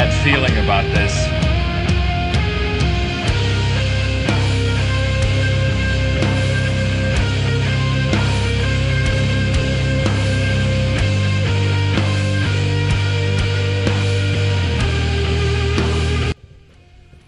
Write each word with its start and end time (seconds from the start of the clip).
Bad 0.00 0.24
feeling 0.24 0.56
about 0.64 0.84
this. 0.94 1.12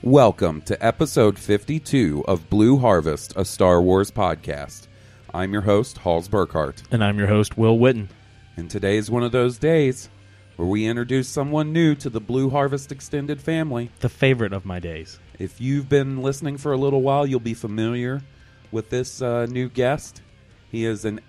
Welcome 0.02 0.62
to 0.62 0.82
episode 0.82 1.38
52 1.38 2.24
of 2.26 2.48
Blue 2.48 2.78
Harvest, 2.78 3.34
a 3.36 3.44
Star 3.44 3.82
Wars 3.82 4.10
podcast. 4.10 4.86
I'm 5.34 5.52
your 5.52 5.62
host, 5.62 5.98
Halls 5.98 6.26
Burkhart, 6.26 6.84
And 6.90 7.04
I'm 7.04 7.18
your 7.18 7.26
host, 7.26 7.58
Will 7.58 7.76
Witten. 7.76 8.08
and 8.56 8.70
today 8.70 8.96
is 8.96 9.10
one 9.10 9.22
of 9.22 9.32
those 9.32 9.58
days 9.58 10.08
where 10.56 10.68
we 10.68 10.86
introduce 10.86 11.28
someone 11.28 11.72
new 11.72 11.94
to 11.96 12.10
the 12.10 12.20
Blue 12.20 12.50
Harvest 12.50 12.92
extended 12.92 13.40
family. 13.40 13.90
The 14.00 14.08
favorite 14.08 14.52
of 14.52 14.64
my 14.64 14.80
days. 14.80 15.18
If 15.38 15.60
you've 15.60 15.88
been 15.88 16.22
listening 16.22 16.58
for 16.58 16.72
a 16.72 16.76
little 16.76 17.02
while, 17.02 17.26
you'll 17.26 17.40
be 17.40 17.54
familiar 17.54 18.22
with 18.70 18.90
this 18.90 19.22
uh, 19.22 19.46
new 19.46 19.68
guest. 19.68 20.22
He 20.70 20.84
is 20.84 21.04
an 21.04 21.20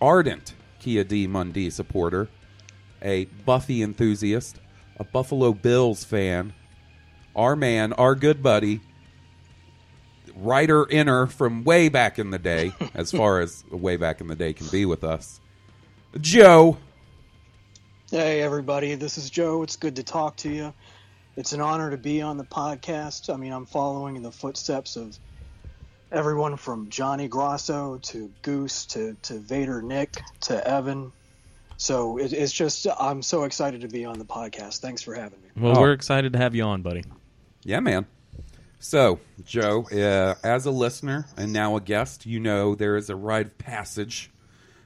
ardent 0.00 0.54
Ki-Adi-Mundi 0.80 1.70
supporter, 1.70 2.28
a 3.02 3.24
Buffy 3.24 3.82
enthusiast, 3.82 4.58
a 4.96 5.04
Buffalo 5.04 5.52
Bills 5.52 6.04
fan, 6.04 6.54
our 7.34 7.56
man, 7.56 7.92
our 7.94 8.14
good 8.14 8.42
buddy, 8.42 8.80
writer 10.34 10.88
inner 10.88 11.26
from 11.26 11.64
way 11.64 11.88
back 11.88 12.18
in 12.18 12.30
the 12.30 12.38
day, 12.38 12.72
as 12.94 13.10
far 13.10 13.40
as 13.40 13.64
way 13.70 13.96
back 13.96 14.20
in 14.20 14.28
the 14.28 14.36
day 14.36 14.52
can 14.52 14.68
be 14.68 14.84
with 14.84 15.04
us, 15.04 15.40
Joe. 16.20 16.78
Hey, 18.10 18.40
everybody, 18.42 18.94
this 18.94 19.18
is 19.18 19.28
Joe. 19.28 19.62
It's 19.62 19.76
good 19.76 19.96
to 19.96 20.02
talk 20.02 20.36
to 20.38 20.50
you. 20.50 20.72
It's 21.36 21.52
an 21.52 21.60
honor 21.60 21.90
to 21.90 21.96
be 21.98 22.22
on 22.22 22.36
the 22.38 22.44
podcast. 22.44 23.32
I 23.32 23.36
mean, 23.36 23.52
I'm 23.52 23.66
following 23.66 24.16
in 24.16 24.22
the 24.22 24.32
footsteps 24.32 24.96
of 24.96 25.16
everyone 26.10 26.56
from 26.56 26.88
Johnny 26.88 27.28
Grosso 27.28 27.98
to 27.98 28.30
Goose 28.42 28.86
to, 28.86 29.14
to 29.22 29.38
Vader 29.38 29.82
Nick 29.82 30.16
to 30.42 30.66
Evan. 30.66 31.12
So 31.76 32.18
it, 32.18 32.32
it's 32.32 32.52
just, 32.52 32.86
I'm 32.98 33.22
so 33.22 33.44
excited 33.44 33.82
to 33.82 33.88
be 33.88 34.04
on 34.04 34.18
the 34.18 34.24
podcast. 34.24 34.78
Thanks 34.78 35.02
for 35.02 35.14
having 35.14 35.40
me. 35.42 35.48
Well, 35.56 35.76
Oh. 35.76 35.80
we're 35.82 35.92
excited 35.92 36.32
to 36.32 36.38
have 36.38 36.54
you 36.54 36.64
on, 36.64 36.82
buddy. 36.82 37.04
Yeah, 37.62 37.80
man. 37.80 38.06
So, 38.80 39.20
Joe, 39.44 39.86
uh, 39.92 40.34
as 40.42 40.64
a 40.64 40.70
listener 40.70 41.26
and 41.36 41.52
now 41.52 41.76
a 41.76 41.80
guest, 41.80 42.24
you 42.26 42.40
know 42.40 42.74
there 42.74 42.96
is 42.96 43.10
a 43.10 43.16
rite 43.16 43.46
of 43.46 43.58
passage 43.58 44.30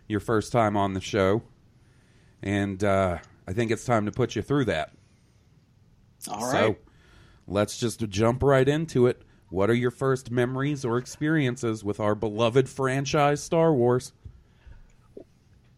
your 0.08 0.20
first 0.20 0.50
time 0.50 0.76
on 0.76 0.94
the 0.94 1.00
show. 1.00 1.42
And 2.42 2.82
uh, 2.82 3.18
I 3.46 3.52
think 3.52 3.70
it's 3.70 3.84
time 3.84 4.06
to 4.06 4.12
put 4.12 4.34
you 4.36 4.42
through 4.42 4.66
that. 4.66 4.92
All 6.28 6.40
So, 6.40 6.66
right. 6.66 6.78
let's 7.46 7.78
just 7.78 8.08
jump 8.08 8.42
right 8.42 8.68
into 8.68 9.06
it. 9.06 9.22
What 9.48 9.68
are 9.68 9.74
your 9.74 9.90
first 9.90 10.30
memories 10.30 10.84
or 10.84 10.96
experiences 10.98 11.84
with 11.84 12.00
our 12.00 12.14
beloved 12.14 12.68
franchise, 12.68 13.42
Star 13.42 13.72
Wars? 13.74 14.12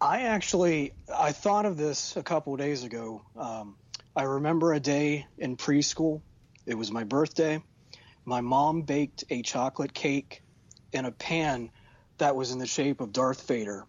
I 0.00 0.22
actually 0.22 0.92
I 1.14 1.32
thought 1.32 1.66
of 1.66 1.76
this 1.76 2.16
a 2.16 2.22
couple 2.22 2.56
days 2.56 2.84
ago. 2.84 3.22
Um, 3.36 3.76
I 4.14 4.24
remember 4.24 4.72
a 4.72 4.80
day 4.80 5.26
in 5.38 5.56
preschool. 5.56 6.20
It 6.66 6.74
was 6.76 6.92
my 6.92 7.04
birthday. 7.04 7.62
My 8.24 8.40
mom 8.40 8.82
baked 8.82 9.24
a 9.30 9.42
chocolate 9.42 9.92
cake 9.92 10.42
in 10.92 11.04
a 11.04 11.10
pan 11.10 11.70
that 12.18 12.36
was 12.36 12.52
in 12.52 12.58
the 12.58 12.66
shape 12.66 13.00
of 13.00 13.12
Darth 13.12 13.46
Vader, 13.48 13.86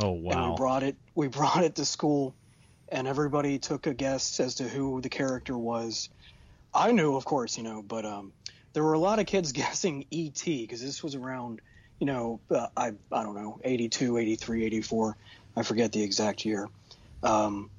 Oh, 0.00 0.12
and 0.12 0.22
wow. 0.22 0.50
we 0.50 0.56
brought 0.56 0.82
it. 0.82 0.96
We 1.14 1.28
brought 1.28 1.64
it 1.64 1.74
to 1.76 1.84
school, 1.84 2.34
and 2.88 3.06
everybody 3.06 3.58
took 3.58 3.86
a 3.86 3.94
guess 3.94 4.40
as 4.40 4.56
to 4.56 4.64
who 4.68 5.00
the 5.00 5.08
character 5.08 5.56
was. 5.56 6.08
I 6.72 6.92
knew, 6.92 7.16
of 7.16 7.24
course, 7.24 7.56
you 7.56 7.64
know, 7.64 7.82
but 7.82 8.04
um, 8.04 8.32
there 8.72 8.84
were 8.84 8.92
a 8.92 8.98
lot 8.98 9.18
of 9.18 9.26
kids 9.26 9.52
guessing 9.62 10.04
E.T. 10.10 10.62
because 10.62 10.82
this 10.82 11.02
was 11.02 11.14
around, 11.14 11.60
you 11.98 12.06
know, 12.06 12.40
uh, 12.50 12.68
I 12.76 12.92
I 13.10 13.22
don't 13.22 13.34
know, 13.34 13.60
82, 13.64 14.18
83, 14.18 14.64
84. 14.64 15.16
I 15.56 15.62
forget 15.62 15.92
the 15.92 16.02
exact 16.02 16.44
year. 16.44 16.68
Um, 17.22 17.70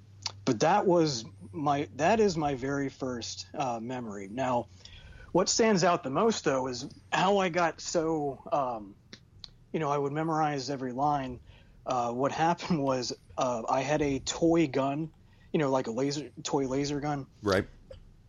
but 0.45 0.59
that 0.61 0.85
was 0.85 1.25
my 1.53 1.87
that 1.95 2.19
is 2.19 2.35
my 2.35 2.55
very 2.55 2.89
first 2.89 3.47
uh, 3.57 3.79
memory. 3.79 4.27
Now, 4.29 4.67
what 5.31 5.47
stands 5.47 5.83
out 5.83 6.03
the 6.03 6.09
most 6.09 6.43
though 6.43 6.67
is 6.67 6.87
how 7.11 7.37
I 7.37 7.49
got 7.49 7.79
so, 7.79 8.41
um, 8.51 8.95
you 9.71 9.79
know, 9.79 9.89
I 9.89 9.97
would 9.97 10.11
memorize 10.11 10.69
every 10.69 10.91
line. 10.91 11.39
Uh, 11.89 12.11
what 12.11 12.31
happened 12.31 12.81
was 12.91 13.11
uh, 13.37 13.63
I 13.67 13.81
had 13.81 14.01
a 14.01 14.19
toy 14.19 14.67
gun, 14.67 15.09
you 15.51 15.59
know, 15.59 15.69
like 15.69 15.87
a 15.87 15.91
laser 15.91 16.29
toy 16.43 16.67
laser 16.67 17.01
gun 17.01 17.27
Right? 17.43 17.65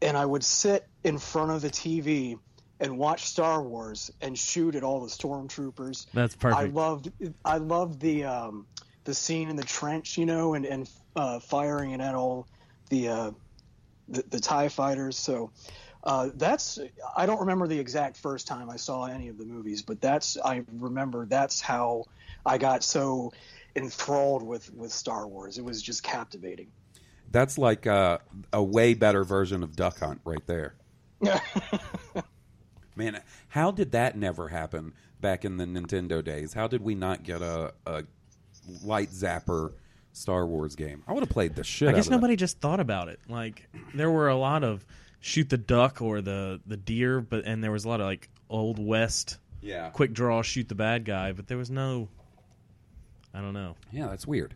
and 0.03 0.16
I 0.16 0.25
would 0.25 0.44
sit 0.44 0.87
in 1.04 1.19
front 1.19 1.50
of 1.50 1.62
the 1.62 1.71
TV 1.71 2.38
and 2.78 2.98
watch 2.98 3.25
Star 3.25 3.62
Wars 3.62 4.10
and 4.21 4.38
shoot 4.38 4.75
at 4.75 4.82
all 4.82 5.00
the 5.00 5.09
stormtroopers. 5.09 6.06
That's 6.15 6.34
perfect. 6.34 6.59
I 6.59 6.62
perfect. 6.62 6.75
loved 6.75 7.12
I 7.44 7.56
loved 7.59 8.00
the 8.00 8.25
um, 8.25 8.66
the 9.04 9.15
scene 9.15 9.50
in 9.50 9.56
the 9.56 9.65
trench, 9.65 10.16
you 10.16 10.27
know, 10.27 10.54
and 10.54 10.65
and 10.65 10.91
uh, 11.15 11.41
firing 11.41 11.92
it 11.92 12.00
at 12.00 12.15
all 12.15 12.47
the 12.88 13.09
uh, 13.09 13.31
the, 14.09 14.25
the 14.31 14.41
Tie 14.41 14.69
fighters. 14.69 15.16
So 15.16 15.53
uh, 16.03 16.31
that's 16.34 16.78
I 17.16 17.27
don't 17.27 17.41
remember 17.41 17.66
the 17.66 17.78
exact 17.78 18.16
first 18.16 18.47
time 18.47 18.71
I 18.71 18.77
saw 18.77 19.04
any 19.04 19.28
of 19.28 19.37
the 19.37 19.44
movies, 19.44 19.82
but 19.82 20.00
that's 20.00 20.38
I 20.42 20.65
remember 20.72 21.27
that's 21.27 21.60
how 21.60 22.04
I 22.45 22.59
got 22.59 22.83
so 22.83 23.33
enthralled 23.77 24.43
with 24.43 24.73
with 24.75 24.93
Star 24.93 25.27
Wars. 25.27 25.59
It 25.59 25.65
was 25.65 25.83
just 25.83 26.03
captivating. 26.03 26.69
That's 27.31 27.59
like 27.59 27.87
uh, 27.87 28.19
a 28.53 28.62
way 28.62 28.95
better 28.95 29.23
version 29.25 29.62
of 29.62 29.77
Duck 29.77 30.01
Hunt 30.01 30.21
right 30.25 30.45
there. 30.47 30.75
Man, 32.97 33.21
how 33.48 33.71
did 33.71 33.92
that 33.92 34.16
never 34.16 34.48
happen 34.48 34.92
back 35.21 35.45
in 35.45 35.57
the 35.57 35.65
Nintendo 35.65 36.25
days? 36.25 36.53
How 36.53 36.66
did 36.66 36.83
we 36.83 36.95
not 36.95 37.22
get 37.22 37.41
a, 37.41 37.72
a 37.87 38.03
light 38.83 39.10
zapper 39.10 39.72
Star 40.13 40.45
Wars 40.47 40.75
game? 40.75 41.03
I 41.07 41.13
would 41.13 41.21
have 41.22 41.31
played 41.31 41.54
the 41.54 41.63
shit. 41.63 41.89
I 41.89 41.92
out 41.92 41.95
guess 41.95 42.07
of 42.07 42.10
that. 42.10 42.16
nobody 42.16 42.37
just 42.37 42.60
thought 42.60 42.81
about 42.81 43.09
it. 43.09 43.21
Like, 43.28 43.69
there 43.95 44.10
were 44.10 44.28
a 44.28 44.37
lot 44.37 44.65
of 44.65 44.84
shoot 45.21 45.48
the 45.48 45.59
duck 45.59 46.03
or 46.03 46.21
the, 46.21 46.60
the 46.66 46.77
deer, 46.77 47.21
but 47.21 47.45
and 47.45 47.63
there 47.63 47.71
was 47.71 47.84
a 47.84 47.89
lot 47.89 48.01
of 48.01 48.07
like 48.07 48.28
old 48.48 48.84
west 48.84 49.39
Yeah, 49.60 49.91
quick 49.91 50.13
draw 50.13 50.42
shoot 50.42 50.69
the 50.69 50.75
bad 50.75 51.04
guy, 51.04 51.33
but 51.33 51.47
there 51.47 51.59
was 51.59 51.71
no. 51.71 52.09
I 53.34 53.41
don't 53.41 53.54
know. 53.54 53.77
yeah, 53.92 54.09
that's 54.09 54.27
weird. 54.27 54.54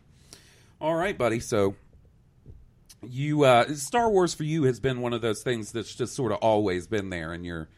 All 0.81 0.95
right, 0.95 1.17
buddy. 1.17 1.39
So 1.39 1.75
you 3.07 3.43
uh, 3.43 3.73
Star 3.75 4.09
Wars 4.09 4.33
for 4.33 4.43
you 4.43 4.63
has 4.63 4.79
been 4.79 5.01
one 5.01 5.13
of 5.13 5.21
those 5.21 5.43
things 5.43 5.71
that's 5.71 5.93
just 5.93 6.15
sort 6.15 6.31
of 6.31 6.39
always 6.39 6.87
been 6.87 7.09
there 7.09 7.33
in 7.33 7.43
your 7.43 7.69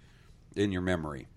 in 0.56 0.72
your 0.72 0.82
memory. 0.82 1.28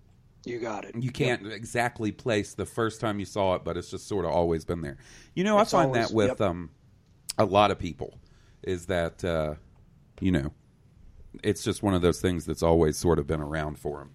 You 0.45 0.59
got 0.59 0.85
it. 0.85 0.95
You 0.95 1.11
can't 1.11 1.45
exactly 1.51 2.11
place 2.11 2.55
the 2.55 2.65
first 2.65 2.99
time 2.99 3.19
you 3.19 3.25
saw 3.25 3.55
it, 3.55 3.63
but 3.63 3.77
it's 3.77 3.91
just 3.91 4.07
sort 4.07 4.25
of 4.25 4.31
always 4.31 4.65
been 4.65 4.81
there. 4.81 4.97
You 5.35 5.43
know, 5.43 5.59
It's 5.59 5.71
I 5.73 5.77
find 5.77 5.87
always- 5.89 6.07
that 6.09 6.15
with 6.15 6.27
yep. 6.29 6.41
um, 6.41 6.71
a 7.37 7.45
lot 7.45 7.69
of 7.69 7.77
people 7.77 8.17
is 8.63 8.87
that 8.87 9.23
uh, 9.23 9.55
you 10.19 10.31
know 10.31 10.51
it's 11.43 11.63
just 11.63 11.83
one 11.83 11.93
of 11.93 12.01
those 12.01 12.19
things 12.21 12.45
that's 12.45 12.63
always 12.63 12.97
sort 12.97 13.19
of 13.19 13.27
been 13.27 13.41
around 13.41 13.77
for 13.79 13.99
them. 13.99 14.11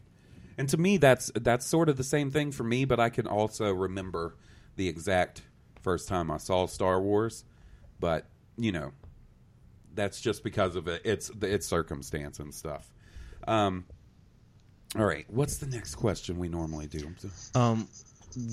And 0.59 0.69
to 0.71 0.77
me, 0.79 0.97
that's 0.97 1.31
that's 1.35 1.65
sort 1.67 1.89
of 1.89 1.97
the 1.97 2.05
same 2.05 2.31
thing 2.31 2.51
for 2.51 2.65
me. 2.65 2.85
But 2.87 2.99
I 2.99 3.09
can 3.11 3.27
also 3.27 3.73
remember 3.73 4.37
the 4.77 4.89
exact 4.89 5.43
first 5.83 6.09
time 6.09 6.31
I 6.31 6.37
saw 6.39 6.67
Star 6.67 7.01
Wars. 7.01 7.45
But 8.01 8.27
you 8.57 8.73
know, 8.73 8.93
that's 9.95 10.21
just 10.21 10.45
because 10.45 10.77
of 10.77 10.89
it. 10.89 11.03
It's 11.05 11.31
its 11.43 11.67
circumstance 11.67 12.39
and 12.39 12.55
stuff. 12.55 12.91
Um, 13.49 13.85
all 14.97 15.05
right, 15.05 15.27
what's 15.29 15.59
the 15.59 15.67
next 15.67 15.97
question 15.97 16.39
we 16.39 16.49
normally 16.49 16.87
do? 16.87 17.13
Um, 17.55 17.89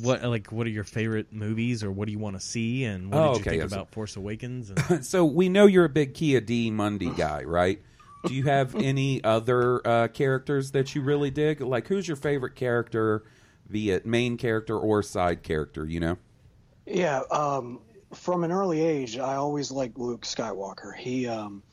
what 0.02 0.24
like 0.24 0.52
what 0.52 0.66
are 0.66 0.72
your 0.72 0.84
favorite 0.84 1.32
movies 1.34 1.84
or 1.84 1.92
what 1.92 2.06
do 2.06 2.12
you 2.12 2.20
want 2.20 2.36
to 2.38 2.46
see 2.46 2.86
and 2.86 3.12
what 3.12 3.18
Oh, 3.20 3.28
did 3.34 3.36
you 3.38 3.42
okay, 3.42 3.50
think 3.52 3.62
yes. 3.64 3.72
about 3.74 3.92
Force 3.92 4.16
Awakens? 4.16 4.72
And, 4.90 5.06
so 5.06 5.26
we 5.26 5.50
know 5.50 5.66
you're 5.66 5.86
a 5.86 5.90
big 5.90 6.14
Ki-Adi-Mundi 6.14 7.10
guy, 7.12 7.44
right? 7.44 7.82
Do 8.26 8.34
you 8.34 8.44
have 8.44 8.76
any 8.82 9.22
other 9.24 9.86
uh, 9.86 10.08
characters 10.08 10.72
that 10.72 10.96
you 10.96 11.02
really 11.02 11.32
dig? 11.32 11.60
Like, 11.62 11.88
who's 11.88 12.08
your 12.08 12.16
favorite 12.18 12.56
character, 12.56 13.24
be 13.70 13.92
it 13.92 14.06
main 14.06 14.38
character 14.38 14.78
or 14.78 15.04
side 15.04 15.44
character? 15.44 15.86
You 15.86 16.00
know? 16.00 16.18
Yeah, 16.86 17.22
um, 17.32 17.80
from 18.14 18.44
an 18.44 18.52
early 18.52 18.82
age, 18.82 19.18
I 19.18 19.36
always 19.36 19.72
liked 19.72 19.98
Luke 19.98 20.24
Skywalker. 20.24 20.96
He, 20.96 21.28
um, 21.28 21.64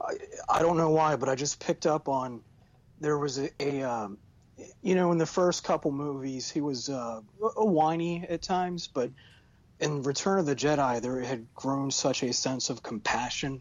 I, 0.00 0.14
I 0.48 0.58
don't 0.60 0.76
know 0.76 0.90
why, 0.90 1.16
but 1.16 1.28
I 1.28 1.34
just 1.34 1.60
picked 1.60 1.86
up 1.86 2.08
on 2.08 2.40
there 3.00 3.18
was 3.18 3.38
a, 3.38 3.50
a 3.60 3.82
um, 3.82 4.18
you 4.82 4.94
know, 4.94 5.12
in 5.12 5.18
the 5.18 5.26
first 5.26 5.64
couple 5.64 5.90
movies, 5.90 6.50
he 6.50 6.60
was 6.60 6.88
uh, 6.88 7.20
a 7.56 7.64
whiny 7.64 8.26
at 8.28 8.42
times, 8.42 8.88
but 8.88 9.10
in 9.78 10.02
Return 10.02 10.38
of 10.38 10.46
the 10.46 10.54
Jedi, 10.54 11.00
there 11.00 11.20
had 11.20 11.46
grown 11.54 11.90
such 11.90 12.22
a 12.22 12.32
sense 12.32 12.68
of 12.70 12.82
compassion 12.82 13.60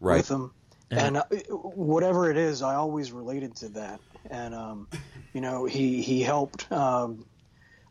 Right. 0.00 0.18
with 0.18 0.30
him. 0.30 0.52
And 0.90 1.18
uh, 1.18 1.24
whatever 1.50 2.30
it 2.30 2.36
is, 2.36 2.62
I 2.62 2.76
always 2.76 3.12
related 3.12 3.56
to 3.56 3.68
that. 3.70 4.00
And 4.30 4.54
um, 4.54 4.88
you 5.32 5.40
know, 5.40 5.64
he 5.64 6.02
he 6.02 6.22
helped. 6.22 6.70
Um, 6.70 7.24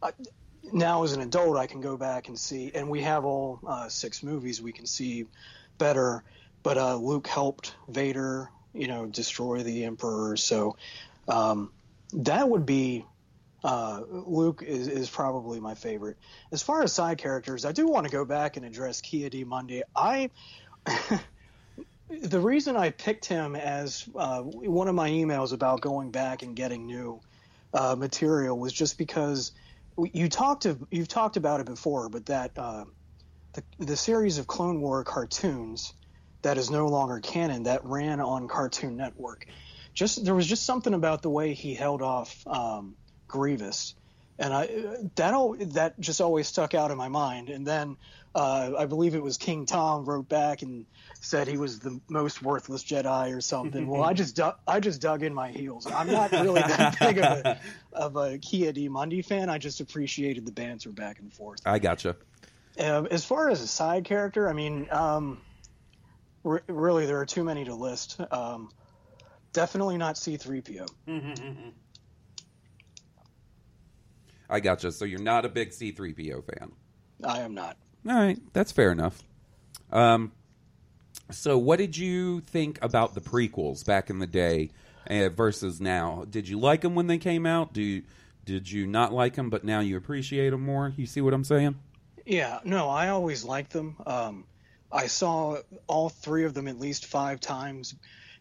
I, 0.01 0.11
now 0.71 1.03
as 1.03 1.13
an 1.13 1.21
adult, 1.21 1.57
I 1.57 1.67
can 1.67 1.81
go 1.81 1.97
back 1.97 2.27
and 2.27 2.37
see, 2.37 2.71
and 2.73 2.89
we 2.89 3.01
have 3.01 3.25
all 3.25 3.59
uh, 3.65 3.89
six 3.89 4.23
movies. 4.23 4.61
We 4.61 4.71
can 4.71 4.85
see 4.85 5.25
better. 5.77 6.23
But 6.63 6.77
uh, 6.77 6.95
Luke 6.97 7.27
helped 7.27 7.75
Vader, 7.87 8.49
you 8.73 8.87
know, 8.87 9.05
destroy 9.05 9.63
the 9.63 9.85
Emperor. 9.85 10.35
So 10.35 10.75
um, 11.27 11.71
that 12.13 12.49
would 12.49 12.65
be 12.65 13.05
uh, 13.63 14.01
Luke 14.09 14.63
is, 14.65 14.87
is 14.87 15.09
probably 15.09 15.59
my 15.59 15.75
favorite. 15.75 16.17
As 16.51 16.61
far 16.61 16.83
as 16.83 16.93
side 16.93 17.17
characters, 17.17 17.65
I 17.65 17.71
do 17.71 17.87
want 17.87 18.05
to 18.05 18.11
go 18.11 18.25
back 18.25 18.57
and 18.57 18.65
address 18.65 19.01
Ki-Adi-Mundi. 19.01 19.83
I 19.95 20.29
the 22.09 22.39
reason 22.39 22.77
I 22.77 22.91
picked 22.91 23.25
him 23.25 23.55
as 23.55 24.07
uh, 24.15 24.41
one 24.41 24.87
of 24.87 24.95
my 24.95 25.09
emails 25.09 25.53
about 25.53 25.81
going 25.81 26.11
back 26.11 26.41
and 26.41 26.55
getting 26.55 26.85
new 26.85 27.19
uh, 27.73 27.95
material 27.95 28.57
was 28.57 28.71
just 28.73 28.97
because 28.97 29.51
you 30.13 30.29
talked 30.29 30.65
of, 30.65 30.83
you've 30.91 31.07
talked 31.07 31.37
about 31.37 31.59
it 31.59 31.65
before, 31.65 32.09
but 32.09 32.27
that 32.27 32.51
uh, 32.57 32.85
the 33.53 33.63
the 33.79 33.97
series 33.97 34.37
of 34.37 34.47
Clone 34.47 34.79
War 34.81 35.03
cartoons 35.03 35.93
that 36.43 36.57
is 36.57 36.69
no 36.69 36.87
longer 36.87 37.19
canon 37.19 37.63
that 37.63 37.83
ran 37.83 38.19
on 38.21 38.47
Cartoon 38.47 38.95
Network. 38.95 39.47
Just 39.93 40.23
there 40.23 40.35
was 40.35 40.47
just 40.47 40.65
something 40.65 40.93
about 40.93 41.23
the 41.23 41.29
way 41.29 41.53
he 41.53 41.73
held 41.73 42.01
off 42.01 42.45
um, 42.47 42.95
Grievous, 43.27 43.95
and 44.39 44.53
I 44.53 44.67
that 45.15 45.33
al- 45.33 45.55
that 45.59 45.99
just 45.99 46.21
always 46.21 46.47
stuck 46.47 46.73
out 46.75 46.91
in 46.91 46.97
my 46.97 47.07
mind. 47.07 47.49
And 47.49 47.65
then 47.65 47.97
uh, 48.35 48.73
I 48.77 48.85
believe 48.85 49.15
it 49.15 49.23
was 49.23 49.37
King 49.37 49.65
Tom 49.65 50.05
wrote 50.05 50.29
back 50.29 50.61
and 50.61 50.85
said 51.21 51.47
he 51.47 51.57
was 51.57 51.79
the 51.79 51.99
most 52.07 52.41
worthless 52.43 52.83
Jedi 52.83 53.35
or 53.35 53.41
something. 53.41 53.87
well, 53.87 54.03
I 54.03 54.13
just 54.13 54.35
du- 54.35 54.55
I 54.67 54.79
just 54.79 55.01
dug 55.01 55.23
in 55.23 55.33
my 55.33 55.49
heels. 55.49 55.87
I'm 55.91 56.07
not 56.11 56.31
really 56.31 56.61
that 56.61 56.99
big 56.99 57.17
of 57.17 57.23
a 57.45 57.59
of 57.93 58.15
a 58.15 58.37
Ki-Adi-Mundi 58.37 59.23
fan. 59.23 59.49
I 59.49 59.57
just 59.57 59.79
appreciated 59.81 60.45
the 60.45 60.51
banter 60.51 60.91
back 60.91 61.19
and 61.19 61.33
forth. 61.33 61.61
I 61.65 61.79
gotcha. 61.79 62.15
Um, 62.79 63.07
as 63.09 63.25
far 63.25 63.49
as 63.49 63.61
a 63.61 63.67
side 63.67 64.05
character, 64.05 64.47
I 64.47 64.53
mean, 64.53 64.87
um, 64.91 65.41
re- 66.43 66.59
really, 66.67 67.07
there 67.07 67.19
are 67.19 67.25
too 67.25 67.43
many 67.43 67.65
to 67.65 67.73
list. 67.73 68.21
Um, 68.29 68.69
definitely 69.51 69.97
not 69.97 70.13
C3PO. 70.13 70.87
I 74.49 74.59
gotcha. 74.59 74.91
So 74.91 75.05
you're 75.05 75.19
not 75.19 75.45
a 75.45 75.49
big 75.49 75.71
C3PO 75.71 76.43
fan. 76.45 76.71
I 77.23 77.39
am 77.39 77.53
not. 77.53 77.77
All 78.07 78.15
right, 78.15 78.39
that's 78.53 78.71
fair 78.71 78.91
enough. 78.91 79.21
Um, 79.91 80.31
so 81.31 81.57
what 81.57 81.77
did 81.77 81.97
you 81.97 82.41
think 82.41 82.79
about 82.81 83.15
the 83.15 83.21
prequels 83.21 83.85
back 83.85 84.09
in 84.09 84.19
the 84.19 84.27
day 84.27 84.71
uh, 85.09 85.29
versus 85.29 85.81
now? 85.81 86.25
Did 86.29 86.47
you 86.47 86.59
like 86.59 86.81
them 86.81 86.95
when 86.95 87.07
they 87.07 87.17
came 87.17 87.45
out? 87.45 87.73
Do 87.73 87.81
you, 87.81 88.03
did 88.45 88.71
you 88.71 88.87
not 88.87 89.11
like 89.11 89.35
them, 89.35 89.49
but 89.49 89.63
now 89.63 89.81
you 89.81 89.97
appreciate 89.97 90.51
them 90.51 90.61
more? 90.61 90.93
You 90.95 91.05
see 91.05 91.21
what 91.21 91.33
I'm 91.33 91.43
saying? 91.43 91.75
Yeah, 92.25 92.59
no, 92.63 92.89
I 92.89 93.09
always 93.09 93.43
liked 93.43 93.71
them. 93.73 93.97
Um, 94.05 94.45
I 94.91 95.07
saw 95.07 95.57
all 95.87 96.09
three 96.09 96.45
of 96.45 96.53
them 96.53 96.67
at 96.67 96.79
least 96.79 97.05
five 97.05 97.41
times 97.41 97.95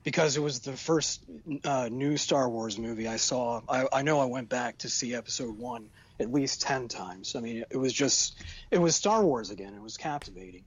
because 0.07 0.37
it 0.37 0.41
was 0.41 0.61
the 0.61 0.77
first 0.77 1.25
uh, 1.65 1.89
new 1.91 2.17
Star 2.17 2.49
Wars 2.49 2.79
movie 2.79 3.09
I 3.09 3.17
saw. 3.17 3.61
I, 3.69 3.89
I 3.93 4.03
know 4.03 4.21
I 4.21 4.27
went 4.27 4.49
back 4.49 4.79
to 4.79 4.89
see 4.89 5.17
Episode 5.17 5.59
One 5.59 5.91
at 6.21 6.33
least 6.33 6.63
ten 6.63 6.87
times. 6.87 7.35
I 7.35 7.41
mean, 7.41 7.65
it 7.69 7.77
was 7.77 7.93
just 7.93 8.41
it 8.71 8.79
was 8.79 8.95
Star 8.95 9.25
Wars 9.25 9.51
again. 9.51 9.75
It 9.75 9.83
was 9.83 9.97
captivating. 9.97 10.63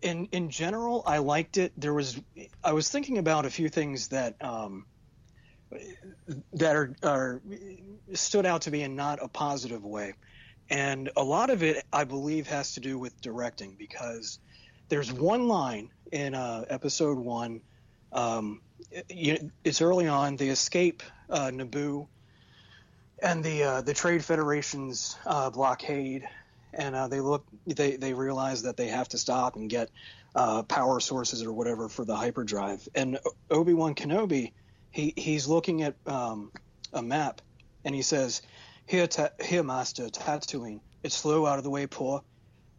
In 0.00 0.28
in 0.30 0.48
general, 0.48 1.02
I 1.04 1.18
liked 1.18 1.58
it. 1.58 1.72
There 1.76 1.92
was 1.92 2.20
I 2.62 2.72
was 2.72 2.88
thinking 2.88 3.18
about 3.18 3.46
a 3.46 3.50
few 3.50 3.68
things 3.68 4.08
that 4.08 4.36
um, 4.40 4.86
that 6.52 6.76
are, 6.76 6.94
are 7.02 7.42
stood 8.12 8.46
out 8.46 8.62
to 8.62 8.70
me 8.70 8.84
in 8.84 8.94
not 8.94 9.18
a 9.20 9.26
positive 9.26 9.84
way. 9.84 10.14
And 10.70 11.10
a 11.16 11.24
lot 11.24 11.50
of 11.50 11.64
it, 11.64 11.84
I 11.92 12.04
believe, 12.04 12.46
has 12.46 12.74
to 12.74 12.80
do 12.80 12.96
with 12.96 13.20
directing 13.20 13.74
because 13.76 14.38
there's 14.88 15.12
one 15.12 15.48
line 15.48 15.90
in 16.12 16.36
uh, 16.36 16.66
episode 16.70 17.18
one. 17.18 17.62
Um, 18.12 18.60
you, 19.08 19.50
it's 19.64 19.80
early 19.80 20.08
on. 20.08 20.36
They 20.36 20.48
escape 20.48 21.02
uh, 21.28 21.50
Naboo 21.52 22.08
and 23.22 23.44
the 23.44 23.62
uh, 23.62 23.80
the 23.82 23.94
Trade 23.94 24.24
Federation's 24.24 25.16
uh, 25.26 25.50
blockade, 25.50 26.28
and 26.72 26.94
uh, 26.94 27.08
they 27.08 27.20
look. 27.20 27.44
They 27.66 27.96
they 27.96 28.14
realize 28.14 28.62
that 28.62 28.76
they 28.76 28.88
have 28.88 29.08
to 29.10 29.18
stop 29.18 29.56
and 29.56 29.68
get 29.68 29.90
uh, 30.34 30.62
power 30.64 31.00
sources 31.00 31.42
or 31.42 31.52
whatever 31.52 31.88
for 31.88 32.04
the 32.04 32.16
hyperdrive. 32.16 32.86
And 32.94 33.18
Obi 33.50 33.74
Wan 33.74 33.94
Kenobi, 33.94 34.52
he 34.90 35.12
he's 35.16 35.46
looking 35.46 35.82
at 35.82 35.96
um, 36.06 36.50
a 36.92 37.02
map, 37.02 37.40
and 37.84 37.94
he 37.94 38.02
says, 38.02 38.42
"Here, 38.86 39.06
ta- 39.06 39.30
here, 39.42 39.62
Master 39.62 40.08
Tatooine. 40.08 40.80
It's 41.02 41.16
slow 41.16 41.46
out 41.46 41.58
of 41.58 41.64
the 41.64 41.70
way, 41.70 41.86
poor." 41.86 42.22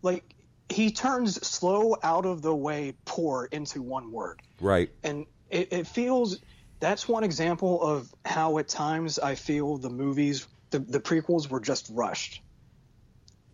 Like 0.01 0.23
he 0.69 0.91
turns 0.91 1.45
slow 1.45 1.95
out 2.03 2.25
of 2.25 2.41
the 2.41 2.55
way 2.55 2.93
poor 3.05 3.47
into 3.51 3.81
one 3.81 4.11
word 4.11 4.41
Right. 4.59 4.89
and 5.03 5.25
it, 5.49 5.71
it 5.71 5.87
feels 5.87 6.39
that's 6.81 7.07
one 7.07 7.23
example 7.23 7.81
of 7.81 8.13
how 8.25 8.57
at 8.57 8.67
times 8.67 9.19
I 9.19 9.35
feel 9.35 9.77
the 9.77 9.89
movies, 9.89 10.47
the, 10.71 10.79
the 10.79 10.99
prequels 10.99 11.47
were 11.47 11.59
just 11.59 11.87
rushed, 11.91 12.41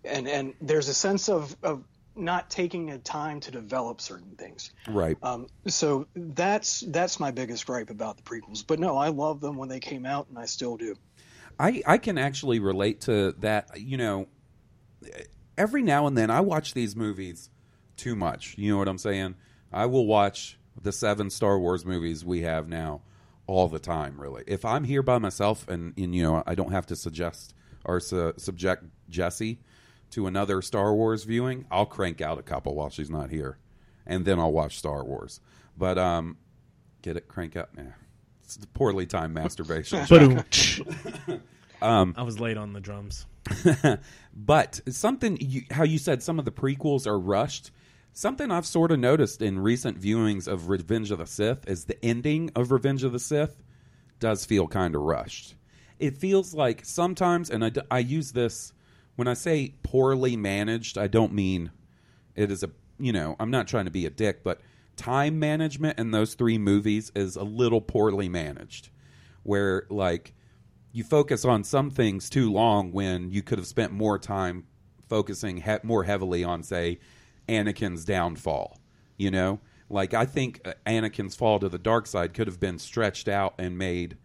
and 0.03 0.27
and 0.27 0.53
there's 0.61 0.87
a 0.87 0.93
sense 0.93 1.29
of 1.29 1.55
of 1.61 1.83
not 2.15 2.49
taking 2.49 2.89
a 2.89 2.97
time 2.97 3.39
to 3.41 3.51
develop 3.51 4.01
certain 4.01 4.35
things. 4.37 4.71
Right. 4.87 5.17
Um, 5.21 5.47
so 5.67 6.07
that's 6.15 6.79
that's 6.87 7.19
my 7.19 7.31
biggest 7.31 7.65
gripe 7.65 7.89
about 7.89 8.17
the 8.17 8.23
prequels. 8.23 8.63
But 8.65 8.79
no, 8.79 8.97
I 8.97 9.09
love 9.09 9.41
them 9.41 9.57
when 9.57 9.69
they 9.69 9.81
came 9.81 10.05
out, 10.05 10.29
and 10.29 10.39
I 10.39 10.45
still 10.45 10.77
do. 10.77 10.95
I, 11.59 11.81
I 11.85 11.97
can 11.97 12.17
actually 12.17 12.59
relate 12.59 13.01
to 13.01 13.33
that. 13.39 13.69
You 13.75 13.97
know, 13.97 14.27
every 15.57 15.81
now 15.81 16.07
and 16.07 16.17
then 16.17 16.29
I 16.29 16.41
watch 16.41 16.73
these 16.73 16.95
movies 16.95 17.49
too 17.95 18.15
much. 18.15 18.55
You 18.57 18.71
know 18.71 18.77
what 18.77 18.87
I'm 18.87 18.97
saying? 18.97 19.35
I 19.71 19.85
will 19.87 20.05
watch 20.05 20.57
the 20.81 20.91
seven 20.91 21.29
Star 21.29 21.59
Wars 21.59 21.85
movies 21.85 22.23
we 22.23 22.41
have 22.41 22.69
now 22.69 23.01
all 23.47 23.67
the 23.67 23.79
time. 23.79 24.19
Really, 24.19 24.43
if 24.47 24.63
I'm 24.63 24.83
here 24.83 25.01
by 25.01 25.17
myself 25.17 25.67
and, 25.67 25.93
and 25.97 26.13
you 26.15 26.23
know 26.23 26.43
I 26.45 26.55
don't 26.55 26.71
have 26.71 26.85
to 26.87 26.95
suggest 26.95 27.53
or 27.83 27.99
su- 27.99 28.33
subject 28.37 28.83
Jesse 29.09 29.59
to 30.11 30.27
another 30.27 30.61
Star 30.61 30.93
Wars 30.93 31.23
viewing, 31.23 31.65
I'll 31.71 31.85
crank 31.85 32.21
out 32.21 32.39
a 32.39 32.43
couple 32.43 32.75
while 32.75 32.89
she's 32.89 33.09
not 33.09 33.29
here, 33.29 33.57
and 34.05 34.25
then 34.25 34.39
I'll 34.39 34.53
watch 34.53 34.77
Star 34.77 35.03
Wars. 35.03 35.41
But 35.77 35.97
um, 35.97 36.37
get 37.01 37.17
it 37.17 37.27
crank 37.27 37.55
out. 37.55 37.75
Nah, 37.75 37.83
it's 38.43 38.57
poorly 38.73 39.05
timed 39.05 39.33
masturbation. 39.33 40.05
But 41.79 42.21
I 42.21 42.23
was 42.23 42.39
late 42.39 42.57
on 42.57 42.73
the 42.73 42.79
drums. 42.79 43.25
but 44.35 44.81
something 44.89 45.37
you, 45.39 45.63
how 45.71 45.83
you 45.83 45.97
said 45.97 46.21
some 46.23 46.39
of 46.39 46.45
the 46.45 46.51
prequels 46.51 47.07
are 47.07 47.19
rushed. 47.19 47.71
Something 48.13 48.49
I've 48.49 48.65
sort 48.65 48.91
of 48.91 48.99
noticed 48.99 49.41
in 49.41 49.59
recent 49.59 50.01
viewings 50.01 50.47
of 50.47 50.69
Revenge 50.69 51.11
of 51.11 51.19
the 51.19 51.27
Sith 51.27 51.67
is 51.69 51.85
the 51.85 52.03
ending 52.03 52.49
of 52.55 52.71
Revenge 52.71 53.03
of 53.03 53.11
the 53.11 53.19
Sith 53.19 53.61
does 54.19 54.43
feel 54.43 54.67
kind 54.67 54.95
of 54.95 55.01
rushed. 55.01 55.53
It 55.99 56.17
feels 56.17 56.53
like 56.53 56.83
sometimes, 56.83 57.49
and 57.49 57.79
I 57.91 57.99
use 57.99 58.31
this 58.31 58.73
when 59.15 59.27
I 59.27 59.33
say 59.33 59.73
poorly 59.83 60.37
managed, 60.37 60.97
I 60.97 61.07
don't 61.07 61.33
mean 61.33 61.71
it 62.35 62.51
is 62.51 62.63
a, 62.63 62.69
you 62.99 63.11
know, 63.11 63.35
I'm 63.39 63.51
not 63.51 63.67
trying 63.67 63.85
to 63.85 63.91
be 63.91 64.05
a 64.05 64.11
dick, 64.11 64.43
but 64.43 64.61
time 64.95 65.39
management 65.39 65.99
in 65.99 66.11
those 66.11 66.35
three 66.35 66.57
movies 66.57 67.11
is 67.15 67.35
a 67.35 67.43
little 67.43 67.81
poorly 67.81 68.29
managed. 68.29 68.89
Where 69.43 69.85
like 69.89 70.33
you 70.97 71.03
focus 71.03 71.45
on 71.45 71.63
some 71.63 71.89
things 71.91 72.29
too 72.29 72.51
long 72.51 72.91
when 72.91 73.29
you 73.31 73.41
could 73.43 73.57
have 73.59 73.67
spent 73.67 73.91
more 73.91 74.17
time 74.17 74.65
focusing 75.07 75.57
he- 75.57 75.77
more 75.83 76.03
heavily 76.03 76.43
on 76.43 76.63
say 76.63 76.99
Anakin's 77.47 78.03
downfall. 78.03 78.79
You 79.17 79.31
know, 79.31 79.59
like 79.89 80.13
I 80.13 80.25
think 80.25 80.61
uh, 80.65 80.73
Anakin's 80.85 81.35
fall 81.35 81.59
to 81.59 81.69
the 81.69 81.77
dark 81.79 82.07
side 82.07 82.33
could 82.33 82.47
have 82.47 82.59
been 82.59 82.77
stretched 82.79 83.27
out 83.27 83.53
and 83.57 83.77
made 83.77 84.17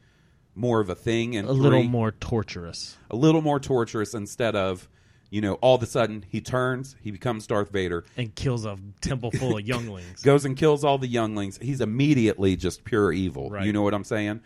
more 0.54 0.80
of 0.80 0.90
a 0.90 0.94
thing 0.94 1.36
and 1.36 1.48
A 1.48 1.52
little 1.52 1.82
more 1.82 2.12
torturous. 2.12 2.96
a 3.10 3.16
little 3.16 3.40
more 3.42 3.58
torturous 3.60 4.12
instead 4.14 4.54
of 4.54 4.88
you 5.30 5.40
know 5.40 5.54
all 5.62 5.76
of 5.76 5.82
a 5.82 5.86
sudden 5.86 6.24
he 6.28 6.42
turns 6.42 6.94
he 7.00 7.10
becomes 7.10 7.46
darth 7.46 7.70
vader 7.70 8.04
And 8.18 8.34
kills 8.34 8.66
a 8.66 8.76
temple 9.00 9.30
full 9.30 9.56
of 9.56 9.66
younglings. 9.66 10.22
goes 10.22 10.44
and 10.44 10.54
kills 10.54 10.84
all 10.84 10.98
the 10.98 11.06
younglings 11.08 11.58
he's 11.62 11.80
immediately 11.80 12.54
just 12.56 12.84
pure 12.84 13.12
evil 13.12 13.48
Right. 13.48 13.64
you 13.64 13.72
know 13.72 13.80
what 13.80 13.94
i'm 13.94 14.04
saying 14.04 14.42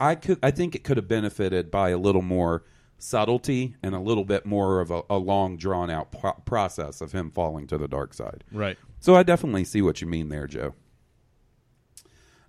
i 0.00 0.14
could 0.14 0.38
i 0.42 0.50
think 0.50 0.74
it 0.74 0.84
could 0.84 0.96
have 0.96 1.08
benefited 1.08 1.70
by 1.70 1.90
a 1.90 1.98
little 1.98 2.22
more 2.22 2.64
subtlety 2.98 3.76
and 3.82 3.94
a 3.94 3.98
little 4.00 4.24
bit 4.24 4.46
more 4.46 4.80
of 4.80 4.90
a, 4.90 5.02
a 5.10 5.18
long 5.18 5.56
drawn 5.56 5.90
out 5.90 6.10
pro- 6.12 6.32
process 6.44 7.00
of 7.00 7.12
him 7.12 7.30
falling 7.30 7.66
to 7.66 7.76
the 7.78 7.88
dark 7.88 8.14
side 8.14 8.44
Right. 8.52 8.78
so 9.00 9.14
i 9.14 9.22
definitely 9.22 9.64
see 9.64 9.82
what 9.82 10.00
you 10.00 10.06
mean 10.06 10.28
there 10.28 10.46
joe 10.46 10.74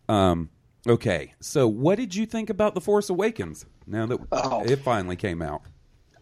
um 0.07 0.49
okay 0.87 1.33
so 1.39 1.67
what 1.67 1.97
did 1.97 2.15
you 2.15 2.25
think 2.25 2.49
about 2.49 2.75
the 2.75 2.81
force 2.81 3.09
awakens 3.09 3.65
now 3.87 4.05
that 4.05 4.19
Oh. 4.31 4.63
it 4.63 4.77
finally 4.77 5.15
came 5.15 5.41
out 5.41 5.61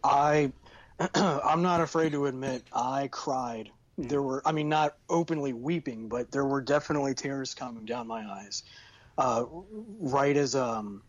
I 0.04 0.52
I'm 1.16 1.62
not 1.62 1.80
afraid 1.82 2.12
to 2.12 2.26
admit 2.26 2.64
I 2.74 3.08
cried. 3.10 3.70
There 3.98 4.22
were 4.22 4.42
I 4.46 4.52
mean 4.52 4.68
not 4.68 4.98
openly 5.10 5.54
weeping, 5.54 6.10
but 6.10 6.30
there 6.32 6.44
were 6.46 6.60
definitely 6.62 7.14
tears 7.14 7.54
coming 7.54 7.86
down 7.86 8.08
my 8.08 8.22
eyes. 8.26 8.64
Uh, 9.18 9.46
right 10.00 10.36
as 10.36 10.56
um 10.56 11.02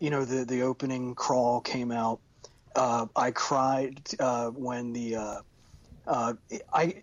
you 0.00 0.10
know 0.10 0.24
the 0.24 0.44
the 0.44 0.62
opening 0.62 1.14
crawl 1.14 1.60
came 1.60 1.92
out, 1.92 2.20
uh, 2.74 3.06
I 3.14 3.30
cried 3.30 4.00
uh, 4.18 4.50
when 4.50 4.92
the 4.92 5.16
uh, 5.16 5.40
uh, 6.06 6.34
I 6.72 7.02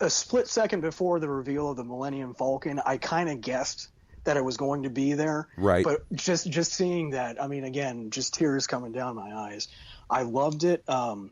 a 0.00 0.10
split 0.10 0.48
second 0.48 0.80
before 0.80 1.20
the 1.20 1.28
reveal 1.28 1.70
of 1.70 1.76
the 1.76 1.84
Millennium 1.84 2.34
Falcon, 2.34 2.80
I 2.84 2.98
kind 2.98 3.30
of 3.30 3.40
guessed 3.40 3.88
that 4.24 4.36
it 4.36 4.44
was 4.44 4.56
going 4.56 4.84
to 4.84 4.90
be 4.90 5.14
there. 5.14 5.48
Right. 5.56 5.84
But 5.84 6.04
just 6.12 6.48
just 6.50 6.72
seeing 6.72 7.10
that, 7.10 7.42
I 7.42 7.46
mean, 7.48 7.64
again, 7.64 8.10
just 8.10 8.34
tears 8.34 8.66
coming 8.66 8.92
down 8.92 9.16
my 9.16 9.32
eyes. 9.32 9.68
I 10.08 10.22
loved 10.22 10.64
it. 10.64 10.88
Um, 10.88 11.30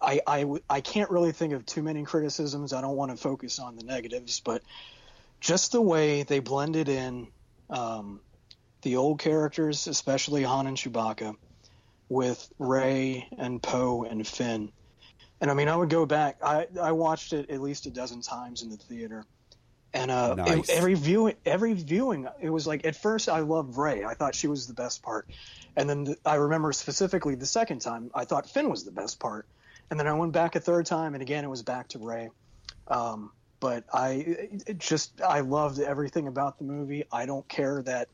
I, 0.00 0.20
I 0.26 0.46
I 0.68 0.80
can't 0.80 1.10
really 1.10 1.32
think 1.32 1.52
of 1.52 1.66
too 1.66 1.82
many 1.82 2.04
criticisms. 2.04 2.72
I 2.72 2.80
don't 2.80 2.96
want 2.96 3.10
to 3.10 3.16
focus 3.16 3.58
on 3.58 3.76
the 3.76 3.84
negatives, 3.84 4.40
but 4.40 4.62
just 5.40 5.72
the 5.72 5.80
way 5.80 6.22
they 6.22 6.38
blended 6.38 6.88
in 6.88 7.28
um, 7.68 8.20
the 8.82 8.96
old 8.96 9.18
characters, 9.20 9.86
especially 9.86 10.42
Han 10.42 10.66
and 10.66 10.76
Chewbacca, 10.76 11.34
with 12.08 12.48
Rey 12.58 13.26
and 13.38 13.62
Poe 13.62 14.04
and 14.04 14.26
Finn. 14.26 14.70
And 15.40 15.50
I 15.50 15.54
mean, 15.54 15.68
I 15.68 15.76
would 15.76 15.90
go 15.90 16.06
back. 16.06 16.38
I 16.42 16.66
I 16.80 16.92
watched 16.92 17.32
it 17.32 17.50
at 17.50 17.60
least 17.60 17.86
a 17.86 17.90
dozen 17.90 18.20
times 18.22 18.62
in 18.62 18.70
the 18.70 18.76
theater, 18.76 19.24
and 19.92 20.10
uh, 20.10 20.34
it- 20.38 20.70
every 20.70 20.94
viewing, 20.94 21.34
every 21.44 21.72
viewing, 21.74 22.28
it 22.40 22.50
was 22.50 22.66
like 22.66 22.84
at 22.86 22.94
first 22.96 23.28
I 23.28 23.40
loved 23.40 23.76
Rey. 23.76 24.04
I 24.04 24.14
thought 24.14 24.34
she 24.34 24.46
was 24.46 24.66
the 24.66 24.74
best 24.74 25.02
part, 25.02 25.28
and 25.76 25.88
then 25.90 26.04
the, 26.04 26.16
I 26.24 26.36
remember 26.36 26.72
specifically 26.72 27.34
the 27.34 27.46
second 27.46 27.80
time 27.80 28.10
I 28.14 28.24
thought 28.24 28.48
Finn 28.48 28.70
was 28.70 28.84
the 28.84 28.92
best 28.92 29.18
part, 29.18 29.46
and 29.90 29.98
then 29.98 30.06
I 30.06 30.12
went 30.12 30.32
back 30.32 30.54
a 30.54 30.60
third 30.60 30.86
time, 30.86 31.14
and 31.14 31.22
again 31.22 31.44
it 31.44 31.50
was 31.50 31.62
back 31.62 31.88
to 31.88 31.98
Rey. 31.98 32.30
Um, 32.86 33.32
but 33.58 33.84
I 33.92 34.48
just 34.78 35.20
I 35.22 35.40
loved 35.40 35.80
everything 35.80 36.26
about 36.28 36.58
the 36.58 36.64
movie. 36.64 37.04
I 37.12 37.26
don't 37.26 37.48
care 37.48 37.82
that 37.82 38.08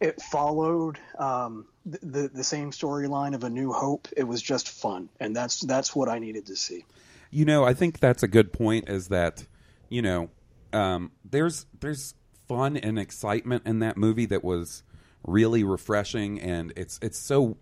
it 0.00 0.20
followed 0.22 0.98
um, 1.18 1.66
the, 1.84 2.30
the 2.32 2.44
same 2.44 2.70
storyline 2.70 3.34
of 3.34 3.44
A 3.44 3.50
New 3.50 3.72
Hope. 3.72 4.08
It 4.16 4.24
was 4.24 4.40
just 4.40 4.68
fun, 4.68 5.08
and 5.20 5.36
that's 5.36 5.60
that's 5.60 5.94
what 5.94 6.08
I 6.08 6.18
needed 6.18 6.46
to 6.46 6.56
see. 6.56 6.84
You 7.30 7.44
know, 7.44 7.64
I 7.64 7.74
think 7.74 8.00
that's 8.00 8.22
a 8.22 8.28
good 8.28 8.52
point. 8.52 8.88
Is 8.88 9.08
that 9.08 9.46
you 9.88 10.02
know, 10.02 10.30
um, 10.72 11.12
there's 11.24 11.66
there's 11.80 12.14
fun 12.48 12.76
and 12.76 12.98
excitement 12.98 13.64
in 13.66 13.80
that 13.80 13.96
movie 13.96 14.26
that 14.26 14.42
was 14.42 14.82
really 15.26 15.62
refreshing, 15.62 16.40
and 16.40 16.72
it's 16.76 16.98
it's 17.02 17.18
so 17.18 17.58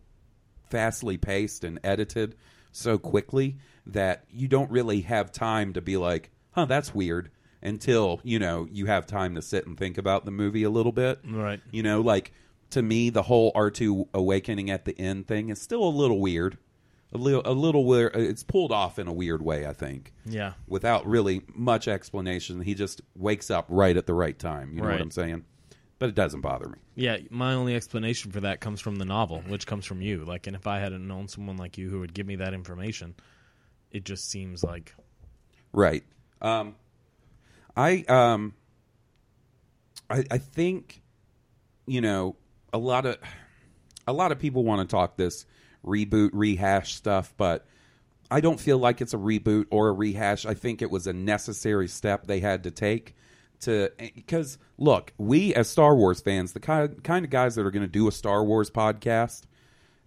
fastly 0.70 1.16
paced 1.16 1.64
and 1.64 1.80
edited 1.82 2.36
so 2.70 2.98
quickly 2.98 3.56
that 3.86 4.24
you 4.30 4.46
don't 4.46 4.70
really 4.70 5.00
have 5.00 5.32
time 5.32 5.72
to 5.72 5.80
be 5.80 5.96
like, 5.96 6.30
"Huh, 6.52 6.66
that's 6.66 6.94
weird," 6.94 7.30
until 7.62 8.20
you 8.24 8.38
know 8.38 8.66
you 8.70 8.86
have 8.86 9.06
time 9.06 9.34
to 9.34 9.42
sit 9.42 9.66
and 9.66 9.76
think 9.78 9.98
about 9.98 10.24
the 10.24 10.30
movie 10.30 10.62
a 10.62 10.70
little 10.70 10.92
bit. 10.92 11.20
Right. 11.24 11.60
You 11.70 11.82
know, 11.82 12.00
like 12.00 12.32
to 12.70 12.82
me, 12.82 13.10
the 13.10 13.22
whole 13.22 13.52
R 13.54 13.70
two 13.70 14.08
awakening 14.14 14.70
at 14.70 14.84
the 14.84 14.98
end 14.98 15.26
thing 15.26 15.48
is 15.48 15.60
still 15.60 15.82
a 15.82 15.88
little 15.90 16.20
weird. 16.20 16.58
A 17.14 17.16
little, 17.16 17.40
a 17.46 17.52
little 17.52 17.86
weird. 17.86 18.14
It's 18.14 18.42
pulled 18.44 18.70
off 18.70 18.98
in 18.98 19.08
a 19.08 19.12
weird 19.14 19.40
way, 19.40 19.66
I 19.66 19.72
think, 19.72 20.12
Yeah. 20.26 20.52
without 20.66 21.06
really 21.06 21.40
much 21.54 21.88
explanation. 21.88 22.60
He 22.60 22.74
just 22.74 23.00
wakes 23.16 23.50
up 23.50 23.64
right 23.70 23.96
at 23.96 24.04
the 24.04 24.12
right 24.12 24.38
time. 24.38 24.72
You 24.74 24.82
know 24.82 24.88
Right. 24.88 24.92
what 24.96 25.00
I'm 25.00 25.10
saying? 25.10 25.44
But 25.98 26.10
it 26.10 26.14
doesn't 26.14 26.42
bother 26.42 26.68
me. 26.68 26.76
Yeah, 26.96 27.16
my 27.30 27.54
only 27.54 27.74
explanation 27.74 28.30
for 28.30 28.40
that 28.40 28.60
comes 28.60 28.82
from 28.82 28.96
the 28.96 29.06
novel, 29.06 29.42
which 29.48 29.66
comes 29.66 29.86
from 29.86 30.02
you. 30.02 30.22
Like, 30.26 30.46
and 30.46 30.54
if 30.54 30.66
I 30.66 30.80
hadn't 30.80 31.08
known 31.08 31.28
someone 31.28 31.56
like 31.56 31.78
you 31.78 31.88
who 31.88 32.00
would 32.00 32.12
give 32.12 32.26
me 32.26 32.36
that 32.36 32.52
information, 32.52 33.14
it 33.90 34.04
just 34.04 34.28
seems 34.28 34.62
like 34.62 34.94
Right. 35.72 36.04
Um, 36.42 36.74
I 37.78 38.04
um, 38.08 38.54
I 40.10 40.24
I 40.32 40.38
think 40.38 41.00
you 41.86 42.00
know 42.00 42.34
a 42.72 42.78
lot 42.78 43.06
of 43.06 43.18
a 44.08 44.12
lot 44.12 44.32
of 44.32 44.40
people 44.40 44.64
want 44.64 44.86
to 44.86 44.92
talk 44.92 45.16
this 45.16 45.46
reboot 45.86 46.30
rehash 46.32 46.94
stuff, 46.94 47.32
but 47.36 47.66
I 48.32 48.40
don't 48.40 48.58
feel 48.58 48.78
like 48.78 49.00
it's 49.00 49.14
a 49.14 49.18
reboot 49.18 49.66
or 49.70 49.88
a 49.88 49.92
rehash. 49.92 50.44
I 50.44 50.54
think 50.54 50.82
it 50.82 50.90
was 50.90 51.06
a 51.06 51.12
necessary 51.12 51.86
step 51.86 52.26
they 52.26 52.40
had 52.40 52.64
to 52.64 52.72
take 52.72 53.14
to 53.60 53.92
because 53.98 54.58
look, 54.76 55.12
we 55.16 55.54
as 55.54 55.68
Star 55.68 55.94
Wars 55.94 56.20
fans, 56.20 56.54
the 56.54 56.60
kind 56.60 57.02
kind 57.04 57.24
of 57.24 57.30
guys 57.30 57.54
that 57.54 57.64
are 57.64 57.70
going 57.70 57.82
to 57.82 57.86
do 57.86 58.08
a 58.08 58.12
Star 58.12 58.42
Wars 58.42 58.70
podcast, 58.70 59.42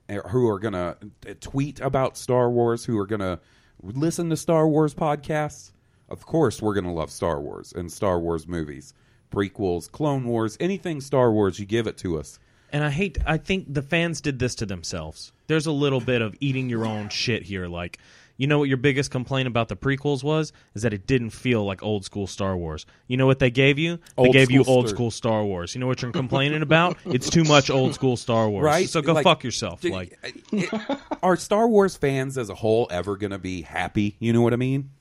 uh, 0.09 0.19
who 0.27 0.49
are 0.49 0.59
going 0.59 0.73
to 0.73 0.97
tweet 1.35 1.79
about 1.79 2.17
Star 2.17 2.49
Wars, 2.49 2.83
who 2.83 2.97
are 2.97 3.07
going 3.07 3.21
to 3.21 3.39
listen 3.81 4.29
to 4.29 4.35
Star 4.35 4.67
Wars 4.67 4.93
podcasts, 4.93 5.71
of 6.11 6.25
course 6.25 6.61
we're 6.61 6.73
going 6.73 6.85
to 6.85 6.91
love 6.91 7.09
Star 7.11 7.39
Wars 7.41 7.73
and 7.75 7.91
Star 7.91 8.19
Wars 8.19 8.47
movies, 8.47 8.93
prequels, 9.31 9.89
Clone 9.91 10.25
Wars, 10.25 10.57
anything 10.59 11.01
Star 11.01 11.31
Wars, 11.31 11.59
you 11.59 11.65
give 11.65 11.87
it 11.87 11.97
to 11.99 12.19
us. 12.19 12.37
And 12.73 12.83
I 12.83 12.89
hate. 12.89 13.17
I 13.25 13.37
think 13.37 13.73
the 13.73 13.81
fans 13.81 14.21
did 14.21 14.39
this 14.39 14.55
to 14.55 14.65
themselves. 14.65 15.33
There's 15.47 15.65
a 15.65 15.71
little 15.73 15.99
bit 15.99 16.21
of 16.21 16.35
eating 16.39 16.69
your 16.69 16.85
own 16.85 17.09
shit 17.09 17.43
here. 17.43 17.67
Like, 17.67 17.97
you 18.37 18.47
know 18.47 18.59
what 18.59 18.69
your 18.69 18.77
biggest 18.77 19.11
complaint 19.11 19.47
about 19.49 19.67
the 19.67 19.75
prequels 19.75 20.23
was? 20.23 20.53
Is 20.73 20.83
that 20.83 20.93
it 20.93 21.05
didn't 21.05 21.31
feel 21.31 21.65
like 21.65 21.83
old 21.83 22.05
school 22.05 22.27
Star 22.27 22.55
Wars. 22.55 22.85
You 23.07 23.17
know 23.17 23.25
what 23.25 23.39
they 23.39 23.51
gave 23.51 23.77
you? 23.77 23.97
They 23.97 24.23
Old 24.23 24.31
gave 24.31 24.51
you 24.51 24.63
old 24.63 24.87
Star- 24.87 24.95
school 24.95 25.11
Star 25.11 25.43
Wars. 25.43 25.75
You 25.75 25.81
know 25.81 25.87
what 25.87 26.01
you're 26.01 26.13
complaining 26.13 26.61
about? 26.61 26.95
It's 27.05 27.29
too 27.29 27.43
much 27.43 27.69
old 27.69 27.93
school 27.93 28.15
Star 28.15 28.49
Wars. 28.49 28.63
Right? 28.63 28.87
So 28.89 29.01
go 29.01 29.13
Like, 29.13 29.25
fuck 29.25 29.43
yourself. 29.43 29.81
d- 29.81 29.91
Like, 29.91 30.17
uh, 30.23 30.29
it- 30.53 30.99
are 31.21 31.35
Star 31.35 31.67
Wars 31.67 31.97
fans 31.97 32.37
as 32.37 32.49
a 32.49 32.55
whole 32.55 32.87
ever 32.89 33.17
going 33.17 33.31
to 33.31 33.37
be 33.37 33.63
happy? 33.63 34.15
You 34.19 34.31
know 34.31 34.41
what 34.41 34.53
I 34.53 34.57
mean? 34.57 34.91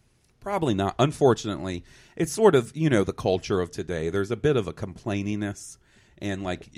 Probably 0.40 0.74
not. 0.74 0.94
Unfortunately, 0.98 1.84
it's 2.16 2.32
sort 2.32 2.54
of 2.54 2.74
you 2.76 2.90
know 2.90 3.04
the 3.04 3.12
culture 3.12 3.60
of 3.60 3.70
today. 3.70 4.10
There's 4.10 4.30
a 4.30 4.36
bit 4.36 4.56
of 4.56 4.66
a 4.66 4.72
complaininess, 4.72 5.76
and 6.18 6.42
like 6.42 6.68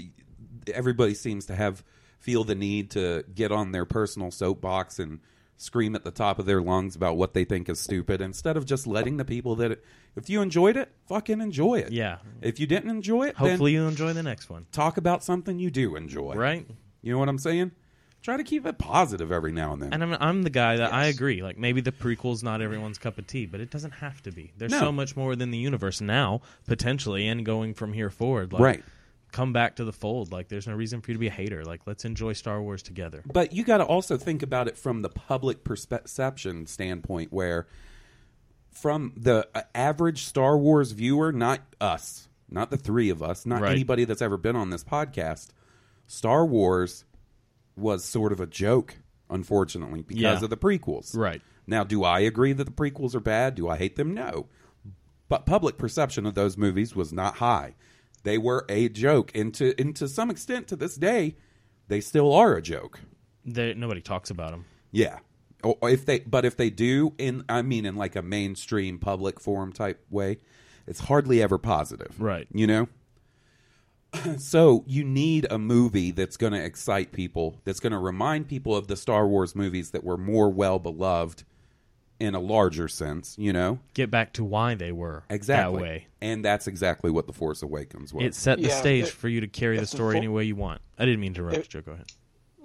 everybody 0.72 1.14
seems 1.14 1.46
to 1.46 1.54
have 1.54 1.84
feel 2.18 2.44
the 2.44 2.54
need 2.54 2.90
to 2.92 3.24
get 3.34 3.50
on 3.50 3.72
their 3.72 3.84
personal 3.84 4.30
soapbox 4.30 4.98
and 4.98 5.20
scream 5.56 5.94
at 5.94 6.04
the 6.04 6.10
top 6.10 6.38
of 6.38 6.46
their 6.46 6.60
lungs 6.60 6.96
about 6.96 7.16
what 7.16 7.34
they 7.34 7.44
think 7.44 7.68
is 7.68 7.78
stupid 7.78 8.20
instead 8.20 8.56
of 8.56 8.66
just 8.66 8.86
letting 8.86 9.16
the 9.16 9.24
people 9.24 9.56
that 9.56 9.72
it, 9.72 9.84
if 10.16 10.28
you 10.28 10.42
enjoyed 10.42 10.76
it, 10.76 10.90
fucking 11.06 11.40
enjoy 11.40 11.76
it. 11.76 11.92
Yeah. 11.92 12.18
If 12.40 12.58
you 12.58 12.66
didn't 12.66 12.90
enjoy 12.90 13.28
it, 13.28 13.36
then 13.38 13.50
hopefully 13.50 13.72
you 13.72 13.86
enjoy 13.86 14.12
the 14.12 14.22
next 14.22 14.50
one. 14.50 14.66
talk 14.72 14.96
about 14.96 15.22
something 15.22 15.58
you 15.58 15.70
do 15.70 15.96
enjoy. 15.96 16.34
Right? 16.34 16.66
You 17.00 17.12
know 17.12 17.18
what 17.18 17.28
I'm 17.28 17.38
saying? 17.38 17.72
Try 18.22 18.36
to 18.36 18.44
keep 18.44 18.64
it 18.66 18.78
positive 18.78 19.32
every 19.32 19.50
now 19.52 19.72
and 19.72 19.82
then. 19.82 19.92
And 19.92 20.02
I'm, 20.02 20.16
I'm 20.20 20.42
the 20.42 20.50
guy 20.50 20.76
that 20.76 20.92
I 20.92 21.06
agree. 21.06 21.42
Like 21.42 21.58
maybe 21.58 21.80
the 21.80 21.90
prequel's 21.92 22.42
not 22.42 22.62
everyone's 22.62 22.98
cup 22.98 23.18
of 23.18 23.26
tea, 23.26 23.46
but 23.46 23.60
it 23.60 23.70
doesn't 23.70 23.90
have 23.94 24.22
to 24.22 24.30
be. 24.30 24.52
There's 24.56 24.70
No. 24.70 24.78
so 24.78 24.92
much 24.92 25.16
more 25.16 25.34
than 25.34 25.50
the 25.50 25.58
universe 25.58 26.00
now, 26.00 26.40
potentially, 26.66 27.26
and 27.26 27.44
going 27.44 27.74
from 27.74 27.92
here 27.92 28.10
forward. 28.10 28.52
Like, 28.52 28.62
Right. 28.62 28.84
Come 29.32 29.52
back 29.54 29.76
to 29.76 29.84
the 29.84 29.92
fold. 29.94 30.30
Like 30.30 30.48
there's 30.48 30.66
no 30.66 30.74
reason 30.74 31.00
for 31.00 31.10
you 31.10 31.14
to 31.14 31.18
be 31.18 31.26
a 31.28 31.30
hater. 31.30 31.64
Like 31.64 31.80
let's 31.86 32.04
enjoy 32.04 32.34
Star 32.34 32.60
Wars 32.62 32.82
together. 32.82 33.22
But 33.24 33.52
you 33.54 33.64
got 33.64 33.78
to 33.78 33.84
also 33.84 34.16
think 34.18 34.42
about 34.42 34.68
it 34.68 34.76
from 34.76 35.00
the 35.02 35.08
public 35.08 35.64
perception 35.64 36.66
standpoint, 36.66 37.32
where 37.32 37.66
from 38.70 39.12
the 39.16 39.48
uh, 39.54 39.62
average 39.74 40.24
Star 40.24 40.56
Wars 40.58 40.92
viewer, 40.92 41.32
not 41.32 41.60
us, 41.80 42.28
not 42.50 42.70
the 42.70 42.76
three 42.76 43.08
of 43.10 43.22
us, 43.22 43.46
not 43.46 43.62
Right. 43.62 43.72
anybody 43.72 44.04
that's 44.04 44.22
ever 44.22 44.36
been 44.36 44.54
on 44.56 44.70
this 44.70 44.84
podcast, 44.84 45.48
Star 46.06 46.44
Wars 46.44 47.04
was 47.76 48.04
sort 48.04 48.32
of 48.32 48.40
a 48.40 48.46
joke, 48.46 48.96
unfortunately, 49.30 50.02
because 50.02 50.22
Yeah. 50.22 50.44
of 50.44 50.50
the 50.50 50.56
prequels. 50.56 51.16
Right. 51.16 51.40
Now, 51.66 51.84
do 51.84 52.04
I 52.04 52.20
agree 52.20 52.52
that 52.52 52.64
the 52.64 52.70
prequels 52.72 53.14
are 53.14 53.20
bad? 53.20 53.54
Do 53.54 53.68
I 53.68 53.76
hate 53.76 53.96
them? 53.96 54.14
No. 54.14 54.46
but 55.28 55.46
public 55.46 55.78
perception 55.78 56.26
of 56.26 56.34
those 56.34 56.58
movies 56.58 56.94
was 56.94 57.10
not 57.10 57.36
high. 57.36 57.74
They 58.22 58.36
were 58.36 58.66
a 58.68 58.90
joke, 58.90 59.32
and 59.34 59.54
to 59.54 59.74
and 59.80 59.96
to 59.96 60.06
some 60.06 60.28
extent, 60.30 60.68
to 60.68 60.76
this 60.76 60.94
day, 60.96 61.36
they 61.88 62.02
still 62.02 62.34
are 62.34 62.54
a 62.54 62.60
joke. 62.60 63.00
They, 63.44 63.72
nobody 63.72 64.02
talks 64.02 64.28
about 64.28 64.50
them. 64.50 64.66
Yeah. 64.90 65.20
Or 65.64 65.78
or 65.80 65.88
if 65.88 66.04
they, 66.04 66.18
but 66.18 66.44
if 66.44 66.58
they 66.58 66.68
do, 66.68 67.14
in 67.16 67.44
I 67.48 67.62
mean, 67.62 67.86
in 67.86 67.96
like 67.96 68.14
a 68.14 68.20
mainstream 68.20 68.98
public 68.98 69.40
forum 69.40 69.72
type 69.72 70.04
way, 70.10 70.36
it's 70.86 71.00
hardly 71.00 71.40
ever 71.42 71.56
positive. 71.56 72.20
Right. 72.20 72.46
You 72.52 72.66
know. 72.66 72.88
so 74.38 74.84
you 74.86 75.04
need 75.04 75.46
a 75.50 75.58
movie 75.58 76.10
that's 76.10 76.36
going 76.36 76.52
to 76.52 76.62
excite 76.62 77.12
people, 77.12 77.60
that's 77.64 77.80
going 77.80 77.92
to 77.92 77.98
remind 77.98 78.48
people 78.48 78.76
of 78.76 78.86
the 78.88 78.96
Star 78.96 79.26
Wars 79.26 79.54
movies 79.54 79.90
that 79.90 80.04
were 80.04 80.16
more 80.18 80.50
well 80.50 80.78
beloved 80.78 81.44
in 82.20 82.34
a 82.34 82.40
larger 82.40 82.88
sense. 82.88 83.36
You 83.38 83.52
know. 83.52 83.78
Get 83.94 84.10
back 84.10 84.32
to 84.34 84.44
why 84.44 84.74
they 84.74 84.92
were 84.92 85.24
Exactly. 85.30 85.76
that 85.76 85.82
way. 85.82 86.06
And 86.20 86.44
that's 86.44 86.66
exactly 86.66 87.10
what 87.10 87.26
the 87.26 87.32
Force 87.32 87.62
Awakens 87.62 88.12
was. 88.14 88.24
It 88.24 88.34
set 88.34 88.58
the 88.60 88.68
Yeah, 88.68 88.80
stage 88.80 89.04
it- 89.06 89.10
for 89.10 89.28
you 89.28 89.40
to 89.40 89.48
carry 89.48 89.76
the 89.76 89.82
if 89.82 89.90
the 89.90 89.96
story 89.96 90.14
fo- 90.14 90.18
any 90.18 90.28
way 90.28 90.44
you 90.44 90.56
want. 90.56 90.80
I 90.98 91.04
didn't 91.04 91.20
mean 91.20 91.34
to 91.34 91.40
interrupt 91.40 91.56
It- 91.58 91.74
you. 91.74 91.80
Joe. 91.80 91.86
Go 91.86 91.92
ahead. 91.92 92.06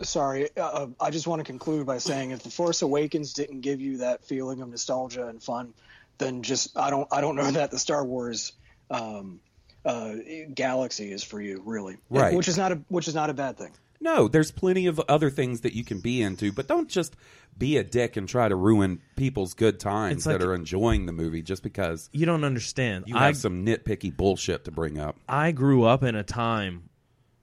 Sorry, 0.03 0.47
uh, 0.57 0.85
I 1.01 1.09
just 1.09 1.25
want 1.25 1.39
to 1.39 1.43
conclude 1.43 1.87
by 1.87 1.97
saying 1.97 2.29
if 2.29 2.43
the 2.43 2.51
Force 2.51 2.83
Awakens 2.83 3.33
didn't 3.33 3.61
give 3.61 3.81
you 3.81 3.97
that 3.97 4.23
feeling 4.23 4.61
of 4.61 4.69
nostalgia 4.69 5.25
and 5.27 5.41
fun, 5.41 5.73
then 6.19 6.43
just 6.43 6.77
I 6.77 6.91
don't 6.91 7.07
I 7.11 7.19
don't 7.19 7.35
know 7.35 7.49
that 7.51 7.71
the 7.71 7.79
Star 7.79 8.05
Wars 8.05 8.51
um, 8.91 9.39
uh, 9.87 10.15
galaxy 10.53 11.11
is 11.11 11.23
for 11.23 11.41
you 11.41 11.61
really, 11.65 11.97
Right. 12.09 12.35
Which 12.35 12.47
is 12.47 12.57
not 12.57 12.71
a 12.71 12.75
which 12.89 13.07
is 13.07 13.15
not 13.15 13.29
a 13.29 13.33
bad 13.33 13.57
thing. 13.57 13.71
No, 13.99 14.27
there's 14.27 14.51
plenty 14.51 14.85
of 14.85 14.99
other 15.09 15.31
things 15.31 15.61
that 15.61 15.73
you 15.73 15.83
can 15.83 15.99
be 16.01 16.21
into, 16.21 16.51
but 16.51 16.67
don't 16.67 16.87
just 16.87 17.15
be 17.57 17.77
a 17.77 17.83
dick 17.83 18.15
and 18.15 18.29
try 18.29 18.47
to 18.47 18.55
ruin 18.55 19.01
people's 19.15 19.55
good 19.55 19.79
times 19.79 20.17
It's 20.17 20.25
like- 20.27 20.37
that 20.39 20.45
are 20.45 20.53
enjoying 20.53 21.07
the 21.07 21.11
movie 21.13 21.41
just 21.41 21.63
because 21.63 22.07
You 22.13 22.27
don't 22.27 22.43
understand. 22.43 23.05
you 23.07 23.15
I 23.17 23.25
have 23.25 23.37
some 23.37 23.65
nitpicky 23.65 24.15
bullshit 24.15 24.65
to 24.65 24.71
bring 24.71 24.99
up. 24.99 25.15
I 25.27 25.51
grew 25.51 25.83
up 25.85 26.03
in 26.03 26.13
a 26.15 26.23
time 26.23 26.89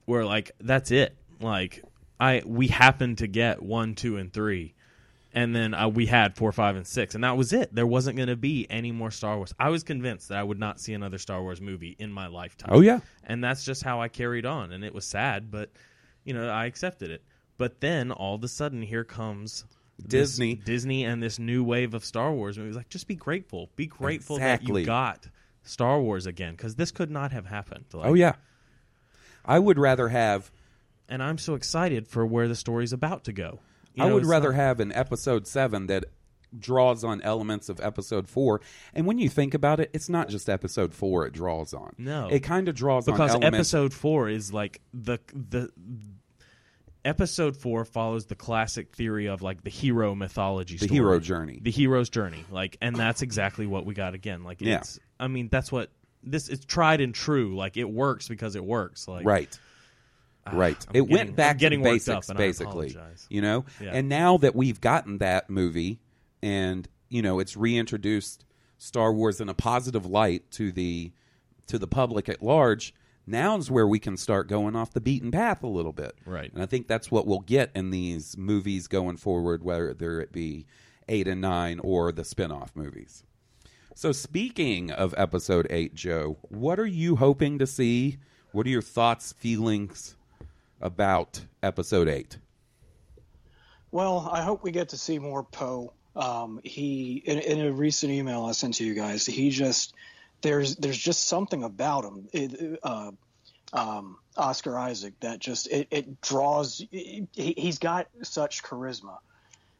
where 0.05 0.23
like 0.23 0.51
that's 0.61 0.91
it. 0.91 1.17
Like 1.41 1.83
I 2.21 2.43
we 2.45 2.67
happened 2.67 3.17
to 3.17 3.27
get 3.27 3.61
one, 3.61 3.95
two, 3.95 4.15
and 4.15 4.31
three, 4.31 4.74
and 5.35 5.55
then 5.55 5.73
uh, 5.73 5.87
we 5.89 6.05
had 6.05 6.35
four, 6.35 6.51
five, 6.51 6.75
and 6.75 6.87
six, 6.87 7.13
and 7.13 7.23
that 7.23 7.37
was 7.37 7.53
it. 7.53 7.75
There 7.75 7.85
wasn't 7.85 8.15
going 8.15 8.29
to 8.29 8.35
be 8.35 8.65
any 8.69 8.91
more 8.91 9.11
Star 9.11 9.37
Wars. 9.37 9.53
I 9.59 9.69
was 9.69 9.83
convinced 9.83 10.29
that 10.29 10.39
I 10.39 10.43
would 10.43 10.59
not 10.59 10.79
see 10.79 10.93
another 10.93 11.17
Star 11.17 11.41
Wars 11.41 11.61
movie 11.61 11.95
in 11.99 12.11
my 12.11 12.27
lifetime. 12.27 12.69
Oh, 12.71 12.79
yeah. 12.79 13.01
and 13.23 13.43
that's 13.43 13.63
just 13.63 13.83
how 13.83 14.01
I 14.01 14.07
carried 14.07 14.45
on, 14.45 14.71
and 14.71 14.83
it 14.83 14.93
was 14.93 15.05
sad, 15.05 15.51
but 15.51 15.69
you 16.23 16.33
know 16.33 16.47
I 16.49 16.65
accepted 16.65 17.11
it. 17.11 17.23
But 17.57 17.81
then 17.81 18.11
all 18.11 18.35
of 18.35 18.43
a 18.43 18.47
sudden, 18.47 18.81
here 18.81 19.03
comes 19.03 19.65
this 19.99 20.31
Disney. 20.31 20.55
Disney, 20.55 21.03
and 21.03 21.21
this 21.21 21.37
new 21.37 21.63
wave 21.63 21.93
of 21.93 22.03
Star 22.03 22.31
Wars 22.31 22.57
movies. 22.57 22.75
Like, 22.75 22.89
just 22.89 23.07
be 23.07 23.15
grateful. 23.15 23.69
Be 23.75 23.85
grateful 23.87 24.39
that 24.39 24.63
you 24.63 24.85
got 24.85 25.27
Star 25.63 25.99
Wars 25.99 26.25
again, 26.25 26.53
because 26.55 26.75
this 26.75 26.91
could 26.91 27.11
not 27.11 27.31
have 27.33 27.45
happened. 27.45 27.85
Like, 27.93 28.07
Oh 28.07 28.13
yeah. 28.13 28.33
I 29.47 29.59
would 29.59 29.77
rather 29.77 30.09
have 30.09 30.51
and 31.07 31.21
I'm 31.21 31.37
so 31.37 31.55
excited 31.55 32.07
for 32.07 32.25
where 32.25 32.47
the 32.47 32.55
story's 32.55 32.93
about 32.93 33.25
to 33.25 33.33
go. 33.33 33.59
You 33.95 34.03
I 34.03 34.07
know, 34.09 34.15
would 34.15 34.25
rather 34.25 34.49
not- 34.51 34.55
have 34.57 34.79
an 34.79 34.91
episode 34.91 35.47
7 35.47 35.87
that 35.87 36.05
draws 36.57 37.03
on 37.03 37.21
elements 37.21 37.67
of 37.67 37.79
episode 37.81 38.29
4. 38.29 38.61
And 38.93 39.05
when 39.05 39.17
you 39.17 39.27
think 39.29 39.53
about 39.53 39.79
it, 39.81 39.89
it's 39.93 40.07
not 40.07 40.29
just 40.29 40.47
episode 40.49 40.93
4 40.93 41.25
it 41.27 41.33
draws 41.33 41.73
on. 41.73 41.93
No. 41.97 42.27
It 42.29 42.41
kind 42.41 42.69
of 42.69 42.75
draws 42.75 43.05
because 43.05 43.31
on 43.35 43.43
elements 43.43 43.73
episode 43.73 43.93
four 43.93 44.29
is 44.29 44.53
like 44.53 44.79
the 44.93 45.19
the 45.33 45.69
episode 47.03 47.55
four 47.55 47.85
follows 47.85 48.25
the 48.25 48.35
classic 48.35 48.95
theory 48.95 49.27
of 49.27 49.41
like 49.41 49.63
the 49.63 49.69
hero 49.69 50.15
mythology, 50.15 50.75
The 50.77 50.85
story. 50.85 50.95
hero 50.97 51.19
journey. 51.19 51.59
the 51.61 51.71
hero's 51.71 52.09
journey. 52.09 52.43
Like, 52.49 52.77
and 52.81 52.95
that's 52.95 53.21
exactly 53.21 53.67
what 53.67 53.85
we 53.85 53.93
got 53.93 54.13
again. 54.13 54.43
Like, 54.43 54.61
Yeah. 54.61 54.77
it's 54.77 54.99
I 55.19 55.27
mean, 55.27 55.49
that's 55.49 55.71
what 55.71 55.91
this 56.23 56.49
it's 56.49 56.65
tried 56.65 57.01
and 57.01 57.13
true. 57.13 57.55
Like, 57.55 57.77
it 57.77 57.89
works 57.89 58.27
because 58.27 58.55
it 58.55 58.63
works. 58.65 59.07
Like, 59.07 59.25
Right. 59.25 59.57
Right. 60.51 60.77
I'm 60.89 60.95
it 60.95 60.99
getting- 60.99 61.09
went 61.09 61.35
back 61.35 61.57
to 61.59 61.77
basics, 61.77 62.31
basically. 62.31 62.95
You 63.29 63.41
know? 63.41 63.65
Yeah. 63.81 63.91
And 63.93 64.09
now 64.09 64.37
that 64.37 64.55
we've 64.55 64.79
gotten 64.79 65.17
that 65.17 65.49
movie 65.49 65.99
and, 66.41 66.87
you 67.09 67.21
know, 67.21 67.39
it's 67.39 67.57
reintroduced 67.57 68.45
Star 68.77 69.11
Wars 69.13 69.41
in 69.41 69.49
a 69.49 69.53
positive 69.53 70.05
light 70.05 70.49
to 70.51 70.71
the 70.71 71.11
to 71.67 71.79
the 71.79 71.87
public 71.87 72.29
at 72.29 72.43
large, 72.43 72.93
now's 73.25 73.71
where 73.71 73.87
we 73.87 73.97
can 73.97 74.17
start 74.17 74.47
going 74.47 74.75
off 74.75 74.91
the 74.91 75.01
beaten 75.01 75.31
path 75.31 75.63
a 75.63 75.67
little 75.67 75.93
bit. 75.93 76.13
Right. 76.27 76.53
And 76.53 76.61
I 76.61 76.67
think 76.67 76.87
that's 76.87 77.09
what 77.09 77.25
we'll 77.25 77.39
get 77.39 77.71
in 77.73 77.89
these 77.89 78.37
movies 78.37 78.87
going 78.87 79.17
forward, 79.17 79.63
whether 79.63 80.21
it 80.21 80.31
be 80.31 80.67
eight 81.09 81.27
and 81.27 81.41
nine 81.41 81.79
or 81.79 82.11
the 82.11 82.23
spin 82.23 82.51
off 82.51 82.75
movies. 82.75 83.23
So 83.95 84.11
speaking 84.11 84.91
of 84.91 85.15
episode 85.17 85.65
eight, 85.71 85.95
Joe, 85.95 86.37
what 86.49 86.79
are 86.79 86.85
you 86.85 87.15
hoping 87.15 87.57
to 87.57 87.65
see? 87.65 88.17
What 88.51 88.67
are 88.67 88.69
your 88.69 88.81
thoughts, 88.83 89.33
feelings 89.33 90.15
about 90.81 91.41
episode 91.63 92.07
eight? 92.07 92.37
Well, 93.91 94.29
I 94.31 94.41
hope 94.41 94.63
we 94.63 94.71
get 94.71 94.89
to 94.89 94.97
see 94.97 95.19
more 95.19 95.43
Poe. 95.43 95.93
Um, 96.15 96.61
he 96.63 97.21
in, 97.25 97.39
in 97.39 97.65
a 97.65 97.71
recent 97.71 98.11
email 98.11 98.45
I 98.45 98.53
sent 98.53 98.75
to 98.75 98.85
you 98.85 98.93
guys, 98.93 99.25
he 99.25 99.49
just 99.49 99.93
there's 100.41 100.75
there's 100.75 100.97
just 100.97 101.27
something 101.27 101.63
about 101.63 102.05
him, 102.05 102.27
it, 102.31 102.79
uh, 102.83 103.11
um, 103.73 104.17
Oscar 104.37 104.77
Isaac, 104.77 105.13
that 105.21 105.39
just 105.39 105.67
it, 105.67 105.87
it 105.91 106.21
draws. 106.21 106.83
He, 106.91 107.27
he's 107.33 107.79
got 107.79 108.07
such 108.21 108.63
charisma, 108.63 109.17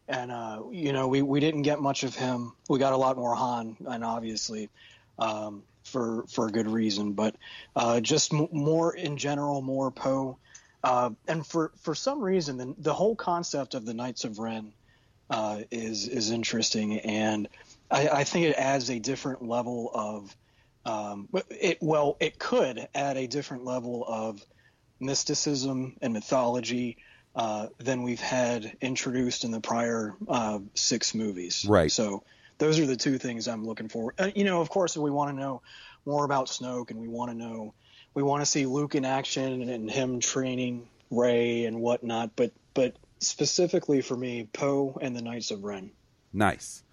and 0.08 0.31
uh, 0.31 0.63
you 0.71 0.91
know 0.91 1.08
we 1.08 1.21
we 1.21 1.39
didn't 1.39 1.63
get 1.63 1.81
much 1.81 2.03
of 2.03 2.15
him. 2.15 2.53
We 2.69 2.79
got 2.79 2.93
a 2.93 2.97
lot 2.97 3.17
more 3.17 3.36
Han, 3.36 3.77
and 3.88 4.03
obviously. 4.03 4.69
Um, 5.17 5.63
for 5.86 6.25
for 6.27 6.47
a 6.47 6.51
good 6.51 6.67
reason, 6.67 7.13
but 7.13 7.36
uh, 7.75 8.01
just 8.01 8.34
m- 8.34 8.49
more 8.51 8.95
in 8.95 9.17
general, 9.17 9.62
more 9.62 9.91
Poe, 9.91 10.38
uh, 10.86 11.10
and 11.28 11.45
for 11.45 11.71
for 11.82 11.95
some 11.95 12.21
reason, 12.21 12.58
the, 12.58 12.76
the 12.78 12.93
whole 12.93 13.15
concept 13.15 13.74
of 13.74 13.86
the 13.86 13.93
Knights 13.95 14.24
of 14.24 14.38
Ren 14.38 14.71
uh, 15.32 15.62
is 15.71 16.08
is 16.08 16.30
interesting, 16.30 17.00
and 17.00 17.48
I, 17.89 18.08
I 18.08 18.24
think 18.24 18.45
it 18.45 18.56
adds 18.56 18.91
a 18.91 19.00
different 19.00 19.41
level 19.41 19.89
of 19.91 20.36
um, 20.86 21.28
it. 21.50 21.80
Well, 21.82 22.17
it 22.19 22.38
could 22.38 22.88
add 22.93 23.17
a 23.17 23.26
different 23.26 23.65
level 23.65 24.06
of 24.08 24.45
mysticism 25.00 25.98
and 26.04 26.13
mythology 26.13 26.98
uh, 27.36 27.67
than 27.80 28.04
we've 28.04 28.21
had 28.21 28.78
introduced 28.80 29.43
in 29.43 29.50
the 29.50 29.62
prior 29.62 30.13
uh, 30.28 30.60
six 30.76 31.15
movies. 31.15 31.65
Right. 31.67 31.91
So 31.91 32.21
those 32.60 32.78
are 32.78 32.86
the 32.86 32.95
two 32.95 33.17
things 33.17 33.48
I'm 33.48 33.65
looking 33.65 33.89
for. 33.89 34.13
Uh, 34.19 34.30
you 34.36 34.43
know, 34.43 34.62
of 34.62 34.69
course, 34.69 34.95
we 34.95 35.10
want 35.10 35.32
to 35.32 35.36
know 35.36 35.63
more 36.06 36.26
about 36.26 36.45
Snoke, 36.45 36.91
and 36.91 37.00
we 37.00 37.08
want 37.08 37.32
to 37.32 37.36
know 37.36 37.74
we 38.15 38.23
want 38.23 38.41
to 38.41 38.45
see 38.45 38.65
Luke 38.65 38.95
in 38.95 39.06
action 39.06 39.69
and, 39.69 39.91
him 39.91 40.19
training 40.19 40.88
Rey 41.12 41.65
and 41.65 41.80
whatnot. 41.80 42.32
But 42.36 42.54
but 42.73 42.95
specifically 43.19 44.01
for 44.01 44.17
me, 44.17 44.49
Poe 44.51 44.97
and 45.01 45.15
the 45.15 45.21
Knights 45.21 45.51
of 45.51 45.63
Ren. 45.63 45.91
Nice. 46.34 46.84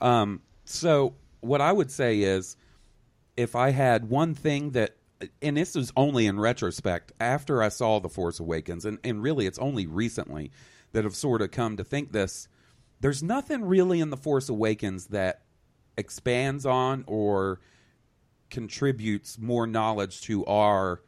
Um, 0.00 0.42
so 0.64 1.14
what 1.40 1.60
I 1.60 1.72
would 1.72 1.90
say 1.90 2.20
is, 2.20 2.56
if 3.36 3.56
I 3.56 3.70
had 3.70 4.08
one 4.08 4.34
thing 4.34 4.72
that, 4.72 4.96
and 5.40 5.56
this 5.56 5.74
is 5.74 5.92
only 5.96 6.26
in 6.26 6.38
retrospect, 6.38 7.12
after 7.18 7.62
I 7.62 7.68
saw 7.68 7.98
The 7.98 8.08
Force 8.08 8.38
Awakens, 8.38 8.84
and, 8.84 8.98
and 9.02 9.22
really 9.22 9.46
it's 9.46 9.58
only 9.58 9.86
recently 9.86 10.50
that 10.92 11.04
I've 11.04 11.16
sort 11.16 11.42
of 11.42 11.50
come 11.50 11.76
to 11.76 11.84
think 11.84 12.12
this. 12.12 12.48
There's 13.00 13.22
nothing 13.22 13.64
really 13.64 14.00
in 14.00 14.10
The 14.10 14.16
Force 14.16 14.48
Awakens 14.48 15.06
that 15.06 15.42
expands 15.96 16.64
on 16.64 17.04
or 17.06 17.60
contributes 18.54 19.36
more 19.36 19.66
knowledge 19.66 20.20
to 20.20 20.46
our 20.46 21.02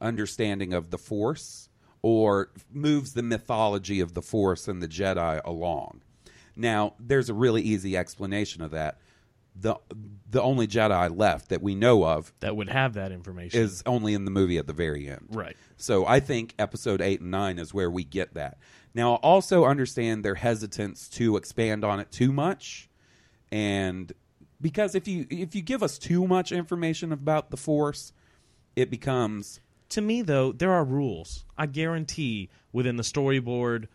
understanding 0.00 0.72
of 0.72 0.90
the 0.90 0.98
Force 0.98 1.68
or 2.00 2.52
moves 2.72 3.14
the 3.14 3.24
mythology 3.24 3.98
of 3.98 4.14
the 4.14 4.22
Force 4.22 4.68
and 4.68 4.80
the 4.80 4.86
Jedi 4.86 5.40
along. 5.44 6.02
Now, 6.54 6.94
there's 7.00 7.28
a 7.28 7.34
really 7.34 7.60
easy 7.60 7.96
explanation 7.96 8.62
of 8.62 8.70
that. 8.70 8.98
The 9.54 9.74
the 10.30 10.40
only 10.40 10.68
Jedi 10.68 11.14
left 11.14 11.48
that 11.50 11.60
we 11.60 11.74
know 11.74 12.04
of 12.04 12.32
that 12.38 12.56
would 12.56 12.68
have 12.70 12.94
that 12.94 13.10
information. 13.10 13.60
is 13.60 13.82
only 13.84 14.14
in 14.14 14.24
the 14.24 14.30
movie 14.30 14.56
at 14.58 14.66
the 14.68 14.72
very 14.72 15.08
end. 15.08 15.26
Right. 15.30 15.56
So 15.76 16.06
I 16.06 16.20
think 16.20 16.54
episode 16.58 17.02
8 17.02 17.20
and 17.20 17.30
9 17.32 17.58
is 17.58 17.74
where 17.74 17.90
we 17.90 18.04
get 18.04 18.32
that. 18.34 18.58
Now, 18.94 19.14
I 19.14 19.16
also 19.16 19.64
understand 19.64 20.24
their 20.24 20.36
hesitance 20.36 21.08
to 21.10 21.36
expand 21.36 21.84
on 21.84 22.00
it 22.00 22.10
too 22.12 22.32
much 22.32 22.88
and 23.50 24.12
because 24.62 24.94
if 24.94 25.06
you 25.08 25.26
if 25.28 25.54
you 25.54 25.60
give 25.62 25.82
us 25.82 25.98
too 25.98 26.26
much 26.26 26.52
information 26.52 27.12
about 27.12 27.50
the 27.50 27.56
force, 27.58 28.12
it 28.76 28.88
becomes 28.90 29.60
to 29.90 30.00
me 30.00 30.22
though 30.22 30.52
there 30.52 30.72
are 30.72 30.84
rules 30.84 31.44
i 31.58 31.66
guarantee 31.66 32.48
within 32.72 32.96
the 32.96 33.02
storyboard 33.02 33.88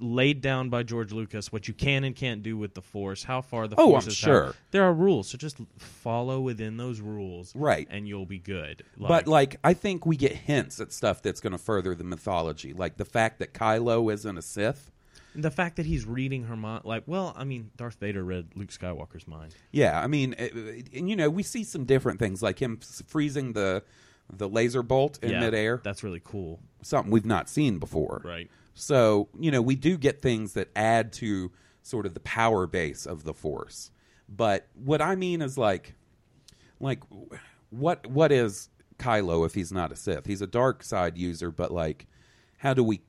laid 0.00 0.40
down 0.40 0.68
by 0.70 0.82
george 0.82 1.12
lucas 1.12 1.52
what 1.52 1.68
you 1.68 1.74
can 1.74 2.02
and 2.02 2.16
can't 2.16 2.42
do 2.42 2.56
with 2.56 2.74
the 2.74 2.80
force 2.82 3.22
how 3.22 3.40
far 3.42 3.68
the 3.68 3.76
Oh, 3.78 3.90
force 3.90 4.04
I'm 4.06 4.08
is 4.08 4.16
sure. 4.16 4.42
power- 4.44 4.54
there 4.72 4.82
are 4.82 4.92
rules 4.92 5.28
so 5.28 5.38
just 5.38 5.58
follow 5.78 6.40
within 6.40 6.76
those 6.78 7.00
rules 7.00 7.54
Right. 7.54 7.86
and 7.90 8.08
you'll 8.08 8.26
be 8.26 8.38
good 8.40 8.82
but 8.98 9.28
like 9.28 9.56
I 9.62 9.74
think 9.74 10.04
we 10.06 10.16
get 10.16 10.32
hints 10.32 10.80
at 10.80 10.92
stuff 10.92 11.22
that's 11.22 11.40
going 11.40 11.52
to 11.52 11.58
further 11.58 11.94
the 11.94 12.04
mythology, 12.04 12.72
like 12.72 12.96
the 12.96 13.04
fact 13.04 13.38
that 13.38 13.52
Kylo 13.54 14.12
isn't 14.12 14.36
a 14.38 14.42
Sith. 14.42 14.90
The 15.36 15.50
fact 15.50 15.76
that 15.76 15.86
he's 15.86 16.06
reading 16.06 16.44
her 16.44 16.56
mind, 16.56 16.84
like, 16.84 17.04
well, 17.06 17.34
I 17.36 17.44
mean, 17.44 17.70
Darth 17.76 17.96
Vader 18.00 18.24
read 18.24 18.48
Luke 18.54 18.70
Skywalker's 18.70 19.28
mind. 19.28 19.54
Yeah, 19.70 20.00
I 20.00 20.06
mean, 20.06 20.34
uh, 20.38 20.48
and 20.96 21.08
you 21.08 21.16
know, 21.16 21.28
we 21.28 21.42
see 21.42 21.64
some 21.64 21.84
different 21.84 22.18
things 22.18 22.42
like 22.42 22.60
him 22.60 22.78
freezing 23.06 23.52
the 23.52 23.82
the 24.32 24.48
laser 24.48 24.82
bolt 24.82 25.18
in 25.22 25.30
yeah, 25.30 25.40
midair. 25.40 25.80
That's 25.84 26.02
really 26.02 26.22
cool, 26.24 26.60
something 26.82 27.10
we've 27.12 27.26
not 27.26 27.48
seen 27.48 27.78
before. 27.78 28.22
right? 28.24 28.50
So, 28.74 29.28
you 29.38 29.50
know, 29.50 29.62
we 29.62 29.74
do 29.74 29.96
get 29.96 30.20
things 30.20 30.52
that 30.52 30.68
add 30.76 31.12
to 31.14 31.50
sort 31.82 32.04
of 32.04 32.14
the 32.14 32.20
power 32.20 32.66
base 32.66 33.06
of 33.06 33.24
the 33.24 33.32
force. 33.32 33.90
But 34.28 34.66
what 34.74 35.00
I 35.00 35.14
mean 35.14 35.40
is 35.40 35.56
like 35.56 35.94
like 36.80 37.02
what 37.70 38.06
what 38.06 38.32
is 38.32 38.68
Kylo 38.98 39.46
if 39.46 39.54
he's 39.54 39.72
not 39.72 39.92
a 39.92 39.96
Sith? 39.96 40.26
He's 40.26 40.42
a 40.42 40.46
dark 40.46 40.82
side 40.82 41.16
user, 41.16 41.50
but 41.50 41.70
like 41.70 42.06
how 42.58 42.74
do 42.74 42.82
we 42.82 43.02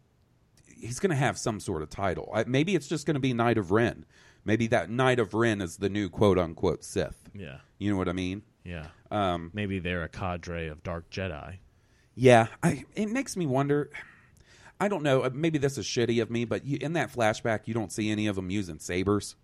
he's 0.80 1.00
going 1.00 1.10
to 1.12 1.16
have 1.16 1.38
some 1.38 1.60
sort 1.60 1.82
of 1.82 1.90
title. 1.90 2.30
I, 2.34 2.44
maybe 2.46 2.76
it's 2.76 2.88
just 2.88 3.06
going 3.06 3.16
to 3.16 3.20
be 3.20 3.34
Knight 3.34 3.58
of 3.58 3.72
Ren. 3.72 4.06
Maybe 4.46 4.68
that 4.68 4.90
Knight 4.90 5.20
of 5.20 5.34
Ren 5.34 5.62
is 5.62 5.78
the 5.78 5.90
new 5.90 6.10
quote 6.10 6.38
unquote 6.38 6.84
Sith. 6.84 7.30
Yeah, 7.34 7.58
You 7.80 7.92
know 7.92 7.98
what 7.98 8.10
I 8.10 8.14
mean? 8.14 8.44
yeah. 8.64 8.88
Um, 9.12 9.52
Maybe 9.54 9.80
they're 9.80 10.04
a 10.04 10.10
cadre 10.10 10.68
of 10.68 10.84
dark 10.84 11.10
Jedi. 11.10 11.58
Yeah, 12.16 12.48
I, 12.64 12.84
it 12.96 13.10
makes 13.10 13.38
me 13.38 13.46
wonder. 13.46 13.90
I 14.80 14.88
don't 14.90 15.04
know. 15.04 15.22
uh, 15.24 15.30
Maybe 15.34 15.58
this 15.58 15.78
is 15.78 15.86
shitty 15.86 16.22
of 16.22 16.30
me, 16.30 16.46
but 16.46 16.66
you, 16.66 16.78
in 16.82 16.94
that 16.94 17.12
flashback, 17.14 17.62
you 17.68 17.74
don't 17.74 17.92
see 17.92 18.10
any 18.12 18.28
of 18.28 18.36
them 18.36 18.50
using 18.50 18.80
sabers. 18.80 19.36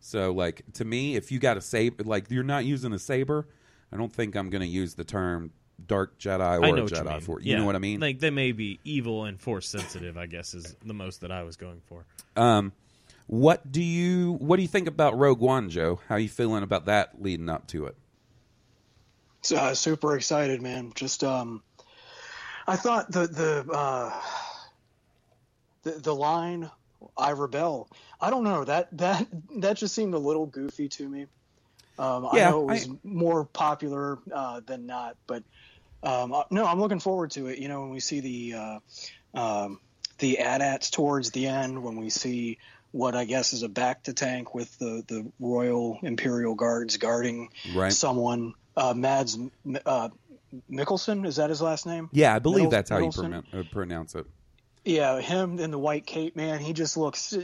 So, 0.00 0.32
like 0.32 0.62
to 0.74 0.84
me, 0.84 1.16
if 1.16 1.30
you 1.32 1.38
got 1.38 1.56
a 1.56 1.60
saber, 1.60 2.04
like 2.04 2.30
you're 2.30 2.42
not 2.42 2.64
using 2.64 2.92
a 2.92 2.98
saber, 2.98 3.48
I 3.92 3.96
don't 3.96 4.12
think 4.12 4.34
I'm 4.36 4.50
going 4.50 4.62
to 4.62 4.68
use 4.68 4.94
the 4.94 5.04
term 5.04 5.50
dark 5.86 6.18
Jedi 6.18 6.40
or 6.60 6.64
I 6.64 6.70
know 6.70 6.78
a 6.78 6.82
what 6.84 6.90
you 6.92 6.96
Jedi 6.98 7.10
mean. 7.12 7.20
for 7.20 7.40
you 7.40 7.52
Yeah. 7.52 7.58
know 7.58 7.66
what 7.66 7.76
I 7.76 7.78
mean. 7.78 8.00
Like 8.00 8.18
they 8.20 8.30
may 8.30 8.52
be 8.52 8.78
evil 8.84 9.24
and 9.24 9.40
force 9.40 9.68
sensitive. 9.68 10.16
I 10.18 10.26
guess 10.26 10.54
is 10.54 10.76
the 10.84 10.94
most 10.94 11.20
that 11.22 11.30
I 11.32 11.42
was 11.42 11.56
going 11.56 11.80
for. 11.86 12.04
um, 12.36 12.72
what 13.26 13.70
do 13.70 13.82
you 13.82 14.32
what 14.40 14.56
do 14.56 14.62
you 14.62 14.68
think 14.68 14.88
about 14.88 15.16
Rogue 15.16 15.38
One, 15.40 15.70
Joe? 15.70 16.00
How 16.08 16.16
you 16.16 16.28
feeling 16.28 16.62
about 16.64 16.86
that 16.86 17.22
leading 17.22 17.48
up 17.48 17.66
to 17.68 17.86
it? 17.86 17.96
So, 19.42 19.56
uh, 19.56 19.74
super 19.74 20.16
excited, 20.16 20.60
man. 20.60 20.92
Just 20.96 21.22
um, 21.24 21.62
I 22.66 22.74
thought 22.76 23.10
the 23.12 23.26
the 23.28 23.72
uh, 23.72 24.20
the 25.82 25.92
the 25.92 26.14
line 26.14 26.70
"I 27.16 27.30
rebel." 27.30 27.88
I 28.20 28.30
don't 28.30 28.44
know 28.44 28.64
that 28.64 28.88
that 28.98 29.26
that 29.58 29.76
just 29.76 29.94
seemed 29.94 30.14
a 30.14 30.18
little 30.18 30.46
goofy 30.46 30.88
to 30.88 31.08
me. 31.08 31.26
Um, 31.98 32.28
Yeah, 32.32 32.48
I 32.48 32.50
know 32.50 32.62
it 32.62 32.72
was 32.72 32.88
I- 32.88 32.92
more 33.04 33.44
popular 33.44 34.18
uh, 34.32 34.60
than 34.66 34.86
not, 34.86 35.16
but 35.26 35.42
um, 36.02 36.32
uh, 36.32 36.42
no, 36.50 36.66
I'm 36.66 36.80
looking 36.80 37.00
forward 37.00 37.30
to 37.32 37.46
it. 37.48 37.58
You 37.58 37.68
know, 37.68 37.80
when 37.82 37.90
we 37.90 38.00
see 38.00 38.20
the 38.20 38.54
uh, 38.54 39.38
um, 39.38 39.80
the 40.18 40.38
AT-ATs 40.38 40.90
towards 40.90 41.30
the 41.30 41.46
end, 41.46 41.82
when 41.82 41.96
we 41.96 42.10
see 42.10 42.58
what 42.92 43.14
I 43.14 43.24
guess 43.24 43.52
is 43.52 43.62
a 43.62 43.68
bacta 43.68 44.14
tank 44.14 44.54
with 44.54 44.76
the 44.78 45.02
the 45.06 45.30
Royal 45.38 45.98
Imperial 46.02 46.54
Guards 46.54 46.96
guarding 46.96 47.50
Right. 47.74 47.92
someone. 47.92 48.54
Uh, 48.76 48.94
Mads 48.94 49.36
uh, 49.84 50.08
Mikkelsen 50.70 51.26
is 51.26 51.36
that 51.36 51.50
his 51.50 51.60
last 51.60 51.86
name? 51.86 52.08
Yeah, 52.12 52.34
I 52.34 52.38
believe 52.38 52.56
Middles- 52.64 52.70
that's 52.72 52.90
how 52.90 52.98
you 52.98 53.06
Middleton? 53.06 53.44
uh, 53.52 53.62
pronounce 53.70 54.14
it. 54.14 54.26
Yeah, 54.84 55.20
him 55.20 55.58
in 55.58 55.70
the 55.70 55.78
white 55.78 56.06
cape, 56.06 56.36
man. 56.36 56.60
He 56.60 56.72
just 56.72 56.96
looks. 56.96 57.36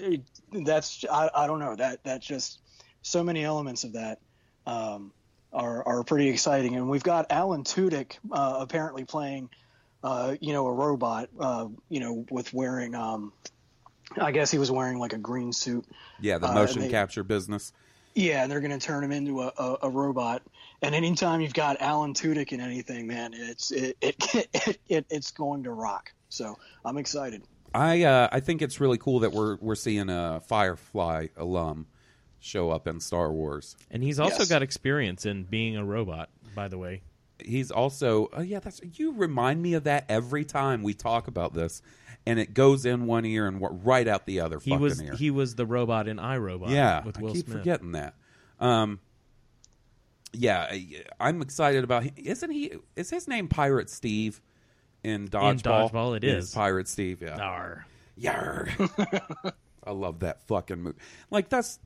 That's 0.52 1.04
I, 1.10 1.28
I 1.34 1.46
don't 1.46 1.58
know 1.58 1.76
that 1.76 2.02
that 2.04 2.22
just 2.22 2.60
so 3.02 3.22
many 3.22 3.44
elements 3.44 3.84
of 3.84 3.92
that 3.92 4.20
um, 4.66 5.12
are 5.52 5.86
are 5.86 6.04
pretty 6.04 6.28
exciting, 6.28 6.76
and 6.76 6.88
we've 6.88 7.02
got 7.02 7.26
Alan 7.30 7.64
Tudyk 7.64 8.18
uh, 8.30 8.56
apparently 8.60 9.04
playing, 9.04 9.48
uh, 10.02 10.36
you 10.40 10.52
know, 10.52 10.66
a 10.66 10.72
robot, 10.72 11.28
uh, 11.38 11.68
you 11.88 12.00
know, 12.00 12.24
with 12.30 12.52
wearing. 12.52 12.94
Um, 12.94 13.32
I 14.20 14.30
guess 14.32 14.50
he 14.50 14.58
was 14.58 14.70
wearing 14.70 14.98
like 14.98 15.12
a 15.12 15.18
green 15.18 15.52
suit. 15.52 15.84
Yeah, 16.20 16.38
the 16.38 16.48
Uh, 16.48 16.54
motion 16.54 16.82
they- 16.82 16.90
capture 16.90 17.24
business. 17.24 17.72
Yeah, 18.14 18.42
and 18.42 18.50
they're 18.50 18.60
going 18.60 18.70
to 18.70 18.78
turn 18.78 19.04
him 19.04 19.12
into 19.12 19.42
a, 19.42 19.52
a, 19.58 19.76
a 19.82 19.90
robot. 19.90 20.40
And 20.80 20.94
anytime 20.94 21.42
you've 21.42 21.52
got 21.52 21.82
Alan 21.82 22.14
Tudyk 22.14 22.50
in 22.52 22.62
anything, 22.62 23.06
man, 23.06 23.34
it's 23.34 23.70
it, 23.72 23.98
it, 24.00 24.16
it, 24.54 24.80
it 24.88 25.06
it's 25.10 25.32
going 25.32 25.64
to 25.64 25.70
rock. 25.70 26.12
So 26.30 26.56
I'm 26.82 26.96
excited. 26.96 27.42
I 27.74 28.04
uh, 28.04 28.28
I 28.32 28.40
think 28.40 28.62
it's 28.62 28.80
really 28.80 28.96
cool 28.96 29.20
that 29.20 29.32
we're 29.32 29.56
we're 29.56 29.74
seeing 29.74 30.08
a 30.08 30.40
Firefly 30.46 31.26
alum 31.36 31.88
show 32.46 32.70
up 32.70 32.86
in 32.86 33.00
Star 33.00 33.30
Wars. 33.32 33.76
And 33.90 34.02
he's 34.02 34.18
also 34.18 34.38
Yes. 34.40 34.48
got 34.48 34.62
experience 34.62 35.26
in 35.26 35.44
being 35.44 35.76
a 35.76 35.84
robot. 35.84 36.30
By 36.54 36.68
the 36.68 36.78
way, 36.78 37.02
He's 37.44 37.70
also 37.70 38.30
oh 38.32 38.40
yeah, 38.40 38.60
that's 38.60 38.80
you 38.94 39.12
remind 39.12 39.60
me 39.60 39.74
of 39.74 39.84
that 39.84 40.06
every 40.08 40.46
time 40.46 40.82
we 40.82 40.94
talk 40.94 41.28
about 41.28 41.52
this, 41.52 41.82
and 42.24 42.38
it 42.38 42.54
goes 42.54 42.86
in 42.86 43.04
one 43.04 43.26
ear 43.26 43.46
and 43.46 43.60
right 43.84 44.08
out 44.08 44.24
the 44.24 44.40
other 44.40 44.58
he 44.58 44.70
fucking 44.70 44.82
was 44.82 45.02
ear. 45.02 45.12
he 45.14 45.30
was 45.30 45.54
the 45.54 45.66
robot 45.66 46.08
in 46.08 46.16
iRobot. 46.16 46.70
yeah, 46.70 47.04
with 47.04 47.18
I 47.18 47.20
keep 47.32 47.44
Smith. 47.44 47.58
forgetting 47.58 47.92
that. 47.92 48.14
Um, 48.58 49.00
yeah, 50.32 50.66
I, 50.70 51.04
I'm 51.20 51.42
excited 51.42 51.84
about. 51.84 52.04
Him. 52.04 52.12
Isn't 52.16 52.50
he? 52.50 52.72
Is 52.96 53.10
his 53.10 53.28
name 53.28 53.48
Pirate 53.48 53.90
Steve 53.90 54.40
in 55.04 55.28
Dodgeball? 55.28 55.90
Dodgeball, 55.92 56.16
it 56.16 56.24
It 56.24 56.36
is 56.36 56.44
is. 56.48 56.54
Pirate 56.54 56.88
Steve. 56.88 57.20
Yeah. 57.22 57.36
Arr. 57.38 57.86
Yar. 58.16 58.68
I 59.84 59.90
love 59.90 60.20
that 60.20 60.42
fucking 60.46 60.82
movie. 60.82 60.98
Like 61.30 61.48
that's 61.50 61.78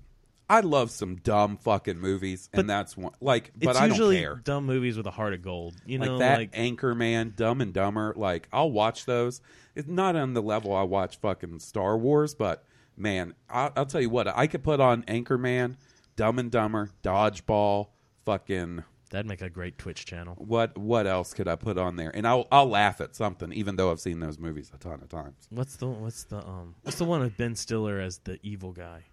I 0.50 0.60
love 0.60 0.90
some 0.90 1.16
dumb 1.16 1.56
fucking 1.58 1.98
movies, 1.98 2.48
and 2.52 2.68
that's 2.68 2.96
one. 2.96 3.12
Like, 3.20 3.52
but 3.56 3.70
It's 3.70 3.78
I 3.78 3.86
usually 3.86 4.16
don't 4.16 4.24
care. 4.24 4.34
dumb 4.44 4.66
movies 4.66 4.96
with 4.96 5.06
a 5.06 5.10
heart 5.12 5.32
of 5.32 5.42
gold. 5.42 5.76
You 5.86 5.98
Like 5.98 6.08
know, 6.08 6.18
that 6.18 6.38
like 6.38 6.52
Anchorman, 6.52 7.36
Dumb 7.36 7.60
and 7.60 7.72
Dumber. 7.72 8.12
Like 8.16 8.48
I'll 8.52 8.70
watch 8.72 9.06
those. 9.06 9.40
It's 9.76 9.88
not 9.88 10.16
on 10.16 10.34
the 10.34 10.42
level 10.42 10.74
I 10.74 10.82
watch 10.82 11.18
fucking 11.20 11.60
Star 11.60 11.96
Wars, 11.96 12.34
but 12.34 12.64
man, 12.96 13.34
I, 13.48 13.70
I'll 13.76 13.86
tell 13.86 14.00
you 14.00 14.10
what. 14.10 14.26
I 14.26 14.46
could 14.48 14.64
put 14.64 14.80
on 14.80 15.04
Anchorman, 15.04 15.76
Dumb 16.16 16.38
and 16.40 16.50
Dumber, 16.50 16.90
Dodgeball, 17.04 17.86
fucking 18.24 18.82
that'd 19.10 19.26
make 19.26 19.42
a 19.42 19.50
great 19.50 19.78
Twitch 19.78 20.04
channel. 20.04 20.34
what? 20.38 20.76
What 20.76 21.06
else 21.06 21.32
could 21.32 21.46
I 21.48 21.56
put 21.56 21.78
on 21.78 21.94
there? 21.96 22.10
And 22.14 22.26
I'll 22.26 22.48
I'll 22.50 22.68
laugh 22.68 23.00
at 23.00 23.14
something, 23.14 23.52
even 23.52 23.76
though 23.76 23.90
I've 23.92 24.00
seen 24.00 24.18
those 24.20 24.38
movies 24.38 24.72
a 24.74 24.78
ton 24.78 24.94
of 25.02 25.08
times. 25.08 25.46
What's 25.50 25.76
the 25.76 25.86
what's 25.86 26.24
the 26.24 26.38
um 26.38 26.74
what's 26.82 26.98
the 26.98 27.04
one 27.04 27.20
with 27.20 27.36
Ben 27.36 27.54
Stiller 27.54 28.00
as 28.00 28.18
the 28.18 28.38
evil 28.42 28.72
guy? 28.72 29.04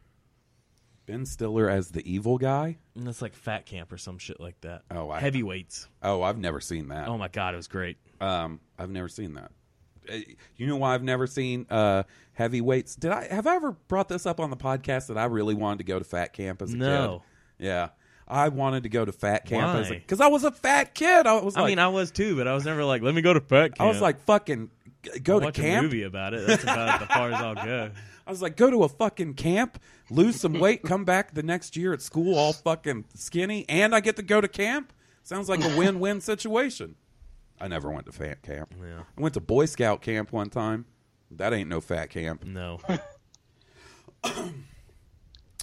Ben 1.07 1.25
Stiller 1.25 1.69
as 1.69 1.89
the 1.89 2.07
evil 2.11 2.37
guy. 2.37 2.77
And 2.95 3.07
that's 3.07 3.21
like 3.21 3.33
Fat 3.33 3.65
Camp 3.65 3.91
or 3.91 3.97
some 3.97 4.17
shit 4.19 4.39
like 4.39 4.59
that. 4.61 4.83
Oh, 4.91 5.09
I- 5.09 5.19
heavyweights. 5.19 5.87
Oh, 6.03 6.21
I've 6.21 6.37
never 6.37 6.59
seen 6.59 6.89
that. 6.89 7.07
Oh 7.07 7.17
my 7.17 7.29
god, 7.29 7.53
it 7.53 7.57
was 7.57 7.67
great. 7.67 7.97
Um, 8.21 8.59
I've 8.77 8.89
never 8.91 9.07
seen 9.07 9.33
that. 9.33 9.51
Uh, 10.11 10.17
You 10.57 10.67
know 10.67 10.77
why 10.77 10.93
I've 10.93 11.03
never 11.03 11.25
seen 11.25 11.65
uh, 11.69 12.03
heavyweights? 12.33 12.95
Did 12.95 13.11
I 13.11 13.27
have 13.33 13.47
I 13.47 13.55
ever 13.55 13.71
brought 13.87 14.09
this 14.09 14.25
up 14.25 14.39
on 14.39 14.49
the 14.49 14.57
podcast 14.57 15.07
that 15.07 15.17
I 15.17 15.25
really 15.25 15.55
wanted 15.55 15.79
to 15.79 15.83
go 15.85 15.97
to 15.97 16.05
fat 16.05 16.33
camp 16.33 16.61
as 16.61 16.73
a 16.73 16.77
No. 16.77 17.23
kid? 17.57 17.65
Yeah, 17.65 17.89
I 18.27 18.49
wanted 18.49 18.83
to 18.83 18.89
go 18.89 19.03
to 19.05 19.11
fat 19.11 19.45
camp 19.45 19.87
because 19.89 20.19
I 20.21 20.27
was 20.27 20.43
a 20.43 20.51
fat 20.51 20.93
kid. 20.93 21.25
I 21.25 21.39
was 21.41 21.55
like, 21.55 21.63
I 21.63 21.67
mean, 21.67 21.79
I 21.79 21.87
was 21.87 22.11
too, 22.11 22.35
but 22.35 22.47
I 22.47 22.53
was 22.53 22.65
never 22.65 22.83
like, 22.83 23.01
let 23.01 23.15
me 23.15 23.21
go 23.21 23.33
to 23.33 23.39
Fat 23.39 23.69
Camp. 23.75 23.81
I 23.81 23.85
was 23.87 24.01
like, 24.01 24.19
fucking 24.25 24.69
go 25.23 25.35
I'll 25.35 25.39
to 25.39 25.45
watch 25.47 25.55
camp. 25.55 25.79
a 25.79 25.83
movie 25.83 26.03
about 26.03 26.33
it. 26.33 26.45
That's 26.47 26.63
about 26.63 27.01
as 27.01 27.07
far 27.07 27.31
as 27.31 27.41
I'll 27.41 27.55
go. 27.55 27.91
I 28.27 28.29
was 28.29 28.41
like, 28.41 28.57
go 28.57 28.69
to 28.69 28.83
a 28.83 28.89
fucking 28.89 29.35
camp, 29.35 29.79
lose 30.09 30.39
some 30.41 30.59
weight, 30.59 30.83
come 30.83 31.05
back 31.05 31.33
the 31.33 31.43
next 31.43 31.77
year 31.77 31.93
at 31.93 32.01
school 32.01 32.37
all 32.37 32.51
fucking 32.51 33.05
skinny, 33.15 33.65
and 33.69 33.95
I 33.95 34.01
get 34.01 34.17
to 34.17 34.21
go 34.21 34.41
to 34.41 34.49
camp. 34.49 34.91
Sounds 35.23 35.47
like 35.47 35.63
a 35.63 35.77
win-win 35.77 36.19
situation. 36.19 36.95
I 37.59 37.67
never 37.69 37.89
went 37.89 38.05
to 38.05 38.11
fat 38.11 38.43
camp. 38.43 38.73
Yeah. 38.79 39.03
I 39.17 39.21
went 39.21 39.33
to 39.35 39.39
Boy 39.39 39.65
Scout 39.65 40.01
camp 40.01 40.31
one 40.31 40.49
time. 40.49 40.85
That 41.31 41.53
ain't 41.53 41.69
no 41.69 41.79
fat 41.81 42.09
camp. 42.09 42.43
No, 42.45 42.79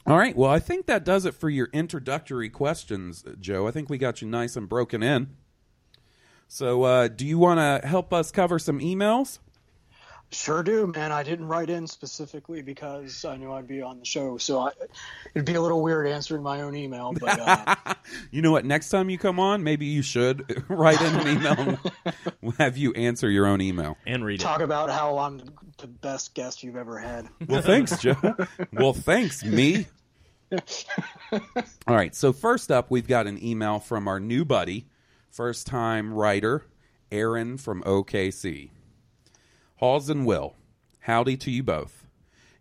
All 0.06 0.18
right. 0.18 0.36
Well, 0.36 0.50
I 0.50 0.58
think 0.58 0.86
that 0.86 1.04
does 1.04 1.24
it 1.24 1.34
for 1.34 1.48
your 1.48 1.70
introductory 1.72 2.50
questions, 2.50 3.24
Joe. 3.40 3.66
I 3.66 3.70
think 3.70 3.88
we 3.88 3.96
got 3.96 4.20
you 4.20 4.28
nice 4.28 4.54
and 4.56 4.68
broken 4.68 5.02
in. 5.02 5.36
So, 6.54 6.84
uh, 6.84 7.08
do 7.08 7.26
you 7.26 7.36
want 7.36 7.58
to 7.58 7.84
help 7.84 8.12
us 8.12 8.30
cover 8.30 8.60
some 8.60 8.78
emails? 8.78 9.40
Sure 10.30 10.62
do, 10.62 10.86
man. 10.86 11.10
I 11.10 11.24
didn't 11.24 11.48
write 11.48 11.68
in 11.68 11.88
specifically 11.88 12.62
because 12.62 13.24
I 13.24 13.36
knew 13.36 13.50
I'd 13.52 13.66
be 13.66 13.82
on 13.82 13.98
the 13.98 14.04
show, 14.04 14.38
so 14.38 14.60
I, 14.60 14.70
it'd 15.34 15.46
be 15.46 15.54
a 15.54 15.60
little 15.60 15.82
weird 15.82 16.06
answering 16.06 16.44
my 16.44 16.60
own 16.60 16.76
email. 16.76 17.12
But 17.12 17.40
uh, 17.40 17.94
You 18.30 18.40
know 18.40 18.52
what? 18.52 18.64
Next 18.64 18.90
time 18.90 19.10
you 19.10 19.18
come 19.18 19.40
on, 19.40 19.64
maybe 19.64 19.86
you 19.86 20.00
should 20.02 20.64
write 20.68 21.00
in 21.00 21.16
an 21.16 21.26
email. 21.26 21.58
and 21.58 21.78
we'll 22.40 22.52
have 22.52 22.76
you 22.76 22.92
answer 22.92 23.28
your 23.28 23.46
own 23.46 23.60
email. 23.60 23.96
and 24.06 24.24
read 24.24 24.40
it. 24.40 24.44
talk 24.44 24.60
about 24.60 24.90
how 24.90 25.18
I'm 25.18 25.42
the 25.78 25.88
best 25.88 26.34
guest 26.34 26.62
you've 26.62 26.76
ever 26.76 27.00
had. 27.00 27.26
Well, 27.48 27.62
thanks, 27.62 27.98
Joe. 27.98 28.14
well, 28.72 28.92
thanks, 28.92 29.44
me. 29.44 29.86
All 31.32 31.96
right. 31.96 32.14
So 32.14 32.32
first 32.32 32.70
up, 32.70 32.92
we've 32.92 33.08
got 33.08 33.26
an 33.26 33.44
email 33.44 33.80
from 33.80 34.06
our 34.06 34.20
new 34.20 34.44
buddy, 34.44 34.86
first 35.34 35.66
time 35.66 36.14
writer, 36.14 36.64
Aaron 37.10 37.56
from 37.56 37.82
OKC. 37.82 38.70
Halls 39.78 40.08
and 40.08 40.24
Will, 40.24 40.54
howdy 41.00 41.36
to 41.38 41.50
you 41.50 41.60
both. 41.60 42.06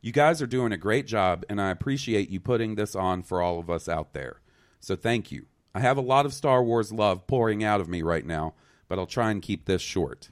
You 0.02 0.12
guys 0.12 0.42
are 0.42 0.48
doing 0.48 0.72
a 0.72 0.78
great 0.78 1.06
job, 1.06 1.46
and 1.48 1.62
I 1.62 1.70
appreciate 1.70 2.30
you 2.30 2.40
putting 2.40 2.74
this 2.74 2.96
on 2.96 3.22
for 3.22 3.44
all 3.44 3.60
of 3.60 3.70
us 3.70 3.88
out 3.88 4.14
there. 4.14 4.42
So 4.80 4.96
thank 4.96 5.32
you. 5.32 5.46
I 5.76 5.82
have 5.82 5.98
a 5.98 6.02
lot 6.02 6.26
of 6.26 6.34
Star 6.34 6.64
Wars 6.64 6.92
love 6.92 7.28
pouring 7.28 7.64
out 7.64 7.80
of 7.80 7.88
me 7.88 8.02
right 8.02 8.26
now, 8.26 8.56
but 8.88 8.98
I'll 8.98 9.06
try 9.06 9.30
and 9.30 9.40
keep 9.40 9.66
this 9.66 9.84
short. 9.84 10.30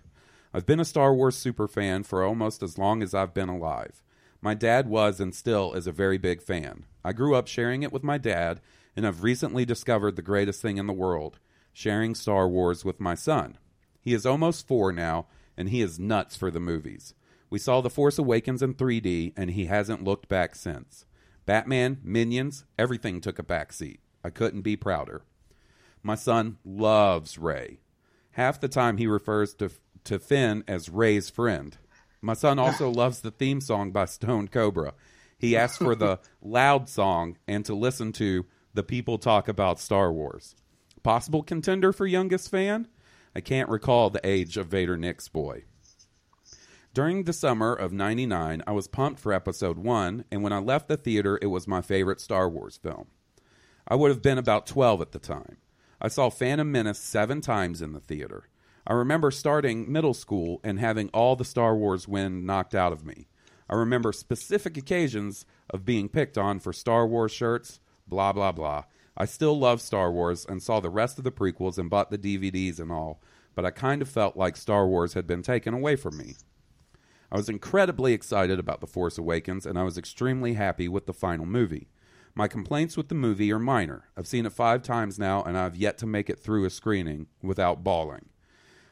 I've 0.51 0.65
been 0.65 0.79
a 0.79 0.85
Star 0.85 1.13
Wars 1.13 1.35
super 1.35 1.67
fan 1.67 2.01
for 2.01 2.23
almost 2.23 2.63
as 2.63 2.75
long 2.75 3.03
as 3.03 3.13
I've 3.13 3.35
been 3.35 3.49
alive. 3.49 4.01
My 4.41 4.55
dad 4.55 4.89
was 4.89 5.19
and 5.19 5.35
still 5.35 5.73
is 5.73 5.85
a 5.85 5.91
very 5.91 6.17
big 6.17 6.41
fan. 6.41 6.85
I 7.05 7.13
grew 7.13 7.35
up 7.35 7.47
sharing 7.47 7.83
it 7.83 7.93
with 7.93 8.03
my 8.03 8.17
dad, 8.17 8.61
and 8.95 9.05
I've 9.05 9.21
recently 9.21 9.63
discovered 9.63 10.15
the 10.15 10.23
greatest 10.23 10.59
thing 10.59 10.77
in 10.77 10.87
the 10.87 10.91
world 10.91 11.37
sharing 11.73 12.15
Star 12.15 12.47
Wars 12.47 12.83
with 12.83 12.99
my 12.99 13.15
son. 13.15 13.57
He 13.99 14.13
is 14.13 14.25
almost 14.25 14.67
four 14.67 14.91
now, 14.91 15.27
and 15.55 15.69
he 15.69 15.81
is 15.81 15.99
nuts 15.99 16.35
for 16.35 16.51
the 16.51 16.59
movies. 16.59 17.13
We 17.49 17.59
saw 17.59 17.81
The 17.81 17.89
Force 17.89 18.17
Awakens 18.17 18.61
in 18.61 18.73
3D, 18.73 19.33
and 19.35 19.51
he 19.51 19.65
hasn't 19.65 20.03
looked 20.03 20.27
back 20.27 20.55
since. 20.55 21.05
Batman, 21.45 21.99
Minions, 22.03 22.65
everything 22.79 23.19
took 23.21 23.37
a 23.37 23.43
backseat. 23.43 23.99
I 24.23 24.29
couldn't 24.29 24.61
be 24.61 24.75
prouder. 24.75 25.23
My 26.03 26.15
son 26.15 26.57
loves 26.63 27.37
Rey. 27.37 27.79
Half 28.31 28.61
the 28.61 28.69
time 28.69 28.97
he 28.97 29.07
refers 29.07 29.53
to 29.55 29.69
to 30.03 30.19
Finn 30.19 30.63
as 30.67 30.89
Rey's 30.89 31.29
friend. 31.29 31.77
My 32.21 32.33
son 32.33 32.59
also 32.59 32.89
loves 32.91 33.21
the 33.21 33.31
theme 33.31 33.61
song 33.61 33.91
by 33.91 34.05
Stone 34.05 34.47
Cobra. 34.49 34.93
He 35.37 35.55
asked 35.55 35.79
for 35.79 35.95
the 35.95 36.19
loud 36.41 36.87
song 36.89 37.37
and 37.47 37.65
to 37.65 37.73
listen 37.73 38.11
to 38.13 38.45
The 38.73 38.83
People 38.83 39.17
Talk 39.17 39.47
About 39.47 39.79
Star 39.79 40.11
Wars. 40.11 40.55
Possible 41.03 41.41
contender 41.41 41.91
for 41.91 42.05
youngest 42.05 42.49
fan? 42.49 42.87
I 43.35 43.41
can't 43.41 43.69
recall 43.69 44.09
the 44.09 44.25
age 44.27 44.57
of 44.57 44.67
Vader 44.67 44.97
Nick's 44.97 45.27
boy. 45.27 45.63
During 46.93 47.23
the 47.23 47.33
summer 47.33 47.73
of 47.73 47.93
99, 47.93 48.61
I 48.67 48.71
was 48.71 48.87
pumped 48.87 49.19
for 49.19 49.33
episode 49.33 49.79
1, 49.79 50.25
and 50.29 50.43
when 50.43 50.51
I 50.51 50.59
left 50.59 50.89
the 50.89 50.97
theater, 50.97 51.39
it 51.41 51.47
was 51.47 51.67
my 51.67 51.81
favorite 51.81 52.19
Star 52.19 52.49
Wars 52.49 52.77
film. 52.77 53.07
I 53.87 53.95
would 53.95 54.09
have 54.09 54.21
been 54.21 54.37
about 54.37 54.67
12 54.67 55.01
at 55.01 55.11
the 55.11 55.19
time. 55.19 55.57
I 56.01 56.07
saw 56.07 56.29
Phantom 56.29 56.69
Menace 56.69 56.99
seven 56.99 57.41
times 57.41 57.81
in 57.81 57.93
the 57.93 57.99
theater. 57.99 58.49
I 58.85 58.93
remember 58.93 59.31
starting 59.31 59.91
middle 59.91 60.13
school 60.13 60.59
and 60.63 60.79
having 60.79 61.09
all 61.09 61.35
the 61.35 61.45
Star 61.45 61.75
Wars 61.75 62.07
wind 62.07 62.45
knocked 62.45 62.75
out 62.75 62.91
of 62.91 63.05
me. 63.05 63.27
I 63.69 63.75
remember 63.75 64.11
specific 64.11 64.75
occasions 64.77 65.45
of 65.69 65.85
being 65.85 66.09
picked 66.09 66.37
on 66.37 66.59
for 66.59 66.73
Star 66.73 67.07
Wars 67.07 67.31
shirts, 67.31 67.79
blah, 68.05 68.33
blah, 68.33 68.51
blah. 68.51 68.83
I 69.17 69.25
still 69.25 69.57
love 69.57 69.81
Star 69.81 70.11
Wars 70.11 70.45
and 70.47 70.63
saw 70.63 70.79
the 70.79 70.89
rest 70.89 71.17
of 71.17 71.23
the 71.23 71.31
prequels 71.31 71.77
and 71.77 71.89
bought 71.89 72.11
the 72.11 72.17
DVDs 72.17 72.79
and 72.79 72.91
all, 72.91 73.21
but 73.55 73.65
I 73.65 73.71
kind 73.71 74.01
of 74.01 74.09
felt 74.09 74.37
like 74.37 74.55
Star 74.55 74.87
Wars 74.87 75.13
had 75.13 75.27
been 75.27 75.41
taken 75.41 75.73
away 75.73 75.95
from 75.95 76.17
me. 76.17 76.35
I 77.31 77.37
was 77.37 77.49
incredibly 77.49 78.13
excited 78.13 78.59
about 78.59 78.81
The 78.81 78.87
Force 78.87 79.17
Awakens, 79.17 79.65
and 79.65 79.79
I 79.79 79.83
was 79.83 79.97
extremely 79.97 80.53
happy 80.53 80.87
with 80.87 81.05
the 81.05 81.13
final 81.13 81.45
movie. 81.45 81.87
My 82.35 82.47
complaints 82.47 82.95
with 82.95 83.09
the 83.09 83.15
movie 83.15 83.51
are 83.51 83.59
minor. 83.59 84.05
I've 84.17 84.27
seen 84.27 84.45
it 84.45 84.53
five 84.53 84.83
times 84.83 85.19
now, 85.19 85.43
and 85.43 85.57
I've 85.57 85.75
yet 85.75 85.97
to 85.99 86.05
make 86.05 86.29
it 86.29 86.39
through 86.39 86.65
a 86.65 86.69
screening 86.69 87.27
without 87.41 87.83
bawling. 87.83 88.29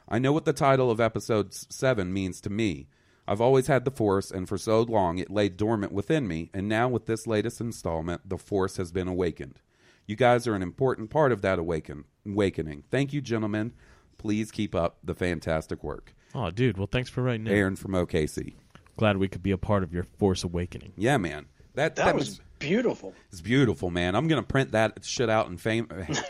I 0.08 0.20
know 0.20 0.34
what 0.34 0.46
the 0.46 0.54
title 0.54 0.90
of 0.90 1.00
episode 1.00 1.54
7 1.54 2.12
means 2.12 2.42
to 2.42 2.50
me. 2.50 2.88
I've 3.28 3.42
always 3.42 3.68
had 3.68 3.86
the 3.86 3.92
Force, 3.92 4.32
and 4.32 4.48
for 4.48 4.58
so 4.58 4.82
long 4.82 5.18
it 5.18 5.30
lay 5.30 5.50
dormant 5.50 5.92
within 5.92 6.28
me, 6.28 6.50
and 6.54 6.68
now 6.68 6.90
with 6.90 7.06
this 7.06 7.28
latest 7.28 7.62
installment, 7.62 8.28
the 8.28 8.38
Force 8.38 8.78
has 8.78 8.92
been 8.92 9.08
awakened. 9.08 9.60
You 10.10 10.16
guys 10.16 10.48
are 10.48 10.56
an 10.56 10.64
important 10.64 11.12
part 11.12 11.32
of 11.32 11.44
that 11.44 11.60
awaken- 11.60 12.04
awakening. 12.26 12.84
Thank 12.90 13.14
you, 13.14 13.22
gentlemen. 13.22 13.74
Please 14.18 14.52
keep 14.52 14.74
up 14.74 14.98
the 15.04 15.14
fantastic 15.14 15.84
work. 15.84 16.16
Oh, 16.34 16.50
dude. 16.50 16.80
Well, 16.80 16.90
thanks 16.92 17.12
for 17.12 17.22
writing 17.22 17.46
in. 17.46 17.54
Aaron 17.54 17.76
from 17.76 17.92
OKC. 17.92 18.56
Glad 18.98 19.18
we 19.18 19.28
could 19.28 19.44
be 19.44 19.52
a 19.52 19.58
part 19.58 19.84
of 19.84 19.94
your 19.94 20.02
Force 20.02 20.44
Awakening. 20.44 20.94
Yeah, 20.98 21.18
man. 21.18 21.46
That, 21.76 21.96
That 21.98 22.16
was 22.16 22.42
beautiful. 22.58 23.14
It's 23.32 23.40
beautiful, 23.42 23.92
man. 23.92 24.16
I'm 24.16 24.28
gonna 24.28 24.42
print 24.42 24.72
that 24.72 25.06
shit 25.06 25.30
out 25.30 25.48
and 25.48 25.62
fame, 25.62 25.88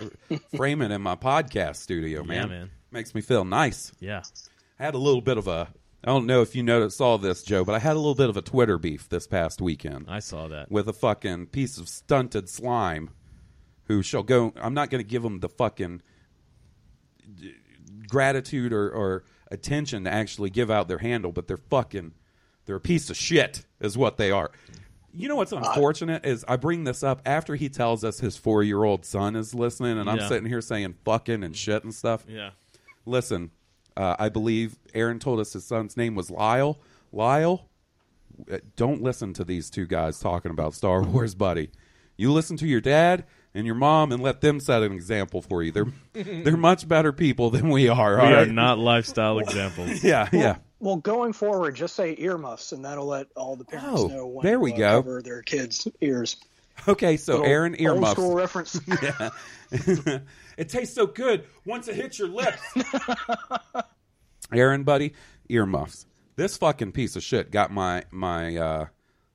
frame 0.58 0.82
it 0.82 0.92
in 0.92 1.02
my 1.02 1.16
podcast 1.16 1.78
studio, 1.78 2.22
man. 2.26 2.50
Yeah, 2.50 2.56
man. 2.60 2.72
Makes 2.92 3.16
me 3.16 3.22
feel 3.22 3.46
nice. 3.46 3.94
Yeah. 4.02 4.24
I 4.78 4.84
had 4.84 4.94
a 4.94 4.98
little 5.00 5.22
bit 5.22 5.38
of 5.38 5.48
a. 5.48 5.70
I 6.04 6.08
don't 6.08 6.26
know 6.26 6.42
if 6.42 6.54
you 6.54 6.64
noticed, 6.64 6.98
saw 6.98 7.18
this, 7.18 7.44
Joe, 7.44 7.64
but 7.64 7.76
I 7.76 7.80
had 7.80 7.94
a 7.94 8.00
little 8.00 8.14
bit 8.16 8.30
of 8.30 8.36
a 8.36 8.42
Twitter 8.42 8.78
beef 8.78 9.08
this 9.08 9.26
past 9.26 9.62
weekend 9.62 10.06
I 10.10 10.20
saw 10.20 10.50
that. 10.50 10.70
with 10.70 10.90
a 10.90 10.94
fucking 10.94 11.48
piece 11.48 11.78
of 11.78 11.88
stunted 11.88 12.50
slime 12.50 13.12
who 13.90 14.02
shall 14.02 14.24
go. 14.24 14.54
I'm 14.56 14.74
not 14.74 14.90
going 14.90 15.04
to 15.04 15.08
give 15.10 15.22
them 15.24 15.42
the 15.42 15.50
fucking 15.50 16.02
gratitude 18.08 18.72
or, 18.72 18.90
or 18.90 19.24
attention 19.52 20.06
to 20.06 20.12
actually 20.12 20.50
give 20.50 20.72
out 20.72 20.88
their 20.88 21.00
handle, 21.00 21.32
but 21.32 21.48
they're 21.48 21.58
fucking. 21.58 22.14
They're 22.66 22.76
a 22.76 22.80
piece 22.82 23.10
of 23.10 23.18
shit, 23.18 23.66
is 23.80 23.98
what 23.98 24.18
they 24.18 24.32
are. 24.32 24.52
You 25.12 25.28
know 25.28 25.36
what's 25.38 25.52
unfortunate 25.52 26.24
is 26.24 26.46
I 26.48 26.56
bring 26.56 26.84
this 26.84 27.02
up 27.02 27.24
after 27.26 27.56
he 27.56 27.68
tells 27.68 28.04
us 28.04 28.20
his 28.20 28.38
four 28.38 28.62
year 28.62 28.84
old 28.84 29.06
son 29.06 29.36
is 29.36 29.56
listening, 29.56 29.98
and 29.98 30.08
I'm 30.08 30.20
Yeah. 30.20 30.28
sitting 30.28 30.48
here 30.48 30.62
saying 30.62 30.96
fucking 31.04 31.44
and 31.44 31.56
shit 31.58 31.84
and 31.84 31.94
stuff. 31.94 32.26
Yeah. 32.30 32.52
Listen, 33.08 33.50
uh, 33.98 34.16
I 34.20 34.30
believe 34.30 34.78
Aaron 34.94 35.18
told 35.18 35.40
us 35.40 35.54
his 35.54 35.66
son's 35.66 35.98
name 35.98 36.14
was 36.14 36.30
Lyle. 36.30 36.80
Lyle, 37.12 37.66
uh, 38.52 38.60
don't 38.76 39.02
listen 39.02 39.34
to 39.34 39.44
these 39.44 39.72
two 39.72 39.88
guys 39.88 40.20
talking 40.20 40.52
about 40.52 40.76
Star 40.76 41.02
Wars, 41.04 41.34
buddy. 41.34 41.72
You 42.18 42.32
listen 42.32 42.56
to 42.58 42.68
your 42.68 42.82
dad 42.82 43.26
and 43.54 43.66
your 43.66 43.76
mom 43.76 44.12
and 44.12 44.22
let 44.22 44.42
them 44.42 44.60
set 44.60 44.84
an 44.84 44.92
example 44.92 45.42
for 45.42 45.64
you. 45.64 45.72
They're 45.72 45.86
they're 46.14 46.58
much 46.58 46.88
better 46.88 47.12
people 47.12 47.50
than 47.50 47.70
we 47.70 47.88
are. 47.90 48.16
We 48.16 48.22
all 48.22 48.34
are 48.36 48.46
not 48.46 48.80
lifestyle 48.80 49.40
examples. 49.40 50.04
Yeah, 50.04 50.30
yeah. 50.32 50.58
Well, 50.82 50.96
going 50.96 51.34
forward, 51.34 51.76
just 51.76 51.96
say 51.96 52.16
earmuffs, 52.18 52.72
and 52.72 52.86
that'll 52.86 53.06
let 53.08 53.28
all 53.36 53.58
the 53.58 53.66
parents 53.66 54.02
Oh, 54.02 54.08
know 54.08 54.28
when 54.28 54.46
there 54.46 54.56
to, 54.56 54.60
we 54.62 54.74
uh, 54.74 54.78
go. 54.78 55.02
cover 55.02 55.22
their 55.22 55.42
kids' 55.42 55.88
ears. 56.00 56.38
Okay, 56.88 57.18
so 57.18 57.34
Little 57.34 57.48
Aaron 57.48 57.76
Old 57.90 58.08
school 58.08 58.34
reference. 58.36 58.80
Yeah. 59.02 59.30
it 60.58 60.70
tastes 60.70 60.96
so 60.96 61.06
good 61.08 61.44
once 61.66 61.90
it 61.90 61.96
hits 61.96 62.18
your 62.18 62.30
lips. 62.30 62.62
Aaron, 64.54 64.84
buddy, 64.84 65.14
earmuffs. 65.50 66.06
This 66.38 66.56
fucking 66.58 66.94
piece 66.94 67.16
of 67.18 67.24
shit 67.24 67.52
got 67.52 67.72
my 67.72 68.04
my 68.12 68.56
uh 68.56 68.86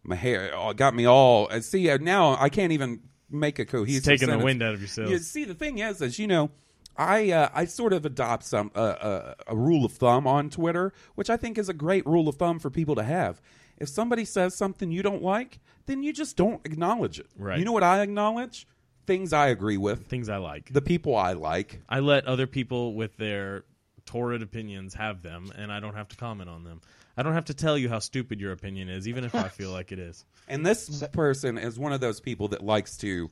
my 0.03 0.17
hair 0.17 0.57
uh, 0.57 0.73
got 0.73 0.95
me 0.95 1.05
all. 1.05 1.49
uh, 1.51 1.61
See 1.61 1.91
uh, 1.91 1.99
now 1.99 2.37
I 2.41 2.49
can't 2.49 2.73
even 2.73 3.01
make 3.35 3.59
a 3.59 3.65
cohesive. 3.65 3.99
It's 3.99 4.07
taking 4.07 4.31
the 4.37 4.43
wind 4.43 4.63
out 4.63 4.75
of 4.75 4.81
your 4.81 4.89
sails. 4.89 5.11
You 5.11 5.19
see, 5.19 5.45
the 5.45 5.55
thing 5.55 5.79
is, 5.79 6.01
is 6.01 6.19
you 6.19 6.27
know, 6.27 6.51
I 6.97 7.31
uh, 7.33 7.49
I 7.53 7.65
sort 7.65 7.93
of 7.93 8.05
adopt 8.07 8.45
some 8.45 8.71
uh, 8.75 8.79
uh, 8.79 9.35
a 9.47 9.57
rule 9.57 9.85
of 9.85 9.93
thumb 9.93 10.27
on 10.27 10.51
Twitter, 10.51 10.93
which 11.15 11.29
I 11.31 11.37
think 11.37 11.59
is 11.59 11.69
a 11.69 11.75
great 11.75 12.07
rule 12.07 12.29
of 12.29 12.37
thumb 12.37 12.59
for 12.59 12.71
people 12.71 12.95
to 12.95 13.03
have. 13.03 13.41
If 13.79 13.89
somebody 13.89 14.25
says 14.25 14.55
something 14.57 14.93
you 14.93 15.03
don't 15.03 15.23
like, 15.23 15.59
then 15.87 16.03
you 16.03 16.13
just 16.13 16.37
don't 16.37 16.65
acknowledge 16.65 17.19
it. 17.19 17.27
Right. 17.37 17.59
You 17.59 17.65
know 17.65 17.73
what 17.73 17.83
I 17.83 18.01
acknowledge? 18.03 18.67
Things 19.07 19.33
I 19.35 19.49
agree 19.49 19.77
with, 19.77 20.07
Things 20.07 20.29
I 20.31 20.39
like. 20.39 20.73
the 20.73 20.81
people 20.81 21.15
I 21.15 21.35
like. 21.35 21.83
I 21.89 21.99
let 21.99 22.25
other 22.27 22.47
people 22.47 22.95
with 22.95 23.17
their 23.19 23.65
torrid 24.07 24.41
opinions 24.43 24.95
have 24.95 25.23
them, 25.23 25.53
and 25.57 25.71
I 25.73 25.81
don't 25.81 25.95
have 25.95 26.09
to 26.09 26.17
comment 26.17 26.49
on 26.49 26.65
them. 26.65 26.81
I 27.17 27.23
don't 27.23 27.35
have 27.35 27.47
to 27.47 27.55
tell 27.55 27.79
you 27.79 27.89
how 27.89 28.01
stupid 28.01 28.41
your 28.41 28.53
opinion 28.53 28.89
is, 28.89 29.07
even 29.07 29.25
if 29.25 29.35
I 29.35 29.49
feel 29.49 29.71
like 29.73 29.93
it 29.93 29.99
is. 29.99 30.25
And 30.49 30.65
this 30.65 31.03
person 31.13 31.59
is 31.59 31.79
one 31.79 31.93
of 31.93 32.01
those 32.01 32.21
people 32.21 32.49
that 32.49 32.63
likes 32.65 32.97
to 32.99 33.31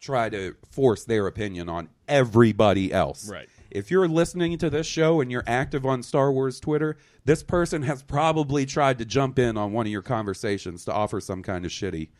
try 0.00 0.28
to 0.28 0.54
force 0.70 1.04
their 1.04 1.26
opinion 1.26 1.68
on 1.68 1.88
everybody 2.06 2.92
else. 2.92 3.28
Right. 3.28 3.48
If 3.70 3.90
you're 3.90 4.06
listening 4.06 4.58
to 4.58 4.70
this 4.70 4.86
show 4.86 5.20
and 5.20 5.32
you're 5.32 5.44
active 5.46 5.84
on 5.84 6.02
Star 6.02 6.30
Wars 6.30 6.60
Twitter, 6.60 6.96
this 7.24 7.42
person 7.42 7.82
has 7.82 8.02
probably 8.02 8.66
tried 8.66 8.98
to 8.98 9.04
jump 9.04 9.38
in 9.38 9.56
on 9.56 9.72
one 9.72 9.86
of 9.86 9.92
your 9.92 10.02
conversations 10.02 10.84
to 10.84 10.92
offer 10.92 11.20
some 11.20 11.42
kind 11.42 11.64
of 11.64 11.70
shitty 11.70 12.10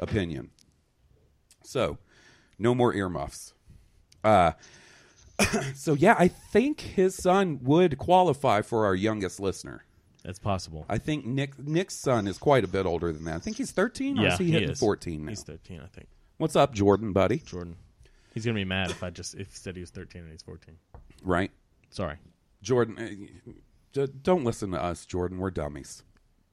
opinion. 0.00 0.50
So, 1.62 1.98
no 2.58 2.74
more 2.74 2.94
earmuffs. 2.94 3.54
Uh, 4.24 4.52
so 5.74 5.94
yeah, 5.94 6.16
I 6.18 6.28
think 6.28 6.80
his 6.80 7.14
son 7.14 7.60
would 7.62 7.98
qualify 7.98 8.62
for 8.62 8.86
our 8.86 8.94
youngest 8.94 9.38
listener. 9.38 9.84
That's 10.24 10.38
possible. 10.38 10.86
I 10.88 10.96
think 10.98 11.26
Nick 11.26 11.58
Nick's 11.58 11.94
son 11.96 12.26
is 12.26 12.38
quite 12.38 12.64
a 12.64 12.68
bit 12.68 12.86
older 12.86 13.12
than 13.12 13.24
that. 13.24 13.34
I 13.36 13.38
think 13.40 13.58
he's 13.58 13.72
13 13.72 14.18
or 14.18 14.22
yeah, 14.22 14.32
is 14.32 14.38
he, 14.38 14.46
he 14.46 14.52
hitting 14.52 14.70
is. 14.70 14.80
14 14.80 15.24
now? 15.26 15.28
He's 15.28 15.42
13, 15.42 15.80
I 15.84 15.86
think. 15.88 16.08
What's 16.38 16.56
up, 16.56 16.72
Jordan, 16.72 17.12
buddy? 17.12 17.38
Jordan. 17.38 17.76
He's 18.32 18.44
gonna 18.44 18.54
be 18.54 18.64
mad 18.64 18.90
if 18.90 19.02
I 19.02 19.10
just 19.10 19.34
if 19.34 19.48
he 19.50 19.56
said 19.56 19.76
he 19.76 19.80
was 19.82 19.90
13 19.90 20.22
and 20.22 20.30
he's 20.32 20.42
14. 20.42 20.76
Right? 21.22 21.50
Sorry. 21.90 22.16
Jordan, 22.62 22.98
uh, 23.46 23.50
d- 23.92 24.12
don't 24.22 24.44
listen 24.44 24.70
to 24.70 24.82
us, 24.82 25.04
Jordan. 25.04 25.38
We're 25.38 25.50
dummies. 25.50 26.02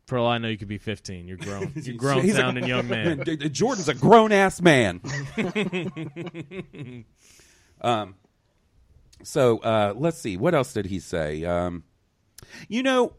For 0.06 0.18
all 0.18 0.28
I 0.28 0.38
know, 0.38 0.50
you 0.50 0.58
could 0.58 0.68
be 0.68 0.78
15. 0.78 1.28
You're 1.28 1.38
grown. 1.38 1.72
You're 1.76 1.96
grown 1.96 2.22
He's 2.24 2.34
a- 2.34 2.38
sounding 2.38 2.66
young 2.68 2.88
man. 2.90 3.20
D- 3.20 3.38
d- 3.38 3.50
Jordan's 3.50 3.88
a 3.88 3.94
grown 3.94 4.34
ass 4.34 4.62
man. 4.62 5.00
um, 7.82 8.16
so 9.24 9.60
uh, 9.60 9.94
let's 9.96 10.18
see. 10.18 10.36
What 10.38 10.54
else 10.54 10.74
did 10.74 10.88
he 10.88 11.00
say? 11.00 11.46
Um, 11.46 11.84
you 12.68 12.84
know, 12.84 13.14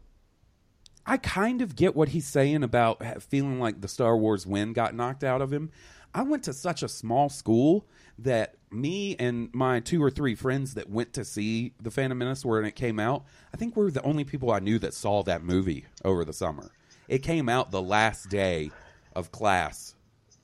I 1.05 1.17
kind 1.17 1.61
of 1.61 1.75
get 1.75 1.95
what 1.95 2.09
he's 2.09 2.25
saying 2.25 2.63
about 2.63 3.23
feeling 3.23 3.59
like 3.59 3.81
the 3.81 3.87
Star 3.87 4.15
Wars 4.15 4.47
win 4.47 4.73
got 4.73 4.95
knocked 4.95 5.23
out 5.23 5.41
of 5.41 5.51
him. 5.51 5.71
I 6.13 6.21
went 6.21 6.43
to 6.43 6.53
such 6.53 6.83
a 6.83 6.87
small 6.87 7.27
school 7.29 7.85
that 8.19 8.55
me 8.71 9.15
and 9.17 9.49
my 9.53 9.79
two 9.79 10.01
or 10.01 10.09
three 10.09 10.35
friends 10.35 10.75
that 10.75 10.89
went 10.89 11.13
to 11.13 11.25
see 11.25 11.73
The 11.81 11.91
Phantom 11.91 12.17
Menace 12.17 12.45
when 12.45 12.65
it 12.65 12.75
came 12.75 12.99
out, 12.99 13.25
I 13.53 13.57
think 13.57 13.75
we're 13.75 13.91
the 13.91 14.03
only 14.03 14.23
people 14.23 14.51
I 14.51 14.59
knew 14.59 14.79
that 14.79 14.93
saw 14.93 15.23
that 15.23 15.43
movie 15.43 15.85
over 16.05 16.23
the 16.23 16.33
summer. 16.33 16.71
It 17.07 17.19
came 17.19 17.49
out 17.49 17.71
the 17.71 17.81
last 17.81 18.29
day 18.29 18.71
of 19.15 19.31
class, 19.31 19.95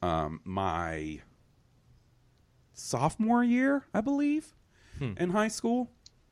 um, 0.02 0.42
my 0.44 1.22
sophomore 2.74 3.44
year, 3.44 3.86
I 3.94 4.02
believe, 4.02 4.54
in 5.18 5.30
high 5.30 5.48
school. 5.48 5.90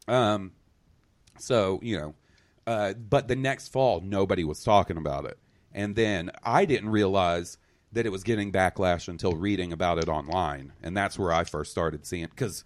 Um, 0.08 0.52
so 1.40 1.80
you 1.84 1.98
know, 1.98 2.16
uh, 2.68 2.94
but 2.94 3.28
the 3.28 3.36
next 3.36 3.70
fall, 3.70 4.02
nobody 4.02 4.44
was 4.44 4.64
talking 4.64 4.98
about 4.98 5.26
it. 5.26 5.40
and 5.74 5.96
then 5.96 6.30
I 6.44 6.66
didn't 6.66 6.90
realize 6.90 7.58
that 7.92 8.06
it 8.06 8.12
was 8.12 8.24
getting 8.24 8.52
backlash 8.52 9.08
until 9.08 9.32
reading 9.34 9.72
about 9.74 9.98
it 9.98 10.10
online, 10.10 10.74
and 10.84 10.96
that's 10.96 11.18
where 11.18 11.32
I 11.32 11.44
first 11.46 11.72
started 11.72 12.06
seeing 12.06 12.24
it 12.24 12.30
because 12.32 12.64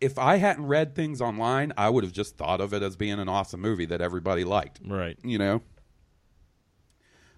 if 0.00 0.18
I 0.18 0.36
hadn't 0.36 0.66
read 0.66 0.94
things 0.94 1.20
online, 1.22 1.72
I 1.78 1.88
would 1.88 2.04
have 2.04 2.12
just 2.12 2.36
thought 2.36 2.60
of 2.60 2.74
it 2.74 2.82
as 2.82 2.94
being 2.94 3.18
an 3.18 3.28
awesome 3.28 3.60
movie 3.60 3.86
that 3.86 4.00
everybody 4.02 4.44
liked. 4.44 4.80
Right. 4.84 5.16
You 5.24 5.38
know? 5.38 5.62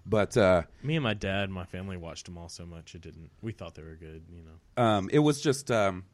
But 0.05 0.37
uh, 0.37 0.63
Me 0.83 0.95
and 0.95 1.03
my 1.03 1.13
dad, 1.13 1.45
and 1.45 1.53
my 1.53 1.65
family 1.65 1.97
watched 1.97 2.25
them 2.25 2.37
all 2.37 2.49
so 2.49 2.65
much 2.65 2.95
it 2.95 3.01
didn't. 3.01 3.29
We 3.41 3.51
thought 3.51 3.75
they 3.75 3.83
were 3.83 3.95
good, 3.95 4.23
you 4.29 4.41
know. 4.43 4.83
um, 4.83 5.09
it 5.11 5.19
was 5.19 5.41
just 5.41 5.69
um, 5.69 6.05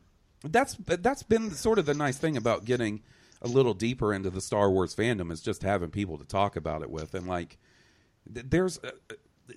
that's 0.43 0.75
that's 0.85 1.23
been 1.23 1.51
sort 1.51 1.79
of 1.79 1.85
the 1.85 1.93
nice 1.93 2.17
thing 2.17 2.35
about 2.35 2.65
getting 2.65 3.01
a 3.43 3.47
little 3.47 3.73
deeper 3.73 4.13
into 4.13 4.29
the 4.29 4.41
Star 4.41 4.71
Wars 4.71 4.95
fandom 4.95 5.31
is 5.31 5.41
just 5.41 5.63
having 5.63 5.89
people 5.89 6.17
to 6.17 6.25
talk 6.25 6.55
about 6.55 6.81
it 6.81 6.89
with, 6.89 7.13
and 7.13 7.27
like 7.27 7.57
th- 8.33 8.45
there's 8.49 8.79
uh, 8.79 8.91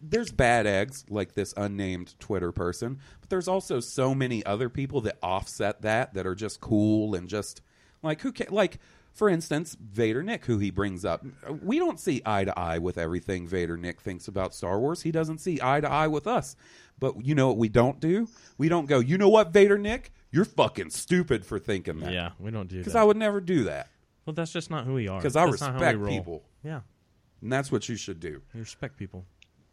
there's 0.02 0.32
bad 0.32 0.66
eggs 0.66 1.04
like 1.08 1.34
this 1.34 1.54
unnamed 1.56 2.18
Twitter 2.18 2.52
person, 2.52 2.98
but 3.20 3.30
there's 3.30 3.48
also 3.48 3.80
so 3.80 4.14
many 4.14 4.44
other 4.44 4.68
people 4.68 5.00
that 5.02 5.18
offset 5.22 5.82
that 5.82 6.14
that 6.14 6.26
are 6.26 6.34
just 6.34 6.60
cool 6.60 7.14
and 7.14 7.28
just 7.28 7.62
like 8.02 8.20
who 8.20 8.32
can 8.32 8.48
like 8.50 8.78
for 9.12 9.28
instance 9.28 9.76
Vader 9.80 10.22
Nick 10.22 10.44
who 10.46 10.58
he 10.58 10.70
brings 10.70 11.04
up. 11.04 11.24
We 11.62 11.78
don't 11.78 12.00
see 12.00 12.22
eye 12.26 12.44
to 12.44 12.58
eye 12.58 12.78
with 12.78 12.98
everything 12.98 13.46
Vader 13.46 13.76
Nick 13.76 14.00
thinks 14.00 14.28
about 14.28 14.54
Star 14.54 14.80
Wars. 14.80 15.02
He 15.02 15.12
doesn't 15.12 15.38
see 15.38 15.60
eye 15.62 15.80
to 15.80 15.90
eye 15.90 16.08
with 16.08 16.26
us. 16.26 16.56
But 16.98 17.24
you 17.24 17.34
know 17.34 17.48
what 17.48 17.58
we 17.58 17.68
don't 17.68 18.00
do? 18.00 18.28
We 18.56 18.68
don't 18.68 18.86
go, 18.86 19.00
"You 19.00 19.18
know 19.18 19.28
what, 19.28 19.52
Vader 19.52 19.78
Nick? 19.78 20.12
You're 20.36 20.44
fucking 20.44 20.90
stupid 20.90 21.44
for 21.46 21.58
thinking 21.58 21.98
that." 22.00 22.12
Yeah, 22.12 22.30
we 22.38 22.50
don't 22.50 22.68
do 22.68 22.76
that. 22.78 22.84
Cuz. 22.84 22.94
I 22.94 23.02
would 23.02 23.16
never 23.16 23.40
do 23.40 23.64
that. 23.64 23.88
well, 24.26 24.34
that's 24.34 24.52
just 24.52 24.70
not 24.70 24.84
who 24.84 24.94
we 24.94 25.08
are. 25.08 25.18
Because 25.18 25.34
I 25.36 25.46
That's 25.46 25.60
not 25.62 25.72
how 25.72 25.78
we 25.78 25.84
respect 25.86 25.98
roll. 25.98 26.08
people. 26.18 26.42
Yeah, 26.62 26.80
And 27.42 27.52
that's 27.52 27.72
what 27.72 27.88
you 27.88 27.96
should 27.96 28.20
do. 28.20 28.42
we 28.54 28.60
respect 28.60 28.96
people. 28.98 29.24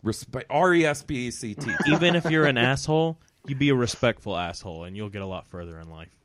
Respect 0.03 0.47
R 0.49 0.73
E 0.73 0.85
S 0.85 1.03
P 1.03 1.27
E 1.27 1.31
C 1.31 1.53
T. 1.55 1.71
Even 1.87 2.15
if 2.15 2.25
you're 2.25 2.45
an 2.45 2.57
asshole, 2.57 3.17
you 3.47 3.55
be 3.55 3.69
a 3.69 3.75
respectful 3.75 4.37
asshole, 4.37 4.83
and 4.85 4.95
you'll 4.97 5.09
get 5.09 5.21
a 5.21 5.25
lot 5.25 5.47
further 5.47 5.79
in 5.79 5.89
life. 5.89 6.15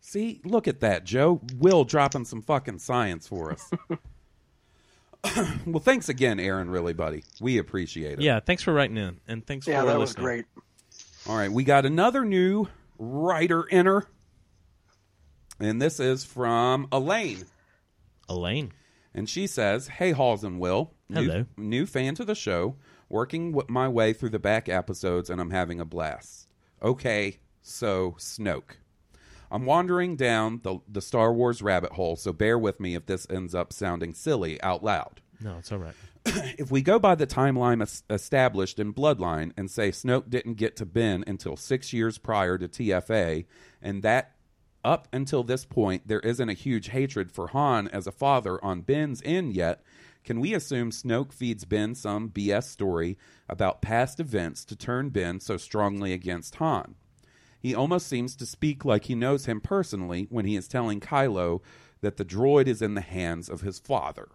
See, 0.00 0.40
look 0.44 0.68
at 0.68 0.80
that, 0.80 1.04
Joe. 1.04 1.40
Will 1.56 1.84
dropping 1.84 2.24
some 2.24 2.42
fucking 2.42 2.78
science 2.78 3.26
for 3.26 3.52
us. 3.52 3.70
well, 5.66 5.80
thanks 5.80 6.08
again, 6.10 6.38
Aaron. 6.38 6.68
Really, 6.68 6.92
buddy, 6.92 7.24
we 7.40 7.58
appreciate 7.58 8.18
it. 8.18 8.20
Yeah, 8.22 8.40
thanks 8.40 8.62
for 8.62 8.72
writing 8.74 8.96
in, 8.98 9.20
and 9.26 9.46
thanks 9.46 9.64
for 9.66 9.72
watching. 9.72 9.86
Yeah, 9.86 9.92
for 9.92 9.92
that 9.94 9.98
was 9.98 10.10
listening. 10.10 10.24
great. 10.24 10.44
All 11.28 11.36
right, 11.36 11.50
we 11.50 11.64
got 11.64 11.86
another 11.86 12.24
new 12.24 12.68
writer 12.98 13.64
enter, 13.70 14.04
and 15.60 15.80
this 15.80 16.00
is 16.00 16.24
from 16.24 16.88
Elaine, 16.92 17.44
Elaine. 18.28 18.72
and 19.14 19.28
she 19.28 19.46
says, 19.46 19.88
"Hey, 19.88 20.12
Halls 20.12 20.44
and 20.44 20.58
Will, 20.60 20.92
new, 21.08 21.22
Hello. 21.22 21.46
new 21.56 21.86
fan 21.86 22.14
to 22.16 22.24
the 22.24 22.34
show, 22.34 22.76
working 23.08 23.52
w- 23.52 23.66
my 23.72 23.88
way 23.88 24.12
through 24.12 24.30
the 24.30 24.38
back 24.38 24.68
episodes, 24.68 25.30
and 25.30 25.40
I'm 25.40 25.50
having 25.50 25.80
a 25.80 25.84
blast. 25.84 26.48
Okay, 26.82 27.38
so 27.62 28.12
Snoke." 28.18 28.76
I'm 29.50 29.66
wandering 29.66 30.16
down 30.16 30.60
the, 30.64 30.78
the 30.88 31.00
Star 31.00 31.32
Wars 31.32 31.62
rabbit 31.62 31.92
hole, 31.92 32.16
so 32.16 32.32
bear 32.32 32.58
with 32.58 32.80
me 32.80 32.96
if 32.96 33.06
this 33.06 33.24
ends 33.30 33.54
up 33.54 33.72
sounding 33.72 34.12
silly 34.12 34.60
out 34.62 34.82
loud. 34.82 35.20
No, 35.40 35.58
it's 35.58 35.70
all 35.70 35.78
right. 35.78 35.94
If 36.58 36.70
we 36.70 36.82
go 36.82 36.98
by 36.98 37.14
the 37.14 37.26
timeline 37.26 38.02
established 38.10 38.78
in 38.78 38.94
Bloodline 38.94 39.52
and 39.56 39.70
say 39.70 39.90
Snoke 39.90 40.30
didn't 40.30 40.54
get 40.54 40.76
to 40.76 40.86
Ben 40.86 41.24
until 41.26 41.56
six 41.56 41.92
years 41.92 42.18
prior 42.18 42.58
to 42.58 42.68
TFA, 42.68 43.46
and 43.82 44.02
that 44.02 44.34
up 44.84 45.08
until 45.12 45.42
this 45.42 45.64
point 45.64 46.06
there 46.06 46.20
isn't 46.20 46.48
a 46.48 46.54
huge 46.54 46.88
hatred 46.88 47.32
for 47.32 47.48
Han 47.48 47.88
as 47.88 48.06
a 48.06 48.12
father 48.12 48.62
on 48.64 48.82
Ben's 48.82 49.22
end 49.24 49.54
yet, 49.54 49.82
can 50.24 50.40
we 50.40 50.54
assume 50.54 50.90
Snoke 50.90 51.32
feeds 51.32 51.64
Ben 51.64 51.94
some 51.94 52.30
BS 52.30 52.64
story 52.64 53.18
about 53.48 53.82
past 53.82 54.20
events 54.20 54.64
to 54.66 54.76
turn 54.76 55.10
Ben 55.10 55.38
so 55.38 55.56
strongly 55.56 56.12
against 56.12 56.56
Han? 56.56 56.94
He 57.60 57.74
almost 57.74 58.06
seems 58.06 58.36
to 58.36 58.46
speak 58.46 58.84
like 58.84 59.04
he 59.04 59.14
knows 59.14 59.46
him 59.46 59.60
personally 59.60 60.26
when 60.30 60.44
he 60.44 60.56
is 60.56 60.68
telling 60.68 61.00
Kylo 61.00 61.60
that 62.00 62.16
the 62.16 62.24
droid 62.24 62.66
is 62.66 62.82
in 62.82 62.94
the 62.94 63.00
hands 63.00 63.48
of 63.48 63.62
his 63.62 63.78
father. 63.78 64.28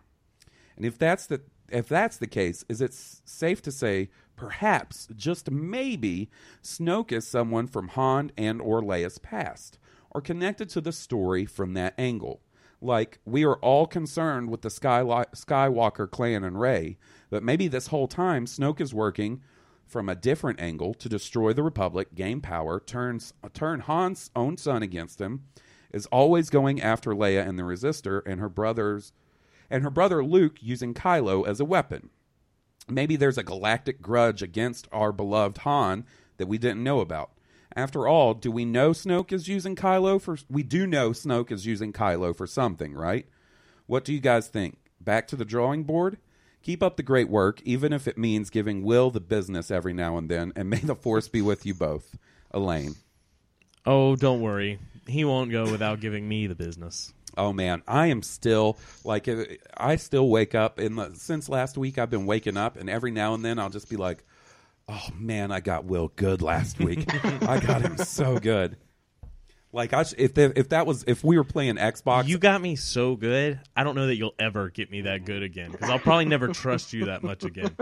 And 0.75 0.85
if 0.85 0.97
that's 0.97 1.27
the 1.27 1.41
if 1.71 1.87
that's 1.87 2.17
the 2.17 2.27
case, 2.27 2.65
is 2.69 2.81
it 2.81 2.91
s- 2.91 3.21
safe 3.25 3.61
to 3.63 3.71
say 3.71 4.09
perhaps 4.35 5.07
just 5.15 5.51
maybe 5.51 6.29
Snoke 6.63 7.11
is 7.11 7.27
someone 7.27 7.67
from 7.67 7.89
Han 7.89 8.31
and 8.37 8.61
or 8.61 8.81
Leia's 8.81 9.17
past 9.19 9.77
or 10.11 10.21
connected 10.21 10.69
to 10.69 10.81
the 10.81 10.91
story 10.91 11.45
from 11.45 11.73
that 11.73 11.93
angle? 11.97 12.41
Like 12.81 13.19
we 13.25 13.43
are 13.45 13.55
all 13.57 13.85
concerned 13.85 14.49
with 14.49 14.61
the 14.61 14.69
Skyli- 14.69 15.31
Skywalker 15.35 16.09
clan 16.09 16.43
and 16.43 16.59
Rey, 16.59 16.97
but 17.29 17.43
maybe 17.43 17.67
this 17.67 17.87
whole 17.87 18.07
time 18.07 18.45
Snoke 18.45 18.79
is 18.79 18.93
working 18.93 19.41
from 19.85 20.07
a 20.07 20.15
different 20.15 20.61
angle 20.61 20.93
to 20.93 21.09
destroy 21.09 21.51
the 21.51 21.63
Republic, 21.63 22.13
gain 22.15 22.39
power, 22.41 22.79
turns 22.79 23.33
turn 23.53 23.81
Han's 23.81 24.29
own 24.35 24.55
son 24.55 24.83
against 24.83 25.19
him, 25.19 25.45
is 25.91 26.05
always 26.07 26.49
going 26.49 26.79
after 26.81 27.11
Leia 27.11 27.45
and 27.47 27.57
the 27.57 27.63
Resistor 27.63 28.21
and 28.25 28.39
her 28.39 28.49
brothers 28.49 29.11
and 29.69 29.83
her 29.83 29.89
brother 29.89 30.23
Luke 30.23 30.57
using 30.61 30.93
Kylo 30.93 31.47
as 31.47 31.59
a 31.59 31.65
weapon. 31.65 32.09
Maybe 32.87 33.15
there's 33.15 33.37
a 33.37 33.43
galactic 33.43 34.01
grudge 34.01 34.41
against 34.41 34.87
our 34.91 35.11
beloved 35.11 35.59
Han 35.59 36.05
that 36.37 36.47
we 36.47 36.57
didn't 36.57 36.83
know 36.83 36.99
about. 36.99 37.31
After 37.75 38.07
all, 38.07 38.33
do 38.33 38.51
we 38.51 38.65
know 38.65 38.91
Snoke 38.91 39.31
is 39.31 39.47
using 39.47 39.75
Kylo 39.75 40.19
for 40.19 40.37
we 40.49 40.63
do 40.63 40.87
know 40.87 41.11
Snoke 41.11 41.51
is 41.51 41.65
using 41.65 41.93
Kylo 41.93 42.35
for 42.35 42.47
something, 42.47 42.93
right? 42.93 43.27
What 43.85 44.03
do 44.03 44.13
you 44.13 44.19
guys 44.19 44.47
think? 44.47 44.77
Back 44.99 45.27
to 45.27 45.35
the 45.35 45.45
drawing 45.45 45.83
board? 45.83 46.17
Keep 46.61 46.83
up 46.83 46.97
the 46.97 47.03
great 47.03 47.29
work, 47.29 47.61
even 47.63 47.93
if 47.93 48.07
it 48.07 48.17
means 48.17 48.49
giving 48.49 48.83
Will 48.83 49.11
the 49.11 49.21
business 49.21 49.71
every 49.71 49.93
now 49.93 50.17
and 50.17 50.29
then, 50.29 50.51
and 50.55 50.69
may 50.69 50.79
the 50.79 50.95
force 50.95 51.27
be 51.27 51.41
with 51.41 51.65
you 51.65 51.73
both. 51.73 52.17
Elaine. 52.51 52.95
Oh, 53.85 54.15
don't 54.15 54.41
worry. 54.41 54.79
He 55.07 55.23
won't 55.23 55.51
go 55.51 55.71
without 55.71 56.01
giving 56.01 56.27
me 56.27 56.47
the 56.47 56.55
business. 56.55 57.13
Oh 57.39 57.53
man, 57.53 57.81
I 57.87 58.07
am 58.07 58.21
still 58.21 58.77
like 59.05 59.29
uh, 59.29 59.45
I 59.77 59.95
still 59.95 60.27
wake 60.27 60.53
up 60.55 60.77
in 60.77 60.95
the 60.95 61.11
since 61.15 61.47
last 61.47 61.77
week 61.77 61.97
I've 61.97 62.09
been 62.09 62.25
waking 62.25 62.57
up 62.57 62.75
and 62.75 62.89
every 62.89 63.11
now 63.11 63.33
and 63.33 63.45
then 63.45 63.57
I'll 63.57 63.69
just 63.69 63.89
be 63.89 63.95
like, 63.95 64.25
"Oh 64.89 65.07
man, 65.17 65.49
I 65.49 65.61
got 65.61 65.85
Will 65.85 66.11
good 66.17 66.41
last 66.41 66.79
week. 66.79 67.05
I 67.43 67.61
got 67.61 67.81
him 67.81 67.97
so 67.97 68.37
good." 68.39 68.75
Like 69.71 69.93
I 69.93 70.03
sh- 70.03 70.15
if 70.17 70.37
if 70.37 70.69
that 70.69 70.85
was 70.85 71.05
if 71.07 71.23
we 71.23 71.37
were 71.37 71.45
playing 71.45 71.75
Xbox, 71.75 72.27
You 72.27 72.37
got 72.37 72.61
me 72.61 72.75
so 72.75 73.15
good. 73.15 73.59
I 73.73 73.85
don't 73.85 73.95
know 73.95 74.07
that 74.07 74.17
you'll 74.17 74.35
ever 74.37 74.69
get 74.69 74.91
me 74.91 75.01
that 75.01 75.23
good 75.23 75.41
again 75.41 75.71
because 75.71 75.89
I'll 75.89 75.99
probably 75.99 76.25
never 76.25 76.49
trust 76.49 76.91
you 76.91 77.05
that 77.05 77.23
much 77.23 77.45
again. 77.45 77.73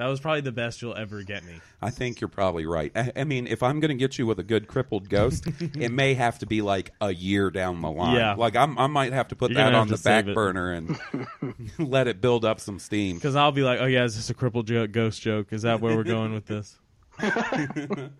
That 0.00 0.06
was 0.06 0.18
probably 0.18 0.40
the 0.40 0.50
best 0.50 0.80
you'll 0.80 0.96
ever 0.96 1.22
get 1.22 1.44
me. 1.44 1.60
I 1.82 1.90
think 1.90 2.22
you're 2.22 2.28
probably 2.28 2.64
right. 2.64 2.90
I, 2.96 3.12
I 3.16 3.24
mean, 3.24 3.46
if 3.46 3.62
I'm 3.62 3.80
going 3.80 3.90
to 3.90 3.94
get 3.94 4.18
you 4.18 4.24
with 4.24 4.38
a 4.38 4.42
good 4.42 4.66
crippled 4.66 5.10
ghost, 5.10 5.44
it 5.60 5.92
may 5.92 6.14
have 6.14 6.38
to 6.38 6.46
be 6.46 6.62
like 6.62 6.94
a 7.02 7.12
year 7.12 7.50
down 7.50 7.82
the 7.82 7.90
line. 7.90 8.16
Yeah. 8.16 8.32
Like 8.32 8.56
I'm, 8.56 8.78
I 8.78 8.86
might 8.86 9.12
have 9.12 9.28
to 9.28 9.36
put 9.36 9.50
You're 9.50 9.56
that 9.58 9.72
gonna 9.72 9.76
on 9.76 9.88
the 9.88 9.98
back 9.98 10.24
save 10.24 10.28
it. 10.28 10.34
burner 10.34 10.72
and 10.72 10.98
let 11.78 12.08
it 12.08 12.22
build 12.22 12.46
up 12.46 12.60
some 12.60 12.78
steam. 12.78 13.16
Because 13.16 13.36
I'll 13.36 13.52
be 13.52 13.60
like, 13.60 13.78
oh 13.82 13.84
yeah, 13.84 14.04
is 14.04 14.16
this 14.16 14.30
a 14.30 14.34
crippled 14.34 14.68
jo- 14.68 14.86
ghost 14.86 15.20
joke? 15.20 15.52
Is 15.52 15.62
that 15.62 15.82
where 15.82 15.94
we're 15.94 16.02
going 16.04 16.32
with 16.32 16.46
this? 16.46 16.78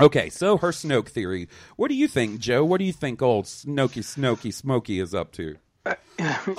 Okay, 0.00 0.30
so 0.30 0.56
her 0.56 0.70
Snoke 0.70 1.08
theory. 1.08 1.48
What 1.76 1.88
do 1.88 1.94
you 1.94 2.08
think, 2.08 2.40
Joe? 2.40 2.64
What 2.64 2.78
do 2.78 2.84
you 2.84 2.94
think 2.94 3.20
old 3.20 3.44
Snokey 3.44 4.02
Snokey 4.02 4.52
Smokey 4.52 4.98
is 4.98 5.14
up 5.14 5.32
to? 5.32 5.56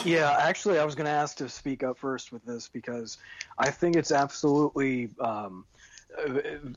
Yeah, 0.06 0.36
actually, 0.40 0.80
I 0.80 0.86
was 0.86 0.96
going 0.96 1.06
to 1.06 1.12
ask 1.12 1.38
to 1.38 1.48
speak 1.48 1.84
up 1.84 1.98
first 1.98 2.32
with 2.32 2.44
this 2.46 2.68
because 2.68 3.18
I 3.58 3.70
think 3.72 3.96
it's 3.96 4.12
absolutely 4.12 5.10
um, 5.20 5.66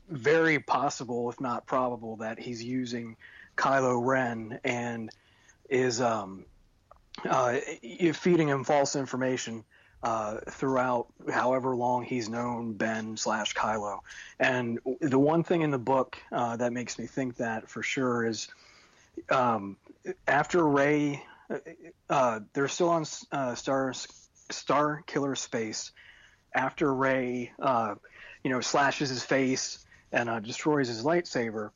very 0.09 0.59
possible, 0.59 1.29
if 1.29 1.41
not 1.41 1.65
probable, 1.65 2.15
that 2.17 2.39
he's 2.39 2.63
using 2.63 3.17
Kylo 3.57 4.05
Ren 4.05 4.59
and 4.63 5.09
is 5.69 5.99
um, 5.99 6.45
uh, 7.27 7.57
feeding 8.13 8.47
him 8.47 8.63
false 8.63 8.95
information 8.95 9.63
uh, 10.03 10.37
throughout 10.49 11.07
however 11.31 11.75
long 11.75 12.03
he's 12.03 12.29
known 12.29 12.73
Ben 12.73 13.17
slash 13.17 13.53
Kylo. 13.53 13.99
And 14.39 14.79
the 15.01 15.19
one 15.19 15.43
thing 15.43 15.63
in 15.63 15.71
the 15.71 15.79
book 15.79 16.17
uh, 16.31 16.55
that 16.57 16.71
makes 16.71 16.99
me 16.99 17.07
think 17.07 17.35
that 17.37 17.69
for 17.69 17.83
sure 17.83 18.25
is 18.25 18.47
um, 19.29 19.75
after 20.27 20.65
Rey 20.67 21.23
uh, 22.09 22.39
they're 22.53 22.67
still 22.67 22.89
on 22.89 23.05
uh, 23.31 23.55
Star 23.55 23.93
Starkiller 24.49 25.51
Base 25.51 25.91
after 26.53 26.93
Rey, 26.93 27.51
uh, 27.59 27.95
you 28.43 28.49
know, 28.49 28.61
slashes 28.61 29.09
his 29.09 29.23
face 29.23 29.85
and 30.11 30.29
uh, 30.29 30.39
destroys 30.39 30.87
his 30.87 31.03
lightsaber. 31.03 31.71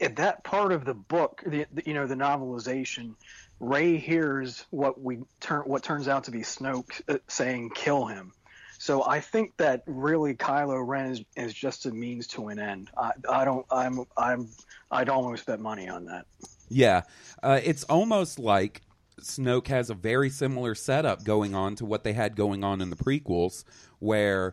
At 0.00 0.16
that 0.16 0.44
part 0.44 0.72
of 0.72 0.84
the 0.84 0.94
book, 0.94 1.42
the, 1.44 1.66
the 1.72 1.82
you 1.84 1.94
know 1.94 2.06
the 2.06 2.14
novelization, 2.14 3.14
Rey 3.58 3.96
hears 3.96 4.64
what 4.70 5.00
we 5.00 5.18
turn 5.40 5.62
what 5.62 5.82
turns 5.82 6.06
out 6.06 6.24
to 6.24 6.30
be 6.30 6.40
Snoke 6.40 7.00
uh, 7.08 7.18
saying 7.26 7.70
"kill 7.74 8.06
him." 8.06 8.32
So 8.78 9.04
I 9.04 9.18
think 9.20 9.56
that 9.56 9.82
really 9.86 10.34
Kylo 10.34 10.86
Ren 10.86 11.10
is, 11.10 11.24
is 11.36 11.52
just 11.52 11.84
a 11.86 11.90
means 11.90 12.28
to 12.28 12.46
an 12.46 12.60
end. 12.60 12.90
I, 12.96 13.10
I 13.28 13.44
don't 13.44 13.66
I'm 13.72 14.04
I'm 14.16 14.48
I'd 14.90 15.08
almost 15.08 15.46
bet 15.46 15.58
money 15.58 15.88
on 15.88 16.04
that. 16.04 16.26
Yeah, 16.68 17.02
uh, 17.42 17.60
it's 17.62 17.82
almost 17.84 18.38
like 18.38 18.82
Snoke 19.20 19.68
has 19.68 19.90
a 19.90 19.94
very 19.94 20.30
similar 20.30 20.74
setup 20.74 21.24
going 21.24 21.54
on 21.54 21.74
to 21.76 21.84
what 21.84 22.04
they 22.04 22.12
had 22.12 22.36
going 22.36 22.64
on 22.64 22.80
in 22.80 22.90
the 22.90 22.96
prequels, 22.96 23.64
where 23.98 24.52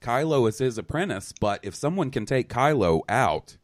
Kylo 0.00 0.48
is 0.48 0.58
his 0.58 0.78
apprentice. 0.78 1.32
But 1.40 1.60
if 1.62 1.74
someone 1.74 2.10
can 2.10 2.26
take 2.26 2.48
Kylo 2.48 3.02
out, 3.08 3.56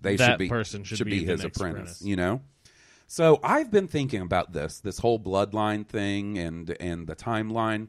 they 0.00 0.16
That 0.16 0.32
should 0.32 0.38
be 0.38 0.48
person 0.48 0.84
should 0.84 1.04
be 1.04 1.20
the 1.24 1.32
his 1.32 1.44
apprentice. 1.44 1.80
apprentice. 1.80 2.02
You 2.02 2.16
know. 2.16 2.42
So 3.06 3.40
I've 3.42 3.70
been 3.70 3.88
thinking 3.88 4.22
about 4.22 4.52
this, 4.54 4.80
this 4.80 4.98
whole 4.98 5.20
bloodline 5.20 5.86
thing 5.86 6.38
and 6.38 6.74
and 6.80 7.06
the 7.06 7.14
timeline, 7.14 7.88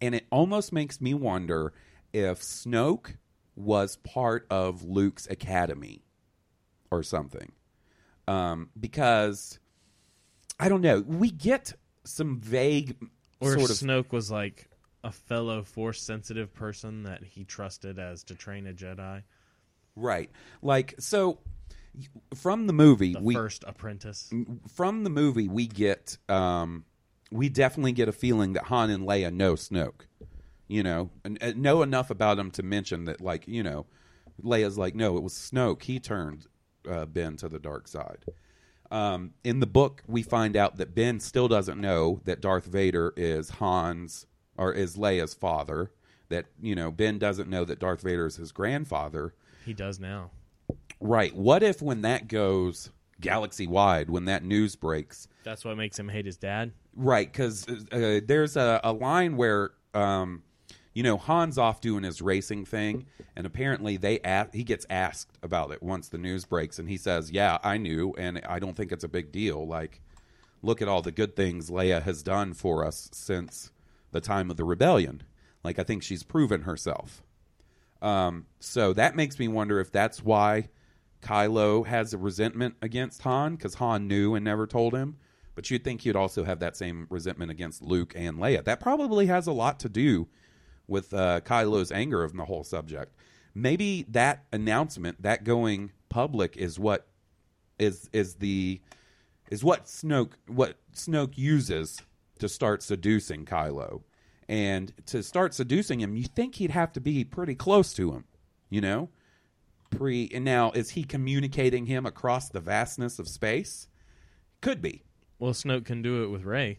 and 0.00 0.14
it 0.14 0.26
almost 0.30 0.72
makes 0.72 1.00
me 1.00 1.12
wonder 1.14 1.72
if 2.12 2.40
Snoke 2.40 3.16
was 3.54 3.96
part 3.96 4.46
of 4.50 4.82
Luke's 4.82 5.26
academy 5.26 6.04
or 6.90 7.02
something. 7.02 7.52
Um, 8.26 8.70
because 8.78 9.58
I 10.62 10.68
don't 10.68 10.80
know, 10.80 11.00
we 11.00 11.30
get 11.30 11.72
some 12.04 12.38
vague 12.40 12.96
Or 13.40 13.52
sort 13.58 13.70
of 13.70 13.76
Snoke 13.76 14.12
was 14.12 14.30
like 14.30 14.68
a 15.04 15.10
fellow 15.12 15.62
force 15.64 16.00
sensitive 16.00 16.54
person 16.54 17.02
that 17.04 17.24
he 17.24 17.44
trusted 17.44 17.98
as 17.98 18.22
to 18.24 18.34
train 18.34 18.66
a 18.66 18.72
Jedi. 18.72 19.22
right, 19.96 20.30
like 20.62 20.94
so. 20.98 21.38
From 22.34 22.66
the 22.66 22.72
movie, 22.72 23.12
The 23.12 23.20
we 23.20 23.34
first 23.34 23.64
apprentice. 23.66 24.32
from 24.74 25.04
the 25.04 25.10
movie 25.10 25.46
we 25.46 25.66
get 25.66 26.16
um 26.28 26.86
we 27.30 27.50
definitely 27.50 27.92
get 27.92 28.08
a 28.08 28.12
feeling 28.12 28.54
that 28.54 28.64
Han 28.64 28.88
and 28.88 29.04
Leia 29.06 29.30
know 29.32 29.54
Snoke. 29.54 30.06
You 30.68 30.82
know, 30.82 31.10
and, 31.22 31.36
and 31.42 31.58
know 31.58 31.82
enough 31.82 32.08
about 32.08 32.38
him 32.38 32.50
to 32.52 32.62
mention 32.62 33.04
that 33.04 33.20
like, 33.20 33.46
you 33.46 33.62
know, 33.62 33.84
Leia's 34.42 34.78
like, 34.78 34.94
"No, 34.94 35.18
it 35.18 35.22
was 35.22 35.34
Snoke. 35.34 35.82
He 35.82 36.00
turned 36.00 36.46
uh, 36.88 37.04
Ben 37.04 37.36
to 37.38 37.48
the 37.48 37.58
dark 37.58 37.88
side." 37.88 38.24
Um, 38.92 39.32
in 39.42 39.60
the 39.60 39.66
book, 39.66 40.02
we 40.06 40.22
find 40.22 40.56
out 40.56 40.76
that 40.76 40.94
Ben 40.94 41.18
still 41.18 41.48
doesn't 41.48 41.80
know 41.80 42.20
that 42.24 42.40
Darth 42.40 42.66
Vader 42.66 43.12
is 43.16 43.50
Han's 43.50 44.26
or 44.56 44.72
is 44.72 44.96
Leia's 44.96 45.34
father. 45.34 45.90
That 46.28 46.46
you 46.60 46.74
know, 46.74 46.90
Ben 46.90 47.18
doesn't 47.18 47.48
know 47.48 47.64
that 47.64 47.78
Darth 47.78 48.02
Vader 48.02 48.26
is 48.26 48.36
his 48.36 48.52
grandfather. 48.52 49.34
He 49.64 49.72
does 49.72 49.98
now. 49.98 50.30
Right. 51.00 51.34
What 51.34 51.62
if 51.62 51.82
when 51.82 52.02
that 52.02 52.28
goes 52.28 52.90
galaxy 53.22 53.66
wide, 53.66 54.10
when 54.10 54.26
that 54.26 54.44
news 54.44 54.76
breaks, 54.76 55.28
That's 55.44 55.64
what 55.64 55.76
makes 55.78 55.98
him 55.98 56.08
hate 56.10 56.26
his 56.26 56.36
dad. 56.36 56.72
Right, 56.94 57.32
because 57.32 57.66
uh, 57.90 58.20
there's 58.26 58.56
a, 58.56 58.80
a 58.84 58.92
line 58.92 59.38
where, 59.38 59.70
um, 59.94 60.42
you 60.94 61.02
know, 61.02 61.16
Han's 61.16 61.58
off 61.58 61.80
doing 61.80 62.04
his 62.04 62.20
racing 62.20 62.64
thing, 62.64 63.06
and 63.34 63.46
apparently 63.46 63.96
they 63.96 64.18
a- 64.24 64.48
he 64.52 64.62
gets 64.64 64.86
asked 64.90 65.38
about 65.42 65.70
it 65.70 65.82
once 65.82 66.08
the 66.08 66.18
news 66.18 66.44
breaks, 66.44 66.78
and 66.78 66.88
he 66.88 66.96
says, 66.96 67.30
"Yeah, 67.30 67.58
I 67.62 67.78
knew, 67.78 68.14
and 68.18 68.40
I 68.46 68.58
don't 68.58 68.76
think 68.76 68.92
it's 68.92 69.04
a 69.04 69.08
big 69.08 69.32
deal. 69.32 69.66
Like, 69.66 70.00
look 70.62 70.82
at 70.82 70.88
all 70.88 71.02
the 71.02 71.12
good 71.12 71.34
things 71.34 71.70
Leia 71.70 72.02
has 72.02 72.22
done 72.22 72.52
for 72.54 72.84
us 72.84 73.08
since 73.12 73.72
the 74.12 74.20
time 74.20 74.50
of 74.50 74.56
the 74.56 74.64
rebellion. 74.64 75.22
Like, 75.64 75.78
I 75.78 75.82
think 75.82 76.02
she's 76.02 76.22
proven 76.22 76.62
herself. 76.62 77.22
Um, 78.00 78.46
so 78.60 78.92
that 78.92 79.16
makes 79.16 79.38
me 79.38 79.48
wonder 79.48 79.80
if 79.80 79.90
that's 79.92 80.22
why 80.22 80.68
Kylo 81.22 81.86
has 81.86 82.12
a 82.12 82.18
resentment 82.18 82.74
against 82.82 83.22
Han 83.22 83.54
because 83.54 83.74
Han 83.74 84.08
knew 84.08 84.34
and 84.34 84.44
never 84.44 84.66
told 84.66 84.92
him. 84.92 85.16
But 85.54 85.70
you'd 85.70 85.84
think 85.84 86.04
you'd 86.04 86.16
also 86.16 86.44
have 86.44 86.60
that 86.60 86.76
same 86.76 87.06
resentment 87.10 87.50
against 87.50 87.82
Luke 87.82 88.14
and 88.16 88.38
Leia. 88.38 88.64
That 88.64 88.80
probably 88.80 89.26
has 89.26 89.46
a 89.46 89.52
lot 89.52 89.78
to 89.80 89.88
do 89.88 90.28
with 90.86 91.12
uh, 91.14 91.40
Kylo's 91.40 91.92
anger 91.92 92.22
of 92.22 92.34
the 92.34 92.44
whole 92.44 92.64
subject. 92.64 93.14
Maybe 93.54 94.04
that 94.08 94.44
announcement, 94.52 95.22
that 95.22 95.44
going 95.44 95.92
public, 96.08 96.56
is 96.56 96.78
what 96.78 97.06
is 97.78 98.08
is 98.12 98.36
the 98.36 98.80
is 99.50 99.62
what 99.62 99.84
Snoke 99.84 100.32
what 100.46 100.76
Snoke 100.94 101.36
uses 101.36 102.00
to 102.38 102.48
start 102.48 102.82
seducing 102.82 103.44
Kylo. 103.44 104.02
And 104.48 104.92
to 105.06 105.22
start 105.22 105.54
seducing 105.54 106.00
him, 106.00 106.16
you 106.16 106.24
think 106.24 106.56
he'd 106.56 106.72
have 106.72 106.92
to 106.92 107.00
be 107.00 107.24
pretty 107.24 107.54
close 107.54 107.94
to 107.94 108.12
him, 108.12 108.24
you 108.68 108.80
know? 108.80 109.08
Pre 109.90 110.30
and 110.34 110.44
now 110.44 110.72
is 110.72 110.90
he 110.90 111.04
communicating 111.04 111.86
him 111.86 112.04
across 112.06 112.48
the 112.48 112.60
vastness 112.60 113.18
of 113.18 113.28
space? 113.28 113.88
Could 114.60 114.82
be. 114.82 115.04
Well, 115.38 115.52
Snoke 115.52 115.84
can 115.84 116.02
do 116.02 116.22
it 116.24 116.28
with 116.28 116.44
Rey. 116.44 116.78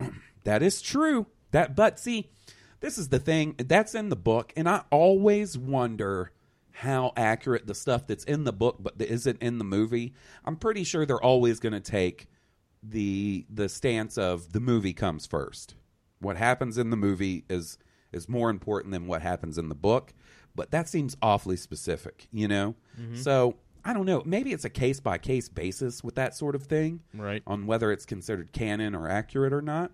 That 0.44 0.60
is 0.60 0.82
true. 0.82 1.26
That 1.52 1.76
but 1.76 1.98
see, 1.98 2.30
this 2.80 2.98
is 2.98 3.08
the 3.08 3.18
thing. 3.18 3.54
That's 3.58 3.94
in 3.94 4.08
the 4.08 4.16
book, 4.16 4.52
and 4.56 4.68
I 4.68 4.82
always 4.90 5.56
wonder 5.56 6.32
how 6.74 7.12
accurate 7.16 7.66
the 7.66 7.74
stuff 7.74 8.06
that's 8.06 8.24
in 8.24 8.44
the 8.44 8.52
book 8.52 8.78
but 8.80 8.98
that 8.98 9.08
isn't 9.12 9.40
in 9.42 9.58
the 9.58 9.64
movie. 9.64 10.14
I'm 10.44 10.56
pretty 10.56 10.84
sure 10.84 11.04
they're 11.06 11.22
always 11.22 11.60
going 11.60 11.74
to 11.74 11.80
take 11.80 12.26
the 12.82 13.46
the 13.48 13.68
stance 13.68 14.18
of 14.18 14.52
the 14.52 14.60
movie 14.60 14.92
comes 14.94 15.26
first. 15.26 15.74
What 16.18 16.36
happens 16.36 16.78
in 16.78 16.90
the 16.90 16.96
movie 16.96 17.44
is 17.48 17.78
is 18.12 18.28
more 18.28 18.50
important 18.50 18.92
than 18.92 19.06
what 19.06 19.22
happens 19.22 19.58
in 19.58 19.68
the 19.68 19.74
book, 19.74 20.12
but 20.54 20.70
that 20.70 20.88
seems 20.88 21.16
awfully 21.22 21.56
specific, 21.56 22.28
you 22.30 22.46
know? 22.48 22.74
So, 23.14 23.56
I 23.84 23.94
don't 23.94 24.04
know, 24.04 24.22
maybe 24.26 24.52
it's 24.52 24.66
a 24.66 24.70
case 24.70 25.00
by 25.00 25.16
case 25.16 25.48
basis 25.48 26.04
with 26.04 26.14
that 26.16 26.34
sort 26.34 26.54
of 26.54 26.64
thing 26.64 27.00
Right. 27.14 27.42
on 27.46 27.66
whether 27.66 27.90
it's 27.90 28.04
considered 28.04 28.52
canon 28.52 28.94
or 28.94 29.08
accurate 29.08 29.52
or 29.54 29.62
not. 29.62 29.92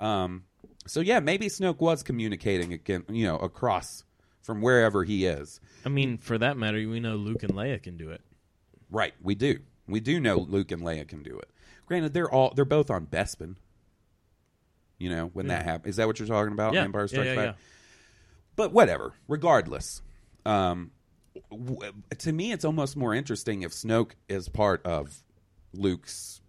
Um, 0.00 0.44
so 0.86 1.00
yeah, 1.00 1.20
maybe 1.20 1.46
Snoke 1.46 1.80
was 1.80 2.02
communicating 2.02 2.72
again, 2.72 3.04
you 3.08 3.26
know, 3.26 3.36
across 3.36 4.04
from 4.42 4.60
wherever 4.60 5.04
he 5.04 5.26
is. 5.26 5.60
I 5.84 5.88
mean, 5.88 6.18
for 6.18 6.38
that 6.38 6.56
matter, 6.56 6.76
we 6.88 7.00
know 7.00 7.16
Luke 7.16 7.42
and 7.42 7.52
Leia 7.52 7.82
can 7.82 7.96
do 7.96 8.10
it. 8.10 8.20
Right, 8.90 9.14
we 9.22 9.34
do. 9.34 9.60
We 9.86 10.00
do 10.00 10.20
know 10.20 10.38
Luke 10.38 10.70
and 10.70 10.82
Leia 10.82 11.06
can 11.06 11.22
do 11.22 11.38
it. 11.38 11.48
Granted, 11.86 12.12
they're 12.14 12.30
all 12.30 12.52
they're 12.54 12.64
both 12.64 12.90
on 12.90 13.06
Bespin. 13.06 13.56
You 14.98 15.10
know, 15.10 15.30
when 15.32 15.48
that 15.48 15.64
happens. 15.64 15.94
Is 15.94 15.96
that 15.96 16.06
what 16.06 16.18
you're 16.18 16.28
talking 16.28 16.52
about? 16.52 16.74
Yeah, 16.74 16.82
Empire 16.82 17.02
yeah, 17.02 17.06
Strikes 17.06 17.26
yeah, 17.26 17.34
Back? 17.34 17.46
yeah. 17.46 17.52
But 18.54 18.72
whatever. 18.72 19.14
Regardless, 19.26 20.00
um, 20.46 20.92
w- 21.50 21.92
to 22.18 22.32
me, 22.32 22.52
it's 22.52 22.64
almost 22.64 22.96
more 22.96 23.14
interesting 23.14 23.62
if 23.62 23.72
Snoke 23.72 24.12
is 24.28 24.48
part 24.48 24.84
of 24.86 25.22
Luke's 25.72 26.41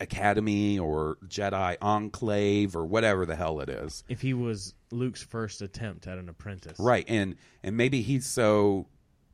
academy 0.00 0.78
or 0.78 1.16
Jedi 1.26 1.76
enclave 1.80 2.74
or 2.74 2.84
whatever 2.86 3.26
the 3.26 3.36
hell 3.36 3.60
it 3.60 3.68
is. 3.68 4.04
If 4.08 4.20
he 4.20 4.34
was 4.34 4.74
Luke's 4.90 5.22
first 5.22 5.62
attempt 5.62 6.06
at 6.06 6.18
an 6.18 6.28
apprentice, 6.28 6.78
Right, 6.78 7.04
and 7.08 7.36
and 7.62 7.76
maybe 7.76 8.02
he's 8.02 8.26
so, 8.26 8.88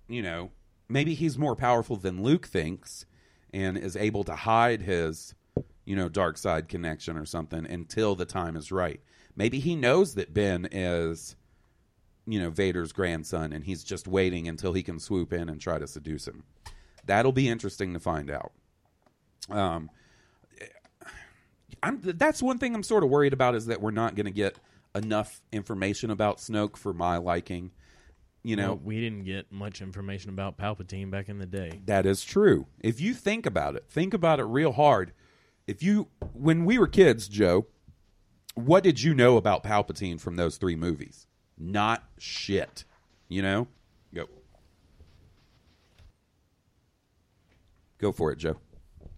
you 0.08 0.22
know, 0.22 0.50
maybe 0.88 1.14
he's 1.14 1.38
more 1.38 1.56
powerful 1.56 1.96
than 1.96 2.22
Luke 2.22 2.46
thinks, 2.46 3.06
and 3.52 3.78
is 3.78 3.96
able 3.96 4.24
to 4.24 4.34
hide 4.34 4.82
his, 4.82 5.34
you 5.84 5.96
know, 5.96 6.08
dark 6.08 6.36
side 6.38 6.68
connection 6.68 7.16
or 7.16 7.24
something 7.24 7.66
until 7.66 8.14
the 8.14 8.26
time 8.26 8.56
is 8.56 8.70
right. 8.72 9.00
Maybe 9.36 9.60
he 9.60 9.76
knows 9.76 10.14
that 10.16 10.34
Ben 10.34 10.68
is, 10.72 11.36
you 12.26 12.40
know, 12.40 12.50
Vader's 12.50 12.92
grandson, 12.92 13.52
and 13.52 13.64
he's 13.64 13.84
just 13.84 14.08
waiting 14.08 14.48
until 14.48 14.72
he 14.72 14.82
can 14.82 14.98
swoop 14.98 15.32
in 15.32 15.48
and 15.48 15.60
try 15.60 15.78
to 15.78 15.86
seduce 15.86 16.26
him. 16.26 16.42
That'll 17.06 17.32
be 17.32 17.48
interesting 17.48 17.94
to 17.94 18.00
find 18.00 18.30
out. 18.30 18.52
Um, 19.48 19.90
I'm 21.82 22.00
that's 22.02 22.42
one 22.42 22.58
thing 22.58 22.74
I'm 22.74 22.82
sort 22.82 23.04
of 23.04 23.10
worried 23.10 23.32
about 23.32 23.54
is 23.54 23.66
that 23.66 23.80
we're 23.80 23.90
not 23.90 24.14
going 24.14 24.26
to 24.26 24.32
get 24.32 24.58
enough 24.94 25.40
information 25.52 26.10
about 26.10 26.38
Snoke 26.38 26.76
for 26.76 26.92
my 26.92 27.16
liking. 27.16 27.70
You 28.42 28.56
know, 28.56 28.68
Well, 28.68 28.80
we 28.84 29.00
didn't 29.00 29.24
get 29.24 29.50
much 29.52 29.82
information 29.82 30.30
about 30.30 30.56
Palpatine 30.56 31.10
back 31.10 31.28
in 31.28 31.38
the 31.38 31.46
day. 31.46 31.80
that 31.86 32.06
is 32.06 32.24
true. 32.24 32.66
If 32.80 33.00
you 33.00 33.12
think 33.12 33.46
about 33.46 33.76
it, 33.76 33.84
think 33.88 34.14
about 34.14 34.38
it 34.40 34.44
real 34.44 34.72
hard. 34.72 35.12
If 35.66 35.82
you 35.82 36.08
when 36.32 36.64
we 36.64 36.78
were 36.78 36.86
kids, 36.86 37.28
Joe, 37.28 37.66
what 38.54 38.82
did 38.82 39.02
you 39.02 39.12
know 39.14 39.36
about 39.36 39.62
Palpatine 39.64 40.20
from 40.20 40.36
those 40.36 40.56
3 40.56 40.76
movies? 40.76 41.26
Not 41.58 42.04
shit. 42.18 42.84
You 43.28 43.42
know? 43.42 43.68
Go. 44.14 44.26
Go 47.98 48.12
for 48.12 48.30
it, 48.32 48.38
Joe. 48.38 48.56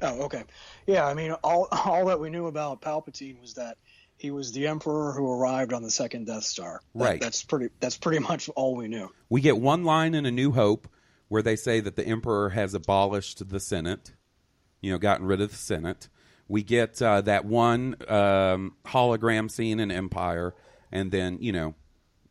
Oh, 0.02 0.22
okay. 0.22 0.44
Yeah, 0.86 1.06
I 1.06 1.14
mean, 1.14 1.32
all 1.44 1.68
all 1.72 2.06
that 2.06 2.20
we 2.20 2.30
knew 2.30 2.46
about 2.46 2.80
Palpatine 2.82 3.40
was 3.40 3.54
that 3.54 3.76
he 4.16 4.30
was 4.30 4.52
the 4.52 4.66
Emperor 4.66 5.12
who 5.12 5.30
arrived 5.30 5.72
on 5.72 5.82
the 5.82 5.90
second 5.90 6.26
Death 6.26 6.44
Star. 6.44 6.80
That- 6.94 7.04
Right. 7.04 7.20
That's 7.20 7.42
pretty. 7.44 7.68
That's 7.80 7.96
pretty 7.96 8.18
much 8.28 8.48
all 8.50 8.74
we 8.76 8.88
knew. 8.88 9.10
We 9.28 9.40
get 9.40 9.58
one 9.58 9.84
line 9.84 10.14
in 10.14 10.26
A 10.26 10.30
New 10.30 10.52
Hope 10.52 10.88
where 11.28 11.42
they 11.42 11.56
say 11.56 11.80
that 11.80 11.96
the 11.96 12.04
Emperor 12.06 12.50
has 12.50 12.74
abolished 12.74 13.48
the 13.48 13.60
Senate, 13.60 14.12
you 14.80 14.90
know, 14.90 14.98
gotten 14.98 15.26
rid 15.26 15.40
of 15.40 15.50
the 15.50 15.56
Senate. 15.56 16.08
We 16.48 16.64
get 16.64 17.00
uh, 17.00 17.20
that 17.20 17.44
one 17.44 17.94
um, 18.08 18.74
hologram 18.84 19.48
scene 19.48 19.78
in 19.78 19.92
Empire, 19.92 20.54
and 20.90 21.12
then 21.12 21.38
you 21.40 21.52
know, 21.52 21.74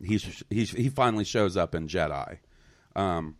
he's, 0.04 0.42
he's 0.50 0.70
he 0.70 0.90
finally 0.90 1.24
shows 1.24 1.56
up 1.56 1.74
in 1.74 1.88
Jedi. 1.88 2.36
Um, 2.94 3.36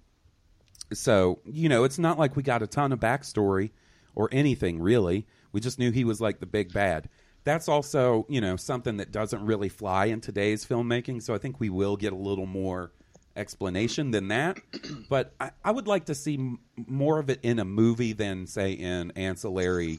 so 0.93 1.41
you 1.45 1.69
know, 1.69 1.85
it's 1.85 1.99
not 1.99 2.19
like 2.19 2.35
we 2.37 2.43
got 2.43 2.63
a 2.63 2.67
ton 2.67 2.93
of 2.93 2.99
backstory 3.01 3.71
or 4.15 4.29
anything 4.33 4.81
really. 4.81 5.27
We 5.53 5.61
just 5.61 5.79
knew 5.79 5.91
he 5.91 6.05
was 6.05 6.21
like 6.21 6.41
the 6.41 6.47
big 6.47 6.73
bad. 6.73 7.09
That's 7.45 7.69
also 7.69 8.27
you 8.29 8.41
know 8.41 8.57
something 8.57 8.99
that 8.99 9.13
doesn't 9.13 9.45
really 9.45 9.69
fly 9.69 10.07
in 10.07 10.21
today's 10.21 10.65
filmmaking. 10.67 11.23
So 11.23 11.35
I 11.35 11.39
think 11.39 11.59
we 11.61 11.71
will 11.71 11.97
get 11.97 12.13
a 12.13 12.17
little 12.17 12.47
more 12.47 12.93
explanation 13.37 14.11
than 14.11 14.29
that. 14.29 14.59
But 15.09 15.35
I, 15.41 15.51
I 15.65 15.71
would 15.73 15.87
like 15.89 16.05
to 16.07 16.15
see 16.15 16.35
m- 16.35 16.59
more 16.77 17.19
of 17.19 17.31
it 17.31 17.41
in 17.43 17.59
a 17.59 17.65
movie 17.65 18.13
than 18.13 18.47
say 18.47 18.73
in 18.73 19.11
ancillary 19.13 19.99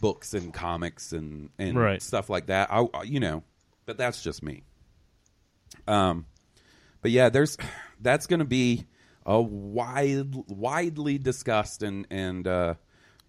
books 0.00 0.32
and 0.34 0.52
comics 0.54 1.12
and 1.12 1.50
and 1.58 1.76
Right. 1.78 2.00
stuff 2.00 2.30
like 2.30 2.46
that. 2.46 2.68
I, 2.72 2.86
I- 2.94 3.02
you 3.02 3.20
know, 3.20 3.42
but 3.86 3.98
that's 3.98 4.22
just 4.22 4.42
me. 4.42 4.62
Um, 5.86 6.26
but 7.00 7.10
yeah, 7.10 7.28
there's 7.28 7.56
that's 8.00 8.26
going 8.26 8.40
to 8.40 8.46
be 8.46 8.86
a 9.26 9.40
wide, 9.40 10.34
widely 10.48 11.18
discussed 11.18 11.82
and 11.82 12.06
and 12.10 12.46
uh, 12.46 12.74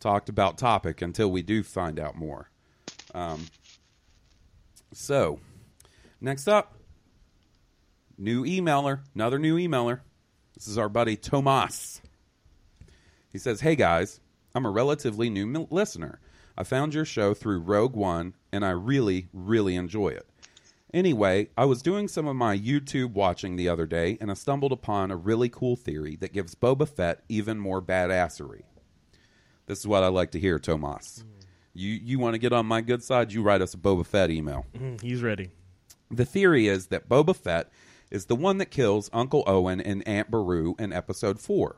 talked 0.04 0.28
about 0.28 0.58
topic 0.58 1.02
until 1.02 1.32
we 1.32 1.42
do 1.42 1.64
find 1.64 1.98
out 1.98 2.16
more. 2.16 2.50
Um, 3.16 3.48
so 4.92 5.40
next 6.20 6.48
up, 6.48 6.76
new 8.18 8.44
emailer, 8.44 9.00
another 9.16 9.40
new 9.40 9.58
emailer. 9.58 10.02
This 10.56 10.68
is 10.68 10.78
our 10.78 10.90
buddy 10.90 11.16
Tomas. 11.16 12.02
He 13.32 13.40
says, 13.40 13.62
"Hey 13.62 13.76
guys, 13.78 14.20
I'm 14.54 14.66
a 14.66 14.70
relatively 14.70 15.30
new 15.30 15.48
mi- 15.48 15.68
listener. 15.72 16.20
I 16.58 16.64
found 16.64 16.94
your 16.94 17.06
show 17.06 17.34
through 17.34 17.62
Rogue 17.62 17.96
One, 17.96 18.36
and 18.52 18.64
I 18.66 18.72
really, 18.72 19.30
really 19.32 19.76
enjoy 19.76 20.10
it. 20.10 20.28
Anyway, 20.94 21.50
I 21.58 21.66
was 21.66 21.82
doing 21.82 22.08
some 22.08 22.28
of 22.28 22.36
my 22.36 22.56
YouTube 22.56 23.14
watching 23.14 23.56
the 23.56 23.70
other 23.70 23.88
day, 23.88 24.18
and 24.22 24.30
I 24.30 24.36
stumbled 24.36 24.72
upon 24.72 25.10
a 25.10 25.16
really 25.16 25.50
cool 25.50 25.76
theory 25.76 26.16
that 26.18 26.34
gives 26.34 26.54
Boba 26.54 26.88
Fett 26.88 27.24
even 27.30 27.58
more 27.58 27.82
badassery. 27.82 28.64
This 29.66 29.80
is 29.80 29.88
what 29.88 30.04
I 30.04 30.08
like 30.08 30.32
to 30.32 30.40
hear, 30.40 30.60
Tomas. 30.60 31.24
You 31.74 31.90
you 31.92 32.20
want 32.20 32.34
to 32.36 32.40
get 32.40 32.54
on 32.54 32.66
my 32.66 32.82
good 32.82 33.04
side? 33.04 33.32
You 33.32 33.42
write 33.42 33.62
us 33.62 33.74
a 33.74 33.78
Boba 33.78 34.06
Fett 34.06 34.30
email. 34.30 34.66
Mm, 34.78 35.02
He's 35.02 35.24
ready. 35.24 35.50
The 36.12 36.26
theory 36.26 36.68
is 36.68 36.88
that 36.88 37.10
Boba 37.10 37.36
Fett 37.36 37.72
is 38.12 38.26
the 38.26 38.36
one 38.36 38.60
that 38.60 38.70
kills 38.70 39.10
Uncle 39.12 39.44
Owen 39.48 39.82
and 39.82 40.08
Aunt 40.08 40.30
Beru 40.30 40.76
in 40.78 40.94
Episode 40.94 41.40
4. 41.40 41.78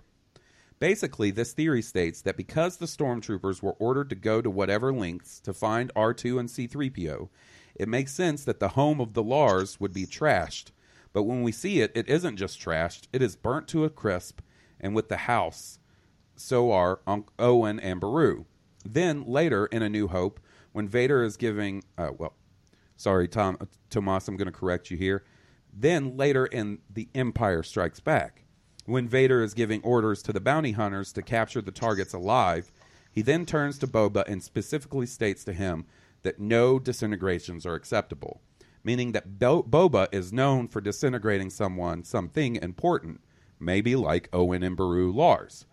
Basically, 0.80 1.32
this 1.32 1.54
theory 1.54 1.82
states 1.82 2.22
that 2.24 2.36
because 2.36 2.76
the 2.78 2.86
stormtroopers 2.86 3.62
were 3.64 3.74
ordered 3.80 4.10
to 4.10 4.16
go 4.16 4.42
to 4.42 4.50
whatever 4.50 4.92
lengths 4.92 5.40
to 5.40 5.54
find 5.54 5.94
R2 5.96 6.38
and 6.38 6.50
C3PO, 6.50 7.30
it 7.76 7.88
makes 7.88 8.12
sense 8.14 8.44
that 8.44 8.60
the 8.60 8.70
home 8.70 9.00
of 9.00 9.14
the 9.14 9.24
Lars 9.24 9.80
would 9.80 9.94
be 9.94 10.06
trashed. 10.06 10.72
But 11.14 11.24
when 11.24 11.44
we 11.44 11.54
see 11.54 11.80
it, 11.80 11.94
it 11.96 12.10
isn't 12.10 12.36
just 12.36 12.60
trashed, 12.60 13.08
it 13.14 13.22
is 13.22 13.38
burnt 13.38 13.70
to 13.70 13.86
a 13.86 13.90
crisp, 13.90 14.42
and 14.82 14.94
with 14.94 15.08
the 15.08 15.16
house, 15.18 15.80
so 16.36 16.72
are 16.72 17.00
Owen 17.40 17.80
and 17.80 18.00
Beru. 18.00 18.46
Then 18.86 19.24
later 19.26 19.66
in 19.68 19.82
A 19.82 19.90
New 19.90 20.08
Hope, 20.08 20.40
when 20.72 20.88
Vader 20.88 21.24
is 21.24 21.38
giving, 21.38 21.84
uh, 21.98 22.12
well, 22.18 22.34
sorry, 22.98 23.28
Tom, 23.28 23.58
uh, 23.60 23.66
Tomas, 23.90 24.28
I'm 24.28 24.38
going 24.38 24.52
to 24.52 24.52
correct 24.52 24.92
you 24.92 24.98
here. 24.98 25.24
Then 25.74 26.16
later 26.16 26.46
in 26.46 26.80
The 26.90 27.10
Empire 27.16 27.64
Strikes 27.64 28.00
Back, 28.00 28.44
when 28.86 29.08
Vader 29.08 29.42
is 29.42 29.54
giving 29.54 29.82
orders 29.82 30.22
to 30.24 30.34
the 30.34 30.40
bounty 30.40 30.74
hunters 30.74 31.12
to 31.14 31.22
capture 31.22 31.62
the 31.62 31.72
targets 31.72 32.14
alive, 32.14 32.72
he 33.12 33.22
then 33.22 33.46
turns 33.46 33.80
to 33.80 33.88
Boba 33.88 34.28
and 34.28 34.44
specifically 34.44 35.06
states 35.06 35.44
to 35.46 35.54
him 35.54 35.86
that 36.22 36.40
no 36.40 36.80
disintegrations 36.80 37.66
are 37.66 37.76
acceptable, 37.76 38.42
meaning 38.84 39.12
that 39.14 39.40
Bo- 39.40 39.64
Boba 39.64 40.08
is 40.12 40.34
known 40.34 40.68
for 40.68 40.82
disintegrating 40.82 41.50
someone, 41.50 42.04
something 42.04 42.58
important, 42.58 43.22
maybe 43.60 43.96
like 43.96 44.30
Owen 44.34 44.64
and 44.64 44.76
Beru 44.76 45.12
Lars. 45.12 45.66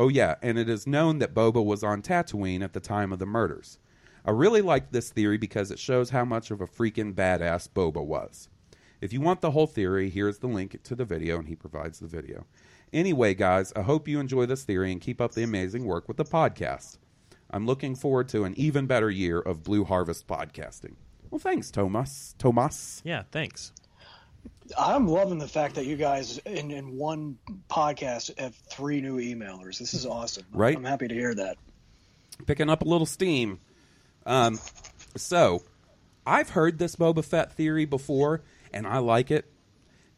Oh, 0.00 0.08
yeah, 0.08 0.36
and 0.40 0.58
it 0.58 0.70
is 0.70 0.86
known 0.86 1.18
that 1.18 1.34
Boba 1.34 1.62
was 1.62 1.84
on 1.84 2.00
Tatooine 2.00 2.62
at 2.62 2.72
the 2.72 2.80
time 2.80 3.12
of 3.12 3.18
the 3.18 3.26
murders. 3.26 3.78
I 4.24 4.30
really 4.30 4.62
like 4.62 4.92
this 4.92 5.10
theory 5.10 5.36
because 5.36 5.70
it 5.70 5.78
shows 5.78 6.08
how 6.08 6.24
much 6.24 6.50
of 6.50 6.62
a 6.62 6.66
freaking 6.66 7.12
badass 7.12 7.68
Boba 7.68 8.02
was. 8.02 8.48
If 9.02 9.12
you 9.12 9.20
want 9.20 9.42
the 9.42 9.50
whole 9.50 9.66
theory, 9.66 10.08
here's 10.08 10.38
the 10.38 10.46
link 10.46 10.82
to 10.84 10.94
the 10.94 11.04
video, 11.04 11.38
and 11.38 11.48
he 11.48 11.54
provides 11.54 11.98
the 11.98 12.06
video. 12.06 12.46
Anyway, 12.94 13.34
guys, 13.34 13.74
I 13.76 13.82
hope 13.82 14.08
you 14.08 14.18
enjoy 14.20 14.46
this 14.46 14.64
theory 14.64 14.90
and 14.90 15.02
keep 15.02 15.20
up 15.20 15.32
the 15.32 15.42
amazing 15.42 15.84
work 15.84 16.08
with 16.08 16.16
the 16.16 16.24
podcast. 16.24 16.96
I'm 17.50 17.66
looking 17.66 17.94
forward 17.94 18.30
to 18.30 18.44
an 18.44 18.54
even 18.56 18.86
better 18.86 19.10
year 19.10 19.38
of 19.38 19.64
Blue 19.64 19.84
Harvest 19.84 20.26
podcasting. 20.26 20.94
Well, 21.30 21.40
thanks, 21.40 21.70
Tomas. 21.70 22.34
Tomas. 22.38 23.02
Yeah, 23.04 23.24
thanks. 23.30 23.74
I'm 24.78 25.08
loving 25.08 25.38
the 25.38 25.48
fact 25.48 25.74
that 25.76 25.86
you 25.86 25.96
guys 25.96 26.38
in, 26.38 26.70
in 26.70 26.96
one 26.96 27.38
podcast 27.68 28.38
have 28.38 28.54
three 28.54 29.00
new 29.00 29.18
emailers. 29.18 29.78
This 29.78 29.94
is 29.94 30.06
awesome. 30.06 30.44
Right? 30.52 30.76
I'm 30.76 30.84
happy 30.84 31.08
to 31.08 31.14
hear 31.14 31.34
that. 31.34 31.56
picking 32.46 32.70
up 32.70 32.82
a 32.82 32.84
little 32.84 33.06
steam. 33.06 33.60
Um, 34.26 34.58
so 35.16 35.64
I've 36.26 36.50
heard 36.50 36.78
this 36.78 36.96
Boba 36.96 37.24
Fett 37.24 37.52
theory 37.52 37.84
before, 37.84 38.42
and 38.72 38.86
I 38.86 38.98
like 38.98 39.30
it. 39.30 39.50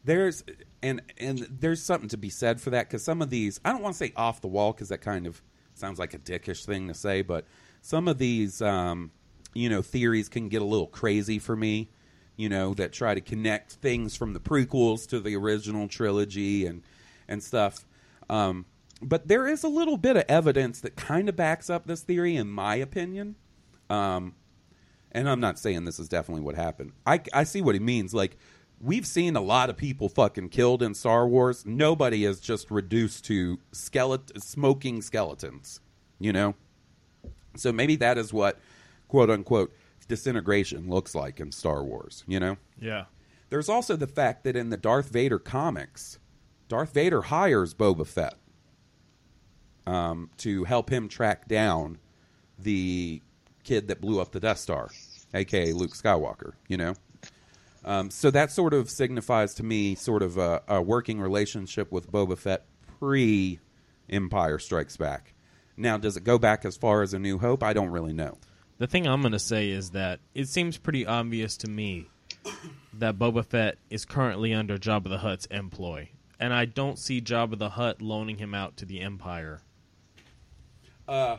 There's 0.03 0.43
and 0.81 1.01
and 1.17 1.47
there's 1.49 1.81
something 1.81 2.09
to 2.09 2.17
be 2.17 2.29
said 2.29 2.59
for 2.59 2.69
that 2.71 2.87
because 2.87 3.03
some 3.03 3.21
of 3.21 3.29
these 3.29 3.59
I 3.63 3.71
don't 3.71 3.81
want 3.81 3.95
to 3.95 3.97
say 3.97 4.13
off 4.15 4.41
the 4.41 4.47
wall 4.47 4.73
because 4.73 4.89
that 4.89 4.99
kind 4.99 5.25
of 5.25 5.41
sounds 5.75 5.97
like 5.97 6.13
a 6.13 6.19
dickish 6.19 6.65
thing 6.65 6.89
to 6.89 6.93
say, 6.93 7.21
but 7.21 7.45
some 7.81 8.07
of 8.07 8.17
these 8.17 8.61
um, 8.61 9.11
you 9.53 9.69
know 9.69 9.81
theories 9.81 10.29
can 10.29 10.49
get 10.49 10.61
a 10.61 10.65
little 10.65 10.87
crazy 10.87 11.39
for 11.39 11.55
me. 11.55 11.89
You 12.35 12.49
know 12.49 12.73
that 12.73 12.93
try 12.93 13.13
to 13.13 13.21
connect 13.21 13.73
things 13.73 14.15
from 14.15 14.33
the 14.33 14.39
prequels 14.39 15.07
to 15.09 15.19
the 15.19 15.35
original 15.35 15.87
trilogy 15.87 16.65
and 16.65 16.81
and 17.27 17.43
stuff. 17.43 17.85
Um, 18.29 18.65
but 19.01 19.27
there 19.27 19.47
is 19.47 19.63
a 19.63 19.67
little 19.67 19.97
bit 19.97 20.15
of 20.15 20.23
evidence 20.27 20.79
that 20.81 20.95
kind 20.95 21.29
of 21.29 21.35
backs 21.35 21.69
up 21.69 21.85
this 21.85 22.01
theory, 22.01 22.35
in 22.35 22.49
my 22.49 22.75
opinion. 22.75 23.35
Um, 23.89 24.35
and 25.11 25.29
I'm 25.29 25.39
not 25.39 25.59
saying 25.59 25.85
this 25.85 25.99
is 25.99 26.09
definitely 26.09 26.43
what 26.43 26.55
happened. 26.55 26.93
I, 27.05 27.21
I 27.33 27.43
see 27.43 27.61
what 27.61 27.75
he 27.75 27.79
means. 27.79 28.13
Like, 28.13 28.37
we've 28.81 29.05
seen 29.05 29.35
a 29.35 29.41
lot 29.41 29.69
of 29.69 29.77
people 29.77 30.09
fucking 30.09 30.49
killed 30.49 30.81
in 30.81 30.93
Star 30.93 31.27
Wars. 31.27 31.65
Nobody 31.65 32.25
is 32.25 32.39
just 32.39 32.71
reduced 32.71 33.25
to 33.25 33.59
skeleton, 33.71 34.39
smoking 34.41 35.01
skeletons, 35.01 35.79
you 36.19 36.33
know? 36.33 36.55
So 37.55 37.71
maybe 37.71 37.95
that 37.97 38.17
is 38.17 38.33
what, 38.33 38.59
quote 39.07 39.29
unquote, 39.29 39.73
disintegration 40.05 40.89
looks 40.89 41.15
like 41.15 41.39
in 41.39 41.51
Star 41.51 41.83
Wars, 41.83 42.23
you 42.27 42.39
know? 42.39 42.57
Yeah. 42.79 43.05
There's 43.49 43.69
also 43.69 43.95
the 43.95 44.07
fact 44.07 44.43
that 44.45 44.55
in 44.55 44.69
the 44.69 44.77
Darth 44.77 45.09
Vader 45.09 45.39
comics, 45.39 46.19
Darth 46.67 46.93
Vader 46.93 47.21
hires 47.21 47.73
Boba 47.73 48.07
Fett 48.07 48.35
um, 49.85 50.29
to 50.37 50.63
help 50.63 50.89
him 50.89 51.07
track 51.07 51.47
down 51.47 51.99
the 52.57 53.21
kid 53.63 53.87
that 53.87 54.01
blew 54.01 54.19
up 54.19 54.31
the 54.31 54.39
Death 54.39 54.59
Star, 54.59 54.89
aka 55.33 55.73
Luke 55.73 55.93
Skywalker. 55.93 56.53
You 56.67 56.77
know, 56.77 56.93
um, 57.85 58.09
so 58.09 58.31
that 58.31 58.51
sort 58.51 58.73
of 58.73 58.89
signifies 58.89 59.53
to 59.55 59.63
me 59.63 59.95
sort 59.95 60.23
of 60.23 60.37
a, 60.37 60.61
a 60.67 60.81
working 60.81 61.19
relationship 61.19 61.91
with 61.91 62.11
Boba 62.11 62.37
Fett 62.37 62.65
pre 62.99 63.59
Empire 64.09 64.59
Strikes 64.59 64.97
Back. 64.97 65.33
Now, 65.75 65.97
does 65.97 66.17
it 66.17 66.23
go 66.23 66.37
back 66.37 66.65
as 66.65 66.77
far 66.77 67.01
as 67.01 67.13
A 67.13 67.19
New 67.19 67.39
Hope? 67.39 67.63
I 67.63 67.73
don't 67.73 67.89
really 67.89 68.13
know. 68.13 68.37
The 68.83 68.87
thing 68.87 69.07
I'm 69.07 69.21
going 69.21 69.31
to 69.31 69.39
say 69.39 69.69
is 69.69 69.91
that 69.91 70.19
it 70.33 70.49
seems 70.49 70.77
pretty 70.77 71.05
obvious 71.05 71.55
to 71.55 71.69
me 71.69 72.09
that 72.91 73.17
Boba 73.17 73.45
Fett 73.45 73.77
is 73.89 74.03
currently 74.03 74.53
under 74.53 74.77
Jabba 74.77 75.07
the 75.07 75.19
Hutt's 75.19 75.45
employ, 75.45 76.09
and 76.37 76.53
I 76.53 76.65
don't 76.65 76.99
see 76.99 77.21
Jabba 77.21 77.57
the 77.57 77.69
Hutt 77.69 78.01
loaning 78.01 78.39
him 78.39 78.53
out 78.53 78.75
to 78.75 78.85
the 78.85 78.99
Empire. 78.99 79.61
Uh, 81.07 81.37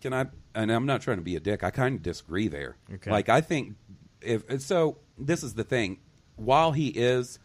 can 0.00 0.14
I? 0.14 0.28
And 0.54 0.72
I'm 0.72 0.86
not 0.86 1.02
trying 1.02 1.18
to 1.18 1.22
be 1.22 1.36
a 1.36 1.40
dick. 1.40 1.62
I 1.62 1.70
kind 1.70 1.96
of 1.96 2.02
disagree 2.02 2.48
there. 2.48 2.78
Okay. 2.94 3.10
Like 3.10 3.28
I 3.28 3.42
think 3.42 3.74
if 4.22 4.62
so, 4.62 4.96
this 5.18 5.42
is 5.42 5.52
the 5.52 5.64
thing. 5.64 5.98
While 6.36 6.72
he 6.72 6.88
is 6.88 7.38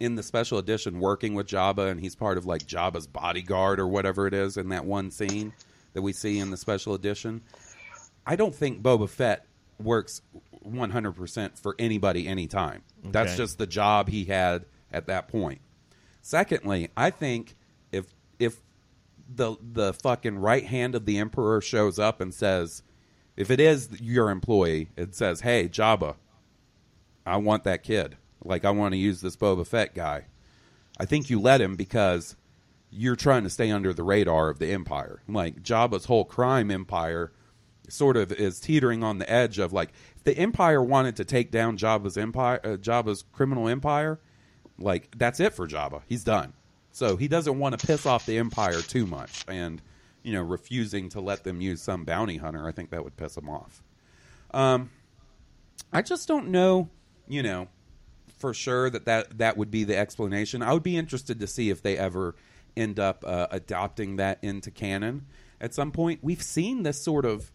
in 0.00 0.16
the 0.16 0.22
special 0.22 0.58
edition 0.58 1.00
working 1.00 1.32
with 1.32 1.46
Jabba, 1.46 1.90
and 1.90 1.98
he's 1.98 2.14
part 2.14 2.36
of 2.36 2.44
like 2.44 2.66
Jabba's 2.66 3.06
bodyguard 3.06 3.80
or 3.80 3.88
whatever 3.88 4.26
it 4.26 4.34
is 4.34 4.58
in 4.58 4.68
that 4.68 4.84
one 4.84 5.10
scene 5.10 5.54
that 5.94 6.02
we 6.02 6.12
see 6.12 6.38
in 6.38 6.50
the 6.50 6.58
special 6.58 6.92
edition, 6.92 7.40
I 8.28 8.36
don't 8.36 8.54
think 8.54 8.82
Boba 8.82 9.08
Fett 9.08 9.46
works 9.82 10.20
100% 10.62 11.58
for 11.58 11.74
anybody 11.78 12.28
anytime. 12.28 12.82
That's 13.02 13.36
just 13.36 13.56
the 13.56 13.66
job 13.66 14.10
he 14.10 14.24
had 14.24 14.66
at 14.92 15.06
that 15.06 15.28
point. 15.28 15.62
Secondly, 16.20 16.90
I 16.94 17.08
think 17.08 17.56
if 17.90 18.14
if 18.38 18.58
the 19.34 19.56
the 19.60 19.94
fucking 19.94 20.38
right 20.38 20.66
hand 20.66 20.94
of 20.94 21.06
the 21.06 21.16
emperor 21.16 21.62
shows 21.62 21.98
up 21.98 22.20
and 22.20 22.34
says, 22.34 22.82
if 23.34 23.50
it 23.50 23.60
is 23.60 23.88
your 23.98 24.30
employee, 24.30 24.90
it 24.94 25.14
says, 25.14 25.40
"Hey, 25.40 25.68
Jabba, 25.68 26.16
I 27.24 27.38
want 27.38 27.64
that 27.64 27.82
kid. 27.82 28.18
Like 28.44 28.66
I 28.66 28.70
want 28.72 28.92
to 28.92 28.98
use 28.98 29.22
this 29.22 29.36
Boba 29.36 29.66
Fett 29.66 29.94
guy." 29.94 30.26
I 31.00 31.06
think 31.06 31.30
you 31.30 31.40
let 31.40 31.62
him 31.62 31.76
because 31.76 32.36
you're 32.90 33.16
trying 33.16 33.44
to 33.44 33.50
stay 33.50 33.70
under 33.70 33.94
the 33.94 34.02
radar 34.02 34.50
of 34.50 34.58
the 34.58 34.72
empire. 34.72 35.22
Like 35.28 35.62
Jabba's 35.62 36.06
whole 36.06 36.24
crime 36.26 36.70
empire 36.70 37.32
sort 37.88 38.16
of 38.16 38.32
is 38.32 38.60
teetering 38.60 39.02
on 39.02 39.18
the 39.18 39.30
edge 39.30 39.58
of 39.58 39.72
like 39.72 39.90
if 40.16 40.24
the 40.24 40.36
empire 40.36 40.82
wanted 40.82 41.16
to 41.16 41.24
take 41.24 41.50
down 41.50 41.76
Jabba's 41.76 42.16
empire, 42.16 42.60
uh, 42.64 42.68
Jabba's 42.76 43.24
criminal 43.32 43.68
empire, 43.68 44.20
like 44.78 45.16
that's 45.16 45.40
it 45.40 45.54
for 45.54 45.66
Jabba. 45.66 46.02
He's 46.06 46.24
done. 46.24 46.52
So 46.92 47.16
he 47.16 47.28
doesn't 47.28 47.58
want 47.58 47.78
to 47.78 47.86
piss 47.86 48.06
off 48.06 48.26
the 48.26 48.38
empire 48.38 48.80
too 48.80 49.06
much, 49.06 49.44
and 49.46 49.80
you 50.22 50.32
know, 50.32 50.42
refusing 50.42 51.08
to 51.10 51.20
let 51.20 51.44
them 51.44 51.60
use 51.60 51.80
some 51.80 52.04
bounty 52.04 52.36
hunter. 52.36 52.66
I 52.66 52.72
think 52.72 52.90
that 52.90 53.04
would 53.04 53.16
piss 53.16 53.36
him 53.36 53.48
off. 53.48 53.82
Um, 54.52 54.90
I 55.92 56.02
just 56.02 56.28
don't 56.28 56.48
know, 56.48 56.90
you 57.28 57.42
know, 57.42 57.68
for 58.38 58.52
sure 58.52 58.90
that 58.90 59.06
that, 59.06 59.38
that 59.38 59.56
would 59.56 59.70
be 59.70 59.84
the 59.84 59.96
explanation. 59.96 60.62
I 60.62 60.72
would 60.72 60.82
be 60.82 60.96
interested 60.96 61.40
to 61.40 61.46
see 61.46 61.70
if 61.70 61.82
they 61.82 61.96
ever 61.96 62.34
end 62.76 62.98
up 62.98 63.24
uh, 63.26 63.46
adopting 63.50 64.16
that 64.16 64.38
into 64.42 64.70
canon 64.70 65.26
at 65.60 65.74
some 65.74 65.92
point. 65.92 66.20
We've 66.22 66.42
seen 66.42 66.82
this 66.82 67.00
sort 67.00 67.24
of 67.24 67.50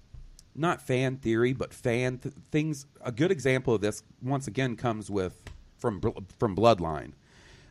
not 0.55 0.81
fan 0.81 1.17
theory, 1.17 1.53
but 1.53 1.73
fan 1.73 2.17
th- 2.19 2.35
things. 2.51 2.85
A 3.01 3.11
good 3.11 3.31
example 3.31 3.73
of 3.75 3.81
this, 3.81 4.03
once 4.21 4.47
again, 4.47 4.75
comes 4.75 5.09
with 5.09 5.39
from 5.77 6.01
from 6.39 6.55
Bloodline. 6.55 7.13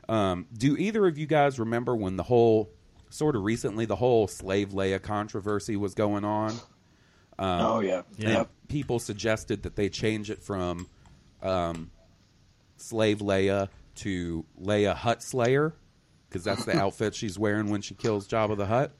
Um, 0.08 0.46
do 0.52 0.76
either 0.76 1.06
of 1.06 1.16
you 1.16 1.26
guys 1.26 1.58
remember 1.58 1.94
when 1.94 2.16
the 2.16 2.24
whole 2.24 2.70
sort 3.10 3.36
of 3.36 3.42
recently 3.42 3.84
the 3.86 3.96
whole 3.96 4.26
slave 4.26 4.70
Leia 4.70 5.00
controversy 5.00 5.76
was 5.76 5.94
going 5.94 6.24
on? 6.24 6.54
oh 7.38 7.80
yeah, 7.80 8.02
Yeah. 8.18 8.44
People 8.68 8.98
suggested 8.98 9.62
that 9.64 9.76
they 9.76 9.88
change 9.88 10.30
it 10.30 10.42
from 10.42 10.86
um, 11.42 11.90
Slave 12.76 13.18
Leia 13.18 13.68
to 13.96 14.44
Leia 14.60 14.94
Hut 14.94 15.22
Slayer 15.22 15.74
because 16.28 16.44
that's 16.44 16.64
the 16.64 16.76
outfit 16.82 17.14
she's 17.14 17.38
wearing 17.38 17.68
when 17.70 17.82
she 17.82 17.94
kills 17.94 18.26
Jabba 18.28 18.56
the 18.56 18.66
Hutt. 18.66 18.92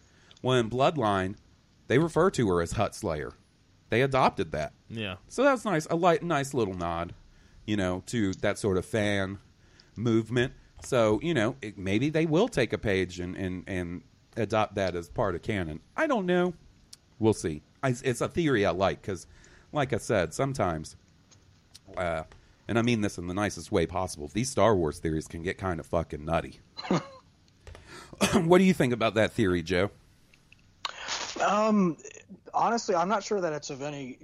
Well, 0.43 0.59
in 0.59 0.68
Bloodline, 0.70 1.37
they 1.87 1.99
refer 1.99 2.30
to 2.30 2.49
her 2.49 2.61
as 2.62 2.72
Hut 2.72 2.95
Slayer. 2.95 3.33
They 3.93 4.01
adopted 4.01 4.53
that, 4.53 4.72
Yeah. 4.88 5.16
so 5.28 5.43
that's 5.43 5.66
nice. 5.66 5.86
A 5.90 5.97
light, 5.97 6.22
nice 6.22 6.55
little 6.55 6.72
nod, 6.72 7.12
you 7.66 7.76
know, 7.76 8.03
to 8.07 8.32
that 8.32 8.59
sort 8.59 8.78
of 8.78 8.86
fan 8.86 9.36
movement. 9.97 10.55
So 10.82 11.20
you 11.22 11.34
know, 11.34 11.57
it, 11.61 11.76
maybe 11.76 12.09
they 12.09 12.24
will 12.24 12.49
take 12.49 12.72
a 12.72 12.78
page 12.78 13.20
and, 13.20 13.36
and 13.36 13.64
and 13.66 14.03
adopt 14.34 14.76
that 14.76 14.97
as 14.97 15.11
part 15.11 15.34
of 15.34 15.43
canon. 15.43 15.80
I 15.95 16.07
don't 16.07 16.24
know. 16.24 16.55
We'll 17.18 17.34
see. 17.34 17.61
I, 17.82 17.95
it's 18.03 18.22
a 18.22 18.28
theory 18.28 18.64
I 18.64 18.70
like 18.70 19.03
because, 19.03 19.26
like 19.72 19.93
I 19.93 19.99
said, 19.99 20.32
sometimes, 20.32 20.97
uh, 21.99 22.22
and 22.66 22.78
I 22.78 22.82
mean 22.82 23.03
this 23.03 23.18
in 23.18 23.26
the 23.26 23.34
nicest 23.34 23.70
way 23.70 23.84
possible. 23.84 24.30
These 24.32 24.49
Star 24.49 24.74
Wars 24.74 25.01
theories 25.01 25.28
can 25.28 25.43
get 25.43 25.59
kind 25.59 25.78
of 25.80 25.84
fucking 25.84 26.24
nutty. 26.24 26.61
what 28.45 28.57
do 28.57 28.64
you 28.64 28.72
think 28.72 28.95
about 28.95 29.16
that 29.16 29.32
theory, 29.32 29.62
Joe? 29.62 29.90
Um, 31.45 31.97
honestly, 32.55 32.95
I'm 32.95 33.09
not 33.09 33.24
sure 33.24 33.41
that 33.41 33.53
it's 33.53 33.70
of 33.70 33.83
any. 33.83 34.18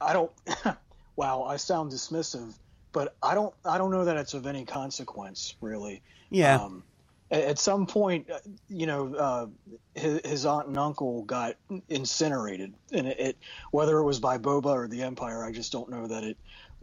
I 0.00 0.12
don't. 0.12 0.30
wow, 1.16 1.44
I 1.44 1.56
sound 1.56 1.92
dismissive, 1.92 2.54
but 2.92 3.16
I 3.22 3.34
don't. 3.34 3.54
I 3.64 3.78
don't 3.78 3.90
know 3.90 4.04
that 4.04 4.16
it's 4.16 4.34
of 4.34 4.46
any 4.46 4.64
consequence, 4.64 5.54
really. 5.60 6.02
Yeah. 6.30 6.56
Um, 6.56 6.84
at 7.30 7.58
some 7.58 7.86
point, 7.86 8.30
uh, 8.30 8.38
you 8.68 8.86
know, 8.86 9.14
uh, 9.14 9.46
his, 9.94 10.20
his 10.24 10.46
aunt 10.46 10.68
and 10.68 10.78
uncle 10.78 11.22
got 11.22 11.56
incinerated, 11.88 12.74
and 12.92 13.08
it, 13.08 13.18
it 13.18 13.38
whether 13.70 13.98
it 13.98 14.04
was 14.04 14.20
by 14.20 14.38
Boba 14.38 14.66
or 14.66 14.88
the 14.88 15.02
Empire, 15.02 15.44
I 15.44 15.50
just 15.50 15.72
don't 15.72 15.90
know 15.90 16.06
that 16.06 16.22
it 16.22 16.36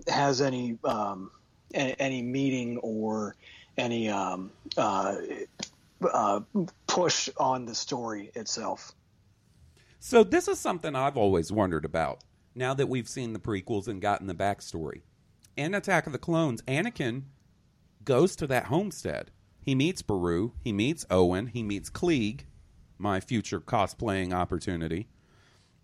has 0.07 0.41
any 0.41 0.77
um, 0.83 1.31
a- 1.73 2.01
any 2.01 2.21
meaning 2.21 2.77
or 2.79 3.35
any 3.77 4.09
um, 4.09 4.51
uh, 4.77 5.15
uh, 6.11 6.41
push 6.87 7.29
on 7.37 7.65
the 7.65 7.75
story 7.75 8.31
itself. 8.35 8.93
So 10.03 10.23
this 10.23 10.47
is 10.47 10.57
something 10.57 10.95
I've 10.95 11.15
always 11.15 11.51
wondered 11.51 11.85
about. 11.85 12.23
Now 12.55 12.73
that 12.73 12.89
we've 12.89 13.07
seen 13.07 13.33
the 13.33 13.39
prequels 13.39 13.87
and 13.87 14.01
gotten 14.01 14.25
the 14.25 14.33
backstory, 14.33 15.03
in 15.55 15.75
Attack 15.75 16.07
of 16.07 16.11
the 16.11 16.17
Clones, 16.17 16.63
Anakin 16.63 17.25
goes 18.03 18.35
to 18.37 18.47
that 18.47 18.65
homestead. 18.65 19.29
He 19.61 19.75
meets 19.75 20.01
Beru, 20.01 20.53
he 20.63 20.73
meets 20.73 21.05
Owen, 21.11 21.45
he 21.45 21.61
meets 21.61 21.91
Cliegg, 21.91 22.45
my 22.97 23.19
future 23.19 23.59
cosplaying 23.59 24.33
opportunity. 24.33 25.07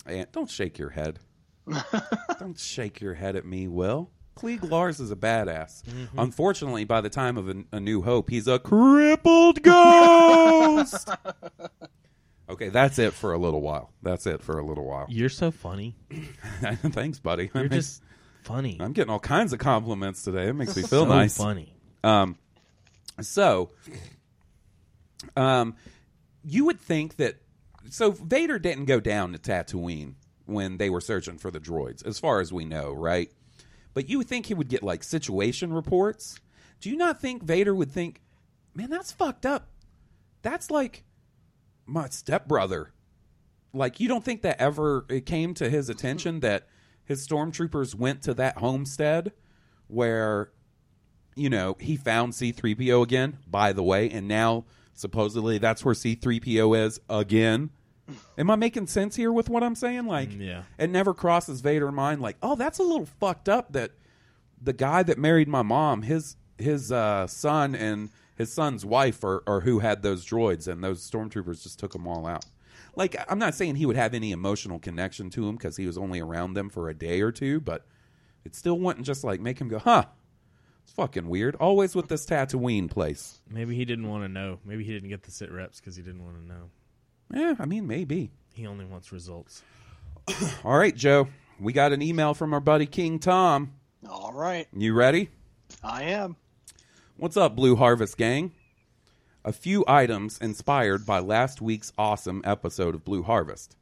And 0.08 0.26
don't 0.32 0.50
shake 0.50 0.80
your 0.80 0.90
head. 0.90 1.20
don't 2.40 2.60
shake 2.60 3.00
your 3.00 3.14
head 3.14 3.36
at 3.36 3.46
me, 3.46 3.68
Will. 3.68 4.10
Cliegg 4.36 4.68
Lars 4.72 5.00
is 5.00 5.12
a 5.12 5.16
badass. 5.16 5.84
Mm-hmm. 5.84 6.18
Unfortunately, 6.18 6.86
by 6.86 7.02
the 7.02 7.10
time 7.12 7.38
of 7.38 7.50
a, 7.50 7.64
a 7.72 7.80
New 7.80 8.02
Hope, 8.02 8.32
he's 8.32 8.48
a 8.48 8.58
crippled 8.58 9.62
ghost. 9.62 11.08
okay, 12.50 12.70
that's 12.70 13.00
it 13.00 13.14
for 13.14 13.34
a 13.34 13.38
little 13.38 13.62
while. 13.62 13.92
That's 14.02 14.26
it 14.26 14.42
for 14.42 14.60
a 14.60 14.66
little 14.66 14.86
while. 14.86 15.06
You're 15.10 15.30
so 15.30 15.52
funny. 15.52 15.96
Thanks, 16.62 17.20
buddy. 17.20 17.50
You're 17.54 17.64
makes- 17.64 17.76
just 17.76 18.04
funny. 18.44 18.78
I'm 18.80 18.94
getting 18.94 19.12
all 19.12 19.20
kinds 19.20 19.54
of 19.54 19.60
compliments 19.60 20.24
today. 20.24 20.48
It 20.48 20.54
makes 20.54 20.76
me 20.76 20.84
feel 20.84 21.04
so 21.04 21.06
nice. 21.06 21.38
funny. 21.38 21.76
Um, 22.04 22.38
so, 23.22 23.72
um, 25.36 25.76
you 26.44 26.66
would 26.66 26.80
think 26.80 27.18
that 27.18 27.36
so 27.90 28.12
Vader 28.12 28.60
didn't 28.60 28.86
go 28.86 29.00
down 29.00 29.34
to 29.34 29.40
Tatooine 29.40 30.16
when 30.46 30.78
they 30.78 30.90
were 30.90 31.02
searching 31.02 31.38
for 31.38 31.52
the 31.52 31.60
droids, 31.60 32.06
as 32.06 32.20
far 32.20 32.40
as 32.40 32.54
we 32.54 32.66
know, 32.66 32.94
right? 32.94 33.32
But 33.94 34.10
you 34.10 34.20
would 34.20 34.28
think 34.28 34.46
he 34.46 34.54
would 34.54 34.70
get 34.70 34.84
like 34.84 35.04
situation 35.04 35.74
reports. 35.74 36.40
Do 36.80 36.90
you 36.90 36.98
not 36.98 37.20
think 37.20 37.44
Vader 37.44 37.74
would 37.74 37.92
think, 37.92 38.22
man, 38.74 38.90
that's 38.90 39.12
fucked 39.12 39.46
up? 39.46 39.68
That's 40.44 40.70
like 40.70 41.04
my 41.88 42.10
stepbrother. 42.10 42.92
Like, 43.74 44.00
you 44.00 44.08
don't 44.08 44.24
think 44.24 44.42
that 44.44 44.60
ever 44.62 45.06
it 45.10 45.26
came 45.26 45.54
to 45.56 45.70
his 45.70 45.90
attention 45.90 46.40
that 46.42 46.68
his 47.04 47.26
stormtroopers 47.28 47.96
went 47.96 48.22
to 48.24 48.34
that 48.36 48.58
homestead 48.58 49.32
where 49.88 50.52
you 51.36 51.52
know, 51.52 51.78
he 51.80 51.96
found 51.96 52.34
C3PO 52.34 53.04
again, 53.04 53.38
by 53.46 53.72
the 53.72 53.84
way, 53.84 54.10
and 54.10 54.28
now 54.28 54.66
supposedly 54.94 55.60
that's 55.60 55.86
where 55.86 55.94
C3PO 55.94 56.86
is 56.88 57.00
again. 57.08 57.70
Am 58.40 58.50
I 58.50 58.56
making 58.56 58.88
sense 58.88 59.16
here 59.16 59.32
with 59.32 59.48
what 59.48 59.62
I'm 59.64 59.76
saying? 59.76 60.08
Like, 60.08 60.32
Mm, 60.32 60.44
yeah. 60.48 60.64
it 60.80 60.90
never 60.90 61.14
crosses 61.14 61.62
Vader's 61.62 61.92
mind, 61.94 62.22
like, 62.22 62.38
oh, 62.42 62.56
that's 62.56 62.80
a 62.80 62.84
little 62.84 63.06
fucked 63.06 63.48
up 63.48 63.74
that 63.74 63.92
the 64.60 64.74
guy 64.74 65.04
that 65.04 65.20
married 65.20 65.48
my 65.48 65.62
mom, 65.62 66.02
his 66.02 66.38
his 66.58 66.92
uh, 66.92 67.28
son 67.28 67.76
and 67.76 68.10
his 68.38 68.54
son's 68.54 68.86
wife 68.86 69.24
or, 69.24 69.44
are 69.48 69.62
who 69.62 69.80
had 69.80 70.02
those 70.02 70.26
droids, 70.26 70.68
and 70.68 70.84
those 70.84 71.10
stormtroopers 71.10 71.64
just 71.64 71.80
took 71.80 71.94
them 71.94 72.08
all 72.08 72.26
out. 72.26 72.46
Like, 72.96 73.16
I'm 73.30 73.40
not 73.40 73.56
saying 73.56 73.76
he 73.76 73.86
would 73.86 73.96
have 73.96 74.14
any 74.14 74.32
emotional 74.32 74.80
connection 74.80 75.30
to 75.32 75.46
them 75.46 75.56
because 75.56 75.78
he 75.78 75.86
was 75.88 75.98
only 75.98 76.20
around 76.20 76.54
them 76.54 76.70
for 76.70 76.90
a 76.90 76.94
day 76.94 77.22
or 77.22 77.32
two, 77.32 77.60
but 77.60 77.86
it 78.46 78.56
still 78.56 78.80
wouldn't 78.80 79.06
just 79.06 79.24
like 79.24 79.40
make 79.40 79.60
him 79.60 79.68
go, 79.68 79.80
huh, 79.80 80.06
it's 80.84 80.94
fucking 80.94 81.28
weird. 81.28 81.56
Always 81.56 81.96
with 81.96 82.08
this 82.08 82.26
Tatooine 82.26 82.90
place. 82.90 83.40
Maybe 83.50 83.76
he 83.76 83.86
didn't 83.86 84.08
want 84.08 84.24
to 84.24 84.30
know. 84.30 84.60
Maybe 84.64 84.84
he 84.84 84.94
didn't 84.94 85.10
get 85.10 85.24
the 85.24 85.32
sit 85.32 85.52
reps 85.52 85.80
because 85.80 85.96
he 85.96 86.02
didn't 86.02 86.24
want 86.24 86.38
to 86.38 86.48
know. 86.48 86.70
Yeah, 87.34 87.56
I 87.60 87.66
mean, 87.66 87.88
maybe. 87.88 88.32
He 88.54 88.66
only 88.68 88.86
wants 88.86 89.12
results. 89.12 89.62
All 90.64 90.78
right, 90.78 90.96
Joe. 90.96 91.28
We 91.60 91.74
got 91.74 91.92
an 91.92 92.02
email 92.02 92.34
from 92.34 92.54
our 92.54 92.60
buddy 92.60 92.86
King 92.86 93.20
Tom. 93.20 93.74
All 94.10 94.32
right, 94.32 94.68
You 94.76 94.94
ready? 94.94 95.30
I 95.84 96.04
am. 96.04 96.36
What's 97.20 97.36
up, 97.36 97.56
Blue 97.56 97.76
Harvest 97.76 98.16
Gang? 98.16 98.52
A 99.44 99.52
few 99.52 99.84
items 99.88 100.38
inspired 100.38 101.04
by 101.04 101.18
last 101.18 101.64
week's 101.64 101.92
awesome 101.98 102.44
episode 102.46 102.94
of 102.94 103.04
Blue 103.04 103.24
Harvest. 103.24 103.76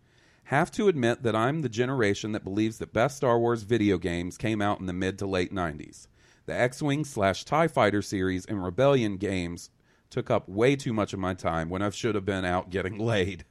Have 0.46 0.72
to 0.72 0.88
admit 0.88 1.22
that 1.24 1.36
I'm 1.36 1.62
the 1.62 1.68
generation 1.68 2.32
that 2.32 2.46
believes 2.46 2.78
that 2.78 2.94
best 2.94 3.18
Star 3.18 3.38
Wars 3.38 3.64
video 3.64 3.98
games 3.98 4.38
came 4.38 4.62
out 4.62 4.80
in 4.80 4.86
the 4.86 4.94
mid 4.94 5.20
to 5.20 5.28
late 5.28 5.54
90s. 5.54 6.08
The 6.46 6.54
X 6.54 6.82
Wing 6.82 7.04
slash 7.04 7.44
TIE 7.44 7.68
Fighter 7.68 8.02
series 8.02 8.46
and 8.46 8.64
Rebellion 8.64 9.18
games 9.18 9.70
took 10.10 10.32
up 10.32 10.48
way 10.48 10.78
too 10.78 10.94
much 10.94 11.12
of 11.12 11.20
my 11.20 11.34
time 11.34 11.70
when 11.70 11.82
I 11.82 11.90
should 11.90 12.16
have 12.16 12.24
been 12.24 12.46
out 12.46 12.70
getting 12.70 12.98
laid. 13.06 13.44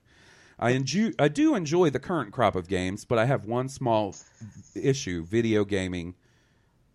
I, 0.59 0.71
enjoy, 0.71 1.11
I 1.19 1.29
do 1.29 1.55
enjoy 1.55 1.91
the 1.91 2.01
current 2.01 2.33
crop 2.33 2.57
of 2.57 2.69
games, 2.69 3.05
but 3.05 3.19
I 3.19 3.27
have 3.27 3.45
one 3.45 3.69
small 3.69 4.17
issue 4.75 5.27
video 5.27 5.67
gaming. 5.67 6.15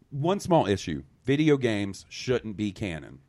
One 0.09 0.39
small 0.39 0.65
issue 0.65 1.03
video 1.25 1.57
games 1.57 2.05
shouldn't 2.09 2.57
be 2.57 2.71
canon. 2.71 3.19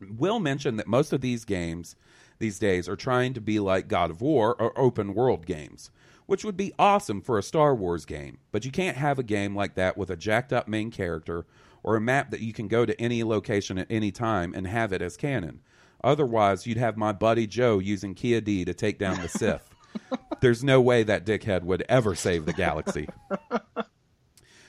Will 0.00 0.40
mentioned 0.40 0.78
that 0.78 0.86
most 0.86 1.12
of 1.12 1.20
these 1.20 1.44
games 1.44 1.96
these 2.38 2.58
days 2.58 2.88
are 2.88 2.96
trying 2.96 3.34
to 3.34 3.40
be 3.40 3.60
like 3.60 3.86
God 3.86 4.10
of 4.10 4.22
War 4.22 4.56
or 4.60 4.78
open 4.78 5.14
world 5.14 5.44
games, 5.44 5.90
which 6.26 6.44
would 6.44 6.56
be 6.56 6.72
awesome 6.78 7.20
for 7.20 7.38
a 7.38 7.42
Star 7.42 7.74
Wars 7.74 8.06
game. 8.06 8.38
But 8.50 8.64
you 8.64 8.70
can't 8.70 8.96
have 8.96 9.18
a 9.18 9.22
game 9.22 9.54
like 9.54 9.74
that 9.74 9.98
with 9.98 10.10
a 10.10 10.16
jacked 10.16 10.52
up 10.52 10.66
main 10.66 10.90
character 10.90 11.46
or 11.82 11.96
a 11.96 12.00
map 12.00 12.30
that 12.30 12.40
you 12.40 12.52
can 12.52 12.66
go 12.66 12.86
to 12.86 12.98
any 13.00 13.22
location 13.22 13.78
at 13.78 13.86
any 13.90 14.10
time 14.10 14.54
and 14.54 14.66
have 14.66 14.92
it 14.92 15.02
as 15.02 15.16
canon. 15.16 15.60
Otherwise, 16.02 16.66
you'd 16.66 16.78
have 16.78 16.96
my 16.96 17.12
buddy 17.12 17.46
Joe 17.46 17.78
using 17.78 18.14
Ki-Adi 18.14 18.64
to 18.64 18.72
take 18.72 18.98
down 18.98 19.20
the 19.20 19.28
Sith. 19.28 19.74
There's 20.40 20.64
no 20.64 20.80
way 20.80 21.02
that 21.02 21.26
dickhead 21.26 21.62
would 21.64 21.84
ever 21.88 22.14
save 22.14 22.46
the 22.46 22.52
galaxy. 22.52 23.08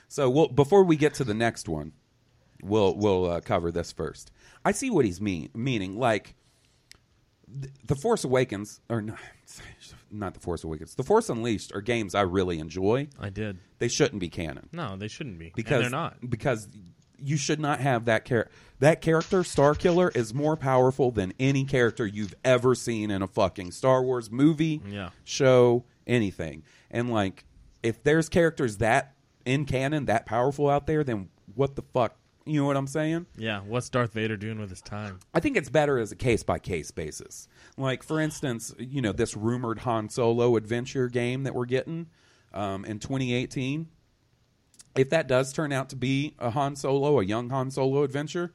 So, 0.07 0.29
we'll, 0.29 0.49
before 0.49 0.83
we 0.83 0.97
get 0.97 1.13
to 1.13 1.23
the 1.23 1.33
next 1.33 1.69
one, 1.69 1.93
we'll 2.63 2.95
we'll 2.95 3.29
uh, 3.29 3.41
cover 3.41 3.71
this 3.71 3.91
first. 3.91 4.31
I 4.63 4.71
see 4.71 4.89
what 4.89 5.05
he's 5.05 5.19
mean 5.21 5.49
meaning. 5.53 5.97
Like 5.97 6.35
th- 7.61 7.73
the 7.85 7.95
Force 7.95 8.23
Awakens, 8.23 8.79
or 8.89 9.01
no, 9.01 9.15
not 10.11 10.33
the 10.33 10.39
Force 10.39 10.63
Awakens, 10.63 10.95
the 10.95 11.03
Force 11.03 11.29
Unleashed 11.29 11.73
are 11.73 11.81
games 11.81 12.15
I 12.15 12.21
really 12.21 12.59
enjoy. 12.59 13.07
I 13.19 13.29
did. 13.29 13.57
They 13.79 13.87
shouldn't 13.87 14.19
be 14.19 14.29
canon 14.29 14.69
No, 14.71 14.95
they 14.97 15.07
shouldn't 15.07 15.39
be. 15.39 15.51
because 15.55 15.73
and 15.75 15.83
they're 15.85 15.89
not. 15.89 16.17
because 16.29 16.67
you 17.23 17.37
should 17.37 17.59
not 17.59 17.79
have 17.79 18.05
that 18.05 18.25
character. 18.25 18.51
That 18.79 19.01
character, 19.01 19.43
Star 19.43 19.75
Killer, 19.75 20.09
is 20.09 20.33
more 20.33 20.57
powerful 20.57 21.11
than 21.11 21.33
any 21.39 21.65
character 21.65 22.05
you've 22.05 22.33
ever 22.43 22.73
seen 22.73 23.11
in 23.11 23.21
a 23.21 23.27
fucking 23.27 23.71
Star 23.71 24.01
Wars 24.01 24.31
movie, 24.31 24.81
Yeah. 24.87 25.09
show, 25.23 25.85
anything. 26.07 26.63
And 26.89 27.11
like, 27.11 27.45
if 27.83 28.03
there's 28.03 28.27
characters 28.27 28.77
that 28.77 29.13
in 29.45 29.65
canon 29.65 30.05
that 30.05 30.25
powerful 30.25 30.67
out 30.67 30.87
there, 30.87 31.03
then 31.03 31.29
what 31.53 31.75
the 31.75 31.83
fuck? 31.93 32.15
You 32.45 32.61
know 32.61 32.65
what 32.65 32.75
I'm 32.77 32.87
saying? 32.87 33.27
Yeah, 33.37 33.59
what's 33.61 33.87
Darth 33.89 34.13
Vader 34.13 34.35
doing 34.35 34.59
with 34.59 34.69
his 34.71 34.81
time? 34.81 35.19
I 35.33 35.39
think 35.39 35.57
it's 35.57 35.69
better 35.69 35.99
as 35.99 36.11
a 36.11 36.15
case 36.15 36.41
by 36.41 36.57
case 36.59 36.89
basis. 36.89 37.47
Like, 37.77 38.01
for 38.01 38.19
instance, 38.19 38.73
you 38.79 39.01
know, 39.01 39.11
this 39.11 39.37
rumored 39.37 39.79
Han 39.79 40.09
Solo 40.09 40.55
adventure 40.55 41.07
game 41.07 41.43
that 41.43 41.53
we're 41.53 41.65
getting. 41.65 42.07
um, 42.53 42.83
in 42.83 42.99
2018. 42.99 43.87
If 44.95 45.09
that 45.11 45.27
does 45.29 45.53
turn 45.53 45.71
out 45.71 45.87
to 45.89 45.95
be 45.95 46.35
a 46.37 46.49
Han 46.49 46.75
Solo, 46.75 47.19
a 47.19 47.23
young 47.23 47.49
Han 47.49 47.71
Solo 47.71 48.03
adventure, 48.03 48.53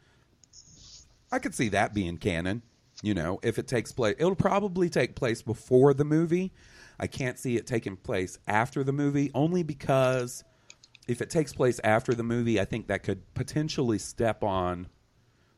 I 1.33 1.39
could 1.39 1.55
see 1.55 1.69
that 1.71 1.95
being 1.95 2.19
canon. 2.19 2.63
You 3.03 3.15
know, 3.15 3.39
if 3.43 3.59
it 3.59 3.69
takes 3.69 3.93
place, 3.93 4.17
it'll 4.19 4.35
probably 4.35 4.89
take 4.91 5.15
place 5.17 5.41
before 5.43 5.95
the 5.95 6.05
movie. 6.05 6.53
I 6.99 7.07
can't 7.07 7.39
see 7.39 7.57
it 7.57 7.67
taking 7.67 7.97
place 7.97 8.39
after 8.47 8.83
the 8.85 8.93
movie, 8.93 9.31
only 9.35 9.63
because 9.63 10.45
if 11.07 11.21
it 11.23 11.31
takes 11.31 11.53
place 11.53 11.81
after 11.85 12.15
the 12.15 12.23
movie, 12.23 12.61
I 12.61 12.65
think 12.65 12.89
that 12.89 13.03
could 13.03 13.33
potentially 13.35 13.99
step 13.99 14.43
on 14.43 14.89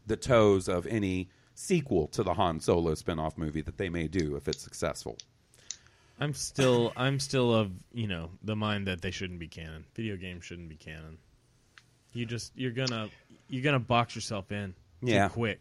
the 0.07 0.16
toes 0.16 0.68
of 0.68 0.86
any 0.86 1.30
sequel 1.55 2.07
to 2.09 2.22
the 2.22 2.34
Han 2.34 2.61
Solo 2.61 2.94
spin-off 2.94 3.36
movie 3.36 3.62
that 3.62 3.78
they 3.78 3.88
may 3.88 4.09
do 4.09 4.36
if 4.36 4.46
it's 4.49 4.62
successful. 4.62 5.16
I'm 6.20 6.32
still 6.34 6.92
I'm 6.96 7.20
still 7.20 7.55
of 7.55 7.70
you 7.92 8.09
know 8.09 8.30
the 8.42 8.57
mind 8.57 8.88
that 8.88 9.01
they 9.03 9.11
shouldn't 9.11 9.38
be 9.38 9.49
canon. 9.49 9.84
Video 9.94 10.16
games 10.16 10.44
shouldn't 10.44 10.68
be 10.68 10.76
canon. 10.76 11.18
You 12.12 12.26
just 12.26 12.53
you're 12.57 12.72
gonna 12.72 13.09
you're 13.49 13.62
gonna 13.62 13.78
box 13.78 14.14
yourself 14.14 14.51
in 14.51 14.74
too 15.01 15.12
Yeah. 15.12 15.28
quick. 15.28 15.61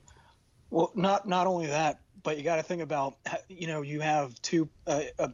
Well, 0.69 0.91
not 0.95 1.27
not 1.27 1.47
only 1.47 1.67
that, 1.67 1.99
but 2.23 2.37
you 2.37 2.43
got 2.43 2.55
to 2.57 2.63
think 2.63 2.81
about 2.81 3.17
you 3.49 3.67
know 3.67 3.83
you 3.83 3.99
have 4.01 4.39
two 4.41 4.67
uh, 4.87 5.03
uh, 5.19 5.27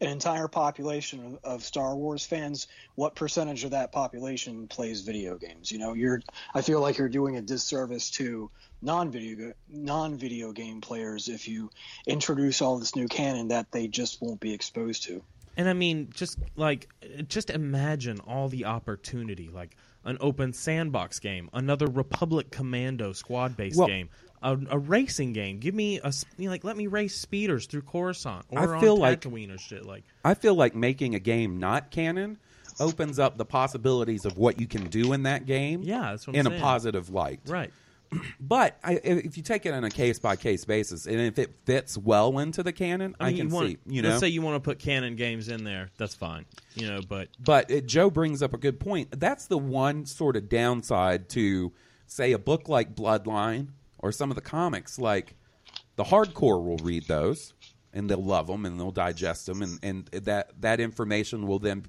an 0.00 0.08
entire 0.08 0.48
population 0.48 1.38
of, 1.44 1.54
of 1.54 1.62
Star 1.64 1.96
Wars 1.96 2.24
fans. 2.24 2.68
What 2.94 3.14
percentage 3.14 3.64
of 3.64 3.72
that 3.72 3.92
population 3.92 4.68
plays 4.68 5.00
video 5.02 5.36
games? 5.36 5.70
You 5.72 5.78
know, 5.78 5.94
you're 5.94 6.20
I 6.54 6.62
feel 6.62 6.80
like 6.80 6.98
you're 6.98 7.08
doing 7.08 7.36
a 7.36 7.42
disservice 7.42 8.10
to 8.12 8.50
non-video 8.80 9.52
non-video 9.68 10.52
game 10.52 10.80
players 10.80 11.28
if 11.28 11.48
you 11.48 11.70
introduce 12.06 12.62
all 12.62 12.78
this 12.78 12.94
new 12.94 13.08
canon 13.08 13.48
that 13.48 13.72
they 13.72 13.88
just 13.88 14.20
won't 14.22 14.40
be 14.40 14.54
exposed 14.54 15.04
to. 15.04 15.22
And 15.56 15.68
I 15.68 15.72
mean, 15.72 16.10
just 16.14 16.38
like, 16.54 16.88
just 17.26 17.50
imagine 17.50 18.20
all 18.20 18.48
the 18.48 18.66
opportunity, 18.66 19.50
like 19.52 19.76
an 20.04 20.16
open 20.20 20.52
sandbox 20.52 21.18
game, 21.18 21.50
another 21.52 21.86
Republic 21.86 22.52
Commando 22.52 23.12
squad-based 23.12 23.76
Well- 23.76 23.88
game, 23.88 24.08
a, 24.42 24.58
a 24.70 24.78
racing 24.78 25.32
game. 25.32 25.58
Give 25.58 25.74
me 25.74 26.00
a 26.02 26.12
you 26.36 26.46
know, 26.46 26.50
like, 26.50 26.64
let 26.64 26.76
me 26.76 26.86
race 26.86 27.16
speeders 27.16 27.66
through 27.66 27.82
Coruscant 27.82 28.46
or 28.50 28.76
I 28.76 28.80
feel 28.80 28.94
on 28.94 29.00
like- 29.00 29.20
Tatooine 29.20 29.54
or 29.54 29.58
shit. 29.58 29.84
Like, 29.84 30.04
I 30.24 30.34
feel 30.34 30.54
like 30.54 30.74
making 30.74 31.14
a 31.14 31.20
game 31.20 31.58
not 31.58 31.90
canon 31.90 32.38
opens 32.80 33.18
up 33.18 33.36
the 33.36 33.44
possibilities 33.44 34.24
of 34.24 34.38
what 34.38 34.60
you 34.60 34.66
can 34.66 34.86
do 34.88 35.12
in 35.12 35.24
that 35.24 35.46
game 35.46 35.82
yeah, 35.82 36.10
that's 36.10 36.26
what 36.26 36.36
I'm 36.36 36.46
in 36.46 36.52
a 36.52 36.60
positive 36.60 37.10
light. 37.10 37.40
right? 37.46 37.72
But 38.40 38.78
I, 38.82 38.94
if 39.04 39.36
you 39.36 39.42
take 39.42 39.66
it 39.66 39.74
on 39.74 39.84
a 39.84 39.90
case 39.90 40.18
by 40.18 40.36
case 40.36 40.64
basis, 40.64 41.04
and 41.04 41.20
if 41.20 41.38
it 41.38 41.54
fits 41.66 41.98
well 41.98 42.38
into 42.38 42.62
the 42.62 42.72
canon, 42.72 43.14
I, 43.20 43.26
I, 43.26 43.32
can 43.34 43.48
you 43.48 43.54
want, 43.54 43.68
see. 43.68 43.78
You 43.86 44.00
know, 44.00 44.08
let's 44.08 44.20
say 44.20 44.28
you 44.28 44.40
want 44.40 44.56
to 44.56 44.60
put 44.60 44.78
canon 44.78 45.14
games 45.14 45.50
in 45.50 45.62
there, 45.62 45.90
that's 45.98 46.14
fine. 46.14 46.46
You 46.74 46.86
know, 46.88 47.00
but 47.06 47.28
But 47.38 47.70
it, 47.70 47.86
Joe 47.86 48.08
brings 48.08 48.42
up 48.42 48.54
a 48.54 48.56
good 48.56 48.80
point. 48.80 49.20
That's 49.20 49.46
the 49.46 49.58
one 49.58 50.06
sort 50.06 50.36
of 50.36 50.48
downside 50.48 51.28
to, 51.30 51.72
say, 52.06 52.32
a 52.32 52.38
book 52.38 52.70
like 52.70 52.94
Bloodline 52.94 53.68
or 53.98 54.12
some 54.12 54.30
of 54.30 54.34
the 54.34 54.40
comics. 54.40 54.98
Like 54.98 55.34
the 55.96 56.04
hardcore 56.04 56.64
will 56.64 56.78
read 56.78 57.06
those 57.06 57.54
and 57.92 58.08
they'll 58.08 58.22
love 58.22 58.46
them 58.46 58.66
and 58.66 58.78
they'll 58.78 58.90
digest 58.90 59.46
them, 59.46 59.62
and, 59.62 59.78
and 59.82 60.06
that 60.06 60.60
that 60.60 60.80
information 60.80 61.46
will 61.46 61.58
then, 61.58 61.86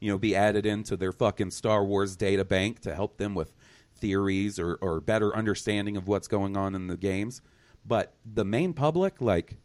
you 0.00 0.10
know, 0.10 0.18
be 0.18 0.34
added 0.34 0.66
into 0.66 0.96
their 0.96 1.12
fucking 1.12 1.50
Star 1.50 1.84
Wars 1.84 2.16
data 2.16 2.44
bank 2.44 2.80
to 2.80 2.94
help 2.94 3.18
them 3.18 3.34
with 3.34 3.52
theories 3.96 4.58
or, 4.58 4.74
or 4.80 5.00
better 5.00 5.34
understanding 5.36 5.96
of 5.96 6.08
what's 6.08 6.26
going 6.26 6.56
on 6.56 6.74
in 6.74 6.88
the 6.88 6.96
games. 6.96 7.42
But 7.84 8.14
the 8.24 8.44
main 8.44 8.72
public, 8.72 9.20
like, 9.20 9.58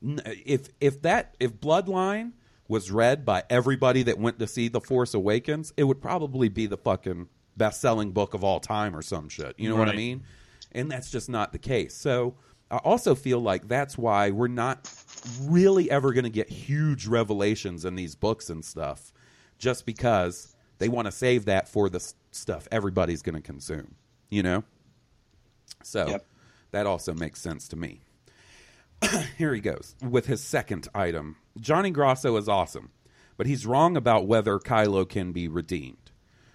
if 0.00 0.68
if 0.80 1.02
that 1.02 1.36
if 1.40 1.54
Bloodline 1.54 2.32
was 2.68 2.90
read 2.90 3.24
by 3.24 3.44
everybody 3.50 4.02
that 4.04 4.18
went 4.18 4.38
to 4.38 4.46
see 4.46 4.68
The 4.68 4.80
Force 4.80 5.14
Awakens, 5.14 5.72
it 5.76 5.84
would 5.84 6.00
probably 6.00 6.48
be 6.48 6.66
the 6.66 6.76
fucking 6.76 7.28
best 7.56 7.80
selling 7.80 8.12
book 8.12 8.34
of 8.34 8.44
all 8.44 8.60
time 8.60 8.96
or 8.96 9.02
some 9.02 9.28
shit. 9.28 9.54
You 9.58 9.68
know 9.68 9.76
what 9.76 9.88
I 9.88 9.96
mean? 9.96 10.22
And 10.72 10.90
that's 10.90 11.10
just 11.10 11.28
not 11.28 11.52
the 11.52 11.58
case. 11.58 11.94
So 11.94 12.34
I 12.70 12.78
also 12.78 13.14
feel 13.14 13.40
like 13.40 13.68
that's 13.68 13.96
why 13.98 14.30
we're 14.30 14.48
not 14.48 14.90
really 15.42 15.90
ever 15.90 16.12
going 16.12 16.24
to 16.24 16.30
get 16.30 16.48
huge 16.48 17.06
revelations 17.06 17.84
in 17.84 17.94
these 17.94 18.14
books 18.14 18.48
and 18.50 18.64
stuff, 18.64 19.12
just 19.58 19.84
because 19.86 20.54
they 20.78 20.88
want 20.88 21.06
to 21.06 21.12
save 21.12 21.44
that 21.44 21.68
for 21.68 21.88
the 21.88 22.00
stuff 22.30 22.66
everybody's 22.72 23.22
going 23.22 23.34
to 23.36 23.42
consume. 23.42 23.94
You 24.30 24.42
know. 24.42 24.64
So 25.82 26.06
Yep. 26.08 26.26
that 26.70 26.86
also 26.86 27.12
makes 27.14 27.40
sense 27.40 27.68
to 27.68 27.76
me. 27.76 28.00
Here 29.38 29.54
he 29.54 29.60
goes 29.60 29.94
with 30.02 30.26
his 30.26 30.42
second 30.42 30.88
item. 30.94 31.36
Johnny 31.60 31.90
Grosso 31.90 32.36
is 32.36 32.48
awesome, 32.48 32.90
but 33.36 33.46
he's 33.46 33.66
wrong 33.66 33.96
about 33.96 34.26
whether 34.26 34.58
Kylo 34.58 35.08
can 35.08 35.32
be 35.32 35.48
redeemed. 35.48 36.10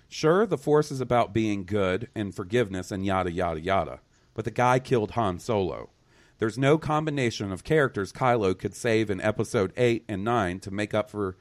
Sure, 0.09 0.45
the 0.45 0.57
Force 0.57 0.91
is 0.91 1.01
about 1.01 1.33
being 1.33 1.65
good 1.65 2.07
and 2.15 2.33
forgiveness 2.33 2.91
and 2.91 3.05
yada 3.05 3.31
yada 3.31 3.59
yada, 3.59 3.99
but 4.37 4.45
the 4.45 4.51
guy 4.51 4.77
killed 4.77 5.11
Han 5.11 5.39
Solo. 5.39 5.89
There's 6.37 6.59
no 6.59 6.77
combination 6.77 7.51
of 7.51 7.63
characters 7.63 8.13
Kylo 8.13 8.55
could 8.55 8.75
save 8.75 9.09
in 9.09 9.19
Episode 9.19 9.73
eight 9.75 10.05
and 10.07 10.23
nine 10.23 10.59
to 10.59 10.69
make 10.69 10.93
up 10.93 11.09
for 11.09 11.37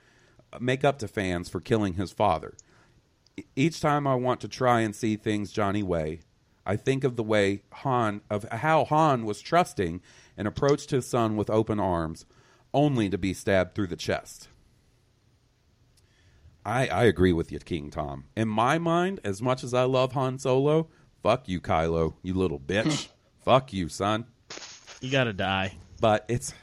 make 0.58 0.82
up 0.82 0.98
to 1.00 1.06
fans 1.06 1.50
for 1.50 1.60
killing 1.60 1.94
his 1.94 2.10
father. 2.10 2.54
Each 3.54 3.82
time 3.82 4.06
I 4.06 4.14
want 4.14 4.40
to 4.40 4.48
try 4.48 4.80
and 4.80 4.96
see 4.96 5.16
things 5.16 5.52
Johnny 5.52 5.82
way, 5.82 6.20
I 6.64 6.76
think 6.76 7.04
of 7.04 7.16
the 7.16 7.22
way 7.22 7.64
Han 7.70 8.22
of 8.30 8.44
how 8.44 8.86
Han 8.86 9.26
was 9.26 9.42
trusting 9.42 10.00
and 10.34 10.48
approached 10.48 10.90
his 10.90 11.06
son 11.06 11.36
with 11.36 11.50
open 11.50 11.78
arms, 11.78 12.24
only 12.72 13.10
to 13.10 13.18
be 13.18 13.34
stabbed 13.34 13.74
through 13.74 13.88
the 13.88 13.96
chest. 13.96 14.48
I 16.64 16.86
I 16.86 17.04
agree 17.04 17.34
with 17.34 17.52
you, 17.52 17.58
King 17.58 17.90
Tom. 17.90 18.24
In 18.34 18.48
my 18.48 18.78
mind, 18.78 19.20
as 19.22 19.42
much 19.42 19.62
as 19.62 19.74
I 19.74 19.84
love 19.84 20.12
Han 20.12 20.38
Solo, 20.38 20.88
fuck 21.26 21.48
you, 21.48 21.60
Kylo, 21.60 22.14
you 22.22 22.34
little 22.34 22.60
bitch. 22.60 23.08
fuck 23.44 23.72
you, 23.72 23.88
son. 23.88 24.26
you 25.00 25.10
got 25.10 25.24
to 25.24 25.32
die. 25.32 25.74
But 26.00 26.24
it's 26.28 26.54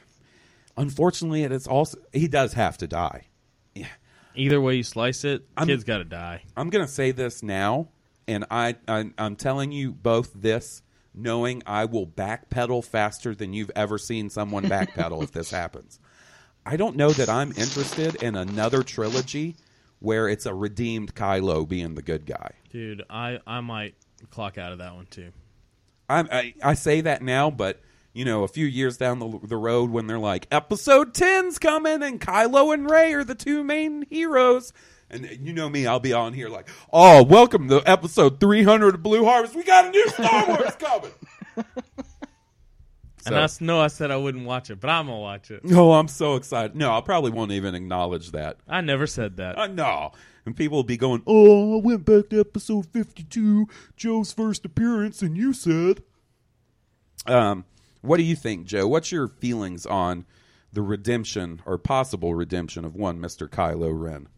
unfortunately 0.74 1.42
it 1.42 1.52
is 1.52 1.66
also 1.66 1.98
he 2.14 2.28
does 2.28 2.54
have 2.54 2.78
to 2.78 2.86
die. 2.86 3.26
Either 4.36 4.60
way 4.60 4.76
you 4.76 4.82
slice 4.82 5.22
it, 5.24 5.46
I'm- 5.56 5.68
kid's 5.68 5.84
got 5.84 5.98
to 5.98 6.04
die. 6.04 6.42
I'm 6.56 6.70
going 6.70 6.84
to 6.84 6.90
say 6.90 7.10
this 7.12 7.42
now, 7.42 7.88
and 8.26 8.46
I, 8.50 8.76
I 8.88 9.10
I'm 9.18 9.36
telling 9.36 9.70
you 9.70 9.92
both 9.92 10.32
this, 10.34 10.82
knowing 11.14 11.62
I 11.66 11.84
will 11.84 12.06
backpedal 12.06 12.84
faster 12.84 13.34
than 13.34 13.52
you've 13.52 13.70
ever 13.76 13.98
seen 13.98 14.30
someone 14.30 14.64
backpedal 14.64 15.22
if 15.22 15.30
this 15.32 15.50
happens. 15.50 16.00
I 16.64 16.76
don't 16.76 16.96
know 16.96 17.10
that 17.10 17.28
I'm 17.28 17.50
interested 17.50 18.22
in 18.22 18.34
another 18.34 18.82
trilogy 18.82 19.56
where 20.00 20.26
it's 20.26 20.46
a 20.46 20.54
redeemed 20.54 21.14
Kylo 21.14 21.68
being 21.68 21.94
the 21.94 22.02
good 22.02 22.24
guy. 22.24 22.52
Dude, 22.70 23.04
I, 23.08 23.38
I 23.46 23.60
might 23.60 23.94
clock 24.30 24.58
out 24.58 24.72
of 24.72 24.78
that 24.78 24.94
one 24.94 25.06
too. 25.06 25.32
I'm, 26.08 26.28
I 26.30 26.54
I 26.62 26.74
say 26.74 27.00
that 27.02 27.22
now, 27.22 27.50
but 27.50 27.80
you 28.12 28.24
know, 28.24 28.44
a 28.44 28.48
few 28.48 28.66
years 28.66 28.96
down 28.96 29.18
the, 29.18 29.40
the 29.42 29.56
road 29.56 29.90
when 29.90 30.06
they're 30.06 30.18
like, 30.18 30.46
Episode 30.50 31.14
10's 31.14 31.58
coming, 31.58 32.02
and 32.02 32.20
Kylo 32.20 32.72
and 32.72 32.88
Rey 32.88 33.12
are 33.12 33.24
the 33.24 33.34
two 33.34 33.64
main 33.64 34.06
heroes. 34.08 34.72
And 35.10 35.28
you 35.40 35.52
know 35.52 35.68
me, 35.68 35.86
I'll 35.86 36.00
be 36.00 36.12
on 36.12 36.32
here 36.32 36.48
like, 36.48 36.68
oh, 36.92 37.22
welcome 37.24 37.68
to 37.68 37.82
episode 37.84 38.40
300 38.40 38.94
of 38.96 39.02
Blue 39.02 39.24
Harvest. 39.24 39.54
We 39.54 39.64
got 39.64 39.86
a 39.86 39.90
new 39.90 40.08
Star 40.08 40.46
Wars 40.48 40.76
coming. 40.76 41.10
And 43.26 43.36
I 43.36 43.48
know 43.60 43.80
I 43.80 43.86
said 43.86 44.10
I 44.10 44.16
wouldn't 44.16 44.44
watch 44.44 44.70
it, 44.70 44.80
but 44.80 44.90
I'm 44.90 45.06
gonna 45.06 45.18
watch 45.18 45.50
it. 45.50 45.62
oh, 45.72 45.92
I'm 45.92 46.08
so 46.08 46.36
excited. 46.36 46.76
No, 46.76 46.96
I 46.96 47.00
probably 47.00 47.30
won't 47.30 47.52
even 47.52 47.74
acknowledge 47.74 48.32
that. 48.32 48.58
I 48.68 48.80
never 48.80 49.06
said 49.06 49.38
that. 49.38 49.58
Uh, 49.58 49.66
no. 49.66 50.12
And 50.46 50.56
people 50.56 50.76
will 50.76 50.84
be 50.84 50.96
going, 50.96 51.22
oh, 51.26 51.78
I 51.78 51.82
went 51.82 52.04
back 52.04 52.28
to 52.30 52.40
episode 52.40 52.86
52, 52.86 53.66
Joe's 53.96 54.32
first 54.32 54.64
appearance, 54.64 55.22
and 55.22 55.36
you 55.36 55.52
said. 55.52 56.02
Um, 57.26 57.64
what 58.02 58.18
do 58.18 58.22
you 58.22 58.36
think, 58.36 58.66
Joe? 58.66 58.86
What's 58.86 59.10
your 59.10 59.28
feelings 59.28 59.86
on 59.86 60.26
the 60.72 60.82
redemption 60.82 61.62
or 61.64 61.78
possible 61.78 62.34
redemption 62.34 62.84
of 62.84 62.94
one 62.94 63.18
Mr. 63.18 63.48
Kylo 63.48 63.98
Ren? 63.98 64.28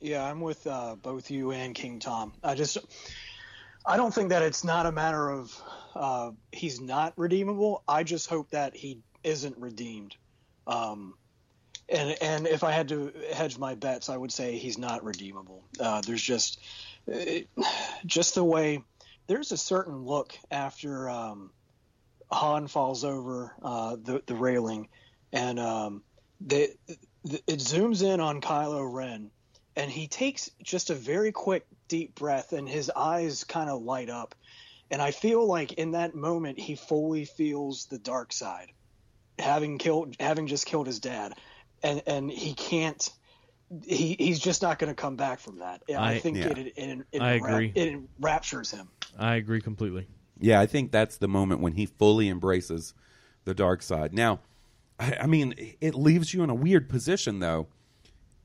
Yeah, 0.00 0.22
I'm 0.22 0.40
with 0.40 0.66
uh, 0.66 0.96
both 0.96 1.30
you 1.30 1.52
and 1.52 1.74
King 1.74 1.98
Tom. 1.98 2.34
I 2.42 2.54
just, 2.54 2.76
I 3.86 3.96
don't 3.96 4.12
think 4.12 4.28
that 4.28 4.42
it's 4.42 4.64
not 4.64 4.84
a 4.84 4.92
matter 4.92 5.30
of 5.30 5.62
uh, 5.94 6.32
he's 6.52 6.80
not 6.80 7.14
redeemable. 7.16 7.82
I 7.88 8.02
just 8.02 8.28
hope 8.28 8.50
that 8.50 8.76
he 8.76 8.98
isn't 9.22 9.56
redeemed. 9.56 10.16
Um, 10.66 11.14
and 11.88 12.16
and 12.22 12.46
if 12.46 12.64
I 12.64 12.72
had 12.72 12.88
to 12.88 13.12
hedge 13.32 13.58
my 13.58 13.74
bets, 13.74 14.08
I 14.08 14.16
would 14.16 14.32
say 14.32 14.56
he's 14.56 14.78
not 14.78 15.04
redeemable. 15.04 15.64
Uh, 15.78 16.00
there's 16.00 16.22
just, 16.22 16.60
it, 17.06 17.48
just 18.06 18.34
the 18.34 18.44
way. 18.44 18.82
There's 19.26 19.52
a 19.52 19.56
certain 19.56 20.04
look 20.04 20.36
after 20.50 21.08
um, 21.08 21.50
Han 22.30 22.66
falls 22.68 23.04
over 23.04 23.54
uh, 23.62 23.96
the 24.02 24.22
the 24.26 24.34
railing, 24.34 24.88
and 25.32 25.58
um, 25.58 26.02
it 26.48 26.78
zooms 27.24 28.02
in 28.02 28.20
on 28.20 28.40
Kylo 28.40 28.92
Ren 28.92 29.30
and 29.76 29.90
he 29.90 30.06
takes 30.06 30.50
just 30.62 30.90
a 30.90 30.94
very 30.94 31.32
quick 31.32 31.66
deep 31.88 32.14
breath 32.14 32.52
and 32.52 32.68
his 32.68 32.90
eyes 32.94 33.44
kind 33.44 33.68
of 33.68 33.82
light 33.82 34.10
up 34.10 34.34
and 34.90 35.00
i 35.02 35.10
feel 35.10 35.46
like 35.46 35.72
in 35.74 35.92
that 35.92 36.14
moment 36.14 36.58
he 36.58 36.74
fully 36.74 37.24
feels 37.24 37.86
the 37.86 37.98
dark 37.98 38.32
side 38.32 38.70
having 39.38 39.78
killed 39.78 40.16
having 40.20 40.46
just 40.46 40.66
killed 40.66 40.86
his 40.86 41.00
dad 41.00 41.34
and 41.84 42.02
and 42.06 42.30
he 42.30 42.52
can't 42.54 43.08
he 43.86 44.16
he's 44.18 44.40
just 44.40 44.60
not 44.62 44.78
going 44.78 44.90
to 44.90 44.94
come 45.00 45.14
back 45.16 45.38
from 45.38 45.58
that. 45.60 45.82
Yeah, 45.88 46.00
I, 46.00 46.12
I- 46.12 46.18
think 46.18 46.36
Yeah. 46.38 46.48
it, 46.48 46.58
it, 46.58 46.72
it, 46.76 47.06
it, 47.12 47.22
I 47.22 47.38
enrap- 47.38 47.44
agree. 47.52 47.72
it 47.74 47.88
enraptures 48.18 48.70
him. 48.72 48.88
I 49.18 49.36
agree 49.36 49.60
completely. 49.60 50.08
Yeah, 50.40 50.60
I 50.60 50.66
think 50.66 50.90
that's 50.90 51.16
the 51.18 51.28
moment 51.28 51.60
when 51.60 51.74
he 51.74 51.86
fully 51.86 52.28
embraces 52.28 52.92
the 53.44 53.54
dark 53.54 53.82
side. 53.82 54.12
Now, 54.12 54.40
I, 54.98 55.16
I 55.22 55.26
mean, 55.26 55.54
it 55.80 55.94
leaves 55.94 56.34
you 56.34 56.42
in 56.42 56.50
a 56.50 56.54
weird 56.54 56.88
position 56.88 57.38
though. 57.38 57.68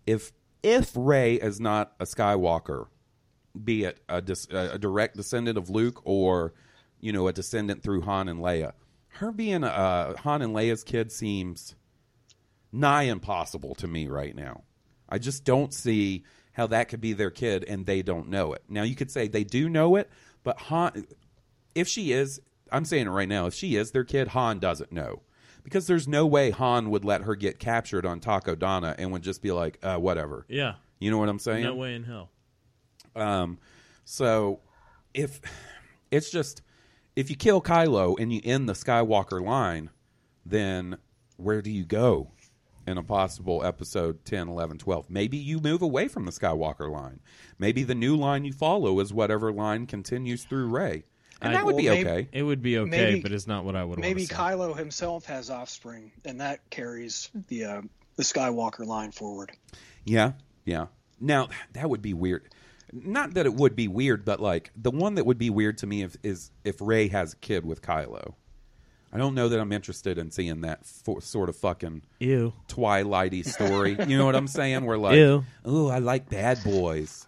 If 0.05 0.31
if 0.61 0.91
Rey 0.95 1.35
is 1.35 1.59
not 1.59 1.93
a 1.99 2.05
Skywalker, 2.05 2.87
be 3.63 3.83
it 3.85 3.99
a, 4.09 4.21
a 4.51 4.77
direct 4.77 5.15
descendant 5.17 5.57
of 5.57 5.69
Luke 5.69 6.01
or 6.03 6.53
you 6.99 7.11
know 7.11 7.27
a 7.27 7.33
descendant 7.33 7.81
through 7.83 8.01
Han 8.01 8.27
and 8.29 8.39
Leia, 8.39 8.73
her 9.09 9.31
being 9.31 9.63
a 9.63 10.15
Han 10.19 10.41
and 10.41 10.53
Leia's 10.55 10.83
kid 10.83 11.11
seems 11.11 11.75
nigh 12.71 13.03
impossible 13.03 13.75
to 13.75 13.87
me 13.87 14.07
right 14.07 14.35
now. 14.35 14.63
I 15.07 15.17
just 15.17 15.43
don't 15.43 15.73
see 15.73 16.23
how 16.53 16.67
that 16.67 16.89
could 16.89 17.01
be 17.01 17.13
their 17.13 17.31
kid 17.31 17.63
and 17.67 17.85
they 17.85 18.01
don't 18.01 18.29
know 18.29 18.53
it. 18.53 18.63
Now 18.69 18.83
you 18.83 18.95
could 18.95 19.11
say 19.11 19.27
they 19.27 19.43
do 19.43 19.69
know 19.69 19.95
it, 19.95 20.09
but 20.43 20.59
Han 20.59 21.05
if 21.75 21.87
she 21.87 22.11
is, 22.11 22.41
I'm 22.71 22.85
saying 22.85 23.07
it 23.07 23.11
right 23.11 23.29
now, 23.29 23.47
if 23.47 23.53
she 23.53 23.75
is 23.75 23.91
their 23.91 24.03
kid, 24.03 24.29
Han 24.29 24.59
doesn't 24.59 24.91
know. 24.91 25.21
Because 25.63 25.87
there's 25.87 26.07
no 26.07 26.25
way 26.25 26.51
Han 26.51 26.89
would 26.89 27.05
let 27.05 27.21
her 27.21 27.35
get 27.35 27.59
captured 27.59 28.05
on 28.05 28.19
Takodana 28.19 28.95
and 28.97 29.11
would 29.11 29.21
just 29.21 29.41
be 29.41 29.51
like, 29.51 29.77
uh, 29.83 29.97
whatever. 29.97 30.45
Yeah. 30.47 30.75
You 30.99 31.11
know 31.11 31.17
what 31.17 31.29
I'm 31.29 31.39
saying? 31.39 31.63
No 31.63 31.75
way 31.75 31.95
in 31.95 32.03
hell. 32.03 32.29
Um, 33.15 33.59
so 34.05 34.61
if 35.13 35.41
it's 36.11 36.29
just 36.29 36.61
if 37.15 37.29
you 37.29 37.35
kill 37.35 37.61
Kylo 37.61 38.17
and 38.19 38.31
you 38.31 38.41
end 38.43 38.67
the 38.67 38.73
Skywalker 38.73 39.41
line, 39.41 39.89
then 40.45 40.97
where 41.37 41.61
do 41.61 41.69
you 41.69 41.85
go 41.85 42.31
in 42.87 42.97
a 42.97 43.03
possible 43.03 43.63
episode 43.63 44.23
10, 44.25 44.47
11, 44.47 44.77
12? 44.79 45.09
Maybe 45.09 45.37
you 45.37 45.59
move 45.59 45.81
away 45.81 46.07
from 46.07 46.25
the 46.25 46.31
Skywalker 46.31 46.91
line. 46.91 47.19
Maybe 47.57 47.83
the 47.83 47.95
new 47.95 48.15
line 48.15 48.45
you 48.45 48.53
follow 48.53 48.99
is 48.99 49.13
whatever 49.13 49.51
line 49.51 49.85
continues 49.85 50.43
through 50.43 50.67
Rey. 50.67 51.03
And 51.41 51.51
I- 51.53 51.57
that 51.57 51.65
would 51.65 51.77
be 51.77 51.87
maybe- 51.89 52.09
okay. 52.09 52.29
It 52.31 52.43
would 52.43 52.61
be 52.61 52.77
okay, 52.79 52.89
Maybe- 52.89 53.21
but 53.21 53.31
it's 53.31 53.47
not 53.47 53.63
what 53.65 53.75
I 53.75 53.83
would 53.83 53.99
Maybe 53.99 54.21
want 54.21 54.29
to 54.29 54.35
Kylo 54.35 54.77
himself 54.77 55.25
has 55.25 55.49
offspring, 55.49 56.11
and 56.25 56.41
that 56.41 56.69
carries 56.69 57.29
the 57.47 57.65
uh, 57.65 57.81
the 58.17 58.23
Skywalker 58.23 58.85
line 58.85 59.11
forward. 59.11 59.51
Yeah, 60.03 60.33
yeah. 60.65 60.87
Now 61.21 61.47
that 61.73 61.89
would 61.89 62.01
be 62.01 62.13
weird. 62.13 62.49
Not 62.91 63.35
that 63.35 63.45
it 63.45 63.53
would 63.53 63.75
be 63.75 63.87
weird, 63.87 64.25
but 64.25 64.41
like 64.41 64.71
the 64.75 64.91
one 64.91 65.15
that 65.15 65.25
would 65.25 65.37
be 65.37 65.49
weird 65.49 65.77
to 65.77 65.87
me 65.87 66.01
if, 66.01 66.17
is 66.23 66.51
if 66.65 66.81
Rey 66.81 67.07
has 67.09 67.33
a 67.33 67.37
kid 67.37 67.65
with 67.65 67.81
Kylo. 67.81 68.33
I 69.11 69.17
don't 69.17 69.33
know 69.35 69.49
that 69.49 69.59
I'm 69.59 69.71
interested 69.71 70.17
in 70.17 70.29
seeing 70.31 70.61
that 70.61 70.85
for, 70.85 71.19
sort 71.21 71.49
of 71.49 71.55
fucking 71.55 72.03
Ew. 72.19 72.53
Twilighty 72.67 73.45
story. 73.45 73.97
you 74.07 74.17
know 74.17 74.25
what 74.25 74.35
I'm 74.35 74.47
saying? 74.47 74.85
We're 74.85 74.97
like, 74.97 75.15
Ew. 75.15 75.43
oh, 75.65 75.89
I 75.89 75.97
like 75.99 76.29
bad 76.29 76.63
boys. 76.63 77.25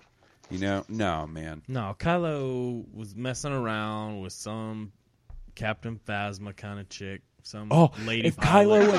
You 0.50 0.60
know? 0.60 0.84
No, 0.90 1.26
man. 1.28 1.64
No, 1.68 1.96
Kylo 1.98 2.84
was 2.94 3.16
messing 3.16 3.54
around 3.54 4.20
with 4.22 4.34
some 4.34 4.92
Captain 5.56 6.00
Phasma 6.08 6.56
kind 6.56 6.80
of 6.80 6.90
chick. 6.90 7.22
Some 7.44 7.70
Oh, 7.72 7.90
lady 8.06 8.28
if 8.28 8.38
pilot. 8.38 8.92
Kylo 8.92 8.96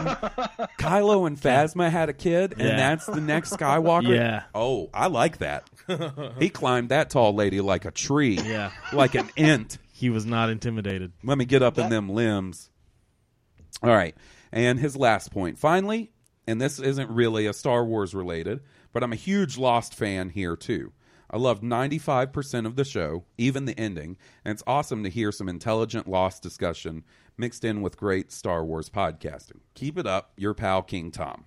and 0.58 0.68
Kylo 0.80 1.26
and 1.28 1.40
Phasma 1.40 1.88
had 1.90 2.08
a 2.08 2.12
kid, 2.12 2.52
and 2.54 2.62
Yeah. 2.62 2.76
that's 2.76 3.06
the 3.06 3.20
next 3.20 3.52
Skywalker. 3.52 4.08
Yeah. 4.16 4.42
Oh, 4.52 4.90
I 4.92 5.06
like 5.06 5.38
that. 5.38 5.68
he 6.40 6.48
climbed 6.48 6.88
that 6.88 7.10
tall 7.10 7.32
lady 7.34 7.60
like 7.60 7.84
a 7.84 7.92
tree. 7.92 8.40
Yeah. 8.44 8.72
Like 8.92 9.14
an 9.14 9.30
ant. 9.36 9.78
he 9.92 10.10
was 10.10 10.26
not 10.26 10.50
intimidated. 10.50 11.12
Let 11.22 11.38
me 11.38 11.44
get 11.44 11.62
up 11.62 11.78
in 11.78 11.88
them 11.88 12.08
limbs. 12.08 12.68
All 13.82 13.90
right. 13.90 14.16
And 14.52 14.78
his 14.78 14.96
last 14.96 15.32
point. 15.32 15.58
Finally, 15.58 16.12
and 16.46 16.60
this 16.60 16.78
isn't 16.78 17.10
really 17.10 17.46
a 17.46 17.52
Star 17.52 17.84
Wars 17.84 18.14
related, 18.14 18.60
but 18.92 19.02
I'm 19.02 19.12
a 19.12 19.16
huge 19.16 19.58
Lost 19.58 19.94
fan 19.94 20.30
here 20.30 20.56
too. 20.56 20.92
I 21.30 21.38
loved 21.38 21.62
95% 21.62 22.66
of 22.66 22.76
the 22.76 22.84
show, 22.84 23.24
even 23.38 23.64
the 23.64 23.78
ending, 23.78 24.18
and 24.44 24.52
it's 24.52 24.62
awesome 24.66 25.02
to 25.02 25.08
hear 25.08 25.32
some 25.32 25.48
intelligent 25.48 26.06
Lost 26.06 26.42
discussion 26.42 27.04
mixed 27.38 27.64
in 27.64 27.80
with 27.80 27.96
great 27.96 28.30
Star 28.30 28.64
Wars 28.64 28.90
podcasting. 28.90 29.60
Keep 29.74 29.98
it 29.98 30.06
up, 30.06 30.32
your 30.36 30.52
pal 30.52 30.82
King 30.82 31.10
Tom. 31.10 31.46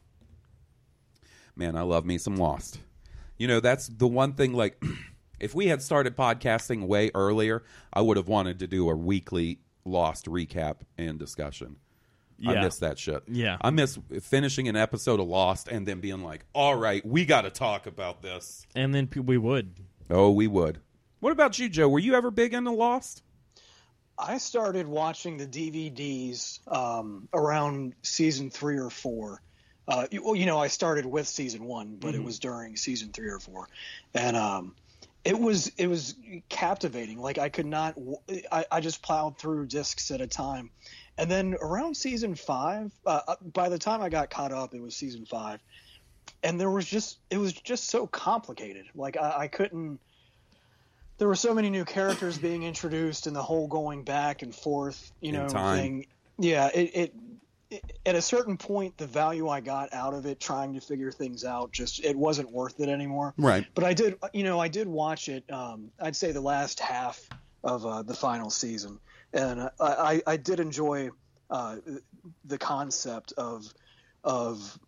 Man, 1.56 1.78
I 1.78 1.82
love 1.82 2.04
me 2.04 2.18
some 2.18 2.36
Lost. 2.36 2.80
You 3.38 3.48
know, 3.48 3.60
that's 3.60 3.88
the 3.88 4.08
one 4.08 4.34
thing 4.34 4.54
like 4.54 4.84
if 5.40 5.54
we 5.54 5.68
had 5.68 5.84
started 5.84 6.18
podcasting 6.18 6.88
way 6.88 7.12
earlier, 7.14 7.64
I 7.94 8.02
would 8.02 8.18
have 8.18 8.28
wanted 8.28 8.58
to 8.60 8.68
do 8.68 8.90
a 8.90 8.96
weekly 8.96 9.60
Lost 9.86 10.26
recap 10.26 10.78
and 10.98 11.20
discussion. 11.20 11.76
I 12.46 12.54
Yeah. 12.54 12.62
miss 12.64 12.80
that 12.80 12.98
shit. 13.00 13.24
Yeah. 13.28 13.58
I 13.62 13.70
miss 13.70 13.98
finishing 14.22 14.68
an 14.68 14.76
episode 14.76 15.20
of 15.20 15.28
Lost 15.28 15.68
and 15.68 15.88
then 15.88 16.00
being 16.02 16.22
like, 16.24 16.46
"All 16.54 16.76
right, 16.76 17.06
we 17.06 17.26
got 17.26 17.42
to 17.44 17.50
talk 17.50 17.86
about 17.88 18.22
this." 18.22 18.66
And 18.76 18.94
then 18.94 19.08
pe- 19.08 19.20
we 19.22 19.38
would. 19.38 19.76
Oh, 20.10 20.32
we 20.32 20.48
would. 20.48 20.80
What 21.20 21.32
about 21.32 21.58
you, 21.60 21.70
Joe? 21.70 21.88
Were 21.90 22.00
you 22.00 22.14
ever 22.16 22.32
big 22.32 22.54
into 22.54 22.72
Lost? 22.72 23.24
I 24.18 24.38
started 24.38 24.88
watching 24.88 25.38
the 25.38 25.46
DVDs 25.48 26.60
um, 26.74 27.28
around 27.34 27.94
season 28.02 28.50
three 28.50 28.78
or 28.80 28.90
four. 28.90 29.42
Uh, 29.88 30.08
you, 30.10 30.24
well, 30.24 30.36
you 30.36 30.46
know, 30.46 30.58
I 30.58 30.68
started 30.68 31.06
with 31.06 31.28
season 31.28 31.66
one, 31.66 31.98
but 32.00 32.16
it 32.16 32.24
was 32.24 32.40
during 32.40 32.76
season 32.76 33.12
three 33.12 33.30
or 33.30 33.40
four, 33.40 33.68
and 34.16 34.36
um, 34.36 34.76
it 35.26 35.38
was 35.38 35.72
it 35.78 35.88
was 35.88 36.16
captivating. 36.48 37.20
Like 37.20 37.40
I 37.40 37.50
could 37.50 37.66
not, 37.66 37.98
I 38.72 38.80
just 38.80 39.02
plowed 39.02 39.38
through 39.38 39.66
discs 39.66 40.12
at 40.12 40.22
a 40.22 40.28
time, 40.28 40.70
and 41.18 41.30
then 41.30 41.56
around 41.60 41.98
season 41.98 42.36
five, 42.36 42.94
uh, 43.06 43.22
uh, 43.28 43.36
by 43.42 43.70
the 43.70 43.80
time 43.80 44.02
I 44.02 44.10
got 44.10 44.30
caught 44.30 44.52
up, 44.52 44.76
it 44.76 44.82
was 44.82 44.96
season 44.96 45.26
five, 45.26 45.60
and 46.44 46.60
there 46.60 46.70
was 46.70 46.86
just 46.86 47.18
it 47.32 47.40
was 47.40 47.54
just 47.54 47.90
so 47.90 48.06
complicated. 48.06 48.86
Like 48.94 49.18
I, 49.18 49.34
I 49.40 49.48
couldn't 49.48 50.00
there 51.18 51.28
were 51.28 51.36
so 51.36 51.54
many 51.54 51.70
new 51.70 51.86
characters 51.86 52.38
being 52.38 52.64
introduced 52.64 53.28
and 53.28 53.36
the 53.36 53.42
whole 53.42 53.68
going 53.68 54.04
back 54.04 54.42
and 54.42 54.54
forth, 54.54 55.12
you 55.22 55.32
know, 55.32 55.48
thing. 55.48 56.06
Yeah, 56.38 56.70
it, 56.74 56.92
it 56.94 57.14
at 58.06 58.16
a 58.16 58.22
certain 58.22 58.58
point 58.58 58.98
the 58.98 59.08
value 59.08 59.50
I 59.50 59.60
got 59.60 59.94
out 59.94 60.14
of 60.14 60.26
it 60.26 60.40
trying 60.40 60.74
to 60.74 60.82
figure 60.82 61.12
things 61.12 61.44
out 61.44 61.72
just 61.72 62.04
it 62.04 62.16
wasn't 62.16 62.52
worth 62.52 62.80
it 62.80 62.90
anymore. 62.90 63.34
Right. 63.38 63.66
But 63.74 63.84
I 63.84 63.94
did 63.94 64.16
you 64.34 64.44
know, 64.44 64.60
I 64.60 64.68
did 64.68 64.88
watch 64.88 65.30
it 65.30 65.44
um 65.52 65.92
I'd 66.00 66.16
say 66.16 66.32
the 66.32 66.42
last 66.42 66.80
half 66.80 67.28
of 67.64 67.86
uh, 67.86 68.04
the 68.04 68.14
final 68.14 68.50
season 68.50 69.00
and 69.34 69.60
uh, 69.62 69.70
I 69.80 70.22
I 70.28 70.38
did 70.38 70.60
enjoy 70.60 71.10
uh 71.50 71.78
the 72.46 72.58
concept 72.58 73.34
of 73.38 73.66
of 74.24 74.80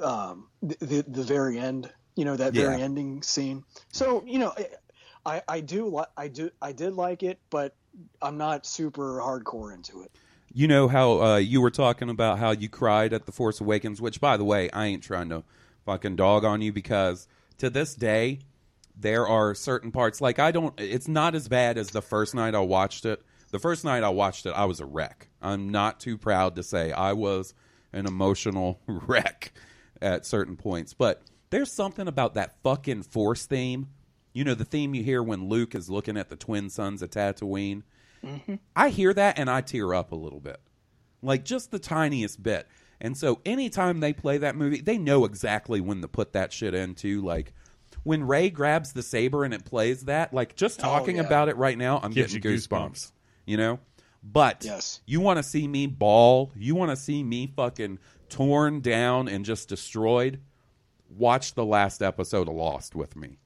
um 0.00 0.48
the 0.62 1.04
the, 1.06 1.22
very 1.22 1.58
end, 1.58 1.90
you 2.16 2.24
know, 2.24 2.36
that 2.36 2.52
very 2.52 2.80
ending 2.80 3.22
scene. 3.22 3.64
So, 3.92 4.22
you 4.26 4.38
know, 4.38 4.54
I, 5.26 5.42
I 5.48 5.60
do 5.60 5.86
li- 5.86 6.12
I 6.16 6.28
do 6.28 6.50
I 6.60 6.72
did 6.72 6.92
like 6.94 7.22
it, 7.22 7.38
but 7.50 7.74
I'm 8.20 8.36
not 8.36 8.66
super 8.66 9.20
hardcore 9.20 9.74
into 9.74 10.02
it. 10.02 10.10
You 10.56 10.68
know 10.68 10.86
how 10.86 11.20
uh, 11.20 11.36
you 11.38 11.60
were 11.60 11.72
talking 11.72 12.08
about 12.08 12.38
how 12.38 12.52
you 12.52 12.68
cried 12.68 13.12
at 13.12 13.26
The 13.26 13.32
Force 13.32 13.60
Awakens, 13.60 14.00
which, 14.00 14.20
by 14.20 14.36
the 14.36 14.44
way, 14.44 14.70
I 14.70 14.86
ain't 14.86 15.02
trying 15.02 15.28
to 15.30 15.42
fucking 15.84 16.14
dog 16.14 16.44
on 16.44 16.62
you 16.62 16.72
because 16.72 17.26
to 17.58 17.68
this 17.68 17.96
day, 17.96 18.38
there 18.96 19.26
are 19.26 19.56
certain 19.56 19.90
parts 19.90 20.20
like 20.20 20.38
I 20.38 20.52
don't. 20.52 20.72
It's 20.80 21.08
not 21.08 21.34
as 21.34 21.48
bad 21.48 21.76
as 21.76 21.88
the 21.88 22.00
first 22.00 22.36
night 22.36 22.54
I 22.54 22.60
watched 22.60 23.04
it. 23.04 23.20
The 23.50 23.58
first 23.58 23.84
night 23.84 24.04
I 24.04 24.10
watched 24.10 24.46
it, 24.46 24.50
I 24.50 24.66
was 24.66 24.78
a 24.78 24.86
wreck. 24.86 25.28
I'm 25.42 25.70
not 25.70 25.98
too 25.98 26.16
proud 26.16 26.54
to 26.54 26.62
say 26.62 26.92
I 26.92 27.14
was 27.14 27.52
an 27.92 28.06
emotional 28.06 28.80
wreck 28.86 29.52
at 30.00 30.24
certain 30.24 30.56
points, 30.56 30.94
but 30.94 31.20
there's 31.50 31.72
something 31.72 32.06
about 32.06 32.34
that 32.34 32.62
fucking 32.62 33.02
Force 33.02 33.46
theme. 33.46 33.88
You 34.32 34.44
know 34.44 34.54
the 34.54 34.64
theme 34.64 34.94
you 34.94 35.02
hear 35.02 35.20
when 35.20 35.48
Luke 35.48 35.74
is 35.74 35.90
looking 35.90 36.16
at 36.16 36.28
the 36.28 36.36
twin 36.36 36.70
suns 36.70 37.02
of 37.02 37.10
Tatooine. 37.10 37.82
Mm-hmm. 38.24 38.54
I 38.74 38.88
hear 38.88 39.12
that 39.14 39.38
and 39.38 39.50
I 39.50 39.60
tear 39.60 39.94
up 39.94 40.12
a 40.12 40.16
little 40.16 40.40
bit, 40.40 40.60
like 41.22 41.44
just 41.44 41.70
the 41.70 41.78
tiniest 41.78 42.42
bit. 42.42 42.66
And 43.00 43.16
so 43.16 43.40
anytime 43.44 44.00
they 44.00 44.12
play 44.12 44.38
that 44.38 44.56
movie, 44.56 44.80
they 44.80 44.98
know 44.98 45.24
exactly 45.24 45.80
when 45.80 46.00
to 46.00 46.08
put 46.08 46.32
that 46.32 46.52
shit 46.52 46.74
into. 46.74 47.20
Like 47.22 47.52
when 48.02 48.24
Rey 48.24 48.50
grabs 48.50 48.92
the 48.92 49.02
saber 49.02 49.44
and 49.44 49.52
it 49.52 49.64
plays 49.64 50.02
that, 50.04 50.32
like 50.32 50.56
just 50.56 50.80
oh, 50.80 50.84
talking 50.84 51.16
yeah. 51.16 51.22
about 51.22 51.48
it 51.48 51.56
right 51.56 51.76
now, 51.76 52.00
I'm 52.02 52.12
Gives 52.12 52.32
getting 52.34 52.50
you 52.52 52.56
goosebumps. 52.58 52.90
goosebumps. 52.90 53.12
You 53.46 53.56
know, 53.58 53.80
but 54.22 54.62
Yes. 54.64 55.00
you 55.04 55.20
want 55.20 55.36
to 55.38 55.42
see 55.42 55.68
me 55.68 55.86
bawl, 55.86 56.50
you 56.56 56.74
want 56.74 56.90
to 56.90 56.96
see 56.96 57.22
me 57.22 57.46
fucking 57.54 57.98
torn 58.30 58.80
down 58.80 59.28
and 59.28 59.44
just 59.44 59.68
destroyed. 59.68 60.40
Watch 61.10 61.54
the 61.54 61.64
last 61.64 62.00
episode 62.02 62.48
of 62.48 62.54
Lost 62.54 62.94
with 62.94 63.16
me. 63.16 63.38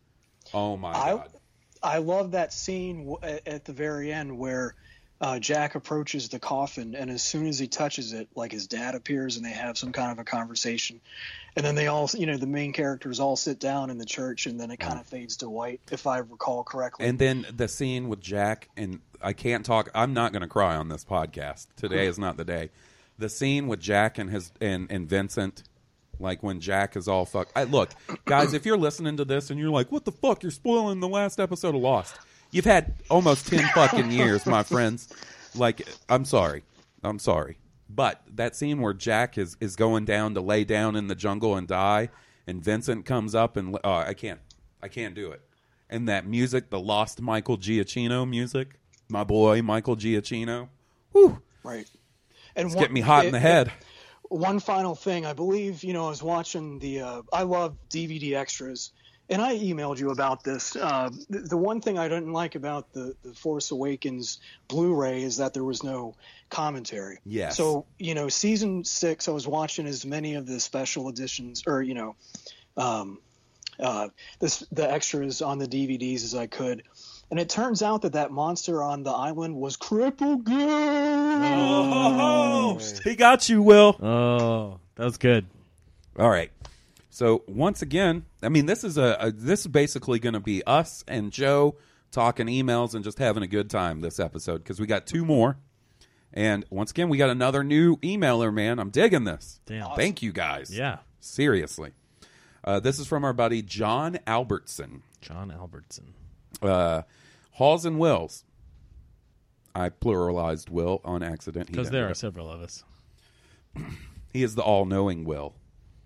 Oh 0.55 0.77
my 0.77 0.93
I 0.93 1.11
god. 1.15 1.29
I 1.83 1.99
love 1.99 2.33
that 2.33 2.53
scene 2.53 3.15
at 3.23 3.65
the 3.65 3.73
very 3.73 4.13
end 4.13 4.39
where 4.39 4.75
uh, 5.21 5.39
Jack 5.39 5.75
approaches 5.75 6.29
the 6.29 6.39
coffin, 6.39 6.95
and 6.95 7.11
as 7.11 7.23
soon 7.23 7.47
as 7.47 7.59
he 7.59 7.67
touches 7.67 8.13
it, 8.13 8.29
like 8.37 8.53
his 8.53 8.69
dad 8.69 8.95
appears, 8.95 9.37
and 9.37 9.45
they 9.45 9.51
have 9.51 9.77
some 9.77 9.93
kind 9.93 10.13
of 10.13 10.19
a 10.19 10.25
conversation, 10.25 11.01
and 11.57 11.67
then 11.67 11.75
they 11.75 11.89
all, 11.89 12.09
you 12.15 12.27
know, 12.27 12.37
the 12.37 12.47
main 12.47 12.73
characters 12.73 13.19
all 13.19 13.35
sit 13.35 13.59
down 13.59 13.91
in 13.91 13.99
the 13.99 14.05
church, 14.05 14.47
and 14.47 14.61
then 14.61 14.71
it 14.71 14.79
kind 14.79 14.99
of 15.01 15.07
fades 15.07 15.39
to 15.39 15.49
white, 15.49 15.81
if 15.91 16.07
I 16.07 16.19
recall 16.19 16.63
correctly. 16.63 17.07
And 17.07 17.19
then 17.19 17.47
the 17.55 17.67
scene 17.67 18.09
with 18.09 18.21
Jack 18.21 18.69
and 18.77 19.01
I 19.21 19.33
can't 19.33 19.67
talk. 19.67 19.91
I'm 19.95 20.15
not 20.15 20.33
going 20.33 20.43
to 20.43 20.49
cry 20.49 20.77
on 20.77 20.89
this 20.89 21.05
podcast. 21.05 21.67
Today 21.77 22.07
is 22.07 22.19
not 22.19 22.37
the 22.37 22.45
day. 22.45 22.71
The 23.19 23.29
scene 23.29 23.67
with 23.67 23.81
Jack 23.81 24.19
and 24.19 24.31
his 24.31 24.53
and 24.61 24.89
and 24.91 25.09
Vincent 25.09 25.65
Like 26.21 26.43
when 26.43 26.61
Jack 26.61 26.97
is 26.97 27.07
all 27.09 27.25
fuck. 27.25 27.49
I, 27.55 27.65
look, 27.65 27.91
guys, 28.25 28.53
if 28.55 28.67
you're 28.67 28.77
listening 28.77 29.17
to 29.19 29.25
this 29.25 29.51
and 29.51 29.59
you're 29.59 29.71
like, 29.71 29.93
"What 29.93 30.05
the 30.05 30.13
fuck? 30.13 30.43
You're 30.43 30.51
spoiling 30.53 31.01
the 31.01 31.09
last 31.09 31.39
episode 31.41 31.75
of 31.75 31.81
Lost." 31.81 32.17
You've 32.51 32.65
had 32.65 32.95
almost 33.11 33.47
ten 33.47 33.65
fucking 33.75 34.11
years, 34.11 34.47
my 34.47 34.63
friends. 34.63 35.09
Like, 35.55 35.87
I'm 36.09 36.25
sorry, 36.25 36.65
I'm 37.05 37.19
sorry, 37.19 37.59
but 37.89 38.23
that 38.35 38.57
scene 38.57 38.81
where 38.81 38.95
Jack 38.95 39.39
is 39.39 39.57
is 39.61 39.77
going 39.77 40.05
down 40.07 40.35
to 40.35 40.41
lay 40.41 40.65
down 40.65 40.97
in 40.97 41.07
the 41.09 41.15
jungle 41.15 41.57
and 41.57 41.69
die, 41.69 42.09
and 42.47 42.63
Vincent 42.65 43.05
comes 43.07 43.35
up 43.35 43.57
and 43.57 43.77
uh, 43.85 43.99
I 43.99 44.15
can't, 44.15 44.41
I 44.83 44.89
can't 44.89 45.15
do 45.15 45.31
it. 45.31 45.41
And 45.91 46.09
that 46.09 46.27
music, 46.27 46.71
the 46.71 46.81
lost 46.81 47.21
Michael 47.23 47.57
Giacchino 47.59 48.29
music, 48.29 48.79
my 49.09 49.25
boy 49.25 49.63
Michael 49.63 49.97
Giacchino. 49.97 50.69
Whew, 51.13 51.41
Right. 51.63 51.89
And 52.57 52.67
it's 52.67 52.75
one- 52.75 52.83
getting 52.83 52.95
me 52.95 53.01
hot 53.03 53.23
in 53.25 53.29
it- 53.29 53.33
the 53.33 53.41
head. 53.41 53.73
One 54.29 54.61
final 54.61 54.95
thing. 54.95 55.27
I 55.27 55.33
believe 55.33 55.83
you 55.85 55.93
know 55.93 56.07
i 56.07 56.09
was 56.09 56.23
watching 56.23 56.79
the 56.79 57.01
uh, 57.01 57.23
i 57.33 57.43
love 57.43 57.77
dvd 57.91 58.35
extras 58.35 58.93
and 59.31 59.43
i 59.43 59.57
emailed 59.57 59.99
you 59.99 60.11
about 60.11 60.43
this. 60.43 60.75
Uh, 60.77 61.11
the, 61.29 61.41
the 61.41 61.57
one 61.57 61.81
thing 61.81 61.99
i 61.99 62.09
didn't 62.09 62.33
like 62.33 62.55
about 62.55 62.93
the, 62.93 63.15
the 63.23 63.33
force 63.33 63.71
awakens 63.71 64.39
blu-ray 64.69 65.23
is 65.23 65.37
that 65.37 65.55
there 65.55 65.65
was 65.65 65.83
no 65.83 66.15
commentary. 66.51 67.19
Yes. 67.25 67.57
so 67.57 67.87
you 67.99 68.15
know 68.15 68.29
season 68.29 68.85
six 68.85 69.29
i 69.29 69.31
was 69.31 69.47
watching 69.47 69.87
as 69.87 70.05
many 70.07 70.35
of 70.35 70.47
the 70.47 70.61
special 70.61 71.09
editions 71.09 71.63
or 71.67 71.83
you 71.83 71.95
know 71.95 72.17
um, 72.77 73.19
uh, 73.81 74.09
this 74.41 74.61
the 74.73 74.91
extras 74.91 75.43
on 75.43 75.59
the 75.59 75.67
dvds 75.67 76.25
as 76.25 76.35
i 76.35 76.47
could 76.47 76.83
and 77.31 77.39
it 77.39 77.49
turns 77.49 77.83
out 77.83 78.03
that 78.03 78.13
that 78.15 78.31
monster 78.31 78.83
on 78.83 79.03
the 79.03 79.11
island 79.11 79.57
was 79.57 79.77
cripple 79.77 80.43
Oh, 81.51 82.79
he 83.05 83.15
got 83.17 83.49
you, 83.49 83.63
Will. 83.63 83.97
Oh, 84.03 84.81
that 84.97 85.05
was 85.05 85.19
good. 85.19 85.47
All 86.19 86.29
right. 86.31 86.51
So 87.11 87.43
once 87.49 87.83
again, 87.83 88.25
I 88.43 88.49
mean, 88.49 88.67
this 88.67 88.85
is 88.85 88.97
a, 88.97 89.17
a 89.21 89.31
this 89.33 89.61
is 89.61 89.67
basically 89.69 90.19
going 90.19 90.35
to 90.35 90.41
be 90.41 90.63
us 90.65 91.05
and 91.09 91.33
Joe 91.33 91.77
talking 92.11 92.47
emails 92.47 92.95
and 92.95 93.05
just 93.05 93.19
having 93.19 93.43
a 93.43 93.47
good 93.47 93.69
time 93.71 94.01
this 94.01 94.19
episode 94.21 94.59
because 94.59 94.81
we 94.81 94.87
got 94.87 95.07
two 95.07 95.25
more, 95.25 95.57
and 96.33 96.65
once 96.71 96.91
again, 96.91 97.09
we 97.09 97.19
got 97.19 97.31
another 97.31 97.65
new 97.65 97.97
emailer. 97.99 98.53
Man, 98.53 98.79
I'm 98.79 98.91
digging 98.91 99.25
this. 99.25 99.61
Damn. 99.67 99.95
Thank 99.97 100.23
you 100.23 100.33
guys. 100.33 100.77
Yeah. 100.77 100.99
seriously. 101.21 101.93
Uh, 102.65 102.81
this 102.81 102.99
is 102.99 103.07
from 103.07 103.25
our 103.25 103.33
buddy 103.33 103.63
John 103.63 104.19
Albertson. 104.27 105.03
John 105.21 105.51
Albertson. 105.51 106.15
Uh, 106.61 107.03
Halls 107.59 107.85
and 107.85 107.99
Wills. 107.99 108.45
I 109.75 109.89
pluralized 109.89 110.71
Will 110.71 111.01
on 111.05 111.25
accident. 111.25 111.69
He 111.69 111.73
Because 111.73 111.91
there 111.91 112.09
are 112.09 112.15
several 112.15 112.49
of 112.49 112.63
us. 112.63 112.85
He 114.31 114.43
is 114.43 114.55
the 114.55 114.63
all 114.63 114.85
knowing 114.85 115.25
Will. 115.25 115.55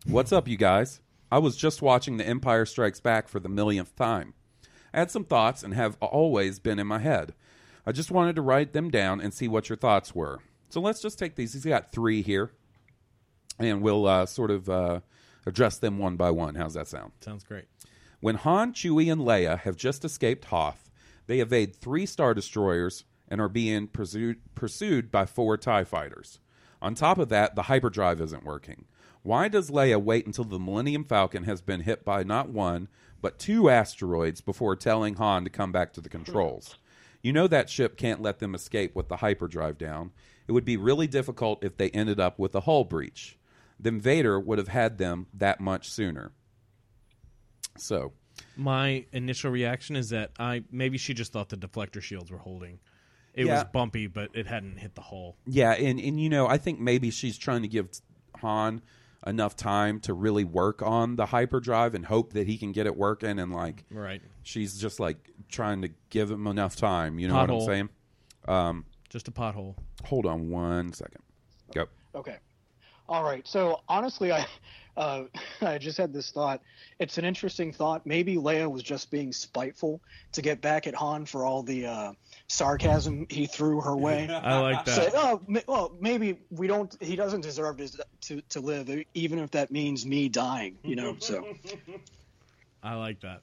What's 0.07 0.33
up, 0.33 0.47
you 0.47 0.57
guys? 0.57 1.01
I 1.31 1.39
was 1.39 1.57
just 1.57 1.83
watching 1.83 2.17
The 2.17 2.27
Empire 2.27 2.65
Strikes 2.65 3.01
Back 3.01 3.29
for 3.29 3.41
the 3.41 3.49
millionth 3.49 3.97
time. 3.97 4.33
I 4.95 5.01
had 5.01 5.11
some 5.11 5.25
thoughts 5.25 5.65
and 5.65 5.75
have 5.75 5.99
always 6.01 6.61
been 6.61 6.79
in 6.79 6.87
my 6.87 7.01
head. 7.01 7.35
I 7.85 7.91
just 7.91 8.13
wanted 8.13 8.37
to 8.37 8.43
write 8.43 8.73
them 8.73 8.91
down 8.91 9.21
and 9.21 9.35
see 9.35 9.49
what 9.49 9.69
your 9.69 9.77
thoughts 9.77 10.15
were. 10.15 10.39
So 10.71 10.81
let's 10.81 11.03
just 11.03 11.19
take 11.19 11.35
these. 11.35 11.53
He's 11.53 11.65
got 11.65 11.91
three 11.91 12.23
here, 12.23 12.53
and 13.59 13.83
we'll 13.83 14.07
uh, 14.07 14.25
sort 14.25 14.53
of 14.53 14.71
uh, 14.71 15.01
address 15.45 15.79
them 15.79 15.99
one 15.99 16.17
by 16.17 16.31
one. 16.31 16.55
How's 16.55 16.75
that 16.75 16.87
sound? 16.87 17.11
Sounds 17.21 17.43
great. 17.43 17.65
When 18.21 18.37
Han, 18.37 18.73
Chewie, 18.73 19.13
and 19.13 19.23
Leia 19.23 19.59
have 19.59 19.77
just 19.77 20.05
escaped 20.05 20.45
Hoth, 20.47 20.92
they 21.27 21.41
evade 21.41 21.75
three 21.77 22.07
Star 22.07 22.35
Destroyers 22.35 23.05
and 23.29 23.41
are 23.41 23.49
being 23.49 23.87
pursued, 23.87 24.39
pursued 24.55 25.11
by 25.11 25.27
four 25.27 25.57
TIE 25.57 25.85
fighters. 25.85 26.39
On 26.81 26.95
top 26.95 27.19
of 27.19 27.29
that, 27.29 27.55
the 27.55 27.63
hyperdrive 27.63 28.21
isn't 28.21 28.45
working. 28.45 28.85
Why 29.23 29.49
does 29.49 29.71
Leia 29.71 30.03
wait 30.03 30.27
until 30.27 30.45
the 30.45 30.59
Millennium 30.59 31.05
Falcon 31.05 31.45
has 31.45 31.63
been 31.63 31.81
hit 31.81 32.05
by 32.05 32.25
not 32.25 32.49
one, 32.49 32.89
but 33.21 33.39
two 33.39 33.71
asteroids 33.71 34.41
before 34.41 34.75
telling 34.75 35.15
Han 35.15 35.45
to 35.45 35.51
come 35.51 35.71
back 35.71 35.93
to 35.93 36.01
the 36.01 36.09
hmm. 36.09 36.19
controls? 36.19 36.77
You 37.23 37.33
know 37.33 37.47
that 37.47 37.71
ship 37.71 37.97
can't 37.97 38.21
let 38.21 38.41
them 38.41 38.55
escape 38.55 38.97
with 38.97 39.09
the 39.09 39.19
hyperdrive 39.19 39.79
down. 39.79 40.11
It 40.49 40.53
would 40.53 40.65
be 40.65 40.77
really 40.77 41.07
difficult 41.07 41.63
if 41.63 41.77
they 41.77 41.91
ended 41.91 42.19
up 42.19 42.39
with 42.39 42.55
a 42.55 42.61
hull 42.61 42.83
breach. 42.85 43.39
Then 43.79 44.01
Vader 44.01 44.41
would 44.41 44.59
have 44.59 44.69
had 44.69 44.99
them 44.99 45.27
that 45.33 45.61
much 45.61 45.89
sooner. 45.89 46.33
So, 47.79 48.13
My 48.57 49.05
initial 49.13 49.51
reaction 49.51 49.97
is 49.97 50.11
that 50.11 50.31
I 50.39 50.63
maybe 50.71 50.99
she 50.99 51.15
just 51.15 51.33
thought 51.33 51.49
the 51.49 51.57
deflector 51.57 52.03
shields 52.03 52.31
were 52.31 52.39
holding. 52.39 52.79
It 53.35 53.47
Yeah. 53.47 53.55
was 53.55 53.65
bumpy, 53.73 54.07
but 54.09 54.31
it 54.35 54.47
hadn't 54.47 54.77
hit 54.79 54.95
the 54.95 55.01
hole. 55.01 55.37
Yeah, 55.47 55.73
and 55.73 55.99
and 55.99 56.21
you 56.21 56.29
know, 56.29 56.47
I 56.47 56.59
think 56.59 56.79
maybe 56.81 57.11
she's 57.11 57.39
trying 57.39 57.63
to 57.63 57.69
give 57.69 57.89
Han 58.41 58.83
enough 59.27 59.55
time 59.57 60.01
to 60.01 60.13
really 60.13 60.43
work 60.45 60.83
on 60.83 61.15
the 61.17 61.27
hyperdrive 61.27 61.95
and 61.95 62.05
hope 62.07 62.33
that 62.33 62.47
he 62.49 62.59
can 62.59 62.73
get 62.73 62.87
it 62.87 62.97
working 62.97 63.39
and 63.39 63.53
like 63.53 63.85
Right. 63.89 64.21
she's 64.43 64.77
just 64.79 64.99
like 64.99 65.31
trying 65.49 65.81
to 65.83 65.91
give 66.11 66.31
him 66.31 66.47
enough 66.49 66.75
time, 66.77 67.19
you 67.21 67.29
know 67.29 67.35
what 67.35 67.51
I'm 67.51 67.61
saying? 67.61 67.89
Um 68.49 68.85
Just 69.09 69.29
a 69.29 69.31
pothole. 69.31 69.77
hold 70.05 70.27
on 70.27 70.51
one 70.51 70.93
second. 70.93 71.23
Go. 71.73 71.87
Okay. 72.15 72.39
All 73.13 73.25
right. 73.25 73.47
So 73.47 73.83
honestly, 73.91 74.33
I 74.33 74.47
uh, 74.97 75.25
I 75.61 75.77
just 75.77 75.99
had 75.99 76.15
this 76.15 76.31
thought. 76.31 76.63
It's 76.99 77.19
an 77.19 77.27
interesting 77.27 77.71
thought. 77.71 78.07
Maybe 78.07 78.37
Leia 78.37 78.71
was 78.71 78.83
just 78.83 79.11
being 79.11 79.33
spiteful 79.33 80.01
to 80.33 80.41
get 80.41 80.63
back 80.63 80.87
at 80.87 80.95
Han 80.95 81.27
for 81.27 81.45
all 81.45 81.63
the 81.63 81.85
uh, 81.87 82.13
sarcasm 82.49 83.27
he 83.29 83.45
threw 83.45 83.83
her 83.83 83.95
way. 83.95 84.29
I 84.33 84.61
like 84.61 84.87
that. 84.87 85.13
oh, 85.15 85.43
ma- 85.47 85.61
well, 85.69 85.95
maybe 86.01 86.39
we 86.51 86.67
don't. 86.67 86.97
He 87.03 87.15
doesn't 87.15 87.43
deserve 87.43 87.77
to, 87.77 87.91
to 88.23 88.41
to 88.49 88.61
live, 88.61 88.89
even 89.13 89.39
if 89.39 89.51
that 89.51 89.71
means 89.71 90.07
me 90.07 90.31
dying. 90.31 90.79
You 90.83 90.97
know. 90.97 91.17
So 91.19 91.45
I 92.83 92.95
like 92.95 93.21
that. 93.21 93.43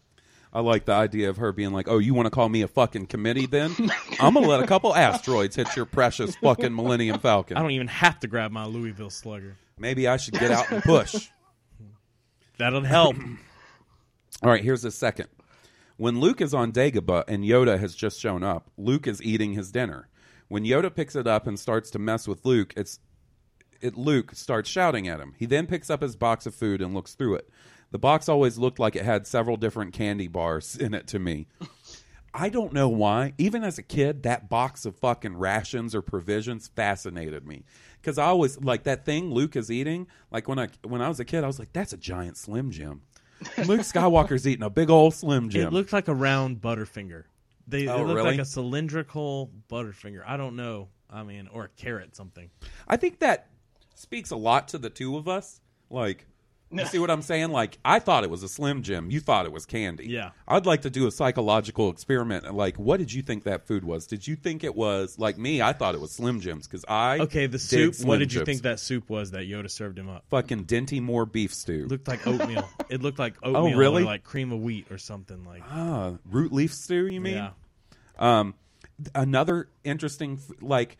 I 0.51 0.61
like 0.61 0.85
the 0.85 0.93
idea 0.93 1.29
of 1.29 1.37
her 1.37 1.51
being 1.51 1.71
like, 1.71 1.87
"Oh, 1.87 1.99
you 1.99 2.13
want 2.13 2.25
to 2.25 2.31
call 2.31 2.49
me 2.49 2.63
a 2.63 2.67
fucking 2.67 3.05
committee 3.07 3.45
then? 3.45 3.75
I'm 4.19 4.33
going 4.33 4.45
to 4.45 4.49
let 4.49 4.63
a 4.63 4.67
couple 4.67 4.95
asteroids 4.95 5.55
hit 5.55 5.75
your 5.75 5.85
precious 5.85 6.35
fucking 6.37 6.75
Millennium 6.75 7.19
Falcon. 7.19 7.57
I 7.57 7.61
don't 7.61 7.71
even 7.71 7.87
have 7.87 8.19
to 8.21 8.27
grab 8.27 8.51
my 8.51 8.65
Louisville 8.65 9.11
Slugger. 9.11 9.57
Maybe 9.77 10.07
I 10.07 10.17
should 10.17 10.33
get 10.33 10.51
out 10.51 10.71
and 10.71 10.81
push." 10.83 11.29
That'll 12.57 12.83
help. 12.83 13.15
All 14.43 14.49
right, 14.49 14.63
here's 14.63 14.81
the 14.81 14.91
second. 14.91 15.27
When 15.97 16.19
Luke 16.19 16.41
is 16.41 16.53
on 16.53 16.71
Dagobah 16.71 17.25
and 17.27 17.43
Yoda 17.43 17.77
has 17.77 17.93
just 17.93 18.19
shown 18.19 18.43
up, 18.43 18.69
Luke 18.77 19.05
is 19.05 19.21
eating 19.21 19.53
his 19.53 19.71
dinner. 19.71 20.07
When 20.47 20.63
Yoda 20.63 20.93
picks 20.93 21.15
it 21.15 21.27
up 21.27 21.45
and 21.45 21.59
starts 21.59 21.89
to 21.91 21.99
mess 21.99 22.27
with 22.27 22.45
Luke, 22.45 22.73
it's 22.75 22.99
it 23.81 23.97
Luke 23.97 24.33
starts 24.33 24.69
shouting 24.69 25.07
at 25.07 25.19
him. 25.19 25.35
He 25.37 25.45
then 25.45 25.67
picks 25.67 25.89
up 25.89 26.01
his 26.01 26.15
box 26.15 26.45
of 26.45 26.55
food 26.55 26.81
and 26.81 26.93
looks 26.93 27.13
through 27.13 27.35
it. 27.35 27.49
The 27.91 27.99
box 27.99 28.29
always 28.29 28.57
looked 28.57 28.79
like 28.79 28.95
it 28.95 29.03
had 29.05 29.25
several 29.25 29.57
different 29.57 29.93
candy 29.93 30.27
bars 30.27 30.75
in 30.79 30.93
it 30.93 31.07
to 31.07 31.19
me. 31.19 31.47
I 32.33 32.49
don't 32.49 32.71
know 32.73 32.87
why. 32.89 33.33
Even 33.39 33.63
as 33.63 33.77
a 33.79 33.83
kid, 33.83 34.23
that 34.23 34.49
box 34.49 34.85
of 34.85 34.95
fucking 34.95 35.37
rations 35.37 35.95
or 35.95 36.01
provisions 36.03 36.67
fascinated 36.67 37.45
me 37.47 37.63
because 37.99 38.19
I 38.19 38.25
always 38.25 38.59
like 38.61 38.83
that 38.83 39.03
thing 39.05 39.31
Luke 39.31 39.55
is 39.55 39.71
eating. 39.71 40.05
Like 40.31 40.47
when 40.47 40.59
I 40.59 40.67
when 40.83 41.01
I 41.01 41.07
was 41.07 41.19
a 41.19 41.25
kid, 41.25 41.43
I 41.43 41.47
was 41.47 41.57
like, 41.57 41.73
"That's 41.73 41.91
a 41.93 41.97
giant 41.97 42.37
Slim 42.37 42.69
Jim." 42.69 43.01
Luke 43.65 43.81
Skywalker's 43.81 44.45
eating 44.47 44.63
a 44.63 44.69
big 44.69 44.89
old 44.89 45.13
Slim 45.15 45.49
Jim. 45.49 45.67
It 45.67 45.73
looked 45.73 45.91
like 45.93 46.07
a 46.07 46.13
round 46.13 46.61
Butterfinger. 46.61 47.23
They 47.67 47.87
Oh, 47.87 47.95
it 47.95 48.07
looked 48.07 48.15
really? 48.17 48.31
like 48.31 48.39
a 48.39 48.45
cylindrical 48.45 49.49
Butterfinger. 49.69 50.21
I 50.27 50.37
don't 50.37 50.55
know. 50.55 50.89
I 51.09 51.23
mean, 51.23 51.47
or 51.51 51.63
a 51.65 51.69
carrot 51.69 52.15
something. 52.15 52.49
I 52.87 52.97
think 52.97 53.19
that 53.19 53.47
speaks 53.95 54.29
a 54.31 54.35
lot 54.35 54.67
to 54.69 54.77
the 54.77 54.89
two 54.91 55.17
of 55.17 55.27
us. 55.27 55.61
Like, 55.89 56.27
you 56.71 56.85
see 56.85 56.99
what 56.99 57.09
I'm 57.09 57.21
saying? 57.21 57.51
Like, 57.51 57.77
I 57.83 57.99
thought 57.99 58.23
it 58.23 58.29
was 58.29 58.43
a 58.43 58.47
Slim 58.49 58.83
Jim. 58.83 59.09
You 59.09 59.19
thought 59.19 59.45
it 59.45 59.51
was 59.51 59.65
candy. 59.65 60.07
Yeah. 60.07 60.31
I'd 60.47 60.65
like 60.65 60.81
to 60.83 60.89
do 60.89 61.07
a 61.07 61.11
psychological 61.11 61.89
experiment. 61.89 62.53
Like, 62.53 62.77
what 62.77 62.97
did 62.97 63.11
you 63.13 63.21
think 63.21 63.43
that 63.45 63.65
food 63.67 63.83
was? 63.83 64.05
Did 64.07 64.27
you 64.27 64.35
think 64.35 64.63
it 64.63 64.75
was 64.75 65.17
like 65.17 65.37
me? 65.37 65.61
I 65.61 65.73
thought 65.73 65.95
it 65.95 66.01
was 66.01 66.11
Slim 66.11 66.39
Jims 66.41 66.67
because 66.67 66.85
I 66.87 67.19
Okay, 67.19 67.47
the 67.47 67.59
soup. 67.59 67.95
What 68.03 68.19
did 68.19 68.33
you 68.33 68.45
think 68.45 68.61
that 68.63 68.79
soup 68.79 69.09
was 69.09 69.31
that 69.31 69.41
Yoda 69.47 69.69
served 69.69 69.97
him 69.97 70.09
up? 70.09 70.25
Fucking 70.29 70.65
Dinty 70.65 71.01
Moore 71.01 71.25
beef 71.25 71.53
stew. 71.53 71.87
Looked 71.87 72.07
like 72.07 72.25
oatmeal. 72.27 72.69
it 72.89 73.01
looked 73.01 73.19
like 73.19 73.35
oatmeal 73.43 73.73
Oh, 73.75 73.77
really? 73.77 74.03
or 74.03 74.05
like 74.05 74.23
cream 74.23 74.51
of 74.51 74.59
wheat 74.61 74.87
or 74.91 74.97
something 74.97 75.43
like. 75.45 75.63
ah, 75.69 76.13
root 76.29 76.51
leaf 76.51 76.73
stew. 76.73 77.07
You 77.07 77.21
mean? 77.21 77.33
yeah. 77.35 77.49
Um, 78.19 78.53
another 79.15 79.69
interesting, 79.83 80.39
like, 80.61 80.97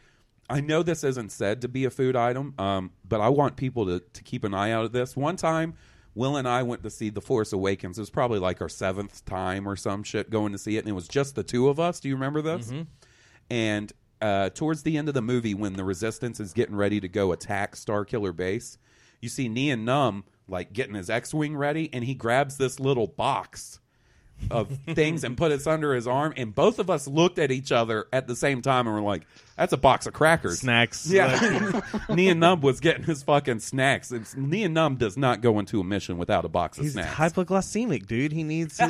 I 0.49 0.61
know 0.61 0.81
this 0.81 1.03
isn't 1.03 1.31
said 1.31 1.61
to 1.61 1.67
be 1.67 1.85
a 1.85 1.89
food 1.89 2.15
item, 2.15 2.55
um, 2.57 2.91
but 3.07 3.21
I 3.21 3.29
want 3.29 3.55
people 3.55 3.85
to, 3.85 3.99
to 3.99 4.23
keep 4.23 4.43
an 4.43 4.53
eye 4.53 4.71
out 4.71 4.85
of 4.85 4.91
this. 4.91 5.15
One 5.15 5.35
time, 5.35 5.75
Will 6.15 6.37
and 6.37 6.47
I 6.47 6.63
went 6.63 6.81
to 6.83 6.89
see 6.89 7.09
The 7.09 7.21
Force 7.21 7.53
Awakens. 7.53 7.97
It 7.97 8.01
was 8.01 8.09
probably 8.09 8.39
like 8.39 8.61
our 8.61 8.69
seventh 8.69 9.23
time 9.25 9.67
or 9.67 9.75
some 9.75 10.03
shit 10.03 10.29
going 10.29 10.51
to 10.51 10.57
see 10.57 10.75
it, 10.75 10.79
and 10.79 10.89
it 10.89 10.93
was 10.93 11.07
just 11.07 11.35
the 11.35 11.43
two 11.43 11.69
of 11.69 11.79
us. 11.79 11.99
Do 11.99 12.09
you 12.09 12.15
remember 12.15 12.41
this? 12.41 12.71
And 13.51 13.93
uh, 14.21 14.49
towards 14.49 14.83
the 14.83 14.97
end 14.97 15.07
of 15.07 15.13
the 15.13 15.21
movie, 15.21 15.53
when 15.53 15.73
the 15.73 15.83
Resistance 15.83 16.39
is 16.39 16.51
getting 16.51 16.75
ready 16.75 16.99
to 16.99 17.07
go 17.07 17.31
attack 17.31 17.75
Starkiller 17.75 18.35
Base, 18.35 18.77
you 19.21 19.29
see 19.29 19.47
Nien 19.49 19.85
Nunb 19.85 20.23
like 20.47 20.73
getting 20.73 20.95
his 20.95 21.09
X-wing 21.09 21.55
ready, 21.55 21.89
and 21.93 22.03
he 22.03 22.15
grabs 22.15 22.57
this 22.57 22.79
little 22.79 23.07
box 23.07 23.79
of 24.51 24.69
things 24.95 25.23
and 25.23 25.37
put 25.37 25.51
us 25.51 25.67
under 25.67 25.93
his 25.93 26.07
arm, 26.07 26.33
and 26.37 26.53
both 26.53 26.79
of 26.79 26.89
us 26.89 27.07
looked 27.07 27.39
at 27.39 27.51
each 27.51 27.71
other 27.71 28.07
at 28.13 28.27
the 28.27 28.35
same 28.35 28.61
time 28.61 28.87
and 28.87 28.95
were 28.95 29.01
like, 29.01 29.23
"That's 29.57 29.73
a 29.73 29.77
box 29.77 30.05
of 30.07 30.13
crackers." 30.13 30.59
Snacks. 30.59 31.09
Yeah, 31.09 31.81
Nien 32.09 32.39
Nunb 32.39 32.61
was 32.61 32.79
getting 32.79 33.03
his 33.03 33.23
fucking 33.23 33.59
snacks. 33.59 34.11
It's, 34.11 34.35
Nien 34.35 34.73
Nunb 34.73 34.97
does 34.97 35.17
not 35.17 35.41
go 35.41 35.59
into 35.59 35.79
a 35.79 35.83
mission 35.83 36.17
without 36.17 36.45
a 36.45 36.49
box 36.49 36.77
of 36.77 36.85
He's 36.85 36.93
snacks. 36.93 37.15
hypoglycemic, 37.17 38.07
dude. 38.07 38.31
He 38.31 38.43
needs 38.43 38.77
to, 38.77 38.87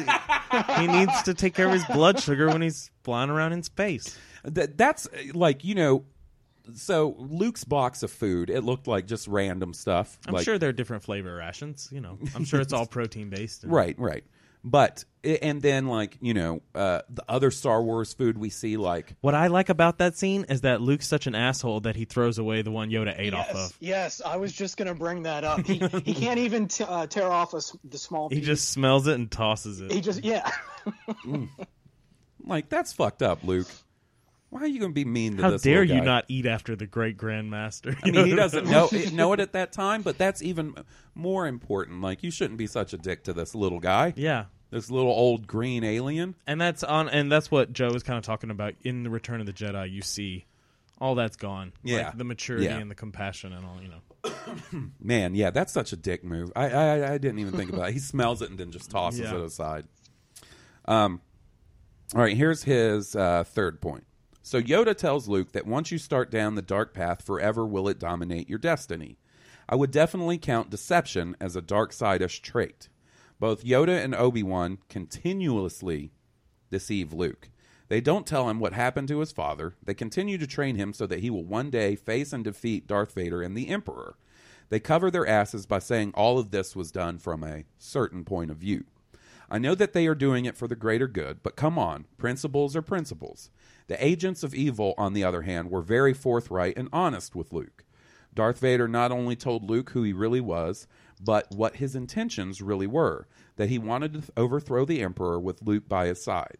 he 0.78 0.88
needs 0.88 1.24
to 1.24 1.34
take 1.34 1.54
care 1.56 1.68
of 1.68 1.74
his 1.74 1.86
blood 1.86 2.20
sugar 2.20 2.47
when 2.47 2.62
he's 2.62 2.91
flying 3.04 3.30
around 3.30 3.54
in 3.54 3.64
space. 3.64 4.18
That 4.43 4.78
that's 4.78 5.08
like 5.34 5.64
you 5.64 5.76
know. 5.76 6.06
So 6.76 7.16
Luke's 7.18 7.64
box 7.64 8.04
of 8.04 8.12
food, 8.12 8.52
it 8.52 8.62
looked 8.64 8.86
like 8.88 9.08
just 9.08 9.28
random 9.28 9.74
stuff. 9.74 10.20
I'm 10.28 10.36
like, 10.36 10.45
sure 10.45 10.60
there 10.60 10.70
are 10.70 10.74
different 10.74 11.02
flavor 11.02 11.34
rations. 11.36 11.89
You 11.91 12.00
know, 12.00 12.20
I'm 12.36 12.45
sure 12.45 12.62
it's 12.62 12.74
all 12.74 12.86
protein 12.88 13.30
based. 13.32 13.64
and- 13.64 13.74
Right, 13.74 13.97
right. 13.97 14.24
But 14.64 15.05
and 15.24 15.62
then 15.62 15.88
like 15.88 16.18
you 16.22 16.34
know 16.34 16.62
uh, 16.76 17.01
the 17.10 17.24
other 17.30 17.49
Star 17.51 17.82
Wars 17.82 18.14
food 18.14 18.38
we 18.38 18.49
see 18.49 18.76
like 18.78 19.16
What 19.22 19.34
I 19.36 19.47
like 19.47 19.70
about 19.70 19.99
that 19.99 20.18
scene 20.18 20.45
is 20.49 20.62
that 20.62 20.82
Luke's 20.82 21.07
such 21.07 21.28
an 21.28 21.36
asshole 21.36 21.82
that 21.82 21.95
he 21.95 22.05
throws 22.05 22.38
away 22.38 22.62
the 22.62 22.72
one 22.72 22.89
Yoda 22.89 23.18
ate 23.18 23.34
off 23.34 23.49
of. 23.51 23.78
yes, 23.80 24.22
I 24.26 24.36
was 24.38 24.51
just 24.51 24.76
gonna 24.78 24.95
bring 24.95 25.24
that 25.24 25.43
up. 25.43 25.60
He, 25.66 25.78
he 26.03 26.14
can't 26.14 26.39
even 26.39 26.68
t- 26.68 26.84
uh, 26.84 27.07
tear 27.07 27.28
off 27.32 27.53
a 27.53 27.57
s 27.57 27.76
the 27.84 27.97
small. 27.97 28.28
He 28.30 28.36
piece. 28.38 28.45
just 28.45 28.70
smells 28.70 29.07
it 29.07 29.16
and 29.16 29.30
tosses 29.32 29.80
it. 29.82 29.91
he 29.91 30.01
just 30.01 30.24
yeah. 30.24 30.49
like 32.45 32.70
that's 32.70 32.93
fucked 32.93 33.22
up, 33.22 33.43
Luke. 33.43 33.68
Why 34.50 34.62
are 34.62 34.68
you 34.68 34.80
going 34.80 34.91
to 34.91 34.95
be 34.95 35.06
mean 35.06 35.38
to 35.38 35.43
How 35.43 35.50
this? 35.52 35.64
How 35.64 35.70
dare 35.70 35.84
you 35.84 36.02
not 36.02 36.26
eat 36.28 36.45
after 36.47 36.76
the 36.76 36.88
great 36.88 37.18
grandmaster? 37.18 37.95
I 38.04 38.10
mean, 38.10 38.26
he 38.26 38.36
doesn't 38.36 38.66
know 38.70 38.89
know 39.14 39.34
it 39.34 39.39
at 39.39 39.54
that 39.54 39.72
time, 39.72 40.02
but 40.02 40.18
that's 40.18 40.41
even 40.41 40.74
more 41.14 41.45
important. 41.47 42.02
Like, 42.02 42.24
you 42.24 42.32
shouldn't 42.32 42.58
be 42.58 42.66
such 42.68 42.93
a 42.93 42.97
dick 42.97 43.24
to 43.26 43.34
this 43.34 43.54
little 43.54 43.80
guy, 43.80 44.14
yeah. 44.16 44.45
this 44.72 44.89
little 44.89 45.12
old 45.12 45.45
green 45.45 45.84
alien. 45.84 46.36
And 46.47 46.60
that's 46.60 46.84
on 46.84 47.10
and 47.10 47.32
that's 47.32 47.52
what 47.52 47.74
Joe 47.74 47.91
was 47.91 48.02
kind 48.02 48.18
of 48.18 48.24
talking 48.24 48.50
about 48.50 48.74
in 48.82 49.04
the 49.04 49.10
Return 49.12 49.39
of 49.39 49.45
the 49.45 49.54
Jedi. 49.54 49.91
You 49.91 50.02
see 50.02 50.45
all 51.00 51.14
that's 51.16 51.38
gone. 51.38 51.74
Yeah. 51.84 52.08
Like 52.08 52.18
the 52.18 52.24
maturity 52.24 52.66
Yeah. 52.66 52.78
and 52.80 52.89
the 52.89 52.95
compassion 52.95 53.54
and 53.54 53.66
all, 53.66 53.80
you 53.82 53.89
know. 53.89 54.89
Man, 55.00 55.36
yeah, 55.36 55.50
that's 55.52 55.72
such 55.72 55.93
a 55.93 55.95
dick 55.95 56.24
move. 56.24 56.52
I 56.56 56.70
I, 56.70 57.14
I 57.14 57.18
didn't 57.20 57.39
even 57.39 57.54
think 57.54 57.72
about 57.72 57.89
it. 57.89 57.93
He 57.93 58.00
smells 58.14 58.41
it 58.41 58.50
and 58.50 58.60
then 58.60 58.72
just 58.72 58.89
tosses 58.89 59.20
Yeah. 59.20 59.36
it 59.36 59.41
aside. 59.45 59.86
Um, 60.86 61.22
all 62.16 62.22
right, 62.22 62.36
here's 62.36 62.64
his 62.64 63.16
uh, 63.16 63.43
third 63.43 63.80
point. 63.80 64.06
So 64.50 64.60
Yoda 64.60 64.97
tells 64.97 65.28
Luke 65.28 65.52
that 65.52 65.68
once 65.68 65.91
you 65.91 66.00
start 66.00 66.32
down 66.32 66.56
the 66.56 66.64
dark 66.64 66.91
path, 66.91 67.24
forever 67.24 67.68
will 67.68 67.88
it 67.88 68.00
dominate 68.00 68.50
your 68.50 68.58
destiny. 68.58 69.20
I 69.70 69.76
would 69.76 69.91
definitely 69.91 70.39
count 70.39 70.72
deception 70.72 71.38
as 71.39 71.56
a 71.56 71.62
dark 71.62 71.93
side-ish 71.93 72.41
trait. 72.41 72.89
Both 73.39 73.64
Yoda 73.64 74.04
and 74.04 74.16
Obi 74.16 74.41
Wan 74.41 74.80
continuously 74.89 76.14
deceive 76.72 77.14
Luke. 77.14 77.52
They 77.89 78.02
don't 78.02 78.26
tell 78.26 78.50
him 78.50 78.60
what 78.60 78.74
happened 78.74 79.08
to 79.10 79.20
his 79.20 79.32
father. 79.32 79.76
They 79.84 79.93
continue 79.93 80.39
to 80.39 80.47
train 80.47 80.78
him 80.78 80.93
so 80.93 81.06
that 81.06 81.20
he 81.20 81.30
will 81.30 81.45
one 81.45 81.70
day 81.70 81.95
face 81.95 82.34
and 82.34 82.43
defeat 82.43 82.88
Darth 82.88 83.14
Vader 83.14 83.43
and 83.43 83.56
the 83.56 83.68
Emperor. 83.68 84.18
They 84.70 84.80
cover 84.80 85.12
their 85.12 85.28
asses 85.28 85.68
by 85.68 85.78
saying 85.78 86.14
all 86.16 86.39
of 86.39 86.50
this 86.50 86.76
was 86.76 86.91
done 86.91 87.20
from 87.20 87.43
a 87.43 87.66
certain 87.78 88.26
point 88.26 88.50
of 88.50 88.58
view. 88.58 88.86
I 89.52 89.58
know 89.58 89.74
that 89.76 89.93
they 89.93 90.06
are 90.06 90.16
doing 90.16 90.45
it 90.45 90.58
for 90.58 90.68
the 90.68 90.76
greater 90.76 91.08
good, 91.08 91.41
but 91.41 91.56
come 91.56 91.80
on, 91.80 92.06
principles 92.18 92.76
are 92.76 92.84
principles. 92.84 93.50
The 93.90 94.06
agents 94.06 94.44
of 94.44 94.54
evil, 94.54 94.94
on 95.00 95.14
the 95.14 95.24
other 95.24 95.42
hand, 95.42 95.72
were 95.72 95.82
very 95.82 96.14
forthright 96.14 96.78
and 96.78 96.90
honest 96.94 97.36
with 97.36 97.52
Luke. 97.52 97.84
Darth 98.36 98.60
Vader 98.60 98.88
not 98.88 99.12
only 99.12 99.36
told 99.36 99.68
Luke 99.68 99.90
who 99.90 100.04
he 100.04 100.14
really 100.14 100.40
was, 100.40 100.86
but 101.20 101.48
what 101.50 101.78
his 101.78 101.96
intentions 101.96 102.62
really 102.62 102.86
were 102.86 103.28
that 103.56 103.70
he 103.70 103.80
wanted 103.80 104.14
to 104.14 104.32
overthrow 104.38 104.86
the 104.86 105.02
Emperor 105.02 105.40
with 105.40 105.64
Luke 105.64 105.90
by 105.90 106.06
his 106.06 106.24
side. 106.24 106.60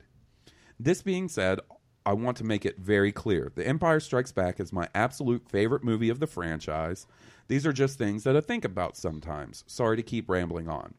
This 0.80 1.04
being 1.04 1.30
said, 1.30 1.60
I 2.04 2.14
want 2.14 2.36
to 2.38 2.44
make 2.44 2.66
it 2.66 2.80
very 2.80 3.12
clear 3.12 3.52
The 3.54 3.68
Empire 3.68 4.00
Strikes 4.00 4.32
Back 4.32 4.60
is 4.60 4.74
my 4.74 4.90
absolute 4.96 5.48
favorite 5.48 5.84
movie 5.84 6.10
of 6.10 6.20
the 6.20 6.26
franchise. 6.26 7.06
These 7.48 7.68
are 7.68 7.74
just 7.74 8.00
things 8.00 8.24
that 8.24 8.36
I 8.36 8.42
think 8.42 8.66
about 8.66 8.98
sometimes. 8.98 9.64
Sorry 9.68 9.98
to 9.98 10.04
keep 10.04 10.28
rambling 10.28 10.68
on. 10.68 10.96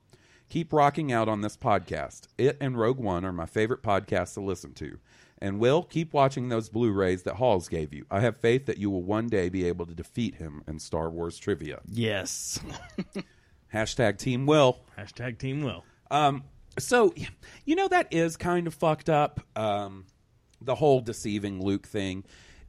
Keep 0.48 0.72
rocking 0.72 1.12
out 1.12 1.28
on 1.28 1.40
this 1.40 1.56
podcast. 1.56 2.28
It 2.38 2.56
and 2.60 2.78
Rogue 2.78 2.98
One 2.98 3.24
are 3.24 3.32
my 3.32 3.46
favorite 3.46 3.82
podcasts 3.82 4.34
to 4.34 4.40
listen 4.40 4.74
to. 4.74 4.98
And 5.42 5.58
Will, 5.58 5.82
keep 5.82 6.12
watching 6.12 6.50
those 6.50 6.68
Blu 6.68 6.92
rays 6.92 7.22
that 7.22 7.36
Halls 7.36 7.68
gave 7.68 7.94
you. 7.94 8.04
I 8.10 8.20
have 8.20 8.36
faith 8.36 8.66
that 8.66 8.76
you 8.76 8.90
will 8.90 9.02
one 9.02 9.26
day 9.26 9.48
be 9.48 9.66
able 9.66 9.86
to 9.86 9.94
defeat 9.94 10.34
him 10.34 10.62
in 10.68 10.78
Star 10.78 11.08
Wars 11.08 11.38
trivia. 11.38 11.80
Yes. 11.88 12.60
Hashtag 13.74 14.18
Team 14.18 14.44
Will. 14.44 14.78
Hashtag 14.98 15.38
Team 15.38 15.62
Will. 15.62 15.82
Um, 16.10 16.44
so, 16.78 17.14
you 17.64 17.74
know, 17.74 17.88
that 17.88 18.08
is 18.10 18.36
kind 18.36 18.66
of 18.66 18.74
fucked 18.74 19.08
up. 19.08 19.40
Um, 19.56 20.04
the 20.60 20.74
whole 20.74 21.00
deceiving 21.00 21.62
Luke 21.64 21.86
thing. 21.86 22.24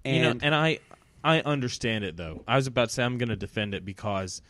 And, 0.06 0.16
you 0.16 0.22
know, 0.22 0.40
and 0.42 0.56
I 0.56 0.80
I 1.24 1.42
understand 1.42 2.04
it 2.04 2.18
though. 2.18 2.44
I 2.48 2.56
was 2.56 2.68
about 2.68 2.90
to 2.90 2.96
say 2.96 3.04
I'm 3.04 3.18
going 3.18 3.30
to 3.30 3.36
defend 3.36 3.74
it 3.74 3.86
because 3.86 4.42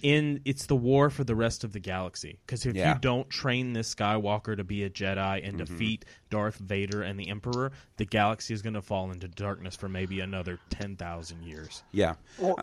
in 0.00 0.40
it's 0.44 0.66
the 0.66 0.76
war 0.76 1.10
for 1.10 1.24
the 1.24 1.34
rest 1.34 1.64
of 1.64 1.72
the 1.72 1.80
galaxy. 1.80 2.38
Because 2.46 2.64
if 2.66 2.74
Yeah. 2.74 2.86
Mm-hmm. 2.86 2.96
you 2.96 3.00
don't 3.00 3.30
train 3.30 3.72
this 3.72 3.94
Skywalker 3.94 4.56
to 4.56 4.64
be 4.64 4.84
a 4.84 4.90
Jedi 4.90 5.46
and 5.46 5.58
defeat 5.58 6.04
Darth 6.30 6.56
Vader 6.56 7.02
and 7.02 7.18
the 7.18 7.28
Emperor, 7.28 7.72
the 7.96 8.04
galaxy 8.06 8.54
is 8.54 8.62
going 8.62 8.74
to 8.74 8.82
fall 8.82 9.10
into 9.10 9.28
darkness 9.28 9.76
for 9.76 9.88
maybe 9.88 10.20
another 10.20 10.58
ten 10.70 10.96
thousand 10.96 11.42
years. 11.44 11.82
yeah. 11.92 12.14
Well, 12.38 12.58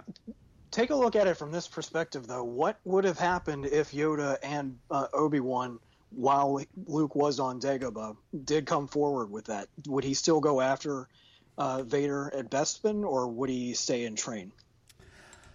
take 0.72 0.90
a 0.90 0.96
look 0.96 1.16
at 1.16 1.28
it 1.28 1.36
from 1.36 1.52
this 1.52 1.68
perspective, 1.68 2.28
though. 2.28 2.44
What 2.44 2.80
would 2.86 3.04
have 3.04 3.20
happened 3.20 3.66
if 3.66 3.92
Yoda 3.92 4.38
and 4.44 4.78
uh, 4.92 5.08
Obi 5.14 5.40
Wan, 5.40 5.80
while 6.12 6.62
Luke 6.88 7.16
was 7.16 7.40
on 7.40 7.60
Dagobah, 7.60 8.16
did 8.46 8.66
come 8.66 8.88
forward 8.88 9.32
with 9.32 9.46
that? 9.46 9.68
Would 9.88 10.04
he 10.04 10.14
still 10.14 10.40
go 10.40 10.62
after 10.62 11.08
uh, 11.58 11.84
Vader 11.84 12.32
at 12.34 12.50
Bespin, 12.50 13.04
or 13.04 13.28
would 13.28 13.50
he 13.50 13.74
stay 13.74 14.06
and 14.06 14.18
train? 14.18 14.52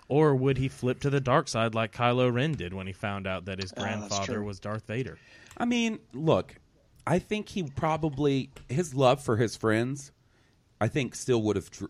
Or 0.09 0.35
would 0.35 0.59
he 0.59 0.69
flip 0.69 1.01
to 1.01 1.11
the 1.11 1.21
dark 1.21 1.49
side 1.49 1.75
like 1.75 1.93
Kylo 1.93 2.33
Ren 2.33 2.53
did 2.53 2.75
when 2.75 2.87
he 2.87 2.93
found 2.93 3.27
out 3.27 3.47
that 3.47 3.61
his 3.61 3.73
Oh, 3.77 3.81
grandfather 3.81 4.35
true. 4.35 4.45
was 4.45 4.61
Darth 4.61 4.87
Vader? 4.87 5.19
I 5.57 5.65
mean, 5.65 5.99
look, 6.13 6.57
I 7.07 7.19
think 7.19 7.49
he 7.51 7.63
probably 7.63 8.51
his 8.69 8.95
love 8.95 9.23
for 9.23 9.37
his 9.37 9.57
friends, 9.57 10.13
I 10.81 10.89
think, 10.89 11.15
still 11.15 11.41
would 11.43 11.57
have 11.57 11.71
tr- 11.71 11.85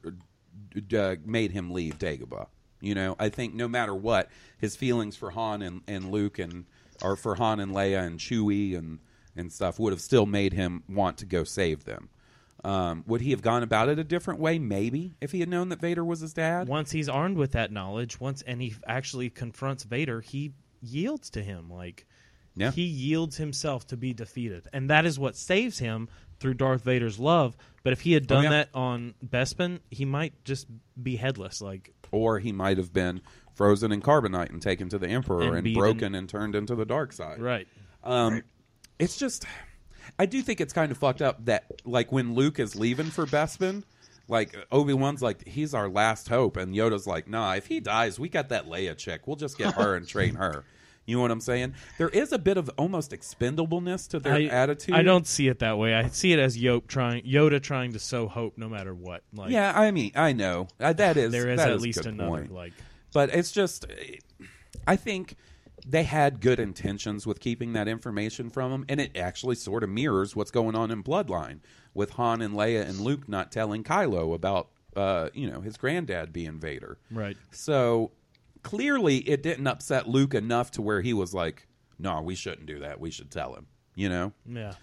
uh, 0.96 1.16
made 1.24 1.50
him 1.52 1.72
leave 1.72 1.98
Dagobah. 1.98 2.46
You 2.80 2.94
know, 2.94 3.16
I 3.18 3.30
think 3.30 3.54
no 3.54 3.66
matter 3.66 3.94
what, 3.94 4.28
his 4.58 4.76
feelings 4.76 5.16
for 5.16 5.30
Han 5.30 5.62
and, 5.62 5.80
and 5.88 6.10
Luke 6.10 6.38
and 6.38 6.66
or 7.02 7.16
for 7.16 7.36
Han 7.36 7.58
and 7.58 7.72
Leia 7.72 8.06
and 8.06 8.20
Chewie 8.20 8.76
and 8.76 8.98
and 9.36 9.52
stuff 9.52 9.80
would 9.80 9.92
have 9.92 10.00
still 10.00 10.26
made 10.26 10.52
him 10.52 10.84
want 10.88 11.18
to 11.18 11.26
go 11.26 11.42
save 11.42 11.84
them. 11.84 12.08
Um, 12.64 13.04
would 13.06 13.20
he 13.20 13.30
have 13.32 13.42
gone 13.42 13.62
about 13.62 13.88
it 13.90 13.98
a 13.98 14.04
different 14.04 14.40
way? 14.40 14.58
Maybe 14.58 15.14
if 15.20 15.32
he 15.32 15.40
had 15.40 15.48
known 15.50 15.68
that 15.68 15.80
Vader 15.80 16.04
was 16.04 16.20
his 16.20 16.32
dad. 16.32 16.66
Once 16.66 16.90
he's 16.90 17.08
armed 17.10 17.36
with 17.36 17.52
that 17.52 17.70
knowledge, 17.70 18.18
once 18.18 18.40
and 18.42 18.60
he 18.62 18.74
actually 18.86 19.28
confronts 19.30 19.84
Vader, 19.84 20.20
he 20.22 20.52
yields 20.80 21.28
to 21.30 21.42
him. 21.42 21.68
Like 21.70 22.06
Yeah. 22.56 22.70
he 22.70 22.84
yields 22.84 23.36
himself 23.36 23.86
to 23.88 23.96
be 23.98 24.14
defeated, 24.14 24.66
and 24.72 24.88
that 24.88 25.04
is 25.04 25.18
what 25.18 25.36
saves 25.36 25.78
him 25.78 26.08
through 26.40 26.54
Darth 26.54 26.82
Vader's 26.84 27.18
love. 27.18 27.56
But 27.82 27.92
if 27.92 28.00
he 28.00 28.12
had 28.12 28.26
done 28.26 28.38
Oh, 28.38 28.42
yeah. 28.44 28.50
that 28.50 28.68
on 28.74 29.14
Bespin, 29.24 29.80
he 29.90 30.04
might 30.06 30.42
just 30.44 30.66
be 31.02 31.16
headless. 31.16 31.60
Like 31.60 31.92
or 32.12 32.38
he 32.38 32.50
might 32.52 32.78
have 32.78 32.92
been 32.94 33.20
frozen 33.54 33.92
in 33.92 34.00
carbonite 34.00 34.50
and 34.50 34.62
taken 34.62 34.88
to 34.88 34.98
the 34.98 35.08
Emperor 35.08 35.42
And 35.56 35.66
and, 35.66 35.74
broken 35.74 36.14
and 36.14 36.28
turned 36.28 36.54
into 36.54 36.74
the 36.74 36.84
dark 36.86 37.12
side. 37.12 37.40
right, 37.42 37.68
Um, 38.02 38.42
It's 38.98 39.16
just, 39.16 39.44
I 40.18 40.26
do 40.26 40.42
think 40.42 40.60
it's 40.60 40.72
kind 40.72 40.90
of 40.92 40.98
fucked 40.98 41.22
up 41.22 41.44
that, 41.46 41.64
like, 41.84 42.12
when 42.12 42.34
Luke 42.34 42.58
is 42.58 42.76
leaving 42.76 43.06
for 43.06 43.26
Bespin, 43.26 43.82
like, 44.28 44.56
Obi 44.72 44.92
Wan's 44.94 45.22
like, 45.22 45.46
he's 45.46 45.74
our 45.74 45.88
last 45.88 46.28
hope. 46.28 46.56
And 46.56 46.74
Yoda's 46.74 47.06
like, 47.06 47.28
nah, 47.28 47.54
if 47.54 47.66
he 47.66 47.80
dies, 47.80 48.18
we 48.18 48.28
got 48.28 48.48
that 48.48 48.66
Leia 48.66 48.96
chick. 48.96 49.26
We'll 49.26 49.36
just 49.36 49.58
get 49.58 49.74
her 49.74 49.96
and 49.96 50.06
train 50.06 50.36
her. 50.36 50.64
You 51.06 51.16
know 51.16 51.22
what 51.22 51.32
I'm 51.32 51.40
saying? 51.40 51.74
There 51.98 52.08
is 52.08 52.32
a 52.32 52.38
bit 52.38 52.56
of 52.56 52.70
almost 52.78 53.10
expendableness 53.10 54.08
to 54.08 54.18
their 54.18 54.34
I, 54.34 54.44
attitude. 54.44 54.94
I 54.94 55.02
don't 55.02 55.26
see 55.26 55.48
it 55.48 55.58
that 55.58 55.76
way. 55.76 55.94
I 55.94 56.08
see 56.08 56.32
it 56.32 56.38
as 56.38 56.56
Yoda 56.56 56.86
trying 56.86 57.24
Yoda 57.24 57.62
trying 57.62 57.92
to 57.92 57.98
sow 57.98 58.26
hope, 58.26 58.56
no 58.56 58.70
matter 58.70 58.94
what. 58.94 59.22
Like 59.34 59.50
Yeah, 59.50 59.78
I 59.78 59.90
mean, 59.90 60.12
I 60.14 60.32
know. 60.32 60.68
Uh, 60.80 60.94
that 60.94 61.18
is, 61.18 61.30
there 61.30 61.50
is 61.50 61.60
at 61.60 61.72
is 61.72 61.82
least 61.82 62.06
another. 62.06 62.30
point. 62.30 62.54
Like 62.54 62.72
But 63.12 63.34
it's 63.34 63.52
just, 63.52 63.84
I 64.86 64.96
think 64.96 65.36
they 65.84 66.04
had 66.04 66.40
good 66.40 66.58
intentions 66.58 67.26
with 67.26 67.40
keeping 67.40 67.72
that 67.74 67.88
information 67.88 68.50
from 68.50 68.72
him, 68.72 68.84
and 68.88 69.00
it 69.00 69.16
actually 69.16 69.54
sort 69.56 69.82
of 69.82 69.90
mirrors 69.90 70.34
what's 70.34 70.50
going 70.50 70.74
on 70.74 70.90
in 70.90 71.02
Bloodline 71.02 71.60
with 71.92 72.10
Han 72.10 72.40
and 72.40 72.54
Leia 72.54 72.88
and 72.88 73.00
Luke 73.00 73.28
not 73.28 73.52
telling 73.52 73.84
Kylo 73.84 74.34
about, 74.34 74.70
uh, 74.96 75.28
you 75.34 75.50
know, 75.50 75.60
his 75.60 75.76
granddad 75.76 76.32
being 76.32 76.58
Vader. 76.58 76.98
right. 77.10 77.36
So 77.50 78.12
clearly, 78.62 79.18
it 79.18 79.42
didn't 79.42 79.66
upset 79.66 80.08
Luke 80.08 80.34
enough 80.34 80.70
to 80.72 80.82
where 80.82 81.02
he 81.02 81.12
was 81.12 81.34
like, 81.34 81.66
"No, 81.98 82.22
we 82.22 82.34
shouldn't 82.34 82.66
do 82.66 82.78
that. 82.80 82.98
We 82.98 83.10
should 83.10 83.30
tell 83.30 83.54
him." 83.54 83.66
You 83.94 84.08
know 84.08 84.32
Yeah. 84.46 84.74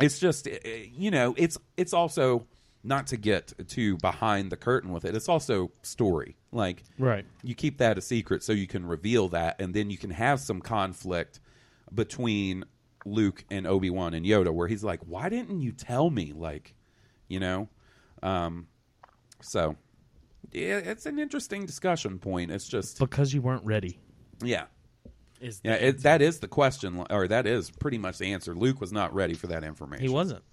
it's 0.00 0.18
just 0.18 0.46
eh, 0.46 0.58
eh, 0.64 0.86
you 0.92 1.10
know 1.10 1.34
it's 1.38 1.56
it's 1.76 1.92
also 1.92 2.46
not 2.82 3.06
to 3.08 3.16
get 3.16 3.52
too 3.68 3.96
behind 3.98 4.50
the 4.50 4.56
curtain 4.56 4.90
with 4.92 5.04
it 5.04 5.14
it's 5.14 5.28
also 5.28 5.70
story 5.82 6.36
like 6.52 6.82
Right. 6.98 7.24
you 7.42 7.54
keep 7.54 7.78
that 7.78 7.98
a 7.98 8.00
secret 8.00 8.42
so 8.42 8.52
you 8.52 8.66
can 8.66 8.86
reveal 8.86 9.28
that 9.28 9.60
and 9.60 9.74
then 9.74 9.90
you 9.90 9.98
can 9.98 10.10
have 10.10 10.40
some 10.40 10.60
conflict 10.60 11.40
between 11.94 12.64
Luke 13.06 13.44
and 13.50 13.66
Obi 13.66 13.88
Wan 13.90 14.12
and 14.14 14.26
Yoda, 14.26 14.52
where 14.52 14.68
he's 14.68 14.84
like, 14.84 15.00
"Why 15.06 15.30
didn't 15.30 15.60
you 15.62 15.72
tell 15.72 16.10
me?" 16.10 16.32
Like, 16.36 16.74
you 17.28 17.40
know, 17.40 17.68
um, 18.22 18.66
so 19.40 19.76
yeah, 20.52 20.76
it's 20.76 21.06
an 21.06 21.18
interesting 21.18 21.64
discussion 21.64 22.18
point. 22.18 22.50
It's 22.50 22.68
just 22.68 22.98
because 22.98 23.32
you 23.32 23.40
weren't 23.40 23.64
ready. 23.64 23.98
yeah, 24.44 24.64
Is 25.40 25.60
yeah. 25.64 25.74
It, 25.74 26.02
that 26.02 26.20
is 26.20 26.40
the 26.40 26.46
question, 26.48 27.04
or 27.08 27.26
that 27.26 27.46
is 27.46 27.70
pretty 27.70 27.96
much 27.98 28.18
the 28.18 28.32
answer. 28.34 28.54
Luke 28.54 28.80
was 28.82 28.92
not 28.92 29.14
ready 29.14 29.34
for 29.34 29.46
that 29.46 29.64
information. 29.64 30.02
he 30.06 30.12
wasn't. 30.12 30.44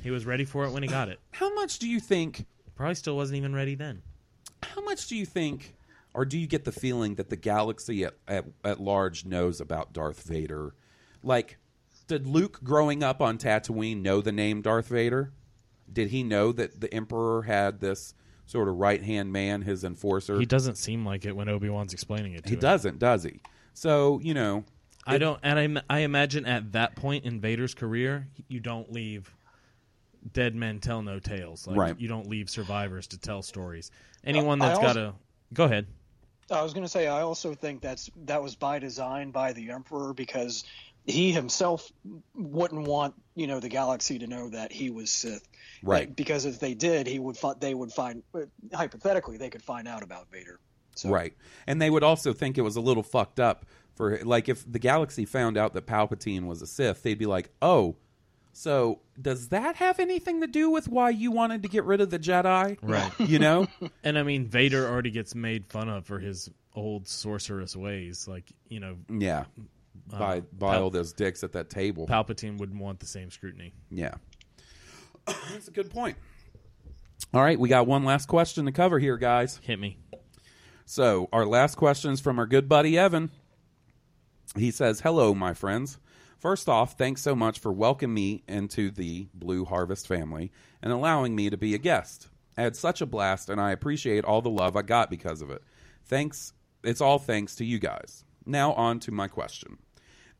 He 0.00 0.10
was 0.10 0.24
ready 0.26 0.44
for 0.44 0.64
it 0.64 0.70
when 0.72 0.82
he 0.82 0.88
got 0.88 1.08
it. 1.08 1.20
How 1.32 1.52
much 1.54 1.78
do 1.78 1.88
you 1.88 2.00
think? 2.00 2.46
Probably 2.74 2.94
still 2.94 3.16
wasn't 3.16 3.38
even 3.38 3.54
ready 3.54 3.74
then. 3.74 4.02
How 4.62 4.80
much 4.82 5.06
do 5.08 5.16
you 5.16 5.26
think, 5.26 5.74
or 6.14 6.24
do 6.24 6.38
you 6.38 6.46
get 6.46 6.64
the 6.64 6.72
feeling 6.72 7.16
that 7.16 7.28
the 7.30 7.36
galaxy 7.36 8.04
at, 8.04 8.14
at, 8.26 8.44
at 8.64 8.80
large 8.80 9.24
knows 9.24 9.60
about 9.60 9.92
Darth 9.92 10.22
Vader? 10.22 10.74
Like, 11.22 11.58
did 12.08 12.26
Luke 12.26 12.60
growing 12.64 13.02
up 13.02 13.20
on 13.20 13.38
Tatooine 13.38 14.02
know 14.02 14.20
the 14.20 14.32
name 14.32 14.62
Darth 14.62 14.88
Vader? 14.88 15.32
Did 15.92 16.08
he 16.08 16.22
know 16.22 16.52
that 16.52 16.80
the 16.80 16.92
Emperor 16.92 17.42
had 17.42 17.80
this 17.80 18.14
sort 18.46 18.68
of 18.68 18.76
right 18.76 19.02
hand 19.02 19.32
man, 19.32 19.62
his 19.62 19.84
enforcer? 19.84 20.38
He 20.40 20.46
doesn't 20.46 20.76
seem 20.76 21.04
like 21.04 21.24
it 21.24 21.36
when 21.36 21.48
Obi 21.48 21.68
Wan's 21.68 21.92
explaining 21.92 22.32
it 22.32 22.44
to 22.44 22.48
He 22.48 22.54
him. 22.54 22.60
doesn't, 22.60 22.98
does 22.98 23.22
he? 23.24 23.40
So 23.74 24.20
you 24.22 24.34
know, 24.34 24.64
I 25.06 25.18
don't, 25.18 25.38
and 25.42 25.82
I, 25.88 25.96
I 25.96 26.00
imagine 26.00 26.46
at 26.46 26.72
that 26.72 26.96
point 26.96 27.24
in 27.24 27.40
Vader's 27.40 27.74
career, 27.74 28.28
you 28.48 28.60
don't 28.60 28.92
leave 28.92 29.34
dead 30.32 30.54
men 30.54 30.78
tell 30.80 31.02
no 31.02 31.18
tales. 31.18 31.66
Like, 31.66 31.76
Right. 31.76 32.00
You 32.00 32.08
don't 32.08 32.28
leave 32.28 32.48
survivors 32.50 33.06
to 33.08 33.18
tell 33.18 33.42
stories. 33.42 33.90
Uh, 34.24 34.28
Anyone 34.28 34.60
I 34.62 34.68
that's 34.68 34.78
also- 34.78 34.94
got 34.94 34.96
a 34.96 35.14
go 35.52 35.64
ahead. 35.64 35.86
I 36.50 36.62
was 36.62 36.74
going 36.74 36.84
to 36.84 36.88
say 36.88 37.06
I 37.08 37.22
also 37.22 37.54
think 37.54 37.80
that's 37.80 38.10
that 38.24 38.42
was 38.42 38.54
by 38.54 38.78
design 38.78 39.30
by 39.30 39.52
the 39.52 39.70
emperor 39.70 40.12
because 40.12 40.64
he 41.06 41.32
himself 41.32 41.90
wouldn't 42.34 42.86
want 42.86 43.14
you 43.34 43.46
know 43.46 43.58
the 43.58 43.68
galaxy 43.68 44.18
to 44.18 44.26
know 44.26 44.50
that 44.50 44.70
he 44.70 44.90
was 44.90 45.10
Sith, 45.10 45.48
Right. 45.82 46.14
Because 46.14 46.44
if 46.44 46.60
they 46.60 46.74
did, 46.74 47.06
he 47.06 47.18
would 47.18 47.36
fi- 47.36 47.54
they 47.58 47.74
would 47.74 47.90
find 47.92 48.22
hypothetically 48.74 49.36
they 49.36 49.50
could 49.50 49.62
find 49.62 49.88
out 49.88 50.02
about 50.02 50.30
Vader. 50.30 50.60
So, 50.94 51.08
Right. 51.08 51.34
And 51.66 51.80
they 51.80 51.88
would 51.90 52.02
also 52.04 52.32
think 52.32 52.58
it 52.58 52.62
was 52.62 52.76
a 52.76 52.80
little 52.80 53.02
fucked 53.02 53.40
up 53.40 53.64
for 53.94 54.18
like 54.24 54.48
if 54.48 54.70
the 54.70 54.78
galaxy 54.78 55.24
found 55.24 55.56
out 55.56 55.72
that 55.74 55.86
Palpatine 55.86 56.46
was 56.46 56.60
a 56.62 56.66
Sith, 56.66 57.02
they'd 57.02 57.18
be 57.18 57.26
like, 57.26 57.50
"Oh, 57.62 57.96
so 58.52 59.00
does 59.20 59.48
that 59.48 59.76
have 59.76 59.98
anything 59.98 60.40
to 60.40 60.46
do 60.46 60.70
with 60.70 60.88
why 60.88 61.10
you 61.10 61.30
wanted 61.30 61.62
to 61.62 61.68
get 61.68 61.84
rid 61.84 62.00
of 62.00 62.10
the 62.10 62.18
Jedi?" 62.18 62.76
Right. 62.82 63.12
You 63.20 63.38
know? 63.38 63.66
And 64.04 64.18
I 64.18 64.22
mean, 64.22 64.46
Vader 64.46 64.86
already 64.88 65.10
gets 65.10 65.34
made 65.34 65.66
fun 65.66 65.88
of 65.88 66.04
for 66.06 66.18
his 66.18 66.50
old 66.74 67.06
sorceress 67.08 67.76
ways. 67.76 68.26
Like, 68.28 68.44
you 68.68 68.80
know, 68.80 68.96
yeah. 69.08 69.44
By 70.08 70.40
by 70.40 70.72
Pal- 70.74 70.82
all 70.84 70.90
those 70.90 71.12
dicks 71.12 71.44
at 71.44 71.52
that 71.52 71.70
table. 71.70 72.06
Palpatine 72.06 72.58
wouldn't 72.58 72.80
want 72.80 73.00
the 73.00 73.06
same 73.06 73.30
scrutiny. 73.30 73.72
yeah. 73.90 74.14
That's 75.52 75.68
a 75.68 75.70
good 75.70 75.90
point. 75.90 76.16
All 77.32 77.42
right, 77.42 77.58
we 77.58 77.68
got 77.68 77.86
one 77.86 78.04
last 78.04 78.26
question 78.26 78.66
to 78.66 78.72
cover 78.72 78.98
here, 78.98 79.16
guys. 79.16 79.60
Hit 79.62 79.78
me. 79.78 79.96
So, 80.84 81.28
our 81.32 81.46
last 81.46 81.76
question 81.76 82.10
is 82.12 82.20
from 82.20 82.38
our 82.40 82.46
good 82.46 82.68
buddy 82.68 82.98
Evan. 82.98 83.30
He 84.56 84.70
says, 84.72 85.00
Hello, 85.00 85.32
my 85.34 85.54
friends. 85.54 85.98
First 86.42 86.68
off, 86.68 86.98
thanks 86.98 87.22
so 87.22 87.36
much 87.36 87.60
for 87.60 87.70
welcoming 87.70 88.14
me 88.14 88.42
into 88.48 88.90
the 88.90 89.28
Blue 89.32 89.64
Harvest 89.64 90.08
family 90.08 90.50
and 90.82 90.92
allowing 90.92 91.36
me 91.36 91.48
to 91.48 91.56
be 91.56 91.72
a 91.72 91.78
guest. 91.78 92.26
I 92.58 92.62
had 92.62 92.74
such 92.74 93.00
a 93.00 93.06
blast, 93.06 93.48
and 93.48 93.60
I 93.60 93.70
appreciate 93.70 94.24
all 94.24 94.42
the 94.42 94.50
love 94.50 94.76
I 94.76 94.82
got 94.82 95.08
because 95.08 95.40
of 95.40 95.52
it. 95.52 95.62
Thanks. 96.04 96.52
It's 96.82 97.00
all 97.00 97.20
thanks 97.20 97.54
to 97.54 97.64
you 97.64 97.78
guys. 97.78 98.24
Now, 98.44 98.72
on 98.72 98.98
to 98.98 99.12
my 99.12 99.28
question. 99.28 99.78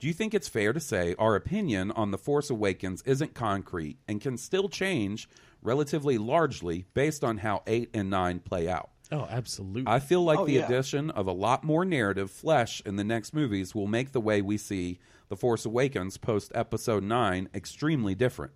Do 0.01 0.09
you 0.09 0.13
think 0.13 0.35
it's 0.35 0.49
fair 0.49 0.73
to 0.73 0.81
say 0.81 1.15
our 1.21 1.37
opinion 1.37 1.93
on 1.93 2.11
The 2.11 2.19
Force 2.19 2.51
Awakens 2.51 3.03
isn't 3.03 3.35
concrete 3.35 3.99
and 4.09 4.21
can 4.21 4.37
still 4.37 4.69
change 4.69 5.29
relatively 5.63 6.19
largely 6.19 6.85
based 6.95 7.23
on 7.23 7.39
how 7.39 7.63
8 7.69 7.91
and 7.95 8.11
9 8.11 8.41
play 8.41 8.69
out? 8.69 8.91
Oh, 9.13 9.29
absolutely. 9.31 9.85
I 9.87 10.01
feel 10.01 10.25
like 10.25 10.41
Oh, 10.41 10.47
the 10.47 10.55
yeah. 10.55 10.65
addition 10.67 11.13
of 11.13 11.29
a 11.29 11.33
lot 11.33 11.63
more 11.63 11.85
narrative 11.85 12.33
flesh 12.33 12.83
in 12.85 12.97
the 12.97 13.05
next 13.05 13.33
movies 13.33 13.73
will 13.73 13.87
make 13.87 14.11
the 14.11 14.21
way 14.21 14.43
we 14.43 14.57
see 14.57 14.99
The 15.33 15.37
Force 15.39 15.65
Awakens 15.65 16.19
post 16.19 16.53
Episode 16.55 17.03
9 17.03 17.49
extremely 17.55 18.15
different. 18.15 18.53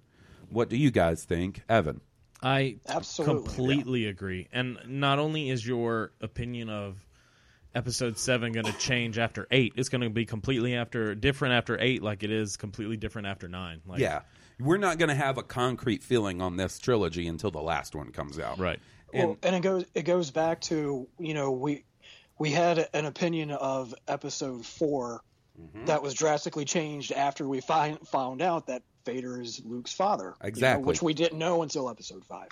What 0.51 0.69
do 0.69 0.77
you 0.77 0.91
guys 0.91 1.25
think, 1.25 1.63
Evan? 1.71 2.03
I 2.43 2.77
Absolutely, 2.87 3.45
completely 3.45 4.07
agree. 4.09 4.49
And 4.53 4.77
not 4.87 5.19
only 5.19 5.49
is 5.49 5.67
your 5.67 6.13
opinion 6.21 6.69
of 6.69 7.03
episode 7.75 8.19
7 8.19 8.53
going 8.53 8.67
to 8.67 8.75
change 8.75 9.17
after 9.17 9.47
8, 9.51 9.73
it's 9.77 9.89
going 9.89 10.03
to 10.03 10.11
be 10.11 10.27
completely 10.27 10.75
after 10.77 11.15
different 11.15 11.55
after 11.55 11.81
8 11.81 12.03
like 12.03 12.23
it 12.23 12.31
is 12.31 12.59
completely 12.59 12.99
different 12.99 13.29
after 13.29 13.49
9. 13.49 13.81
Like 13.87 14.01
Yeah. 14.01 14.21
We're 14.61 14.77
not 14.77 14.99
going 14.99 15.09
to 15.09 15.15
have 15.15 15.39
a 15.39 15.43
concrete 15.43 16.03
feeling 16.03 16.43
on 16.43 16.59
this 16.59 16.79
trilogy 16.79 17.27
until 17.27 17.51
the 17.51 17.63
last 17.63 17.95
one 17.97 18.13
comes 18.13 18.39
out. 18.39 18.59
Right. 18.59 18.81
And, 19.15 19.29
well, 19.29 19.39
and 19.43 19.57
it 19.57 19.61
goes 19.61 19.87
it 19.95 20.03
goes 20.03 20.31
back 20.31 20.61
to 20.63 21.09
you 21.19 21.33
know 21.33 21.53
we 21.53 21.87
we 22.39 22.51
had 22.51 22.87
an 22.93 23.07
opinion 23.07 23.51
of 23.51 23.95
episode 24.07 24.67
4 24.67 25.23
Mm-hmm. 25.61 25.87
that 25.87 26.03
was 26.03 26.13
drastically 26.15 26.65
changed 26.67 27.13
after 27.13 27.49
we 27.49 27.61
find 27.61 27.99
found 28.07 28.43
out 28.43 28.67
that 28.67 28.83
Vader 29.07 29.41
is 29.41 29.63
Luke's 29.65 29.93
father, 29.93 30.25
you 30.25 30.31
know, 30.43 30.49
Exactly. 30.49 30.85
which 30.85 31.01
we 31.03 31.15
didn't 31.15 31.39
know 31.39 31.63
until 31.63 31.89
episode 31.89 32.25
five. 32.25 32.49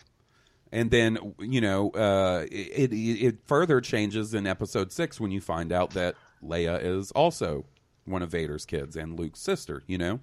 and 0.72 0.90
then, 0.90 1.34
you 1.38 1.60
know, 1.60 1.90
uh, 1.90 2.46
it, 2.50 2.92
it, 2.92 2.96
it 2.96 3.38
further 3.46 3.80
changes 3.80 4.32
in 4.34 4.46
Episode 4.46 4.90
6 4.92 5.20
when 5.20 5.30
you 5.30 5.40
find 5.40 5.70
out 5.72 5.90
that 5.90 6.14
Leia 6.42 6.82
is 6.82 7.10
also 7.12 7.64
one 8.06 8.22
of 8.22 8.30
Vader's 8.30 8.64
kids 8.64 8.96
and 8.96 9.18
Luke's 9.18 9.40
sister, 9.40 9.82
you 9.86 9.98
know? 9.98 10.20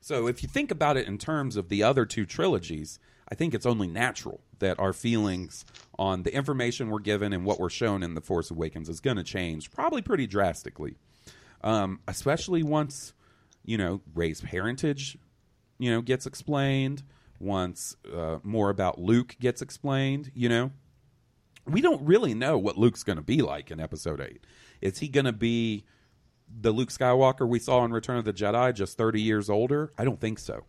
So 0.00 0.26
if 0.26 0.42
you 0.42 0.48
think 0.48 0.70
about 0.70 0.96
it 0.96 1.06
in 1.06 1.16
terms 1.18 1.56
of 1.56 1.68
the 1.68 1.82
other 1.82 2.04
two 2.06 2.24
trilogies, 2.26 2.98
I 3.28 3.34
think 3.34 3.54
it's 3.54 3.66
only 3.66 3.86
natural 3.86 4.40
that 4.58 4.78
our 4.78 4.92
feelings 4.92 5.64
on 5.98 6.22
the 6.24 6.34
information 6.34 6.90
we're 6.90 6.98
given 7.00 7.32
and 7.32 7.44
what 7.44 7.58
we're 7.60 7.70
shown 7.70 8.02
in 8.02 8.14
The 8.14 8.20
Force 8.20 8.50
Awakens 8.50 8.88
is 8.88 9.00
going 9.00 9.16
to 9.16 9.24
change 9.24 9.70
probably 9.70 10.02
pretty 10.02 10.26
drastically. 10.26 10.96
Um, 11.64 11.98
especially 12.06 12.62
once, 12.62 13.14
you 13.64 13.76
know, 13.78 14.02
Rey's 14.14 14.42
parentage, 14.42 15.18
you 15.78 15.90
know, 15.90 16.02
gets 16.02 16.26
explained, 16.26 17.02
once 17.40 17.96
uh, 18.14 18.38
more 18.42 18.70
about 18.70 19.00
Luke 19.00 19.36
gets 19.40 19.62
explained, 19.62 20.30
you 20.34 20.48
know. 20.48 20.70
We 21.66 21.80
don't 21.80 22.02
really 22.02 22.34
know 22.34 22.58
what 22.58 22.76
Luke's 22.76 23.02
going 23.02 23.16
to 23.16 23.22
be 23.22 23.40
like 23.40 23.70
in 23.70 23.80
episode 23.80 24.20
8. 24.20 24.44
Is 24.82 24.98
he 24.98 25.08
going 25.08 25.24
to 25.24 25.32
be 25.32 25.84
the 26.60 26.70
Luke 26.70 26.90
Skywalker 26.90 27.48
we 27.48 27.58
saw 27.58 27.82
in 27.86 27.92
Return 27.92 28.18
of 28.18 28.26
the 28.26 28.34
Jedi, 28.34 28.74
just 28.74 28.98
30 28.98 29.22
years 29.22 29.48
older? 29.48 29.90
I 29.96 30.04
don't 30.04 30.20
think 30.20 30.38
so. 30.38 30.64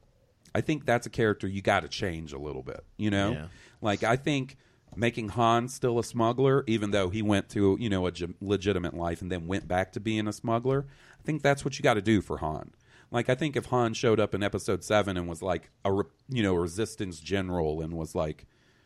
I 0.54 0.62
think 0.62 0.86
that's 0.86 1.06
a 1.06 1.10
character 1.10 1.48
you 1.50 1.62
got 1.62 1.82
to 1.82 1.90
change 1.90 2.32
a 2.32 2.40
little 2.40 2.64
bit, 2.64 2.86
you 2.96 3.10
know? 3.10 3.32
Yeah. 3.32 3.48
Like, 3.82 4.04
I 4.04 4.16
think 4.16 4.56
making 4.95 5.30
Han 5.30 5.68
still 5.68 5.99
a 5.99 6.03
smuggler, 6.03 6.64
even 6.68 6.91
though 6.91 7.10
he 7.10 7.22
went 7.22 7.49
to, 7.49 7.78
you 7.80 7.90
know, 7.90 8.06
a 8.07 8.12
ge- 8.12 8.34
legitimate 8.41 8.94
life 8.94 9.22
and 9.22 9.32
then 9.32 9.48
went 9.48 9.68
back 9.68 9.91
to 9.94 9.99
being 9.99 10.28
a 10.28 10.34
smuggler, 10.34 10.86
I 11.20 11.24
think 11.24 11.41
that's 11.41 11.64
what 11.66 11.78
you 11.78 11.84
got 11.84 11.95
to 11.95 12.02
do 12.02 12.22
for 12.22 12.38
Han. 12.38 12.72
Like, 13.12 13.30
I 13.30 13.36
think 13.36 13.56
if 13.56 13.68
Han 13.68 13.94
showed 13.94 14.20
up 14.20 14.34
in 14.34 14.44
episode 14.44 14.84
7 14.84 15.16
and 15.16 15.28
was 15.28 15.41
like 15.41 15.70
a, 15.84 15.91
re- 15.91 16.03
you 16.30 16.44
know, 16.44 16.56
resistance 16.56 17.20
general 17.20 17.82
and 17.82 17.94
was 17.94 18.16
like, 18.16 18.45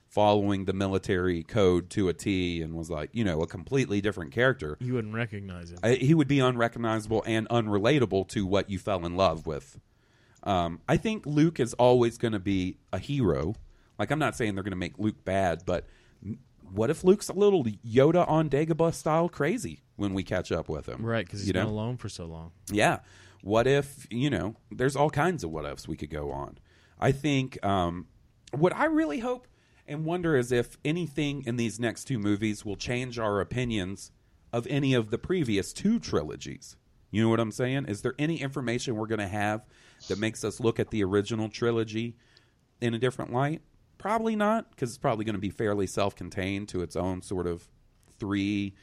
following 0.10 0.66
the 0.66 0.74
military 0.74 1.44
code 1.44 1.90
to 1.92 2.10
a 2.10 2.14
T 2.14 2.62
and 2.62 2.74
was 2.74 2.90
like, 2.90 3.12
you 3.14 3.24
know, 3.24 3.42
a 3.42 3.48
completely 3.48 4.02
different 4.02 4.32
character. 4.32 4.76
You 4.80 4.96
wouldn't 4.96 5.14
recognize 5.14 5.72
him. 5.72 5.80
I, 5.84 5.94
he 5.94 6.14
would 6.14 6.28
be 6.28 6.40
unrecognizable 6.40 7.24
and 7.26 7.48
unrelatable 7.50 8.28
to 8.30 8.46
what 8.46 8.70
you 8.70 8.80
fell 8.80 9.06
in 9.06 9.16
love 9.16 9.46
with. 9.46 9.80
Um, 10.44 10.82
I 10.90 10.98
think 10.98 11.26
Luke 11.26 11.60
is 11.60 11.74
always 11.76 12.18
going 12.18 12.32
to 12.32 12.40
be 12.40 12.78
a 12.92 12.98
hero. 12.98 13.56
Like, 14.00 14.12
I'm 14.12 14.20
not 14.20 14.36
saying 14.36 14.56
they're 14.56 14.64
going 14.64 14.72
to 14.72 14.78
make 14.78 14.98
Luke 14.98 15.24
bad, 15.26 15.64
but 15.66 15.86
what 16.72 16.90
if 16.90 17.04
Luke's 17.04 17.30
a 17.30 17.34
little 17.34 17.64
Yoda 17.64 18.28
on 18.28 18.50
Dagobah 18.50 18.94
style 18.94 19.30
crazy 19.30 19.84
when 19.98 20.14
we 20.14 20.24
catch 20.24 20.52
up 20.52 20.70
with 20.70 20.88
him? 20.88 21.06
right, 21.06 21.26
because 21.26 21.42
he's 21.42 21.48
you 21.48 21.54
know? 21.54 21.66
been 21.66 21.74
alone 21.74 21.98
for 21.98 22.10
so 22.10 22.26
long. 22.26 22.52
Yeah. 22.72 23.00
What 23.42 23.68
if, 23.68 24.08
you 24.10 24.30
know, 24.30 24.56
there's 24.72 24.96
all 24.96 25.10
kinds 25.10 25.44
of 25.44 25.52
what 25.52 25.66
ifs 25.66 25.88
we 25.88 25.96
could 25.96 26.10
go 26.10 26.32
on. 26.32 26.58
I 27.00 27.12
think 27.12 27.64
um, 27.66 28.08
what 28.52 28.76
I 28.76 28.86
really 28.86 29.20
hope 29.20 29.48
and 29.88 30.06
wonder 30.06 30.36
is 30.36 30.52
if 30.52 30.78
anything 30.86 31.44
in 31.46 31.58
these 31.58 31.80
next 31.80 32.06
two 32.06 32.20
movies 32.20 32.64
will 32.64 32.76
change 32.76 33.18
our 33.18 33.40
opinions 33.40 34.12
of 34.54 34.68
any 34.68 34.94
of 34.94 35.10
the 35.10 35.18
previous 35.18 35.74
two 35.74 36.00
trilogies. 36.00 36.76
You 37.12 37.24
know 37.24 37.30
what 37.30 37.40
I'm 37.40 37.52
saying? 37.52 37.86
Is 37.88 38.02
there 38.02 38.14
any 38.20 38.42
information 38.42 38.96
we're 38.96 39.08
going 39.08 39.20
to 39.20 39.28
have 39.28 39.66
that 40.08 40.20
makes 40.20 40.44
us 40.44 40.60
look 40.60 40.80
at 40.80 40.92
the 40.92 41.04
original 41.04 41.50
trilogy 41.50 42.16
in 42.82 42.94
a 42.94 43.00
different 43.00 43.34
light? 43.34 43.62
Probably 44.00 44.36
not, 44.36 44.72
because 44.72 44.90
it's 44.90 44.98
probably 44.98 45.26
going 45.26 45.36
to 45.36 45.40
be 45.40 45.52
fairly 45.52 45.86
self 45.86 46.16
contained 46.16 46.70
to 46.70 46.82
its 46.82 46.96
own 46.96 47.22
sort 47.22 47.46
of 47.46 47.68
three 48.18 48.74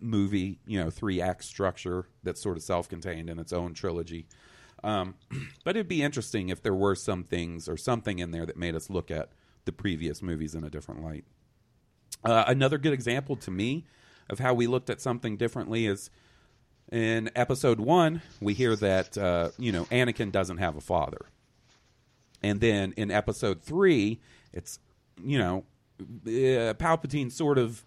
movie, 0.00 0.60
you 0.64 0.82
know, 0.82 0.90
three 0.90 1.20
act 1.20 1.44
structure 1.44 2.06
that's 2.22 2.40
sort 2.40 2.56
of 2.56 2.62
self 2.62 2.88
contained 2.88 3.28
in 3.28 3.38
its 3.38 3.52
own 3.52 3.74
trilogy. 3.74 4.26
Um, 4.84 5.16
but 5.64 5.76
it'd 5.76 5.88
be 5.88 6.02
interesting 6.02 6.48
if 6.48 6.62
there 6.62 6.74
were 6.74 6.94
some 6.94 7.24
things 7.24 7.68
or 7.68 7.76
something 7.76 8.20
in 8.20 8.30
there 8.30 8.46
that 8.46 8.56
made 8.56 8.74
us 8.76 8.88
look 8.88 9.10
at 9.10 9.30
the 9.64 9.72
previous 9.72 10.22
movies 10.22 10.54
in 10.54 10.64
a 10.64 10.70
different 10.70 11.02
light. 11.02 11.24
Uh, 12.24 12.44
another 12.46 12.78
good 12.78 12.92
example 12.92 13.36
to 13.36 13.50
me 13.50 13.84
of 14.30 14.38
how 14.38 14.54
we 14.54 14.66
looked 14.66 14.88
at 14.88 15.00
something 15.00 15.36
differently 15.36 15.86
is 15.86 16.10
In 16.90 17.28
episode 17.34 17.80
one, 17.80 18.22
we 18.40 18.54
hear 18.54 18.76
that 18.76 19.18
uh, 19.18 19.50
you 19.58 19.72
know 19.72 19.84
Anakin 19.86 20.30
doesn't 20.32 20.58
have 20.58 20.76
a 20.76 20.80
father, 20.80 21.26
and 22.42 22.60
then 22.60 22.92
in 22.96 23.10
episode 23.10 23.62
three, 23.62 24.20
it's 24.52 24.78
you 25.22 25.38
know 25.38 25.64
uh, 26.00 26.74
Palpatine 26.74 27.32
sort 27.32 27.58
of 27.58 27.84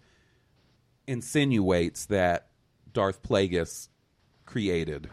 insinuates 1.06 2.06
that 2.06 2.48
Darth 2.92 3.22
Plagueis 3.22 3.88
created 4.44 5.08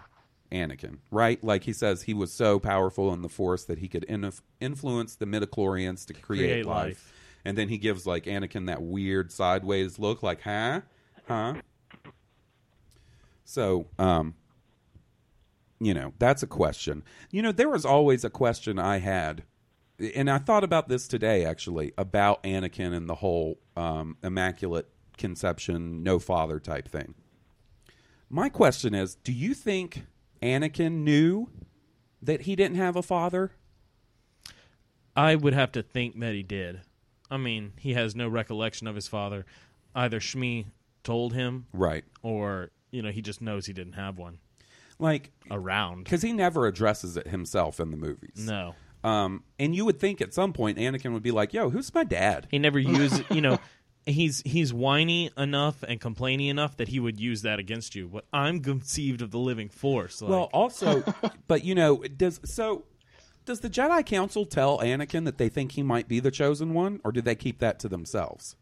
Anakin, 0.52 0.98
right? 1.12 1.42
Like 1.44 1.64
he 1.64 1.74
says 1.74 2.04
he 2.04 2.14
was 2.14 2.32
so 2.32 2.60
powerful 2.60 3.14
in 3.14 3.22
the 3.22 3.30
Force 3.30 3.66
that 3.66 3.80
he 3.80 3.88
could 3.88 4.04
inf- 4.06 4.42
influence 4.60 5.16
the 5.16 5.26
midichlorians 5.26 6.06
to 6.08 6.14
create, 6.14 6.48
create 6.50 6.66
life. 6.66 6.86
life. 6.86 7.14
And 7.46 7.58
then 7.58 7.70
he 7.70 7.78
gives 7.78 8.06
like 8.06 8.26
Anakin 8.26 8.68
that 8.68 8.82
weird 8.82 9.32
sideways 9.32 9.98
look, 9.98 10.22
like, 10.22 10.42
huh, 10.42 10.82
huh. 11.28 11.56
So, 13.46 13.88
um, 13.98 14.36
you 15.80 15.94
know, 15.94 16.14
that's 16.20 16.44
a 16.44 16.48
question. 16.48 17.04
You 17.32 17.42
know, 17.42 17.52
there 17.52 17.70
was 17.70 17.86
always 17.86 18.24
a 18.24 18.30
question 18.30 18.78
I 18.80 18.98
had, 19.00 19.44
and 20.16 20.30
I 20.30 20.38
thought 20.38 20.64
about 20.64 20.90
this 20.90 21.08
today 21.08 21.46
actually 21.46 21.94
about 21.98 22.44
Anakin 22.44 22.94
and 22.94 23.08
the 23.10 23.16
whole 23.16 23.60
um, 23.76 24.18
immaculate 24.24 24.88
conception, 25.18 26.04
no 26.04 26.20
father 26.20 26.60
type 26.60 26.88
thing. 26.88 27.16
My 28.30 28.50
question 28.50 28.94
is, 28.94 29.16
do 29.16 29.32
you 29.34 29.54
think 29.54 30.04
Anakin 30.42 31.04
knew 31.04 31.50
that 32.22 32.42
he 32.42 32.56
didn't 32.56 32.78
have 32.78 32.96
a 32.96 33.02
father? 33.02 33.52
I 35.16 35.36
would 35.36 35.54
have 35.54 35.72
to 35.74 35.82
think 35.84 36.20
that 36.20 36.34
he 36.34 36.44
did. 36.44 36.82
I 37.32 37.38
mean, 37.38 37.74
he 37.78 37.94
has 37.94 38.16
no 38.16 38.28
recollection 38.28 38.88
of 38.88 38.96
his 38.96 39.08
father. 39.08 39.46
Either 39.96 40.20
Shmi 40.20 40.66
told 41.04 41.34
him, 41.34 41.66
Right. 41.74 42.04
or 42.22 42.72
you 42.92 43.02
know, 43.02 43.12
he 43.12 43.22
just 43.22 43.42
knows 43.42 43.66
he 43.66 43.74
didn't 43.74 43.94
have 43.94 44.18
one 44.18 44.40
Like, 45.00 45.32
around. 45.50 46.04
because 46.04 46.22
he 46.22 46.34
never 46.34 46.68
addresses 46.68 47.16
it 47.18 47.28
himself 47.28 47.80
in 47.80 47.90
the 47.92 47.98
movies. 47.98 48.46
No, 48.46 48.76
Um, 49.04 49.44
and 49.58 49.74
you 49.76 49.86
would 49.86 50.00
think 50.00 50.20
at 50.22 50.34
some 50.34 50.52
point 50.54 50.78
Anakin 50.78 51.14
would 51.14 51.24
be 51.24 51.32
like, 51.32 51.54
"Yo, 51.54 51.70
who's 51.70 51.94
my 51.94 52.04
dad?" 52.04 52.48
he 52.52 52.60
never 52.60 52.78
used. 53.00 53.24
You 53.32 53.40
know, 53.42 53.60
he's 54.06 54.42
he's 54.46 54.74
whiny 54.74 55.32
enough 55.38 55.84
and 55.84 56.02
complaining 56.02 56.48
enough 56.48 56.76
that 56.78 56.90
he 56.90 57.00
would 57.00 57.18
use 57.20 57.42
that 57.44 57.60
against 57.60 57.96
you. 57.96 58.10
But 58.10 58.26
I'm 58.34 58.60
conceived 58.60 59.22
of 59.22 59.32
the 59.32 59.40
living 59.40 59.70
force. 59.70 60.22
Like, 60.22 60.32
Well, 60.32 60.50
also, 60.52 61.04
but 61.48 61.64
you 61.64 61.76
know, 61.76 61.98
does 62.04 62.42
so 62.44 62.84
does 63.46 63.62
the 63.62 63.70
Jedi 63.70 64.06
Council 64.06 64.46
tell 64.46 64.80
Anakin 64.80 65.24
that 65.26 65.38
they 65.38 65.48
think 65.50 65.72
he 65.72 65.82
might 65.82 66.08
be 66.10 66.20
the 66.20 66.30
chosen 66.32 66.74
one, 66.74 67.00
or 67.06 67.12
do 67.14 67.22
they 67.22 67.36
keep 67.36 67.60
that 67.60 67.80
to 67.80 67.88
themselves? 67.88 68.58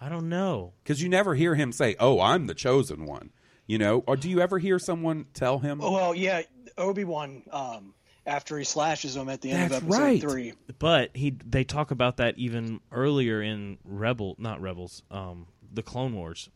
I 0.00 0.08
don't 0.08 0.28
know. 0.28 0.74
Because 0.82 1.00
you 1.02 1.08
never 1.08 1.34
hear 1.36 1.54
him 1.54 1.70
say, 1.72 1.94
"Oh, 2.00 2.20
I'm 2.20 2.46
the 2.48 2.54
chosen 2.54 3.04
one," 3.06 3.30
you 3.68 3.78
know, 3.78 4.02
or 4.06 4.16
do 4.16 4.28
you 4.28 4.40
ever 4.40 4.58
hear 4.58 4.80
someone 4.80 5.26
tell 5.34 5.60
him? 5.60 5.80
Oh, 5.80 5.92
well, 5.92 6.14
yeah, 6.14 6.42
Obi 6.76 7.04
Wan. 7.04 7.44
Um, 7.52 7.94
after 8.26 8.58
he 8.58 8.64
slashes 8.64 9.16
him 9.16 9.28
at 9.28 9.40
the 9.40 9.50
end 9.50 9.70
That's 9.70 9.82
of 9.82 9.88
episode 9.88 10.02
right. 10.02 10.20
three. 10.20 10.52
But 10.78 11.16
he 11.16 11.30
they 11.30 11.64
talk 11.64 11.90
about 11.90 12.18
that 12.18 12.36
even 12.38 12.80
earlier 12.92 13.40
in 13.40 13.78
Rebel, 13.84 14.36
not 14.38 14.60
Rebels, 14.60 15.02
um, 15.10 15.46
the 15.72 15.82
Clone 15.82 16.14
Wars. 16.14 16.50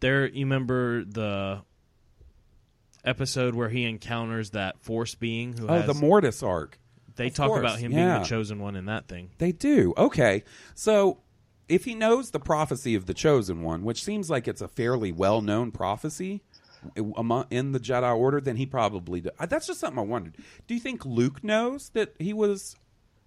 There, 0.00 0.26
you 0.26 0.44
remember 0.44 1.04
the 1.04 1.62
episode 3.04 3.54
where 3.54 3.68
he 3.68 3.84
encounters 3.84 4.50
that 4.50 4.80
Force 4.80 5.14
being 5.14 5.56
who 5.56 5.68
oh, 5.68 5.74
has. 5.74 5.86
the 5.86 5.94
Mortis 5.94 6.42
arc. 6.42 6.78
they 7.14 7.28
of 7.28 7.34
talk 7.34 7.48
course, 7.48 7.60
about 7.60 7.78
him 7.78 7.92
yeah. 7.92 8.10
being 8.10 8.22
the 8.22 8.28
chosen 8.28 8.58
one 8.58 8.76
in 8.76 8.86
that 8.86 9.08
thing. 9.08 9.30
They 9.38 9.52
do. 9.52 9.94
Okay. 9.96 10.42
So 10.74 11.18
if 11.68 11.84
he 11.84 11.94
knows 11.94 12.30
the 12.30 12.40
prophecy 12.40 12.94
of 12.94 13.06
the 13.06 13.14
chosen 13.14 13.62
one, 13.62 13.82
which 13.82 14.04
seems 14.04 14.30
like 14.30 14.46
it's 14.46 14.60
a 14.60 14.68
fairly 14.68 15.12
well 15.12 15.40
known 15.40 15.72
prophecy 15.72 16.42
in 16.94 17.72
the 17.72 17.80
Jedi 17.80 18.16
Order, 18.16 18.40
then 18.40 18.56
he 18.56 18.66
probably 18.66 19.20
does. 19.20 19.32
That's 19.48 19.66
just 19.66 19.80
something 19.80 19.98
I 19.98 20.02
wondered. 20.02 20.36
Do 20.66 20.74
you 20.74 20.80
think 20.80 21.04
Luke 21.04 21.42
knows 21.42 21.90
that 21.90 22.14
he 22.18 22.32
was 22.32 22.76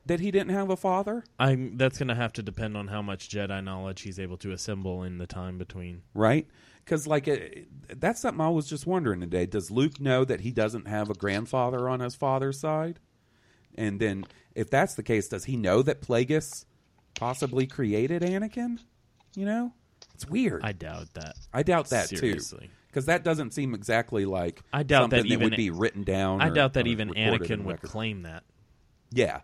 that 0.05 0.19
he 0.19 0.31
didn't 0.31 0.51
have 0.51 0.69
a 0.69 0.77
father? 0.77 1.23
I'm. 1.37 1.77
That's 1.77 1.97
going 1.97 2.07
to 2.07 2.15
have 2.15 2.33
to 2.33 2.43
depend 2.43 2.77
on 2.77 2.87
how 2.87 3.01
much 3.01 3.29
Jedi 3.29 3.63
knowledge 3.63 4.01
he's 4.01 4.19
able 4.19 4.37
to 4.37 4.51
assemble 4.51 5.03
in 5.03 5.17
the 5.17 5.27
time 5.27 5.57
between. 5.57 6.03
Right? 6.13 6.47
Because 6.85 7.05
like 7.05 7.27
it, 7.27 7.67
that's 7.99 8.21
something 8.21 8.41
I 8.41 8.49
was 8.49 8.67
just 8.67 8.87
wondering 8.87 9.19
today. 9.19 9.45
Does 9.45 9.69
Luke 9.69 9.99
know 9.99 10.23
that 10.25 10.41
he 10.41 10.51
doesn't 10.51 10.87
have 10.87 11.09
a 11.09 11.13
grandfather 11.13 11.89
on 11.89 11.99
his 11.99 12.15
father's 12.15 12.59
side? 12.59 12.99
And 13.75 13.99
then, 13.99 14.25
if 14.55 14.69
that's 14.69 14.95
the 14.95 15.03
case, 15.03 15.29
does 15.29 15.45
he 15.45 15.55
know 15.55 15.81
that 15.83 16.01
Plagueis 16.01 16.65
possibly 17.15 17.67
created 17.67 18.21
Anakin? 18.21 18.79
You 19.35 19.45
know, 19.45 19.73
it's 20.13 20.27
weird. 20.27 20.61
I 20.63 20.71
doubt 20.71 21.13
that. 21.13 21.35
I 21.53 21.63
doubt 21.63 21.89
that 21.89 22.09
Seriously. 22.09 22.67
too, 22.67 22.73
because 22.87 23.05
that 23.05 23.23
doesn't 23.23 23.51
seem 23.53 23.73
exactly 23.73 24.25
like 24.25 24.61
I 24.73 24.83
doubt 24.83 25.11
that 25.11 25.25
even- 25.25 25.41
would 25.41 25.55
be 25.55 25.69
written 25.69 26.03
down. 26.03 26.41
I 26.41 26.47
or- 26.49 26.53
doubt 26.53 26.73
that 26.73 26.87
even 26.87 27.09
Anakin 27.13 27.63
would 27.63 27.81
claim 27.81 28.23
that. 28.23 28.43
Yeah, 29.11 29.41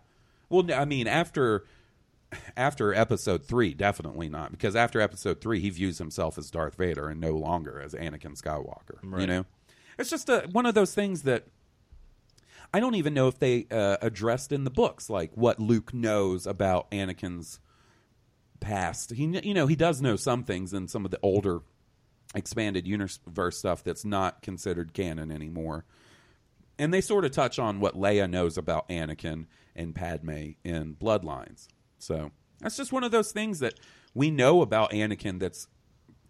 well, 0.48 0.72
I 0.72 0.84
mean, 0.84 1.06
after 1.06 1.64
after 2.56 2.92
episode 2.92 3.44
three, 3.44 3.72
definitely 3.72 4.28
not, 4.28 4.50
because 4.50 4.74
after 4.76 5.00
episode 5.00 5.40
three, 5.40 5.60
he 5.60 5.70
views 5.70 5.98
himself 5.98 6.36
as 6.38 6.50
Darth 6.50 6.76
Vader 6.76 7.08
and 7.08 7.20
no 7.20 7.32
longer 7.32 7.80
as 7.80 7.94
Anakin 7.94 8.40
Skywalker. 8.40 8.98
You 9.18 9.26
know, 9.26 9.46
it's 9.98 10.10
just 10.10 10.28
a, 10.28 10.46
one 10.52 10.66
of 10.66 10.74
those 10.74 10.92
things 10.94 11.22
that 11.22 11.44
I 12.72 12.80
don't 12.80 12.94
even 12.94 13.14
know 13.14 13.28
if 13.28 13.38
they 13.38 13.66
uh, 13.70 13.96
addressed 14.02 14.52
in 14.52 14.64
the 14.64 14.70
books, 14.70 15.08
like 15.08 15.32
what 15.34 15.60
Luke 15.60 15.94
knows 15.94 16.46
about 16.46 16.90
Anakin's 16.90 17.60
past. 18.60 19.12
He, 19.12 19.24
you 19.24 19.54
know, 19.54 19.66
he 19.66 19.76
does 19.76 20.02
know 20.02 20.16
some 20.16 20.44
things 20.44 20.72
in 20.72 20.88
some 20.88 21.04
of 21.04 21.10
the 21.10 21.20
older 21.22 21.60
expanded 22.34 22.86
universe 22.86 23.58
stuff 23.58 23.82
that's 23.82 24.04
not 24.04 24.42
considered 24.42 24.92
canon 24.92 25.30
anymore. 25.30 25.84
And 26.78 26.92
they 26.92 27.00
sort 27.00 27.24
of 27.24 27.30
touch 27.30 27.58
on 27.58 27.80
what 27.80 27.94
Leia 27.94 28.28
knows 28.28 28.58
about 28.58 28.88
Anakin 28.88 29.46
and 29.74 29.94
Padme 29.94 30.50
in 30.62 30.94
Bloodlines. 30.94 31.68
So 31.98 32.32
that's 32.60 32.76
just 32.76 32.92
one 32.92 33.04
of 33.04 33.12
those 33.12 33.32
things 33.32 33.60
that 33.60 33.74
we 34.14 34.30
know 34.30 34.60
about 34.60 34.90
Anakin 34.90 35.38
that's 35.38 35.68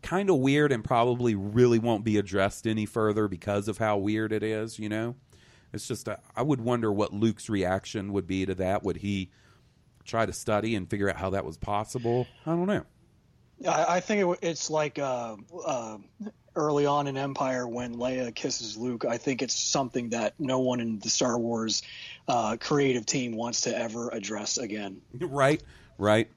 kind 0.03 0.31
of 0.31 0.37
weird 0.37 0.71
and 0.71 0.85
probably 0.85 1.35
really 1.35 1.81
won't 1.81 2.05
be 2.05 2.17
addressed 2.17 2.67
any 2.67 2.87
further 2.87 3.27
because 3.27 3.67
of 3.67 3.79
how 3.79 3.97
weird 3.97 4.33
it 4.33 4.43
is, 4.43 4.79
you 4.79 4.89
know? 4.89 5.17
It's 5.73 5.87
just, 5.87 6.09
uh, 6.09 6.17
I 6.35 6.43
would 6.43 6.61
wonder 6.61 6.93
what 6.93 7.13
Luke's 7.13 7.49
reaction 7.49 8.13
would 8.13 8.27
be 8.27 8.47
to 8.47 8.55
that. 8.57 8.83
Would 8.83 8.99
he 8.99 9.31
try 10.05 10.27
to 10.27 10.33
study 10.33 10.75
and 10.75 10.89
figure 10.89 11.11
out 11.11 11.17
how 11.17 11.31
that 11.31 11.45
was 11.45 11.57
possible? 11.57 12.27
I 12.47 12.51
don't 12.51 12.67
know. 12.67 12.85
I, 13.69 13.97
I 13.97 14.01
think 14.01 14.23
it, 14.23 14.39
it's 14.49 14.71
like 14.71 14.99
uh, 14.99 15.37
uh, 15.65 15.99
early 16.55 16.87
on 16.87 17.07
in 17.07 17.17
Empire 17.17 17.67
when 17.67 17.97
Leia 17.97 18.35
kisses 18.35 18.77
Luke. 18.77 19.05
I 19.05 19.19
think 19.19 19.43
it's 19.43 19.55
something 19.55 20.11
that 20.11 20.35
no 20.39 20.61
one 20.61 20.81
in 20.81 20.99
the 20.99 21.11
Star 21.11 21.39
Wars 21.39 21.83
uh, 22.29 22.57
creative 22.59 23.07
team 23.07 23.37
wants 23.37 23.63
to 23.63 23.77
ever 23.77 24.09
address 24.11 24.59
again. 24.59 25.01
right 25.21 25.63
right 25.99 26.29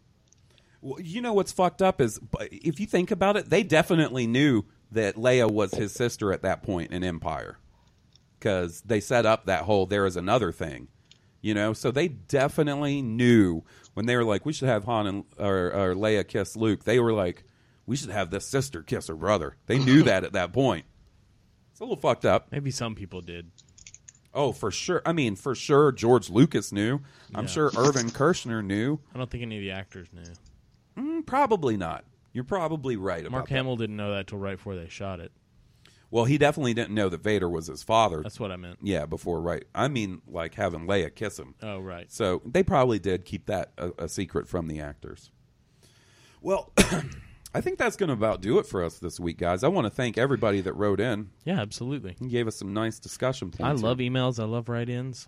well, 0.81 0.99
you 1.01 1.21
know 1.21 1.33
what's 1.33 1.51
fucked 1.51 1.81
up 1.81 1.99
is 1.99 2.19
if 2.39 2.79
you 2.79 2.85
think 2.85 3.11
about 3.11 3.35
it 3.35 3.49
they 3.49 3.63
definitely 3.63 4.25
knew 4.25 4.63
that 4.91 5.15
leia 5.15 5.51
was 5.51 5.73
his 5.73 5.91
sister 5.91 6.31
at 6.31 6.41
that 6.41 6.63
point 6.63 6.91
in 6.91 7.03
empire 7.03 7.57
because 8.39 8.81
they 8.81 8.99
set 8.99 9.25
up 9.25 9.45
that 9.45 9.63
whole 9.63 9.85
there 9.85 10.05
is 10.05 10.15
another 10.15 10.51
thing 10.51 10.87
you 11.41 11.53
know 11.53 11.73
so 11.73 11.91
they 11.91 12.07
definitely 12.07 13.01
knew 13.01 13.63
when 13.93 14.05
they 14.05 14.15
were 14.15 14.23
like 14.23 14.45
we 14.45 14.53
should 14.53 14.67
have 14.69 14.85
han 14.85 15.07
and 15.07 15.23
or, 15.37 15.67
or 15.73 15.95
leia 15.95 16.27
kiss 16.27 16.55
luke 16.55 16.83
they 16.85 16.99
were 16.99 17.13
like 17.13 17.43
we 17.85 17.95
should 17.95 18.09
have 18.09 18.29
this 18.29 18.45
sister 18.45 18.81
kiss 18.81 19.07
her 19.07 19.15
brother 19.15 19.55
they 19.65 19.77
knew 19.79 20.03
that 20.03 20.23
at 20.23 20.33
that 20.33 20.51
point 20.53 20.85
it's 21.71 21.79
a 21.79 21.83
little 21.83 21.95
fucked 21.97 22.25
up 22.25 22.47
Maybe 22.51 22.71
some 22.71 22.95
people 22.95 23.21
did. 23.21 23.51
oh 24.33 24.51
for 24.51 24.71
sure 24.71 25.01
i 25.05 25.11
mean 25.13 25.35
for 25.35 25.55
sure 25.55 25.91
george 25.91 26.29
lucas 26.29 26.71
knew 26.71 26.99
i'm 27.35 27.45
Yeah. 27.45 27.49
sure 27.49 27.71
irvin 27.77 28.09
kershner 28.09 28.63
knew 28.63 28.99
I 29.13 29.17
don't 29.17 29.29
think 29.29 29.43
any 29.43 29.57
of 29.57 29.61
the 29.61 29.71
actors 29.71 30.07
knew. 30.13 30.23
Mm, 30.97 31.25
Probably 31.25 31.77
not. 31.77 32.03
You're 32.33 32.43
probably 32.43 32.95
right 32.97 33.21
about 33.21 33.31
Mark 33.31 33.47
that. 33.47 33.55
Hamill 33.55 33.75
didn't 33.77 33.95
know 33.95 34.13
that 34.13 34.27
till 34.27 34.37
right 34.37 34.57
before 34.57 34.75
they 34.75 34.87
shot 34.89 35.19
it. 35.19 35.31
Well, 36.11 36.25
he 36.25 36.37
definitely 36.39 36.73
didn't 36.73 36.95
know 36.95 37.07
that 37.09 37.21
Vader 37.21 37.47
was 37.49 37.67
his 37.67 37.83
father. 37.83 38.21
That's 38.23 38.39
what 38.39 38.51
I 38.51 38.55
meant. 38.55 38.79
yeah, 38.81 39.05
before 39.05 39.39
right. 39.41 39.63
I 39.75 39.87
mean, 39.89 40.21
like 40.27 40.55
having 40.55 40.87
Leia 40.87 41.13
kiss 41.13 41.37
him. 41.37 41.53
Oh, 41.61 41.79
right. 41.79 42.11
So 42.11 42.41
they 42.45 42.63
probably 42.63 42.97
did 42.99 43.25
keep 43.25 43.45
that 43.45 43.71
a, 43.77 43.91
a 43.99 44.09
secret 44.09 44.47
from 44.47 44.67
the 44.67 44.79
actors. 44.79 45.29
Well, 46.41 46.71
I 47.53 47.61
think 47.61 47.77
that's 47.77 47.95
going 47.95 48.07
to 48.07 48.13
about 48.13 48.41
do 48.41 48.57
it 48.59 48.65
for 48.65 48.83
us 48.83 48.99
this 48.99 49.19
week, 49.19 49.37
guys. 49.37 49.63
I 49.63 49.67
want 49.67 49.85
to 49.85 49.91
thank 49.91 50.17
everybody 50.17 50.61
that 50.61 50.73
wrote 50.73 50.99
in 50.99 51.29
Yeah, 51.45 51.59
absolutely. 51.61 52.15
and 52.19 52.29
gave 52.29 52.47
us 52.47 52.55
some 52.55 52.73
nice 52.73 52.97
discussion 52.99 53.51
points. 53.51 53.83
I 53.83 53.87
love 53.87 53.97
emails. 53.99 54.39
I 54.39 54.45
love 54.45 54.69
write-ins. 54.69 55.27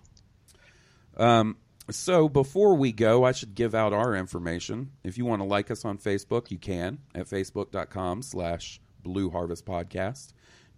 Um, 1.18 1.58
So 1.90 2.30
before 2.30 2.76
we 2.76 2.92
go, 2.92 3.24
I 3.26 3.32
should 3.34 3.54
give 3.56 3.76
out 3.76 3.92
our 3.92 4.16
information. 4.16 4.92
If 5.04 5.18
you 5.18 5.26
want 5.26 5.42
to 5.42 5.48
like 5.48 5.70
us 5.72 5.84
on 5.84 5.98
Facebook, 5.98 6.50
you 6.52 6.58
can 6.58 7.00
at 7.14 7.28
facebook.com 7.28 8.22
slash 8.22 8.80
Blue 9.04 9.30
Harvest 9.32 9.66
Podcast. 9.66 10.32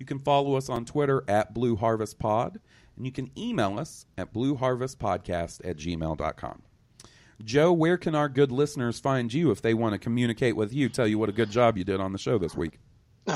You 0.03 0.05
can 0.05 0.19
follow 0.19 0.55
us 0.55 0.67
on 0.67 0.84
Twitter 0.84 1.23
at 1.30 1.53
Blue 1.53 1.77
Harvest 1.77 2.19
Pod, 2.19 2.59
and 2.97 3.05
you 3.05 3.11
can 3.13 3.31
email 3.38 3.80
us 3.80 4.05
at 4.17 4.34
blueharvestpodcast 4.34 5.61
at 5.63 5.77
gmail.com. 5.77 6.61
Joe, 7.41 7.71
where 7.71 7.97
can 7.97 8.13
our 8.13 8.27
good 8.27 8.51
listeners 8.51 8.99
find 8.99 9.34
you 9.34 9.49
if 9.49 9.61
they 9.61 9.73
want 9.73 9.93
to 9.93 9.97
communicate 9.97 10.57
with 10.57 10.73
you, 10.73 10.89
tell 10.89 11.07
you 11.07 11.17
what 11.17 11.30
a 11.30 11.31
good 11.31 11.49
job 11.49 11.77
you 11.77 11.85
did 11.85 12.01
on 12.01 12.11
the 12.11 12.17
show 12.17 12.38
this 12.38 12.53
week? 12.53 12.80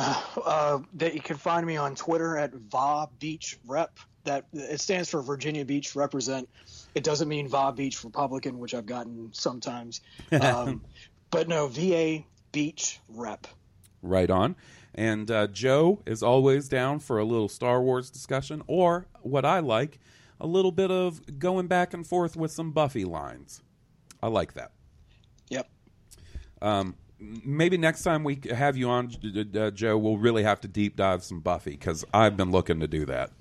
Uh, 0.46 0.80
that 0.94 1.14
you 1.14 1.22
can 1.22 1.36
find 1.36 1.66
me 1.66 1.78
on 1.78 1.96
Twitter 1.96 2.38
at 2.38 2.54
Va 2.54 3.08
Beach 3.20 3.58
Rep. 3.66 3.98
That 4.24 4.46
it 4.54 4.80
stands 4.80 5.10
for 5.10 5.22
Virginia 5.22 5.66
Beach 5.66 5.96
Represent. 5.96 6.48
It 6.96 7.04
doesn't 7.04 7.28
mean 7.28 7.48
Va 7.50 7.74
Beach 7.74 8.04
Republican, 8.04 8.60
which 8.60 8.74
I've 8.74 8.86
gotten 8.86 9.30
sometimes. 9.34 10.02
Um, 10.32 10.82
but 11.32 11.48
no, 11.48 11.68
VA 11.68 12.24
Beach 12.52 13.00
Rep. 13.10 13.48
Right 14.02 14.30
on. 14.30 14.56
And 14.98 15.30
uh, 15.30 15.48
Joe 15.48 16.02
is 16.08 16.24
always 16.24 16.68
down 16.68 17.00
for 17.00 17.20
a 17.20 17.24
little 17.24 17.48
Star 17.48 17.82
Wars 17.82 18.10
discussion, 18.10 18.64
or 18.66 19.06
what 19.22 19.46
I 19.46 19.60
like, 19.60 20.00
a 20.42 20.48
little 20.48 20.72
bit 20.72 20.90
of 20.90 21.40
going 21.40 21.68
back 21.68 21.94
and 21.94 22.06
forth 22.06 22.36
with 22.36 22.52
some 22.52 22.72
Buffy 22.72 23.06
lines. 23.06 23.62
I 24.22 24.28
like 24.28 24.54
that. 24.54 24.72
Yep. 25.50 25.70
Um, 26.64 26.96
maybe 27.20 27.78
next 27.78 28.02
time 28.02 28.24
we 28.24 28.40
have 28.52 28.76
you 28.76 28.90
on, 28.90 29.12
uh, 29.56 29.70
Joe, 29.70 29.98
we'll 29.98 30.18
really 30.18 30.44
have 30.44 30.62
to 30.62 30.68
deep 30.68 30.96
dive 30.96 31.24
some 31.24 31.42
Buffy 31.42 31.72
because 31.72 32.04
I've 32.12 32.36
been 32.36 32.52
looking 32.52 32.80
to 32.80 32.88
do 32.88 33.06
that. 33.06 33.32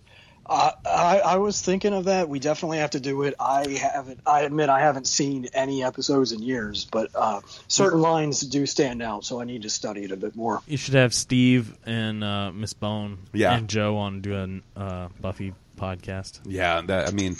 Uh, 0.48 0.70
I, 0.86 1.18
I 1.20 1.36
was 1.38 1.60
thinking 1.60 1.92
of 1.92 2.04
that. 2.04 2.28
We 2.28 2.38
definitely 2.38 2.78
have 2.78 2.90
to 2.90 3.00
do 3.00 3.22
it. 3.24 3.34
I 3.40 3.68
haven't. 3.68 4.20
I 4.26 4.42
admit 4.42 4.68
I 4.68 4.80
haven't 4.80 5.06
seen 5.06 5.48
any 5.54 5.82
episodes 5.82 6.32
in 6.32 6.40
years, 6.40 6.84
but 6.84 7.10
uh, 7.14 7.40
certain 7.68 8.00
lines 8.00 8.40
do 8.42 8.64
stand 8.66 9.02
out, 9.02 9.24
so 9.24 9.40
I 9.40 9.44
need 9.44 9.62
to 9.62 9.70
study 9.70 10.04
it 10.04 10.12
a 10.12 10.16
bit 10.16 10.36
more. 10.36 10.60
You 10.66 10.76
should 10.76 10.94
have 10.94 11.12
Steve 11.12 11.76
and 11.84 12.22
uh, 12.22 12.52
Miss 12.52 12.72
Bone 12.74 13.18
Yeah. 13.32 13.56
and 13.56 13.68
Joe 13.68 13.96
on 13.96 14.20
doing 14.20 14.62
uh, 14.76 15.08
Buffy 15.20 15.52
podcast 15.76 16.40
Yeah, 16.46 16.80
that 16.86 17.08
I 17.08 17.10
mean, 17.10 17.36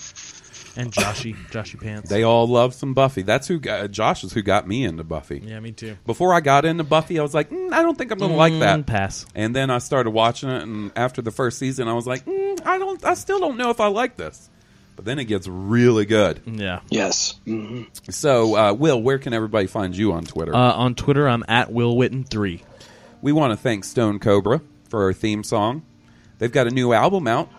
and 0.76 0.92
Joshy 0.92 1.34
Joshy 1.50 1.80
Pants. 1.80 2.10
they 2.10 2.22
all 2.22 2.46
love 2.46 2.74
some 2.74 2.92
Buffy. 2.92 3.22
That's 3.22 3.48
who 3.48 3.58
got, 3.58 3.90
Josh 3.90 4.24
is 4.24 4.32
who 4.34 4.42
got 4.42 4.68
me 4.68 4.84
into 4.84 5.04
Buffy. 5.04 5.40
yeah, 5.42 5.58
me 5.60 5.72
too. 5.72 5.96
Before 6.04 6.34
I 6.34 6.40
got 6.40 6.64
into 6.66 6.84
Buffy, 6.84 7.18
I 7.18 7.22
was 7.22 7.32
like, 7.32 7.48
mm, 7.50 7.72
I 7.72 7.80
don't 7.82 7.96
think 7.96 8.10
I'm 8.10 8.18
going 8.18 8.32
to 8.32 8.36
like 8.36 8.58
that. 8.58 8.80
Mm, 8.80 8.86
pass. 8.86 9.24
And 9.34 9.56
then 9.56 9.70
I 9.70 9.78
started 9.78 10.10
watching 10.10 10.50
it, 10.50 10.62
and 10.64 10.92
after 10.96 11.22
the 11.22 11.30
first 11.30 11.58
season, 11.58 11.88
I 11.88 11.94
was 11.94 12.06
like, 12.06 12.26
mm, 12.26 12.45
I 12.66 12.78
don't, 12.78 13.02
I 13.04 13.14
still 13.14 13.38
don't 13.38 13.56
know 13.56 13.70
if 13.70 13.80
I 13.80 13.86
like 13.88 14.16
this. 14.16 14.50
But 14.96 15.04
then 15.04 15.18
it 15.18 15.26
gets 15.26 15.46
really 15.46 16.06
good. 16.06 16.40
Yeah. 16.46 16.80
Yes. 16.88 17.34
hmm 17.44 17.82
So, 18.10 18.56
uh, 18.56 18.72
Will, 18.72 19.00
where 19.02 19.18
can 19.18 19.34
everybody 19.34 19.66
find 19.66 19.94
you 19.96 20.12
on 20.12 20.24
Twitter? 20.24 20.54
Uh, 20.54 20.72
on 20.72 20.94
Twitter, 20.94 21.28
I'm 21.28 21.44
at 21.48 21.70
Will 21.70 21.94
Witten 21.94 22.26
three. 22.26 22.62
we 23.20 23.30
want 23.32 23.52
to 23.52 23.56
thank 23.58 23.84
Stoned 23.84 24.22
Cobra 24.22 24.62
for 24.88 25.02
our 25.04 25.12
theme 25.12 25.44
song. 25.44 25.82
They've 26.38 26.50
got 26.52 26.66
a 26.66 26.70
new 26.70 26.92
album 26.94 27.26
out, 27.28 27.50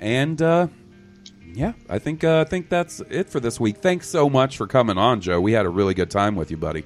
And 0.00 0.42
uh, 0.42 0.66
yeah, 1.54 1.72
I 1.88 1.98
think 1.98 2.24
uh, 2.24 2.40
I 2.40 2.44
think 2.44 2.68
that's 2.68 3.00
it 3.10 3.28
for 3.28 3.40
this 3.40 3.58
week. 3.60 3.78
Thanks 3.78 4.08
so 4.08 4.28
much 4.30 4.56
for 4.56 4.66
coming 4.66 4.98
on, 4.98 5.20
Joe. 5.20 5.40
We 5.40 5.52
had 5.52 5.66
a 5.66 5.70
really 5.70 5.94
good 5.94 6.10
time 6.10 6.34
with 6.36 6.50
you, 6.50 6.56
buddy. 6.56 6.84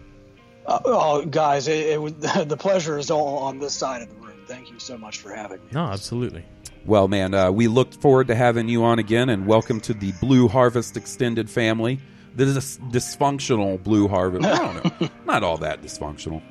Uh, 0.66 0.80
oh, 0.84 1.24
guys, 1.24 1.68
it, 1.68 1.86
it 1.90 2.02
would, 2.02 2.20
the 2.48 2.56
pleasure 2.56 2.98
is 2.98 3.10
all 3.10 3.38
on 3.38 3.58
this 3.58 3.74
side 3.74 4.02
of 4.02 4.08
the 4.08 4.14
room. 4.16 4.38
Thank 4.46 4.70
you 4.70 4.78
so 4.78 4.98
much 4.98 5.18
for 5.18 5.32
having 5.34 5.58
me. 5.60 5.66
No, 5.72 5.84
absolutely. 5.86 6.44
Well, 6.84 7.08
man, 7.08 7.34
uh, 7.34 7.50
we 7.50 7.68
look 7.68 7.92
forward 7.94 8.28
to 8.28 8.34
having 8.34 8.68
you 8.68 8.84
on 8.84 8.98
again, 8.98 9.28
and 9.28 9.46
welcome 9.46 9.80
to 9.82 9.94
the 9.94 10.12
Blue 10.20 10.48
Harvest 10.48 10.96
extended 10.96 11.50
family. 11.50 12.00
This 12.34 12.48
is 12.56 12.78
dysfunctional 12.90 13.82
Blue 13.82 14.08
Harvest. 14.08 14.44
I 14.44 14.56
don't 14.58 15.00
know, 15.00 15.08
not 15.26 15.42
all 15.42 15.56
that 15.58 15.82
dysfunctional. 15.82 16.42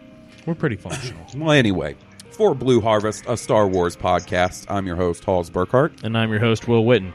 We're 0.45 0.55
pretty 0.55 0.75
functional. 0.77 1.25
Well, 1.35 1.51
anyway, 1.51 1.95
for 2.31 2.53
Blue 2.55 2.81
Harvest, 2.81 3.25
a 3.27 3.37
Star 3.37 3.67
Wars 3.67 3.95
podcast, 3.95 4.65
I'm 4.69 4.87
your 4.87 4.95
host, 4.95 5.23
Halls 5.23 5.49
Burkhart. 5.49 6.03
and 6.03 6.17
I'm 6.17 6.29
your 6.31 6.39
host, 6.39 6.67
Will 6.67 6.83
Witten. 6.83 7.13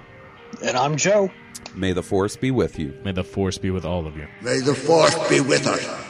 And 0.63 0.77
I'm 0.77 0.97
Joe. 0.97 1.31
May 1.75 1.93
the 1.93 2.03
Force 2.03 2.37
be 2.37 2.51
with 2.51 2.79
you. 2.79 2.95
May 3.05 3.13
the 3.13 3.25
force 3.25 3.59
be 3.59 3.71
with 3.71 3.85
all 3.85 4.07
of 4.07 4.17
you. 4.17 4.27
May 4.43 4.61
the 4.61 4.75
force 4.75 5.15
be 5.29 5.41
with 5.41 5.67
us. 5.67 6.10